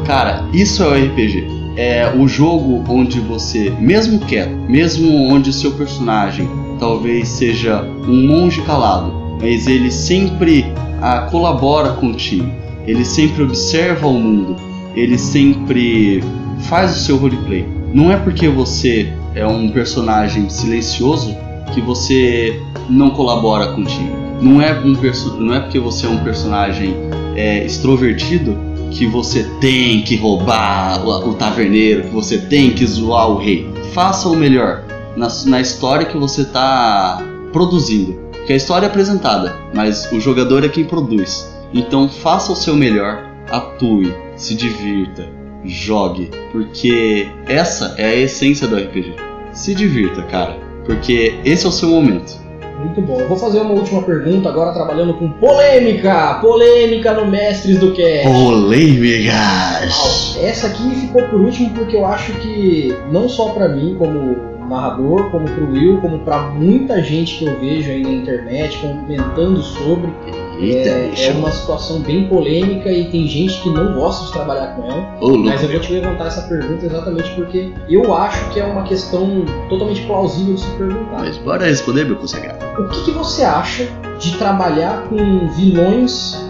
cara, 0.07 0.49
isso 0.53 0.83
é 0.83 0.87
o 0.87 1.07
RPG. 1.07 1.45
É 1.77 2.15
o 2.17 2.27
jogo 2.27 2.83
onde 2.89 3.21
você, 3.21 3.71
mesmo 3.79 4.21
quieto, 4.21 4.57
mesmo 4.69 5.13
onde 5.29 5.53
seu 5.53 5.73
personagem 5.73 6.49
talvez 6.79 7.29
seja 7.29 7.83
um 7.83 8.27
monge 8.27 8.63
calado, 8.63 9.13
mas 9.41 9.67
ele 9.67 9.91
sempre 9.91 10.65
ah, 11.03 11.29
colabora 11.31 11.93
com 11.93 12.09
o 12.09 12.15
time, 12.15 12.51
ele 12.87 13.05
sempre 13.05 13.43
observa 13.43 14.07
o 14.07 14.15
mundo, 14.15 14.57
ele 14.95 15.19
sempre 15.19 16.23
faz 16.61 16.97
o 16.97 17.01
seu 17.01 17.17
roleplay. 17.19 17.67
Não 17.93 18.11
é 18.11 18.17
porque 18.17 18.49
você 18.49 19.13
é 19.35 19.47
um 19.47 19.71
personagem 19.71 20.49
silencioso 20.49 21.37
que 21.75 21.81
você 21.81 22.61
não 22.89 23.11
colabora 23.11 23.73
com 23.73 23.83
o 23.83 23.85
time. 23.85 24.26
Não 24.41 24.61
é, 24.61 24.73
um 24.81 24.93
não 25.39 25.55
é 25.55 25.61
porque 25.61 25.79
você 25.79 26.07
é 26.07 26.09
um 26.09 26.23
personagem 26.23 26.95
é, 27.35 27.65
extrovertido 27.65 28.57
que 28.91 29.07
você 29.07 29.45
tem 29.61 30.03
que 30.03 30.17
roubar 30.17 31.05
o, 31.07 31.31
o, 31.31 31.35
taverneiro, 31.35 32.05
que 32.05 32.11
você 32.11 32.39
tem 32.39 32.71
que 32.71 32.87
zoar 32.87 33.29
o 33.29 33.39
rei. 33.39 33.69
Faça 33.93 34.29
o 34.29 34.37
melhor 34.37 34.85
na, 35.17 35.29
na 35.47 35.61
história 35.61 36.07
que 36.07 36.17
você 36.17 36.43
está 36.43 37.23
produzindo. 37.53 38.15
Porque 38.33 38.53
a 38.53 38.57
história 38.57 38.87
é 38.87 38.89
apresentada, 38.89 39.57
mas 39.75 40.11
o 40.13 40.21
jogador 40.21 40.65
é 40.65 40.69
quem 40.69 40.85
produz. 40.85 41.53
Então 41.75 42.09
faça 42.09 42.53
o 42.53 42.57
seu 42.57 42.77
melhor, 42.77 43.29
atue, 43.51 44.15
se 44.37 44.55
divirta, 44.55 45.29
jogue, 45.65 46.31
porque 46.53 47.29
essa 47.47 47.95
é 47.99 48.07
a 48.07 48.15
essência 48.15 48.69
do 48.69 48.77
RPG. 48.77 49.15
Se 49.53 49.75
divirta, 49.75 50.23
cara, 50.23 50.59
porque 50.85 51.35
esse 51.45 51.67
é 51.67 51.69
o 51.69 51.73
seu 51.73 51.89
momento. 51.89 52.46
Muito 52.79 53.01
bom. 53.03 53.21
Eu 53.21 53.29
vou 53.29 53.39
fazer 53.39 53.61
uma 53.61 53.73
última 53.73 54.03
pergunta 54.03 54.49
agora 54.49 54.73
trabalhando 54.73 55.15
com 55.15 55.31
polêmica. 55.33 56.39
Polêmica 56.41 57.15
no 57.15 57.27
Mestres 57.27 57.79
do 57.79 57.93
Cast. 57.93 58.29
Polêmicas. 58.29 60.39
Essa 60.43 60.69
aqui 60.69 60.95
ficou 60.97 61.23
por 61.29 61.41
último 61.41 61.71
porque 61.71 61.97
eu 61.97 62.07
acho 62.07 62.33
que 62.35 62.97
não 63.11 63.29
só 63.29 63.51
para 63.51 63.69
mim 63.69 63.97
como 63.99 64.57
narrador, 64.69 65.31
como 65.31 65.47
pro 65.47 65.71
Will, 65.71 66.01
como 66.01 66.19
para 66.21 66.51
muita 66.51 67.03
gente 67.03 67.39
que 67.39 67.47
eu 67.47 67.59
vejo 67.59 67.91
aí 67.91 68.03
na 68.03 68.11
internet 68.11 68.79
comentando 68.79 69.63
sobre, 69.63 70.13
Eita, 70.59 70.89
é, 70.89 71.13
é, 71.17 71.33
uma 71.33 71.51
situação 71.51 72.01
bem 72.01 72.29
polêmica 72.29 72.91
e 72.91 73.05
tem 73.11 73.27
gente 73.27 73.61
que 73.61 73.71
não 73.71 73.95
gosta 73.95 74.27
de 74.27 74.33
trabalhar 74.33 74.69
com 74.69 74.91
ela. 74.91 75.17
Ô, 75.21 75.37
mas 75.37 75.63
eu 75.63 75.69
vou 75.69 75.81
te 75.81 75.93
levantar 75.93 76.27
essa 76.27 76.43
pergunta 76.43 76.87
exatamente 76.87 77.31
porque 77.35 77.73
eu 77.89 78.15
acho 78.15 78.51
que 78.51 78.61
é 78.61 78.65
uma 78.65 78.83
questão 78.85 79.45
totalmente 79.69 80.03
plausível 80.03 80.55
de 80.55 80.61
se 80.61 80.71
perguntar. 80.73 81.19
Mas 81.19 81.37
bora 81.39 81.67
responder, 81.67 82.05
meu 82.05 82.17
consagrado. 82.17 82.65
O 82.81 82.89
que, 82.89 83.05
que 83.05 83.11
você 83.11 83.45
acha 83.45 83.87
de 84.19 84.37
trabalhar 84.39 85.05
com 85.09 85.49
vilões 85.49 86.43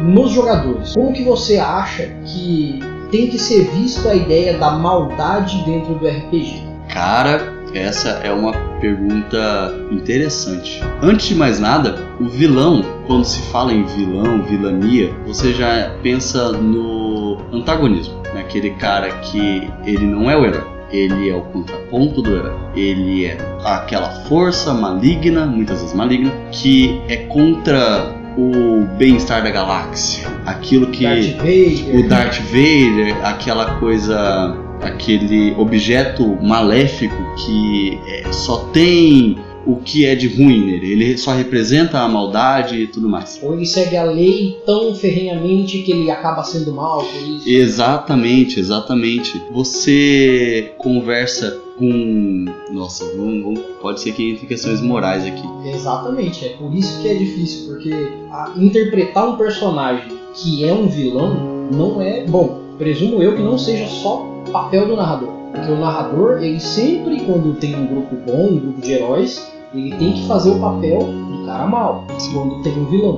nos 0.00 0.32
jogadores? 0.32 0.92
Como 0.94 1.12
que 1.12 1.22
você 1.22 1.58
acha 1.58 2.08
que 2.24 2.80
tem 3.10 3.28
que 3.28 3.38
ser 3.38 3.70
vista 3.70 4.10
a 4.10 4.14
ideia 4.14 4.58
da 4.58 4.72
maldade 4.72 5.62
dentro 5.64 5.94
do 5.94 6.08
RPG? 6.08 6.62
Cara, 6.88 7.52
essa 7.74 8.20
é 8.24 8.32
uma 8.32 8.71
pergunta 8.82 9.72
interessante. 9.92 10.82
Antes 11.00 11.28
de 11.28 11.34
mais 11.36 11.60
nada, 11.60 11.96
o 12.20 12.28
vilão, 12.28 12.84
quando 13.06 13.24
se 13.24 13.40
fala 13.52 13.72
em 13.72 13.84
vilão, 13.84 14.42
vilania, 14.42 15.14
você 15.24 15.54
já 15.54 15.96
pensa 16.02 16.50
no 16.50 17.38
antagonismo, 17.52 18.20
naquele 18.34 18.70
cara 18.70 19.10
que 19.20 19.70
ele 19.86 20.04
não 20.04 20.28
é 20.28 20.36
o 20.36 20.44
herói. 20.44 20.72
Ele 20.90 21.30
é 21.30 21.34
o 21.34 21.40
contraponto 21.40 22.20
do 22.20 22.36
herói. 22.36 22.54
Ele 22.76 23.24
é 23.24 23.38
aquela 23.64 24.10
força 24.24 24.74
maligna, 24.74 25.46
muitas 25.46 25.80
vezes 25.80 25.94
maligna, 25.94 26.30
que 26.50 27.00
é 27.08 27.16
contra 27.16 28.20
o 28.36 28.84
bem-estar 28.98 29.42
da 29.42 29.50
galáxia. 29.50 30.28
Aquilo 30.44 30.88
que. 30.88 31.04
Darth 31.04 31.36
Vader. 31.36 31.96
O 31.96 32.08
Darth 32.08 32.40
Vader, 32.40 33.26
aquela 33.26 33.78
coisa 33.78 34.56
aquele 34.82 35.54
objeto 35.56 36.26
maléfico 36.42 37.16
que 37.36 37.98
é, 38.06 38.32
só 38.32 38.58
tem 38.72 39.36
o 39.64 39.76
que 39.76 40.04
é 40.04 40.14
de 40.14 40.26
ruim 40.26 40.66
nele. 40.66 40.92
Ele 40.92 41.18
só 41.18 41.32
representa 41.32 42.00
a 42.00 42.08
maldade 42.08 42.82
e 42.82 42.86
tudo 42.86 43.08
mais. 43.08 43.38
Ou 43.42 43.54
ele 43.54 43.66
segue 43.66 43.96
a 43.96 44.04
lei 44.04 44.58
tão 44.66 44.94
ferrenhamente 44.94 45.82
que 45.82 45.92
ele 45.92 46.10
acaba 46.10 46.42
sendo 46.42 46.72
mal 46.72 47.04
por 47.04 47.22
isso. 47.22 47.48
Exatamente, 47.48 48.58
exatamente. 48.58 49.40
Você 49.52 50.72
conversa 50.78 51.58
com. 51.78 52.44
Nossa, 52.72 53.04
vamos, 53.16 53.58
pode 53.80 54.00
ser 54.00 54.12
que 54.12 54.30
entre 54.30 54.46
questões 54.46 54.80
morais 54.80 55.24
aqui. 55.24 55.48
Exatamente, 55.64 56.44
é 56.44 56.50
por 56.50 56.74
isso 56.74 57.00
que 57.00 57.08
é 57.08 57.14
difícil, 57.14 57.68
porque 57.68 58.12
interpretar 58.56 59.28
um 59.28 59.36
personagem 59.36 60.08
que 60.34 60.64
é 60.64 60.72
um 60.72 60.88
vilão 60.88 61.68
não 61.70 62.00
é. 62.00 62.24
Bom, 62.24 62.60
presumo 62.78 63.22
eu 63.22 63.36
que 63.36 63.42
não 63.42 63.56
seja 63.56 63.86
só 63.86 64.31
papel 64.52 64.86
do 64.86 64.96
narrador. 64.96 65.30
Porque 65.52 65.70
o 65.70 65.78
narrador, 65.78 66.42
ele 66.42 66.60
sempre, 66.60 67.20
quando 67.20 67.54
tem 67.54 67.74
um 67.74 67.86
grupo 67.86 68.16
bom, 68.26 68.48
um 68.48 68.58
grupo 68.58 68.80
de 68.80 68.92
heróis, 68.92 69.50
ele 69.74 69.94
tem 69.96 70.12
que 70.12 70.26
fazer 70.26 70.50
o 70.50 70.60
papel 70.60 70.98
do 71.00 71.46
cara 71.46 71.66
mal, 71.66 72.06
quando 72.32 72.62
tem 72.62 72.72
um 72.78 72.84
vilão. 72.86 73.16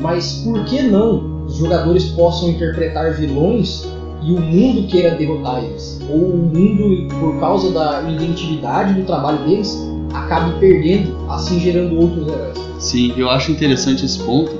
Mas 0.00 0.42
por 0.44 0.64
que 0.64 0.82
não 0.82 1.44
os 1.44 1.56
jogadores 1.56 2.04
possam 2.10 2.50
interpretar 2.50 3.14
vilões 3.14 3.86
e 4.22 4.32
o 4.32 4.40
mundo 4.40 4.86
queira 4.88 5.14
derrotar 5.14 5.62
eles? 5.62 6.00
Ou 6.08 6.16
o 6.16 6.36
mundo, 6.36 7.08
por 7.20 7.38
causa 7.38 7.70
da 7.70 8.02
identidade 8.10 8.94
do 8.94 9.06
trabalho 9.06 9.38
deles, 9.46 9.78
acabe 10.12 10.58
perdendo, 10.58 11.16
assim 11.28 11.60
gerando 11.60 11.98
outros 11.98 12.28
heróis? 12.28 12.58
Sim, 12.78 13.12
eu 13.16 13.28
acho 13.28 13.52
interessante 13.52 14.04
esse 14.04 14.18
ponto, 14.20 14.52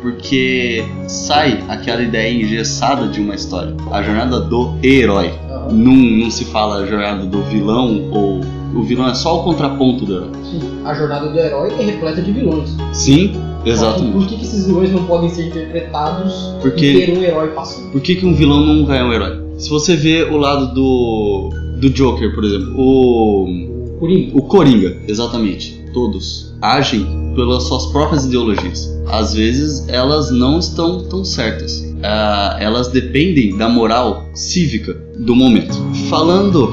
porque 0.00 0.84
sai 1.06 1.62
aquela 1.68 2.02
ideia 2.02 2.32
engessada 2.32 3.08
de 3.08 3.20
uma 3.20 3.34
história, 3.34 3.74
a 3.90 4.02
jornada 4.02 4.40
do 4.40 4.74
herói. 4.82 5.32
Não, 5.72 5.94
não 5.94 6.30
se 6.30 6.44
fala 6.46 6.76
a 6.76 6.86
jornada 6.86 7.24
do 7.26 7.42
vilão 7.42 8.10
ou 8.10 8.40
o 8.74 8.82
vilão 8.82 9.08
é 9.08 9.14
só 9.14 9.40
o 9.40 9.44
contraponto 9.44 10.04
da. 10.04 10.20
Sim, 10.44 10.60
a 10.84 10.94
jornada 10.94 11.28
do 11.28 11.38
herói 11.38 11.70
é 11.78 11.82
repleta 11.82 12.20
de 12.20 12.30
vilões. 12.30 12.76
Sim, 12.92 13.34
exatamente. 13.64 14.12
Por 14.12 14.26
que, 14.26 14.36
que 14.36 14.44
esses 14.44 14.66
vilões 14.66 14.92
não 14.92 15.04
podem 15.04 15.30
ser 15.30 15.46
interpretados 15.46 16.54
Porque, 16.60 16.84
e 16.84 17.06
ter 17.06 17.18
um 17.18 17.22
herói 17.22 17.48
passivo? 17.48 17.90
Por 17.90 18.00
que, 18.00 18.16
que 18.16 18.26
um 18.26 18.34
vilão 18.34 18.60
nunca 18.60 18.94
é 18.94 19.02
um 19.02 19.12
herói? 19.12 19.40
Se 19.56 19.70
você 19.70 19.96
vê 19.96 20.24
o 20.24 20.36
lado 20.36 20.74
do. 20.74 21.50
do 21.78 21.88
Joker, 21.90 22.34
por 22.34 22.44
exemplo, 22.44 22.74
o. 22.76 23.96
Coringa. 23.98 24.30
O 24.36 24.42
Coringa, 24.42 24.96
exatamente. 25.08 25.75
Todos 25.96 26.52
agem 26.60 27.06
pelas 27.34 27.62
suas 27.62 27.86
próprias 27.86 28.26
ideologias. 28.26 28.86
Às 29.08 29.32
vezes 29.32 29.88
elas 29.88 30.30
não 30.30 30.58
estão 30.58 31.02
tão 31.04 31.24
certas. 31.24 31.80
Uh, 31.80 32.58
elas 32.60 32.88
dependem 32.88 33.56
da 33.56 33.66
moral 33.66 34.28
cívica 34.34 34.92
do 35.18 35.34
momento. 35.34 35.72
Falando 36.10 36.70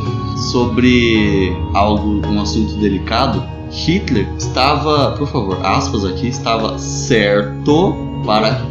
sobre 0.51 1.55
algo, 1.73 2.21
um 2.27 2.41
assunto 2.41 2.73
delicado, 2.81 3.41
Hitler 3.71 4.27
estava, 4.37 5.13
por 5.13 5.29
favor, 5.29 5.57
aspas 5.65 6.03
aqui, 6.03 6.27
estava 6.27 6.77
certo 6.77 7.95
para 8.25 8.61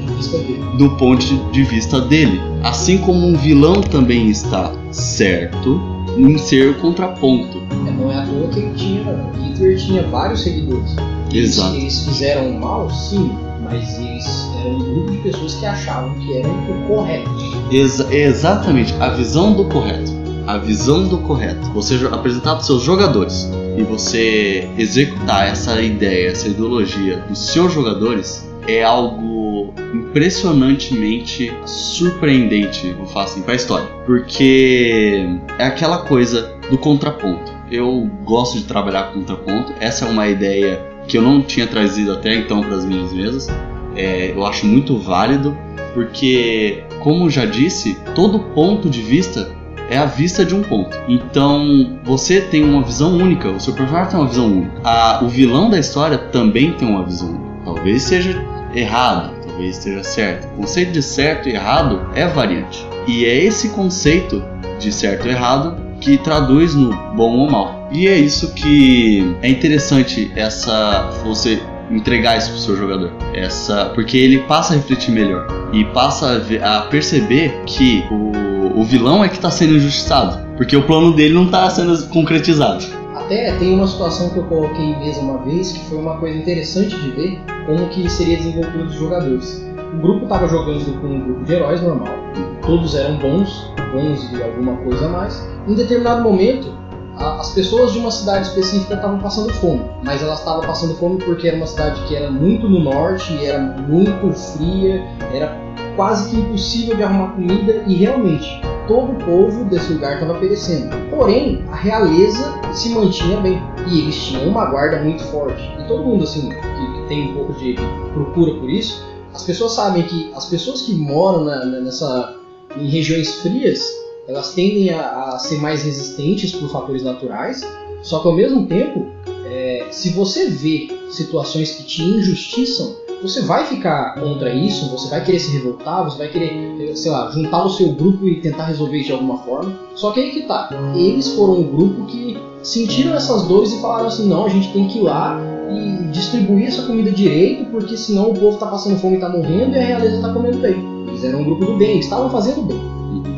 do 0.77 0.91
ponto 0.99 1.25
de 1.51 1.65
vista 1.65 1.99
dele. 1.99 2.39
Assim 2.63 2.99
como 2.99 3.27
um 3.27 3.39
vilão 3.39 3.81
também 3.81 4.29
está 4.29 4.71
certo 4.91 5.81
em 6.19 6.37
ser 6.37 6.77
contraponto. 6.77 7.62
Não 8.03 8.11
é 8.11 8.17
à 8.17 8.27
toa 8.27 8.49
que 8.49 8.59
ele 8.59 8.75
tinha, 8.75 9.05
Hitler 9.45 9.79
tinha 9.79 10.03
vários 10.03 10.43
seguidores. 10.43 10.97
Exato. 11.33 11.77
Eles, 11.77 11.83
eles 11.83 12.05
fizeram 12.05 12.53
mal, 12.55 12.91
sim, 12.91 13.31
mas 13.63 13.97
eles 13.99 14.27
eram 14.61 14.75
um 14.75 14.95
grupo 14.95 15.13
de 15.13 15.19
pessoas 15.19 15.55
que 15.55 15.67
achavam 15.67 16.15
que 16.19 16.37
eram 16.37 16.51
o 16.51 16.87
correto. 16.89 17.31
Exa 17.71 18.13
exatamente, 18.13 18.93
a 18.99 19.11
visão 19.11 19.53
do 19.53 19.65
correto. 19.67 20.11
A 20.49 20.59
visão 20.59 21.07
do 21.07 21.19
correto. 21.19 21.71
Você 21.73 21.95
apresentar 22.11 22.55
para 22.55 22.61
os 22.61 22.67
seus 22.67 22.83
jogadores 22.83 23.49
e 23.77 23.83
você 23.85 24.69
executar 24.77 25.47
essa 25.47 25.81
ideia, 25.81 26.31
essa 26.31 26.49
ideologia 26.49 27.19
dos 27.29 27.39
seus 27.53 27.73
jogadores 27.73 28.45
é 28.67 28.83
algo 28.83 29.73
impressionantemente 29.95 31.53
surpreendente, 31.65 32.93
vou 32.95 33.07
falar 33.07 33.27
assim, 33.27 33.43
para 33.43 33.53
a 33.53 33.57
história. 33.57 33.87
Porque 34.05 35.25
é 35.59 35.67
aquela 35.67 35.99
coisa 35.99 36.53
do 36.69 36.77
contraponto. 36.77 37.52
Eu 37.73 38.09
gosto 38.25 38.59
de 38.59 38.65
trabalhar 38.65 39.13
com 39.13 39.21
contraponto. 39.21 39.73
Essa 39.81 40.05
é 40.05 40.09
uma 40.09 40.29
ideia 40.29 40.81
que 41.09 41.19
eu 41.19 41.23
não 41.23 41.43
tinha 41.43 41.67
trazido 41.67 42.13
até 42.13 42.35
então 42.35 42.61
para 42.61 42.77
as 42.77 42.85
minhas 42.85 43.13
mesas 43.13 43.49
é, 43.97 44.33
eu 44.33 44.45
acho 44.47 44.67
muito 44.67 44.97
válido, 44.99 45.57
porque, 45.95 46.85
como 47.01 47.29
já 47.29 47.45
disse, 47.45 47.99
todo 48.15 48.39
ponto 48.39 48.89
de 48.89 49.03
vista 49.03 49.51
é 49.91 49.99
a 49.99 50.07
vista 50.07 50.45
de 50.45 50.55
um 50.55 50.63
ponto. 50.63 50.97
Então 51.07 51.99
você 52.03 52.41
tem 52.41 52.65
uma 52.65 52.83
visão 52.83 53.17
única, 53.17 53.51
o 53.51 53.61
seu 53.61 53.75
personagem 53.75 54.11
tem 54.11 54.21
uma 54.21 54.29
visão 54.29 54.47
única. 54.47 54.81
A, 54.85 55.21
o 55.23 55.29
vilão 55.29 55.69
da 55.69 55.79
história 55.79 56.17
também 56.17 56.73
tem 56.73 56.89
uma 56.89 57.05
visão 57.05 57.29
única. 57.29 57.53
Talvez 57.65 58.03
seja 58.03 58.43
errado, 58.75 59.35
talvez 59.47 59.77
esteja 59.77 60.03
certo. 60.03 60.47
O 60.55 60.63
conceito 60.63 60.93
de 60.93 61.03
certo 61.03 61.49
e 61.49 61.53
errado 61.53 62.09
é 62.15 62.27
variante. 62.27 62.87
E 63.07 63.25
é 63.25 63.45
esse 63.45 63.69
conceito 63.71 64.43
de 64.79 64.91
certo 64.91 65.27
e 65.27 65.31
errado 65.31 65.77
que 66.03 66.19
traduz 66.19 66.75
no 66.75 66.91
bom 67.15 67.39
ou 67.39 67.51
mal. 67.51 67.89
E 67.91 68.09
é 68.09 68.19
isso 68.19 68.53
que 68.55 69.37
é 69.41 69.49
interessante 69.49 70.31
essa 70.35 71.11
você 71.25 71.63
entregar 71.91 72.37
isso 72.39 72.51
pro 72.51 72.59
seu 72.59 72.77
jogador. 72.77 73.13
Essa, 73.35 73.87
porque 73.95 74.17
ele 74.17 74.39
passa 74.41 74.75
a 74.75 74.77
refletir 74.77 75.13
melhor 75.13 75.47
e 75.73 75.85
passa 75.87 76.33
a, 76.33 76.39
ver, 76.39 76.63
a 76.63 76.81
perceber 76.83 77.63
que 77.67 78.05
o, 78.11 78.81
o 78.81 78.85
vilão 78.85 79.25
é 79.25 79.29
que 79.29 79.37
está 79.37 79.51
sendo 79.51 79.75
injustiçado, 79.75 80.39
porque 80.57 80.77
o 80.77 80.83
plano 80.83 81.15
dele 81.15 81.35
não 81.35 81.45
está 81.45 81.69
sendo 81.71 82.09
concretizado. 82.09 82.85
Até 83.15 83.53
tem 83.59 83.75
uma 83.75 83.87
situação 83.87 84.31
que 84.31 84.39
eu 84.39 84.45
coloquei 84.45 84.97
mesa 84.97 85.21
uma 85.21 85.39
vez 85.39 85.73
que 85.73 85.85
foi 85.87 85.99
uma 85.99 86.17
coisa 86.17 86.37
interessante 86.37 86.97
de 86.97 87.11
ver 87.11 87.41
como 87.67 87.89
que 87.89 88.09
seria 88.11 88.37
desenvolvido 88.37 88.85
os 88.85 88.95
jogadores. 88.95 89.65
O 89.95 89.99
grupo 89.99 90.25
estava 90.25 90.49
jogando 90.49 91.01
com 91.01 91.07
um 91.07 91.21
grupo 91.21 91.45
de 91.45 91.53
heróis 91.53 91.83
normal, 91.83 92.15
todos 92.63 92.95
eram 92.95 93.17
bons, 93.19 93.71
bons 93.93 94.31
e 94.33 94.43
alguma 94.43 94.77
coisa 94.79 95.07
a 95.07 95.09
mais. 95.09 95.49
Em 95.67 95.75
determinado 95.75 96.23
momento, 96.23 96.73
a, 97.17 97.41
as 97.41 97.53
pessoas 97.53 97.93
de 97.93 97.99
uma 97.99 98.11
cidade 98.11 98.49
específica 98.49 98.95
estavam 98.95 99.19
passando 99.19 99.53
fome, 99.55 99.83
mas 100.03 100.23
elas 100.23 100.39
estavam 100.39 100.63
passando 100.63 100.95
fome 100.95 101.19
porque 101.23 101.49
era 101.49 101.57
uma 101.57 101.67
cidade 101.67 102.01
que 102.07 102.17
era 102.17 102.31
muito 102.31 102.69
no 102.69 102.81
norte, 102.81 103.45
era 103.45 103.61
muito 103.61 104.33
fria, 104.33 105.03
era 105.33 105.57
quase 105.97 106.31
que 106.31 106.37
impossível 106.37 106.97
de 106.97 107.03
arrumar 107.03 107.33
comida 107.33 107.85
e 107.87 107.95
realmente 107.95 108.61
todo 108.89 109.13
o 109.13 109.25
povo 109.25 109.65
desse 109.67 109.93
lugar 109.93 110.15
estava 110.15 110.39
perecendo. 110.39 110.91
Porém, 111.11 111.65
a 111.71 111.77
realeza 111.77 112.55
se 112.73 112.91
mantinha 112.91 113.41
bem 113.41 113.63
e 113.89 114.01
eles 114.01 114.17
tinham 114.17 114.49
uma 114.49 114.67
guarda 114.67 115.03
muito 115.03 115.23
forte. 115.25 115.63
E 115.79 115.87
todo 115.87 116.03
mundo 116.03 116.25
assim 116.25 116.49
que, 116.49 117.01
que 117.01 117.09
tem 117.09 117.31
um 117.31 117.35
pouco 117.35 117.53
de 117.55 117.77
procura 118.13 118.55
por 118.55 118.69
isso, 118.69 119.05
as 119.35 119.45
pessoas 119.45 119.73
sabem 119.73 120.03
que 120.03 120.31
as 120.35 120.47
pessoas 120.47 120.83
que 120.83 120.95
moram 120.95 121.45
na, 121.45 121.65
nessa 121.65 122.42
em 122.77 122.89
regiões 122.89 123.37
frias, 123.37 123.85
elas 124.29 124.55
tendem 124.55 124.91
a, 124.91 125.35
a, 125.35 125.39
ser 125.39 125.59
mais 125.59 125.83
resistentes 125.83 126.53
por 126.53 126.71
fatores 126.71 127.03
naturais. 127.03 127.63
Só 128.03 128.21
que 128.21 128.29
ao 128.29 128.35
mesmo 128.35 128.67
tempo, 128.67 129.07
é, 129.47 129.87
se 129.91 130.11
você 130.11 130.49
vê 130.49 130.89
situações 131.11 131.73
que 131.73 131.85
te 131.85 132.03
injustiçam, 132.03 132.97
você 133.23 133.41
vai 133.43 133.65
ficar 133.67 134.17
contra 134.17 134.53
isso, 134.53 134.91
você 134.91 135.09
vai 135.09 135.25
querer 135.25 135.39
se 135.39 135.53
revoltar, 135.53 136.05
você 136.05 136.19
vai 136.19 136.29
querer, 136.29 136.97
sei 136.97 137.11
lá, 137.13 137.31
juntar 137.31 137.65
o 137.65 137.71
seu 137.71 137.93
grupo 137.93 138.27
e 138.27 138.41
tentar 138.41 138.67
resolver 138.67 138.97
isso 138.97 139.07
de 139.07 139.13
alguma 139.13 139.39
forma. 139.39 139.79
Só 139.95 140.11
que 140.11 140.21
aí 140.21 140.31
que 140.33 140.43
tá, 140.43 140.71
eles 140.97 141.29
foram 141.29 141.61
um 141.61 141.63
grupo 141.63 142.07
que 142.07 142.37
sentiram 142.65 143.15
essas 143.15 143.47
dores 143.47 143.73
e 143.73 143.81
falaram 143.81 144.07
assim: 144.07 144.29
não, 144.29 144.47
a 144.47 144.49
gente 144.49 144.73
tem 144.73 144.89
que 144.89 144.99
ir 144.99 145.03
lá 145.03 145.41
e 145.71 146.09
distribuir 146.09 146.67
essa 146.67 146.83
comida 146.83 147.13
direito, 147.13 147.67
porque 147.67 147.97
senão 147.97 148.31
o 148.31 148.35
povo 148.35 148.59
tá 148.59 148.67
passando 148.67 148.99
fome 148.99 149.17
e 149.17 149.21
tá 149.21 149.29
morrendo 149.29 149.77
e 149.77 149.79
a 149.79 149.85
realeza 149.85 150.21
tá 150.21 150.33
comendo 150.33 150.59
bem. 150.59 150.92
Eles 151.23 151.25
eram 151.25 151.41
um 151.41 151.45
grupo 151.45 151.65
do 151.65 151.77
bem, 151.77 152.01
estavam 152.01 152.29
fazendo 152.31 152.63
bem. 152.63 152.81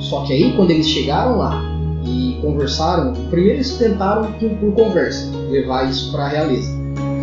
Só 0.00 0.22
que 0.22 0.32
aí, 0.32 0.52
quando 0.54 0.70
eles 0.70 0.88
chegaram 0.88 1.36
lá 1.36 1.62
e 2.04 2.38
conversaram, 2.40 3.12
primeiro 3.30 3.58
eles 3.58 3.76
tentaram 3.76 4.32
por, 4.32 4.50
por 4.50 4.72
conversa 4.72 5.30
levar 5.50 5.88
isso 5.88 6.10
para 6.10 6.24
a 6.24 6.28
realeza. 6.28 6.70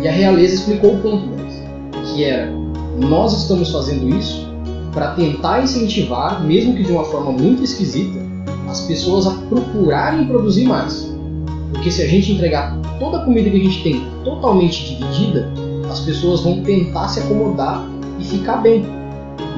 E 0.02 0.08
a 0.08 0.12
realeza 0.12 0.54
explicou 0.54 0.94
o 0.94 0.98
ponto 0.98 1.26
deles 1.26 1.62
que 2.06 2.24
era 2.24 2.52
nós 2.98 3.32
estamos 3.32 3.70
fazendo 3.70 4.08
isso 4.16 4.46
para 4.92 5.12
tentar 5.12 5.62
incentivar, 5.62 6.44
mesmo 6.44 6.74
que 6.74 6.82
de 6.82 6.92
uma 6.92 7.04
forma 7.04 7.32
muito 7.32 7.62
esquisita, 7.62 8.20
as 8.68 8.82
pessoas 8.82 9.26
a 9.26 9.30
procurarem 9.48 10.26
produzir 10.26 10.64
mais. 10.64 11.10
Porque 11.70 11.90
se 11.90 12.02
a 12.02 12.06
gente 12.06 12.32
entregar 12.32 12.78
toda 12.98 13.18
a 13.18 13.24
comida 13.24 13.48
que 13.48 13.56
a 13.56 13.64
gente 13.64 13.82
tem 13.82 14.04
totalmente 14.24 14.94
dividida, 14.94 15.50
as 15.90 16.00
pessoas 16.00 16.40
vão 16.40 16.62
tentar 16.62 17.08
se 17.08 17.20
acomodar 17.20 17.86
e 18.20 18.24
ficar 18.24 18.56
bem. 18.56 19.01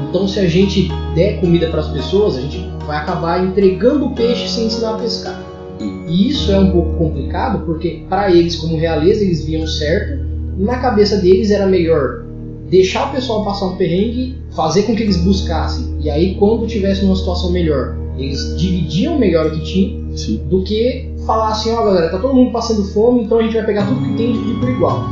Então, 0.08 0.28
se 0.28 0.38
a 0.38 0.46
gente 0.46 0.88
der 1.14 1.40
comida 1.40 1.68
para 1.68 1.80
as 1.80 1.88
pessoas, 1.88 2.36
a 2.36 2.40
gente 2.40 2.64
vai 2.86 2.98
acabar 2.98 3.44
entregando 3.44 4.06
o 4.06 4.14
peixe 4.14 4.48
sem 4.48 4.66
ensinar 4.66 4.94
a 4.94 4.98
pescar. 4.98 5.42
E 5.80 6.28
isso 6.28 6.52
é 6.52 6.58
um 6.58 6.70
pouco 6.70 6.96
complicado 6.96 7.64
porque, 7.64 8.04
para 8.08 8.30
eles, 8.30 8.56
como 8.56 8.76
realeza, 8.76 9.22
eles 9.24 9.44
viam 9.44 9.66
certo, 9.66 10.24
na 10.56 10.78
cabeça 10.78 11.16
deles 11.16 11.50
era 11.50 11.66
melhor 11.66 12.24
deixar 12.70 13.08
o 13.08 13.12
pessoal 13.12 13.44
passar 13.44 13.66
um 13.66 13.76
perrengue, 13.76 14.36
fazer 14.54 14.82
com 14.82 14.94
que 14.94 15.02
eles 15.02 15.16
buscassem. 15.18 15.96
E 16.00 16.10
aí, 16.10 16.34
quando 16.36 16.66
tivesse 16.66 17.04
uma 17.04 17.16
situação 17.16 17.50
melhor, 17.50 17.96
eles 18.18 18.56
dividiam 18.56 19.18
melhor 19.18 19.46
o 19.46 19.50
que 19.52 19.60
tinham, 19.60 20.16
Sim. 20.16 20.40
do 20.48 20.62
que 20.62 21.10
falar 21.26 21.48
assim: 21.48 21.72
ó, 21.72 21.80
oh, 21.80 21.84
galera, 21.86 22.10
tá 22.10 22.18
todo 22.18 22.34
mundo 22.34 22.52
passando 22.52 22.84
fome, 22.84 23.24
então 23.24 23.38
a 23.38 23.42
gente 23.42 23.54
vai 23.54 23.66
pegar 23.66 23.86
tudo 23.86 24.00
que 24.00 24.16
tem 24.16 24.30
e 24.30 24.32
dividir 24.32 24.60
por 24.60 24.70
igual. 24.70 25.04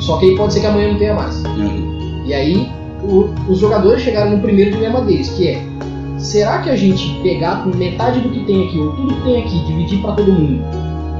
Só 0.00 0.18
que 0.18 0.26
aí 0.26 0.36
pode 0.36 0.52
ser 0.52 0.60
que 0.60 0.66
amanhã 0.66 0.92
não 0.92 0.98
tenha 0.98 1.14
mais. 1.14 1.42
Uhum. 1.44 2.24
E 2.26 2.34
aí, 2.34 2.68
o, 3.02 3.34
os 3.48 3.58
jogadores 3.58 4.02
chegaram 4.02 4.32
no 4.32 4.42
primeiro 4.42 4.70
dilema 4.70 5.00
deles, 5.02 5.28
que 5.30 5.48
é: 5.48 5.62
será 6.18 6.58
que 6.58 6.70
a 6.70 6.76
gente 6.76 7.20
pegar 7.22 7.66
metade 7.66 8.20
do 8.20 8.30
que 8.30 8.44
tem 8.44 8.68
aqui, 8.68 8.78
ou 8.78 8.92
tudo 8.92 9.14
que 9.14 9.22
tem 9.22 9.42
aqui, 9.42 9.64
dividir 9.66 10.00
para 10.00 10.12
todo 10.12 10.32
mundo, 10.32 10.64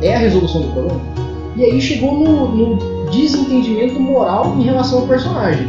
é 0.00 0.14
a 0.14 0.18
resolução 0.18 0.62
do 0.62 0.68
problema? 0.68 1.00
E 1.56 1.64
aí 1.64 1.80
chegou 1.80 2.14
no, 2.14 2.48
no 2.48 3.10
desentendimento 3.10 4.00
moral 4.00 4.56
em 4.59 4.62
relação 4.62 5.00
ao 5.00 5.06
personagem. 5.06 5.68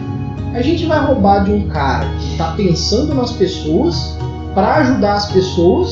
A 0.53 0.61
gente 0.61 0.85
vai 0.85 1.03
roubar 1.03 1.43
de 1.43 1.51
um 1.51 1.67
cara 1.67 2.07
que 2.19 2.31
está 2.31 2.51
pensando 2.51 3.13
nas 3.15 3.31
pessoas 3.31 4.17
para 4.53 4.75
ajudar 4.75 5.15
as 5.15 5.31
pessoas 5.31 5.89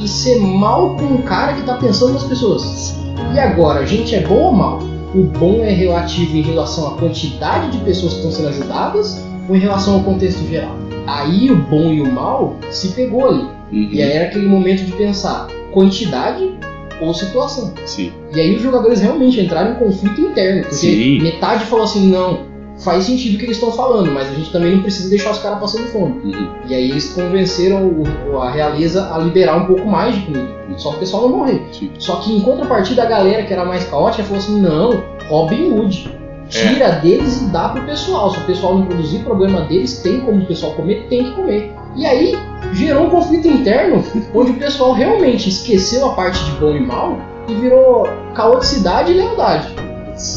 e 0.00 0.06
ser 0.06 0.38
mal 0.40 0.94
com 0.96 1.04
um 1.04 1.22
cara 1.22 1.54
que 1.54 1.60
está 1.60 1.74
pensando 1.74 2.12
nas 2.12 2.24
pessoas. 2.24 2.96
E 3.34 3.38
agora, 3.38 3.80
a 3.80 3.86
gente 3.86 4.14
é 4.14 4.20
bom 4.20 4.34
ou 4.34 4.52
mal? 4.52 4.78
O 5.14 5.22
bom 5.22 5.62
é 5.62 5.70
relativo 5.70 6.36
em 6.36 6.42
relação 6.42 6.88
à 6.88 6.90
quantidade 6.98 7.70
de 7.70 7.78
pessoas 7.78 8.12
que 8.12 8.18
estão 8.18 8.32
sendo 8.32 8.48
ajudadas 8.48 9.24
em 9.50 9.58
relação 9.58 9.94
ao 9.94 10.02
contexto 10.02 10.46
geral? 10.48 10.76
Aí 11.06 11.50
o 11.50 11.56
bom 11.56 11.92
e 11.92 12.00
o 12.00 12.10
mal 12.10 12.56
se 12.70 12.88
pegou 12.88 13.26
ali. 13.26 13.42
Uhum. 13.72 13.88
E 13.92 14.02
aí 14.02 14.12
era 14.12 14.26
aquele 14.26 14.46
momento 14.46 14.84
de 14.84 14.92
pensar 14.92 15.48
quantidade 15.72 16.54
ou 17.00 17.12
situação. 17.12 17.72
Sim. 17.84 18.12
E 18.34 18.40
aí 18.40 18.54
os 18.54 18.62
jogadores 18.62 19.00
realmente 19.00 19.40
entraram 19.40 19.72
em 19.72 19.74
conflito 19.74 20.20
interno, 20.20 20.62
porque 20.62 20.76
Sim. 20.76 21.20
metade 21.20 21.64
falou 21.66 21.84
assim, 21.84 22.08
não, 22.08 22.40
faz 22.78 23.04
sentido 23.04 23.34
o 23.34 23.38
que 23.38 23.44
eles 23.44 23.56
estão 23.56 23.72
falando, 23.72 24.10
mas 24.12 24.28
a 24.28 24.34
gente 24.34 24.50
também 24.50 24.72
não 24.72 24.82
precisa 24.82 25.08
deixar 25.08 25.32
os 25.32 25.38
caras 25.38 25.58
passando 25.58 25.86
fome. 25.88 26.14
Uhum. 26.24 26.48
E 26.66 26.74
aí 26.74 26.90
eles 26.90 27.12
convenceram 27.12 27.86
o, 27.86 28.38
a 28.38 28.50
realeza 28.50 29.12
a 29.12 29.18
liberar 29.18 29.56
um 29.56 29.66
pouco 29.66 29.86
mais 29.86 30.14
de 30.14 30.22
comida, 30.22 30.48
só 30.76 30.90
para 30.90 30.96
o 30.96 31.00
pessoal 31.00 31.28
não 31.28 31.38
morrer. 31.38 31.62
Sim. 31.72 31.90
Só 31.98 32.16
que 32.16 32.32
em 32.32 32.40
contrapartida 32.40 33.02
a 33.02 33.06
galera 33.06 33.42
que 33.42 33.52
era 33.52 33.64
mais 33.64 33.84
caótica 33.84 34.24
falou 34.24 34.38
assim, 34.38 34.60
não, 34.60 35.02
Robin 35.28 35.72
Hood. 35.72 36.23
Tira 36.54 36.84
é. 36.84 37.00
deles 37.00 37.42
e 37.42 37.46
dá 37.46 37.70
pro 37.70 37.82
pessoal. 37.82 38.30
Se 38.30 38.38
o 38.38 38.44
pessoal 38.44 38.78
não 38.78 38.86
produzir 38.86 39.18
problema 39.20 39.62
deles, 39.62 40.00
tem 40.02 40.20
como 40.20 40.42
o 40.42 40.46
pessoal 40.46 40.72
comer, 40.74 41.06
tem 41.08 41.24
que 41.24 41.30
comer. 41.32 41.74
E 41.96 42.06
aí 42.06 42.38
gerou 42.72 43.06
um 43.06 43.10
conflito 43.10 43.48
interno 43.48 44.04
onde 44.32 44.52
o 44.52 44.54
pessoal 44.54 44.92
realmente 44.92 45.48
esqueceu 45.48 46.06
a 46.06 46.12
parte 46.12 46.42
de 46.44 46.52
bom 46.52 46.76
e 46.76 46.80
mal 46.80 47.18
e 47.48 47.54
virou 47.54 48.08
caoticidade 48.34 49.10
e 49.10 49.16
lealdade. 49.16 49.74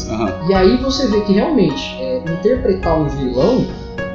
Uhum. 0.08 0.48
E 0.48 0.54
aí 0.54 0.76
você 0.78 1.06
vê 1.06 1.20
que 1.20 1.32
realmente 1.32 1.96
é, 2.00 2.18
interpretar 2.18 2.98
um 2.98 3.06
vilão 3.06 3.64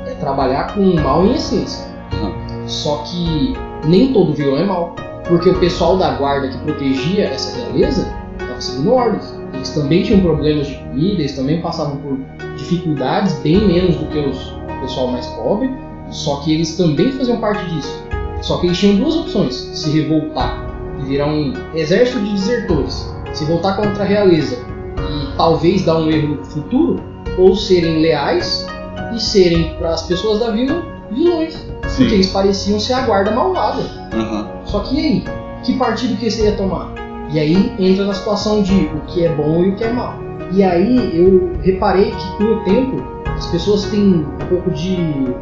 é 0.05 0.13
trabalhar 0.15 0.73
com 0.73 0.81
o 0.81 1.01
mal 1.01 1.25
em 1.25 1.35
essência. 1.35 1.87
Uhum. 2.11 2.67
Só 2.67 2.97
que 3.05 3.53
nem 3.85 4.11
todo 4.11 4.33
vilão 4.33 4.57
é 4.57 4.65
mal. 4.65 4.93
Porque 5.25 5.49
o 5.49 5.57
pessoal 5.57 5.97
da 5.97 6.15
guarda 6.15 6.49
que 6.49 6.57
protegia 6.57 7.27
essa 7.27 7.57
realeza 7.57 8.13
estava 8.37 8.59
seguindo 8.59 8.93
ordens. 8.93 9.32
Eles 9.53 9.69
também 9.69 10.03
tinham 10.03 10.21
problemas 10.21 10.67
de 10.67 10.75
comida, 10.75 11.21
eles 11.21 11.35
também 11.35 11.61
passavam 11.61 11.97
por 11.97 12.17
dificuldades 12.57 13.33
bem 13.39 13.65
menos 13.65 13.95
do 13.95 14.05
que 14.07 14.17
os, 14.17 14.51
o 14.51 14.81
pessoal 14.81 15.07
mais 15.07 15.25
pobre 15.27 15.69
só 16.13 16.37
que 16.37 16.53
eles 16.53 16.77
também 16.77 17.11
faziam 17.11 17.39
parte 17.39 17.65
disso. 17.65 18.03
Só 18.41 18.57
que 18.57 18.67
eles 18.67 18.77
tinham 18.77 18.97
duas 18.97 19.15
opções: 19.15 19.55
se 19.73 19.89
revoltar 19.89 20.63
e 20.99 21.05
virar 21.05 21.27
um 21.27 21.53
exército 21.73 22.19
de 22.19 22.31
desertores, 22.33 23.11
se 23.33 23.45
voltar 23.45 23.75
contra 23.75 24.03
a 24.03 24.05
realeza 24.05 24.63
e 24.97 25.35
talvez 25.35 25.83
dar 25.83 25.97
um 25.97 26.09
erro 26.09 26.35
no 26.35 26.45
futuro, 26.45 27.03
ou 27.37 27.55
serem 27.55 28.01
leais 28.01 28.65
e 29.13 29.19
serem 29.19 29.75
para 29.75 29.89
as 29.89 30.03
pessoas 30.03 30.39
da 30.39 30.51
vila 30.51 30.85
vilões. 31.11 31.53
Sim. 31.87 32.03
Porque 32.03 32.15
eles 32.15 32.27
pareciam 32.27 32.79
ser 32.79 32.93
a 32.93 33.01
guarda 33.01 33.31
malvada. 33.31 33.81
Uhum. 34.13 34.45
Só 34.65 34.79
que 34.81 34.95
e 34.95 34.99
aí? 34.99 35.23
Que 35.63 35.77
partido 35.77 36.17
que 36.17 36.29
você 36.29 36.45
ia 36.45 36.57
tomar? 36.57 36.92
E 37.33 37.39
aí 37.39 37.73
entra 37.79 38.05
na 38.05 38.13
situação 38.13 38.61
de 38.61 38.73
o 38.73 39.01
que 39.07 39.25
é 39.25 39.33
bom 39.33 39.63
e 39.63 39.69
o 39.69 39.75
que 39.75 39.83
é 39.83 39.91
mal. 39.91 40.19
E 40.53 40.61
aí 40.61 41.17
eu 41.17 41.51
reparei 41.61 42.11
que 42.11 42.37
com 42.37 42.43
o 42.43 42.63
tempo 42.63 43.13
as 43.25 43.47
pessoas 43.47 43.85
têm 43.85 44.17
um 44.17 44.47
pouco 44.47 44.69
de 44.71 44.97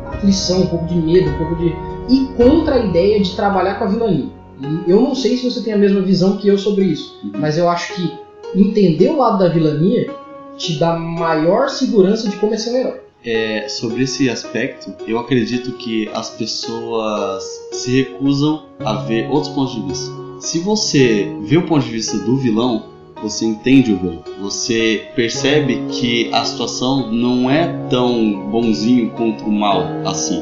aflição, 0.06 0.62
um 0.62 0.68
pouco 0.68 0.86
de 0.86 0.96
medo, 0.96 1.30
um 1.30 1.38
pouco 1.38 1.56
de. 1.58 1.76
ir 2.10 2.28
contra 2.38 2.76
a 2.76 2.86
ideia 2.86 3.20
de 3.20 3.36
trabalhar 3.36 3.76
com 3.76 3.84
a 3.84 3.88
vilania. 3.88 4.30
E 4.88 4.90
eu 4.90 5.02
não 5.02 5.14
sei 5.14 5.36
se 5.36 5.50
você 5.50 5.62
tem 5.64 5.74
a 5.74 5.78
mesma 5.78 6.02
visão 6.02 6.38
que 6.38 6.48
eu 6.48 6.58
sobre 6.58 6.86
isso, 6.86 7.20
mas 7.38 7.58
eu 7.58 7.68
acho 7.68 7.94
que 7.96 8.14
entender 8.56 9.10
o 9.10 9.18
lado 9.18 9.40
da 9.40 9.50
vilania 9.50 10.10
te 10.58 10.80
dá 10.80 10.96
maior 10.96 11.70
segurança 11.70 12.30
de 12.30 12.38
como 12.38 12.54
é 12.54 12.58
ser 12.58 12.72
um 12.72 12.78
herói. 12.78 13.02
É, 13.24 13.68
sobre 13.68 14.04
esse 14.04 14.30
aspecto, 14.30 14.94
eu 15.08 15.20
acredito 15.20 15.74
que 15.74 16.10
as 16.14 16.30
pessoas 16.30 17.44
se 17.72 18.02
recusam 18.02 18.66
a 18.80 18.94
ver 18.94 19.30
outros 19.30 19.54
pontos 19.54 19.76
de 19.76 19.82
vista. 19.82 20.21
Se 20.42 20.58
você 20.58 21.32
vê 21.44 21.58
o 21.58 21.62
ponto 21.62 21.86
de 21.86 21.92
vista 21.92 22.18
do 22.18 22.36
vilão, 22.36 22.86
você 23.22 23.46
entende 23.46 23.94
o 23.94 23.98
vilão. 23.98 24.24
Você 24.42 25.08
percebe 25.16 25.80
que 25.92 26.32
a 26.34 26.44
situação 26.44 27.12
não 27.12 27.48
é 27.50 27.68
tão 27.92 28.50
bonzinho 28.50 29.12
contra 29.12 29.46
o 29.46 29.52
mal 29.52 29.84
assim. 30.04 30.42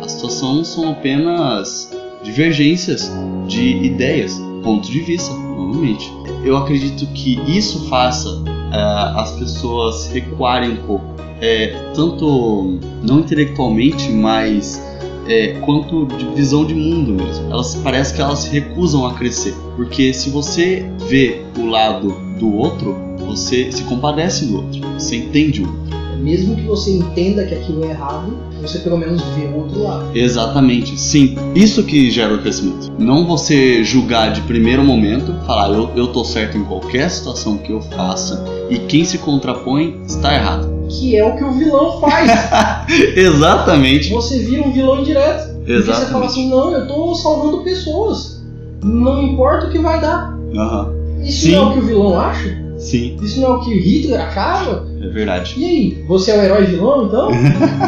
A 0.00 0.08
situação 0.08 0.62
são 0.64 0.88
apenas 0.88 1.90
divergências 2.22 3.10
de 3.48 3.84
ideias, 3.84 4.40
pontos 4.62 4.88
de 4.88 5.00
vista, 5.00 5.34
novamente. 5.34 6.12
Eu 6.44 6.56
acredito 6.56 7.04
que 7.08 7.40
isso 7.48 7.88
faça 7.88 8.28
uh, 8.38 9.18
as 9.18 9.32
pessoas 9.32 10.06
recuarem 10.12 10.74
um 10.74 10.86
pouco, 10.86 11.06
é, 11.40 11.90
tanto 11.92 12.78
não 13.02 13.18
intelectualmente, 13.18 14.12
mas 14.12 14.80
é, 15.26 15.58
quanto 15.64 16.06
de 16.06 16.24
visão 16.34 16.64
de 16.64 16.74
mundo 16.74 17.12
mesmo. 17.12 17.50
Elas 17.50 17.74
parece 17.76 18.14
que 18.14 18.20
elas 18.20 18.46
recusam 18.46 19.06
a 19.06 19.14
crescer, 19.14 19.54
porque 19.76 20.12
se 20.12 20.30
você 20.30 20.86
vê 21.08 21.42
o 21.58 21.66
lado 21.66 22.14
do 22.38 22.54
outro, 22.54 22.96
você 23.18 23.70
se 23.70 23.82
compadece 23.84 24.46
do 24.46 24.56
outro, 24.56 24.80
você 24.98 25.16
entende 25.16 25.62
o 25.62 25.66
outro. 25.66 25.84
Mesmo 26.20 26.56
que 26.56 26.62
você 26.62 26.90
entenda 26.90 27.44
que 27.44 27.54
aquilo 27.54 27.84
é 27.84 27.90
errado, 27.90 28.34
você 28.62 28.78
pelo 28.78 28.96
menos 28.96 29.20
vê 29.36 29.44
o 29.44 29.56
outro 29.58 29.82
lado. 29.82 30.16
Exatamente, 30.16 30.98
sim. 30.98 31.36
Isso 31.54 31.84
que 31.84 32.10
gera 32.10 32.34
o 32.34 32.38
crescimento. 32.38 32.90
Não 32.98 33.26
você 33.26 33.84
julgar 33.84 34.32
de 34.32 34.40
primeiro 34.42 34.82
momento, 34.82 35.34
falar 35.44 35.68
eu, 35.68 35.90
eu 35.94 36.06
tô 36.06 36.24
certo 36.24 36.56
em 36.56 36.64
qualquer 36.64 37.10
situação 37.10 37.58
que 37.58 37.72
eu 37.72 37.80
faça 37.82 38.42
e 38.70 38.78
quem 38.78 39.04
se 39.04 39.18
contrapõe 39.18 40.00
está 40.06 40.34
errado. 40.34 40.73
Que 41.00 41.16
é 41.16 41.24
o 41.26 41.36
que 41.36 41.44
o 41.44 41.52
vilão 41.52 42.00
faz. 42.00 42.30
Exatamente. 43.16 44.10
Você 44.10 44.38
vira 44.38 44.62
um 44.62 44.72
vilão 44.72 45.00
indireto. 45.00 45.54
Porque 45.54 45.72
você 45.72 45.78
Exatamente. 45.90 46.12
fala 46.12 46.26
assim, 46.26 46.48
não, 46.50 46.72
eu 46.72 46.86
tô 46.86 47.14
salvando 47.14 47.62
pessoas. 47.64 48.42
Não 48.82 49.22
importa 49.22 49.66
o 49.66 49.70
que 49.70 49.78
vai 49.78 50.00
dar. 50.00 50.36
Aham. 50.56 50.92
Isso 51.22 51.46
Sim. 51.46 51.52
não 51.56 51.62
é 51.62 51.66
o 51.66 51.72
que 51.72 51.78
o 51.78 51.82
vilão 51.86 52.20
acha? 52.20 52.64
Sim, 52.76 53.16
Isso 53.22 53.40
não 53.40 53.48
é 53.48 53.56
o 53.56 53.60
que 53.60 53.72
Hitler 53.78 54.20
achava? 54.20 54.86
é 55.00 55.06
verdade. 55.08 55.54
E 55.56 55.64
aí, 55.64 56.04
você 56.06 56.32
é 56.32 56.36
o 56.38 56.42
herói 56.42 56.64
vilão 56.66 57.06
então? 57.06 57.30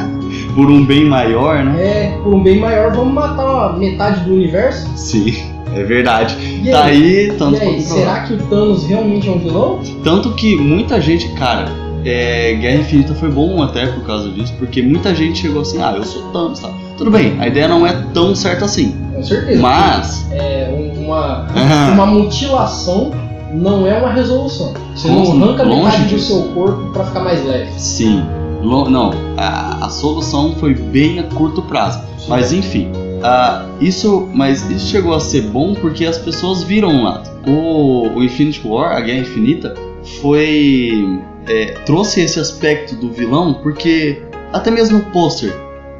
Por 0.54 0.70
um 0.70 0.86
bem 0.86 1.04
maior, 1.04 1.62
né? 1.62 1.82
é, 2.14 2.18
por 2.22 2.32
um 2.32 2.42
bem 2.42 2.58
maior, 2.58 2.90
vamos 2.94 3.12
matar 3.12 3.76
metade 3.78 4.20
do 4.24 4.32
universo? 4.32 4.88
Sim, 4.96 5.34
é 5.74 5.82
verdade. 5.82 6.34
E 6.64 6.70
Tá 6.70 6.84
aí? 6.84 7.18
aí, 7.28 7.32
tanto 7.36 7.56
e 7.58 7.60
aí, 7.60 7.82
será 7.82 8.20
que 8.22 8.32
o 8.34 8.38
Thanos 8.46 8.84
realmente 8.86 9.28
é 9.28 9.32
um 9.32 9.38
vilão? 9.38 9.80
Tanto 10.02 10.30
que 10.34 10.56
muita 10.56 10.98
gente, 10.98 11.28
cara, 11.34 11.66
é, 12.06 12.54
Guerra 12.54 12.80
Infinita 12.80 13.14
foi 13.14 13.28
bom 13.30 13.62
até 13.62 13.86
por 13.86 14.04
causa 14.04 14.30
disso, 14.30 14.54
porque 14.58 14.80
muita 14.82 15.14
gente 15.14 15.38
chegou 15.40 15.62
assim, 15.62 15.82
ah, 15.82 15.94
eu 15.96 16.04
sou 16.04 16.22
Thanos, 16.32 16.60
tá? 16.60 16.70
Tudo 16.96 17.10
bem, 17.10 17.36
a 17.40 17.46
ideia 17.48 17.68
não 17.68 17.86
é 17.86 17.92
tão 18.14 18.34
certa 18.34 18.64
assim, 18.64 18.94
Com 19.14 19.22
certeza. 19.22 19.60
mas... 19.60 20.26
É 20.32 20.72
um- 20.72 21.04
uma, 21.06 21.46
uma 21.92 22.06
mutilação 22.06 23.12
não 23.52 23.86
é 23.86 23.96
uma 23.98 24.12
resolução. 24.12 24.74
Você 24.94 25.08
não 25.08 25.22
arranca 25.22 25.64
metade 25.64 26.14
do 26.14 26.18
seu 26.20 26.42
corpo 26.54 26.90
pra 26.92 27.04
ficar 27.04 27.20
mais 27.20 27.44
leve. 27.46 27.70
Sim, 27.78 28.24
não, 28.62 29.12
a, 29.36 29.86
a 29.86 29.88
solução 29.88 30.54
foi 30.56 30.74
bem 30.74 31.20
a 31.20 31.22
curto 31.24 31.62
prazo, 31.62 32.00
mas 32.28 32.52
enfim... 32.52 32.90
ah, 33.22 33.64
isso, 33.80 34.28
mas 34.34 34.68
isso 34.70 34.88
chegou 34.88 35.14
a 35.14 35.20
ser 35.20 35.42
bom 35.42 35.74
porque 35.74 36.04
as 36.04 36.18
pessoas 36.18 36.62
viram 36.64 36.88
um 36.88 37.04
lado. 37.04 37.30
O, 37.46 38.08
o 38.16 38.24
Infinity 38.24 38.62
War, 38.66 38.96
a 38.96 39.00
Guerra 39.00 39.20
Infinita, 39.20 39.74
foi 40.20 41.18
é, 41.48 41.66
trouxe 41.84 42.20
esse 42.20 42.38
aspecto 42.40 42.94
do 42.96 43.10
vilão 43.10 43.54
porque 43.62 44.20
até 44.52 44.70
mesmo 44.70 44.98
o 44.98 45.02
pôster 45.06 45.52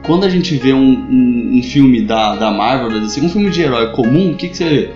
quando 0.04 0.24
a 0.24 0.28
gente 0.28 0.56
vê 0.56 0.72
um, 0.72 0.78
um- 0.80 1.58
um 1.58 1.62
filme 1.62 2.02
da, 2.02 2.36
da 2.36 2.50
Marvel, 2.50 2.90
da 2.90 2.98
DC, 2.98 3.20
um 3.20 3.28
filme 3.28 3.50
de 3.50 3.60
herói 3.62 3.90
comum, 3.92 4.30
o 4.32 4.34
que, 4.36 4.48
que 4.48 4.56
você 4.56 4.64
vê? 4.68 4.90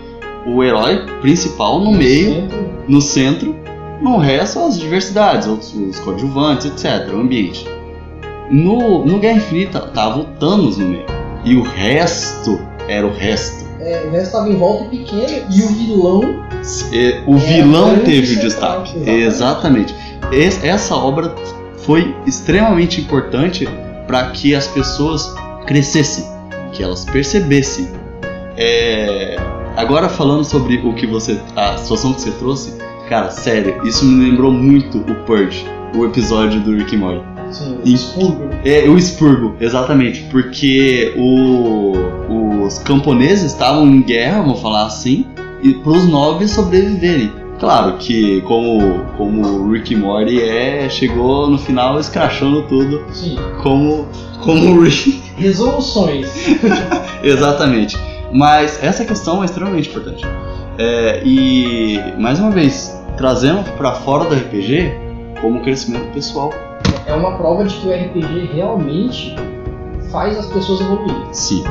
O 0.46 0.62
herói 0.62 1.04
principal 1.20 1.80
no 1.80 1.90
meio, 1.92 2.32
Sempre. 2.34 2.58
no 2.86 3.00
centro, 3.00 3.56
no 4.00 4.18
resto 4.18 4.60
as 4.60 4.78
diversidades, 4.78 5.48
outros, 5.48 5.74
os 5.74 5.98
coadjuvantes, 5.98 6.66
etc., 6.66 7.12
o 7.12 7.16
ambiente. 7.20 7.66
No, 8.50 9.04
no 9.04 9.18
Guerra 9.18 9.38
Infinita 9.38 9.80
tava 9.80 10.20
o 10.20 10.24
Thanos 10.24 10.76
no 10.78 10.86
meio, 10.86 11.06
e 11.44 11.56
o 11.56 11.62
resto 11.62 12.60
era 12.88 13.04
o 13.06 13.12
resto. 13.12 13.64
É, 13.80 14.04
o 14.06 14.10
resto 14.10 14.32
tava 14.32 14.48
em 14.48 14.56
volta 14.56 14.84
e 14.94 14.98
pequeno 14.98 15.44
e 15.50 15.62
o 15.62 15.68
vilão 15.68 16.44
É, 16.92 17.22
O 17.26 17.36
vilão 17.36 17.98
teve 18.00 18.36
o 18.36 18.40
destaque. 18.40 18.92
exatamente. 18.96 19.10
Exatamente. 19.10 19.94
Es- 20.32 20.62
Essa 20.64 20.94
obra 20.94 21.34
foi 21.78 22.14
extremamente 22.26 23.00
importante 23.00 23.68
para 24.06 24.30
que 24.30 24.54
as 24.54 24.66
pessoas 24.66 25.34
crescessem, 25.66 26.24
que 26.72 26.82
elas 26.82 27.04
percebessem. 27.04 27.88
É, 28.56 29.36
Agora 29.76 30.08
falando 30.08 30.44
sobre 30.44 30.76
o 30.78 30.92
que 30.92 31.06
você, 31.06 31.40
a 31.56 31.76
situação 31.78 32.12
que 32.12 32.20
você 32.20 32.32
trouxe, 32.32 32.74
cara, 33.08 33.30
sério, 33.30 33.80
isso 33.86 34.04
me 34.04 34.28
lembrou 34.28 34.50
muito 34.50 34.98
o 34.98 35.14
Purge, 35.24 35.64
o 35.96 36.04
episódio 36.04 36.60
do 36.60 36.74
Rick 36.76 36.96
Morty. 36.96 37.24
assim, 37.48 37.78
E- 37.84 37.94
expurgo. 37.94 38.50
É, 38.64 38.88
o 38.88 38.98
expurgo, 38.98 39.54
exatamente, 39.60 40.22
porque 40.30 41.14
o- 41.16 42.62
os 42.64 42.78
camponeses 42.80 43.52
estavam 43.52 43.86
em 43.86 44.02
guerra, 44.02 44.42
vamos 44.42 44.60
falar 44.60 44.86
assim, 44.86 45.24
e 45.62 45.72
para 45.74 45.92
os 45.92 46.04
nobres 46.06 46.50
sobreviverem. 46.50 47.32
Claro 47.60 47.98
que 47.98 48.40
como 48.42 49.04
como 49.18 49.46
o 49.46 49.70
Rick 49.70 49.94
Morty 49.94 50.42
é, 50.42 50.88
chegou 50.88 51.46
no 51.46 51.58
final 51.58 52.00
escrachando 52.00 52.62
tudo 52.62 53.04
Sim. 53.12 53.36
como 53.62 54.08
como 54.42 54.78
o 54.78 54.82
Rick. 54.82 55.22
Resoluções. 55.36 56.32
Exatamente. 57.22 57.98
Mas 58.32 58.82
essa 58.82 59.04
questão 59.04 59.42
é 59.42 59.44
extremamente 59.44 59.90
importante. 59.90 60.24
É, 60.78 61.22
e 61.22 62.00
mais 62.18 62.40
uma 62.40 62.50
vez 62.50 62.98
trazendo 63.18 63.62
para 63.76 63.92
fora 63.92 64.24
do 64.24 64.34
RPG 64.34 64.94
como 65.42 65.60
crescimento 65.60 66.10
pessoal. 66.14 66.50
É 67.06 67.12
uma 67.12 67.36
prova 67.36 67.64
de 67.64 67.74
que 67.76 67.86
o 67.86 67.92
RPG 67.92 68.52
realmente 68.54 69.36
faz 70.10 70.38
as 70.38 70.46
pessoas 70.46 70.80
evoluírem. 70.80 71.28
Sim. 71.32 71.62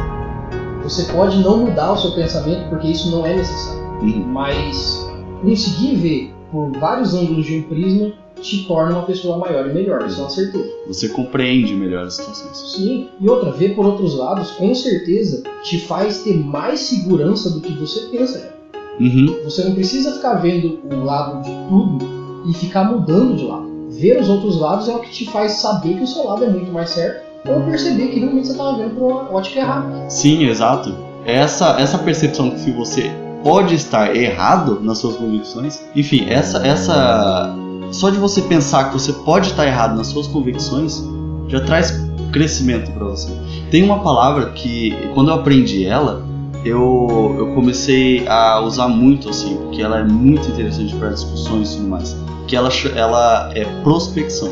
Você 0.83 1.11
pode 1.11 1.39
não 1.39 1.65
mudar 1.65 1.93
o 1.93 1.97
seu 1.97 2.11
pensamento 2.11 2.69
porque 2.69 2.89
isso 2.89 3.09
não 3.09 3.25
é 3.25 3.33
necessário. 3.33 3.79
Uhum. 4.01 4.23
Mas 4.27 5.08
conseguir 5.41 5.95
ver 5.95 6.33
por 6.51 6.71
vários 6.79 7.13
ângulos 7.13 7.45
de 7.45 7.57
um 7.57 7.63
prisma 7.63 8.11
te 8.41 8.65
torna 8.65 8.95
uma 8.95 9.03
pessoa 9.03 9.37
maior 9.37 9.69
e 9.69 9.73
melhor, 9.73 10.05
isso 10.07 10.19
é 10.19 10.23
uma 10.23 10.29
certeza. 10.29 10.69
Você 10.87 11.09
compreende 11.09 11.75
melhor 11.75 12.05
as 12.05 12.15
situações. 12.15 12.73
Sim, 12.73 13.09
e 13.19 13.29
outra, 13.29 13.51
ver 13.51 13.75
por 13.75 13.85
outros 13.85 14.15
lados, 14.15 14.51
com 14.51 14.73
certeza, 14.73 15.43
te 15.63 15.79
faz 15.79 16.23
ter 16.23 16.37
mais 16.37 16.79
segurança 16.79 17.49
do 17.49 17.61
que 17.61 17.73
você 17.73 18.07
pensa. 18.07 18.53
Uhum. 18.99 19.37
Você 19.43 19.63
não 19.63 19.73
precisa 19.73 20.13
ficar 20.13 20.35
vendo 20.35 20.79
o 20.91 21.03
lado 21.03 21.43
de 21.43 21.51
tudo 21.69 22.05
e 22.49 22.53
ficar 22.53 22.85
mudando 22.85 23.35
de 23.35 23.45
lado. 23.45 23.69
Ver 23.89 24.21
os 24.21 24.29
outros 24.29 24.59
lados 24.59 24.87
é 24.87 24.95
o 24.95 24.99
que 24.99 25.11
te 25.11 25.29
faz 25.29 25.53
saber 25.53 25.95
que 25.95 26.03
o 26.03 26.07
seu 26.07 26.25
lado 26.25 26.45
é 26.45 26.49
muito 26.49 26.71
mais 26.71 26.91
certo 26.91 27.27
ou 27.47 27.61
perceber 27.61 28.07
que 28.07 28.19
realmente 28.19 28.47
você 28.47 28.51
estava 28.51 28.77
vendo 28.77 28.95
por 28.95 29.11
uma 29.11 29.31
ótica 29.33 29.59
errada. 29.59 30.09
Sim, 30.09 30.45
exato. 30.45 30.93
Essa, 31.25 31.79
essa 31.79 31.97
percepção 31.97 32.51
que 32.51 32.71
você 32.71 33.11
pode 33.43 33.75
estar 33.75 34.15
errado 34.15 34.79
nas 34.81 34.97
suas 34.97 35.15
convicções, 35.15 35.81
enfim, 35.95 36.25
essa, 36.29 36.65
essa. 36.65 37.55
Só 37.91 38.09
de 38.09 38.17
você 38.17 38.41
pensar 38.41 38.85
que 38.85 38.93
você 38.93 39.11
pode 39.11 39.49
estar 39.49 39.65
errado 39.65 39.97
nas 39.97 40.07
suas 40.07 40.27
convicções 40.27 41.03
já 41.47 41.59
traz 41.61 41.91
crescimento 42.31 42.91
para 42.91 43.05
você. 43.05 43.31
Tem 43.71 43.83
uma 43.83 43.99
palavra 43.99 44.51
que, 44.51 44.95
quando 45.13 45.29
eu 45.29 45.35
aprendi 45.35 45.85
ela, 45.85 46.23
eu, 46.63 47.35
eu 47.37 47.55
comecei 47.55 48.27
a 48.27 48.59
usar 48.59 48.87
muito 48.87 49.29
assim, 49.29 49.57
porque 49.57 49.81
ela 49.81 49.99
é 49.99 50.03
muito 50.03 50.47
interessante 50.49 50.93
para 50.95 51.09
discussões 51.09 51.73
e 51.73 51.77
tudo 51.77 51.89
mais. 51.89 52.15
Que 52.47 52.55
ela, 52.55 52.69
ela 52.95 53.51
é 53.55 53.65
prospecção. 53.83 54.51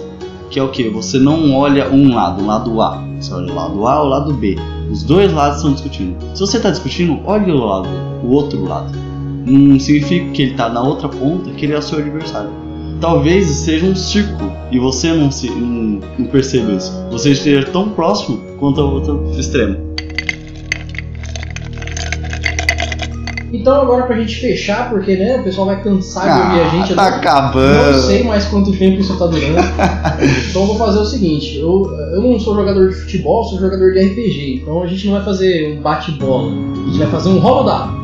Que 0.49 0.59
é 0.59 0.63
o 0.63 0.69
que? 0.69 0.89
Você 0.89 1.19
não 1.19 1.53
olha 1.53 1.89
um 1.89 2.15
lado, 2.15 2.41
um 2.41 2.47
lado 2.47 2.81
A. 2.81 3.03
Você 3.19 3.33
olha 3.33 3.51
o 3.51 3.55
lado 3.55 3.87
A 3.87 3.99
ou 4.01 4.05
o 4.05 4.09
lado 4.09 4.33
B. 4.33 4.55
Os 4.89 5.03
dois 5.03 5.31
lados 5.33 5.57
estão 5.57 5.73
discutindo. 5.73 6.15
Se 6.33 6.39
você 6.39 6.57
está 6.57 6.69
discutindo, 6.69 7.19
olhe 7.25 7.51
o 7.51 7.65
lado, 7.65 7.89
o 8.23 8.29
outro 8.29 8.63
lado. 8.63 8.97
Não 9.45 9.79
significa 9.79 10.31
que 10.31 10.41
ele 10.41 10.51
está 10.51 10.69
na 10.69 10.81
outra 10.81 11.07
ponta 11.07 11.49
que 11.51 11.65
ele 11.65 11.73
é 11.73 11.77
o 11.77 11.81
seu 11.81 11.99
adversário. 11.99 12.49
Talvez 12.99 13.45
seja 13.47 13.85
um 13.85 13.95
círculo 13.95 14.51
e 14.71 14.79
você 14.79 15.13
não, 15.13 15.29
se, 15.29 15.49
não, 15.49 16.01
não 16.17 16.25
perceba 16.27 16.71
isso. 16.71 16.91
Você 17.11 17.31
esteja 17.31 17.65
tão 17.67 17.89
próximo 17.89 18.39
quanto 18.59 18.81
ao 18.81 18.93
outro 18.93 19.31
extremo. 19.37 19.77
Então 23.59 23.81
agora 23.81 24.03
pra 24.03 24.17
gente 24.17 24.35
fechar, 24.39 24.89
porque 24.89 25.15
né, 25.15 25.37
o 25.39 25.43
pessoal 25.43 25.67
vai 25.67 25.81
cansar 25.81 26.23
de 26.23 26.41
ouvir 26.47 26.61
a 26.61 26.69
gente. 26.69 26.89
eu 26.91 26.95
tá 26.95 27.09
não- 27.09 27.17
acabando. 27.17 27.91
Não 27.91 27.99
sei 27.99 28.23
mais 28.23 28.45
quanto 28.45 28.71
tempo 28.71 28.99
isso 29.01 29.17
tá 29.17 29.25
durando. 29.25 29.57
então 30.49 30.61
eu 30.61 30.67
vou 30.67 30.77
fazer 30.77 30.99
o 30.99 31.05
seguinte: 31.05 31.57
eu, 31.59 31.91
eu 32.13 32.21
não 32.21 32.39
sou 32.39 32.55
jogador 32.55 32.89
de 32.89 32.95
futebol, 32.95 33.43
sou 33.43 33.59
jogador 33.59 33.91
de 33.93 33.99
RPG. 33.99 34.61
Então 34.61 34.83
a 34.83 34.87
gente 34.87 35.07
não 35.07 35.13
vai 35.15 35.23
fazer 35.25 35.77
um 35.77 35.81
bate-bola. 35.81 36.51
A 36.51 36.85
gente 36.87 36.99
vai 36.99 37.07
fazer 37.07 37.29
um 37.29 37.39
rolo 37.39 37.63
dado. 37.63 37.97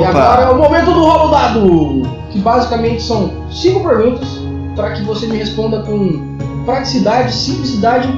E 0.00 0.04
agora 0.04 0.42
é 0.42 0.46
Opa! 0.46 0.52
o 0.52 0.58
momento 0.62 0.86
do 0.86 1.04
rolo 1.04 1.30
dado! 1.30 2.02
Que 2.32 2.38
basicamente 2.40 3.02
são 3.02 3.30
cinco 3.50 3.86
perguntas 3.86 4.28
para 4.74 4.90
que 4.92 5.02
você 5.04 5.26
me 5.26 5.36
responda 5.36 5.82
com 5.82 6.36
praticidade, 6.64 7.32
simplicidade, 7.32 8.08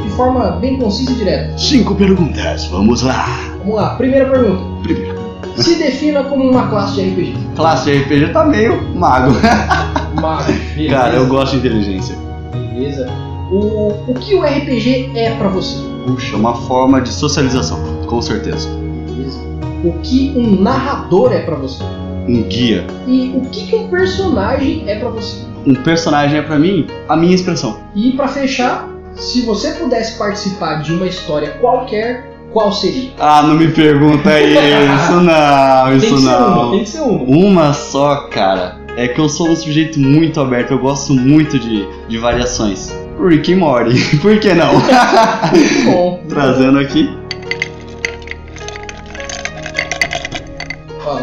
de 0.00 0.08
forma 0.10 0.52
bem 0.52 0.78
concisa 0.78 1.10
e 1.10 1.14
direta. 1.14 1.58
Cinco 1.58 1.94
perguntas, 1.96 2.66
vamos 2.66 3.02
lá. 3.02 3.26
Vamos 3.58 3.74
lá, 3.74 3.96
primeira 3.96 4.30
pergunta. 4.30 4.62
Primeiro. 4.82 5.23
Se 5.56 5.76
defina 5.76 6.24
como 6.24 6.50
uma 6.50 6.68
classe 6.68 6.94
de 6.94 7.10
RPG. 7.10 7.34
Classe 7.56 7.90
de 7.90 7.98
RPG 7.98 8.32
tá 8.32 8.44
meio 8.44 8.82
mago. 8.94 9.32
Mago. 10.20 10.52
beleza. 10.74 10.94
Cara, 10.94 11.14
eu 11.16 11.26
gosto 11.26 11.52
de 11.52 11.58
inteligência. 11.58 12.16
Beleza. 12.52 13.10
O, 13.50 13.92
o 14.08 14.14
que 14.14 14.34
o 14.34 14.42
RPG 14.42 15.12
é 15.14 15.34
pra 15.36 15.48
você? 15.48 15.76
Puxa, 16.06 16.36
uma 16.36 16.54
forma 16.54 17.00
de 17.00 17.08
socialização, 17.08 17.78
com 18.06 18.22
certeza. 18.22 18.68
Beleza. 19.06 19.38
O 19.84 19.92
que 20.02 20.32
um 20.36 20.60
narrador 20.62 21.32
é 21.32 21.40
pra 21.40 21.56
você? 21.56 21.82
Um 22.28 22.42
guia. 22.44 22.86
E 23.06 23.32
o 23.34 23.42
que, 23.50 23.66
que 23.66 23.76
um 23.76 23.88
personagem 23.88 24.84
é 24.86 24.98
pra 24.98 25.08
você? 25.10 25.44
Um 25.66 25.74
personagem 25.74 26.38
é 26.38 26.42
pra 26.42 26.58
mim 26.58 26.86
a 27.08 27.16
minha 27.16 27.34
expressão. 27.34 27.78
E 27.94 28.12
pra 28.12 28.28
fechar, 28.28 28.88
se 29.14 29.42
você 29.42 29.72
pudesse 29.72 30.18
participar 30.18 30.82
de 30.82 30.92
uma 30.92 31.06
história 31.06 31.50
qualquer, 31.60 32.33
qual 32.54 32.72
seria? 32.72 33.10
Ah, 33.18 33.42
não 33.42 33.54
me 33.54 33.68
pergunta 33.68 34.30
isso, 34.40 35.12
não, 35.20 35.88
tem 35.88 35.96
isso 35.96 36.14
que 36.14 36.20
ser 36.22 36.28
uma, 36.28 36.38
não. 36.38 36.70
tem 36.70 36.80
que 36.84 36.88
ser 36.88 37.00
uma. 37.00 37.24
Uma 37.24 37.72
só, 37.74 38.28
cara. 38.28 38.76
É 38.96 39.08
que 39.08 39.20
eu 39.20 39.28
sou 39.28 39.48
um 39.50 39.56
sujeito 39.56 39.98
muito 39.98 40.40
aberto, 40.40 40.70
eu 40.70 40.78
gosto 40.78 41.12
muito 41.12 41.58
de, 41.58 41.84
de 42.08 42.16
variações. 42.16 42.94
Rick 43.20 43.50
e 43.50 43.56
Morty, 43.56 44.16
por 44.22 44.38
que 44.38 44.54
não? 44.54 44.74
Muito 44.74 45.84
bom. 45.84 46.22
Trazendo 46.28 46.78
aqui. 46.78 47.10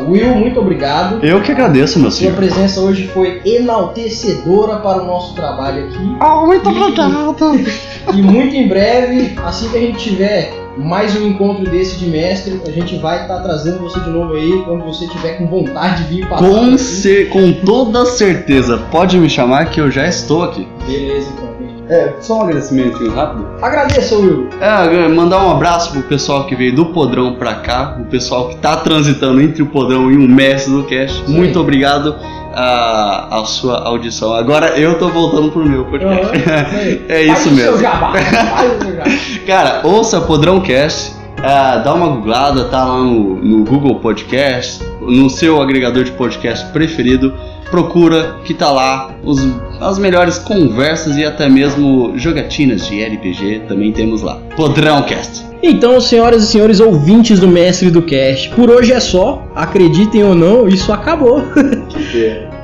Will, 0.08 0.36
muito 0.36 0.60
obrigado. 0.60 1.24
Eu 1.24 1.42
que 1.42 1.52
agradeço, 1.52 2.00
meu 2.00 2.12
Sua 2.12 2.20
senhor. 2.22 2.36
presença 2.36 2.82
hoje 2.82 3.08
foi 3.08 3.42
enaltecedora 3.46 4.78
para 4.78 5.04
o 5.04 5.06
nosso 5.06 5.34
trabalho 5.36 5.86
aqui. 5.86 6.18
Ah, 6.20 6.46
muito 6.46 6.68
obrigado. 6.70 7.36
E 8.14 8.22
muito 8.22 8.56
em 8.56 8.68
breve, 8.68 9.36
assim 9.46 9.70
que 9.70 9.78
a 9.78 9.80
gente 9.80 10.00
tiver 10.00 10.61
mais 10.78 11.16
um 11.16 11.28
encontro 11.28 11.64
desse 11.70 11.98
de 11.98 12.08
mestre, 12.08 12.62
a 12.66 12.72
gente 12.72 12.98
vai 12.98 13.22
estar 13.24 13.40
trazendo 13.42 13.80
você 13.80 14.00
de 14.00 14.10
novo 14.10 14.34
aí 14.34 14.64
quando 14.66 14.84
você 14.86 15.08
tiver 15.08 15.34
com 15.38 15.48
vontade 15.48 16.04
de 16.04 16.16
vir 16.16 16.28
para 16.28 16.38
Com, 16.38 16.78
cer- 16.78 17.30
com 17.30 17.52
toda 17.54 18.06
certeza, 18.06 18.78
pode 18.92 19.18
me 19.18 19.30
chamar 19.30 19.66
que 19.70 19.80
eu 19.82 19.92
já 19.92 20.08
estou 20.08 20.44
aqui. 20.44 20.68
Beleza, 20.88 21.28
então. 21.34 21.52
É, 21.90 22.14
só 22.22 22.38
um 22.40 22.42
agradecimento 22.44 23.06
rápido. 23.10 23.46
Agradeço, 23.62 24.16
Will. 24.22 24.48
É, 24.62 25.10
mandar 25.10 25.46
um 25.46 25.52
abraço 25.52 25.92
pro 25.92 26.02
pessoal 26.04 26.46
que 26.46 26.56
veio 26.56 26.74
do 26.74 26.86
Podrão 26.86 27.36
pra 27.36 27.56
cá, 27.56 27.98
o 28.00 28.06
pessoal 28.06 28.48
que 28.48 28.56
tá 28.58 28.78
transitando 28.78 29.42
entre 29.42 29.62
o 29.62 29.66
Podrão 29.66 30.10
e 30.10 30.16
o 30.16 30.22
mestre 30.22 30.72
do 30.72 30.86
cast. 30.86 31.26
Sim. 31.26 31.34
Muito 31.34 31.60
obrigado 31.60 32.16
a, 32.54 33.40
a 33.42 33.46
sua 33.46 33.80
audição. 33.88 34.34
Agora 34.34 34.78
eu 34.80 34.98
tô 34.98 35.10
voltando 35.10 35.52
pro 35.52 35.68
meu 35.68 35.86
podcast. 35.86 36.32
É 37.10 37.24
isso 37.24 37.44
Faz 37.44 37.46
mesmo. 37.52 37.72
seu 37.74 37.80
jabá. 37.80 38.12
Faz 38.12 38.76
o 38.78 38.84
seu 38.84 38.96
jabá. 38.96 39.12
Cara, 39.48 39.82
ouça 39.84 40.22
Podrão 40.22 40.60
Cast, 40.62 41.14
ah, 41.44 41.78
dá 41.78 41.94
uma 41.94 42.08
googlada, 42.08 42.66
tá 42.66 42.86
lá 42.86 42.98
no, 42.98 43.36
no 43.36 43.64
Google 43.64 43.96
Podcast, 44.00 44.84
no 45.02 45.30
seu 45.30 45.62
agregador 45.62 46.04
de 46.04 46.12
podcast 46.12 46.66
preferido. 46.72 47.34
Procura 47.72 48.36
que 48.44 48.54
tá 48.54 48.70
lá 48.70 49.16
os- 49.24 49.48
as 49.80 49.98
melhores 49.98 50.38
conversas 50.38 51.16
e 51.16 51.24
até 51.26 51.48
mesmo 51.50 52.14
jogatinas 52.18 52.86
de 52.86 53.02
RPG 53.04 53.62
também 53.68 53.92
temos 53.92 54.22
lá. 54.22 54.36
Podrão 54.56 55.02
Cast. 55.04 55.50
Então, 55.64 56.02
senhoras 56.02 56.44
e 56.44 56.48
senhores 56.48 56.80
ouvintes 56.80 57.40
do 57.40 57.48
Mestre 57.48 57.90
do 57.90 58.02
Cast, 58.02 58.50
por 58.50 58.70
hoje 58.70 58.92
é 58.92 59.00
só. 59.00 59.48
Acreditem 59.56 60.24
ou 60.24 60.36
não, 60.36 60.68
isso 60.68 60.92
acabou. 60.92 61.42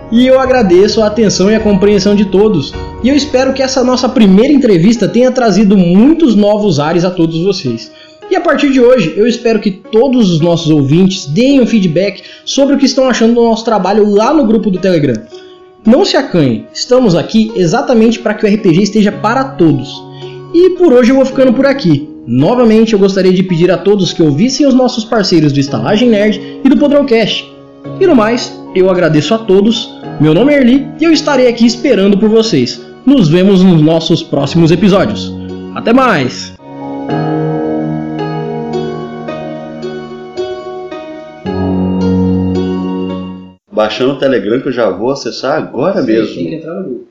E 0.10 0.26
eu 0.26 0.40
agradeço 0.40 1.02
a 1.02 1.08
atenção 1.08 1.52
e 1.52 1.56
a 1.56 1.60
compreensão 1.60 2.16
de 2.16 2.24
todos. 2.26 2.74
E 3.04 3.10
eu 3.10 3.16
espero 3.16 3.52
que 3.54 3.62
essa 3.62 3.84
nossa 3.84 4.08
primeira 4.08 4.54
entrevista 4.54 5.06
tenha 5.06 5.30
trazido 5.32 5.76
muitos 5.78 6.34
novos 6.34 6.80
ares 6.80 7.04
a 7.04 7.12
todos 7.12 7.42
vocês. 7.44 7.92
E 8.30 8.36
a 8.36 8.42
partir 8.42 8.72
de 8.72 8.82
hoje, 8.82 9.14
eu 9.16 9.26
espero 9.26 9.60
que 9.60 9.72
todos 9.72 10.30
os 10.30 10.42
nossos 10.42 10.70
ouvintes 10.70 11.26
deem 11.26 11.62
um 11.62 11.66
feedback 11.66 12.24
sobre 12.44 12.76
o 12.76 12.78
que 12.78 12.86
estão 12.86 13.10
achando 13.10 13.36
do 13.36 13.44
nosso 13.44 13.64
trabalho 13.64 14.10
lá 14.10 14.34
no 14.34 14.46
grupo 14.46 14.70
do 14.70 14.80
Telegram. 14.80 15.16
Não 15.86 16.04
se 16.04 16.18
acanhem, 16.18 16.68
estamos 16.74 17.16
aqui 17.16 17.52
exatamente 17.56 18.20
para 18.20 18.34
que 18.34 18.46
o 18.46 18.50
RPG 18.54 18.84
esteja 18.84 19.12
para 19.12 19.44
todos. 19.44 19.90
E 20.54 20.72
por 20.72 20.92
hoje 20.92 21.12
eu 21.12 21.16
vou 21.16 21.26
ficando 21.26 21.54
por 21.54 21.66
aqui. 21.66 22.10
Novamente 22.28 22.92
eu 22.92 23.00
gostaria 23.00 23.32
de 23.32 23.42
pedir 23.44 23.72
a 23.72 23.78
todos 23.78 24.12
que 24.12 24.22
ouvissem 24.22 24.68
os 24.68 24.74
nossos 24.74 25.06
parceiros 25.06 25.54
do 25.54 25.62
Estalagem 25.62 26.10
Nerd 26.10 26.60
e 26.66 26.68
do 26.68 26.76
Podrocast. 26.76 27.50
E 28.02 28.06
no 28.06 28.16
mais, 28.16 28.54
eu 28.76 28.90
agradeço 28.90 29.34
a 29.34 29.38
todos. 29.38 29.90
Meu 30.20 30.34
nome 30.34 30.54
é 30.54 30.58
Erli 30.58 30.88
e 31.00 31.06
eu 31.06 31.14
estarei 31.14 31.48
aqui 31.48 31.66
esperando 31.66 32.18
por 32.18 32.28
vocês. 32.28 32.82
Nos 33.06 33.30
vemos 33.30 33.64
nos 33.64 33.82
nossos 33.82 34.22
próximos 34.22 34.72
episódios. 34.72 35.34
Até 35.74 35.94
mais! 35.94 36.57
Baixando 43.78 44.14
o 44.14 44.18
Telegram 44.18 44.60
que 44.60 44.70
eu 44.70 44.72
já 44.72 44.90
vou 44.90 45.12
acessar 45.12 45.56
agora 45.56 46.02
mesmo. 46.02 46.42
entrar 46.42 46.74
no 46.74 46.84
grupo. 46.84 47.08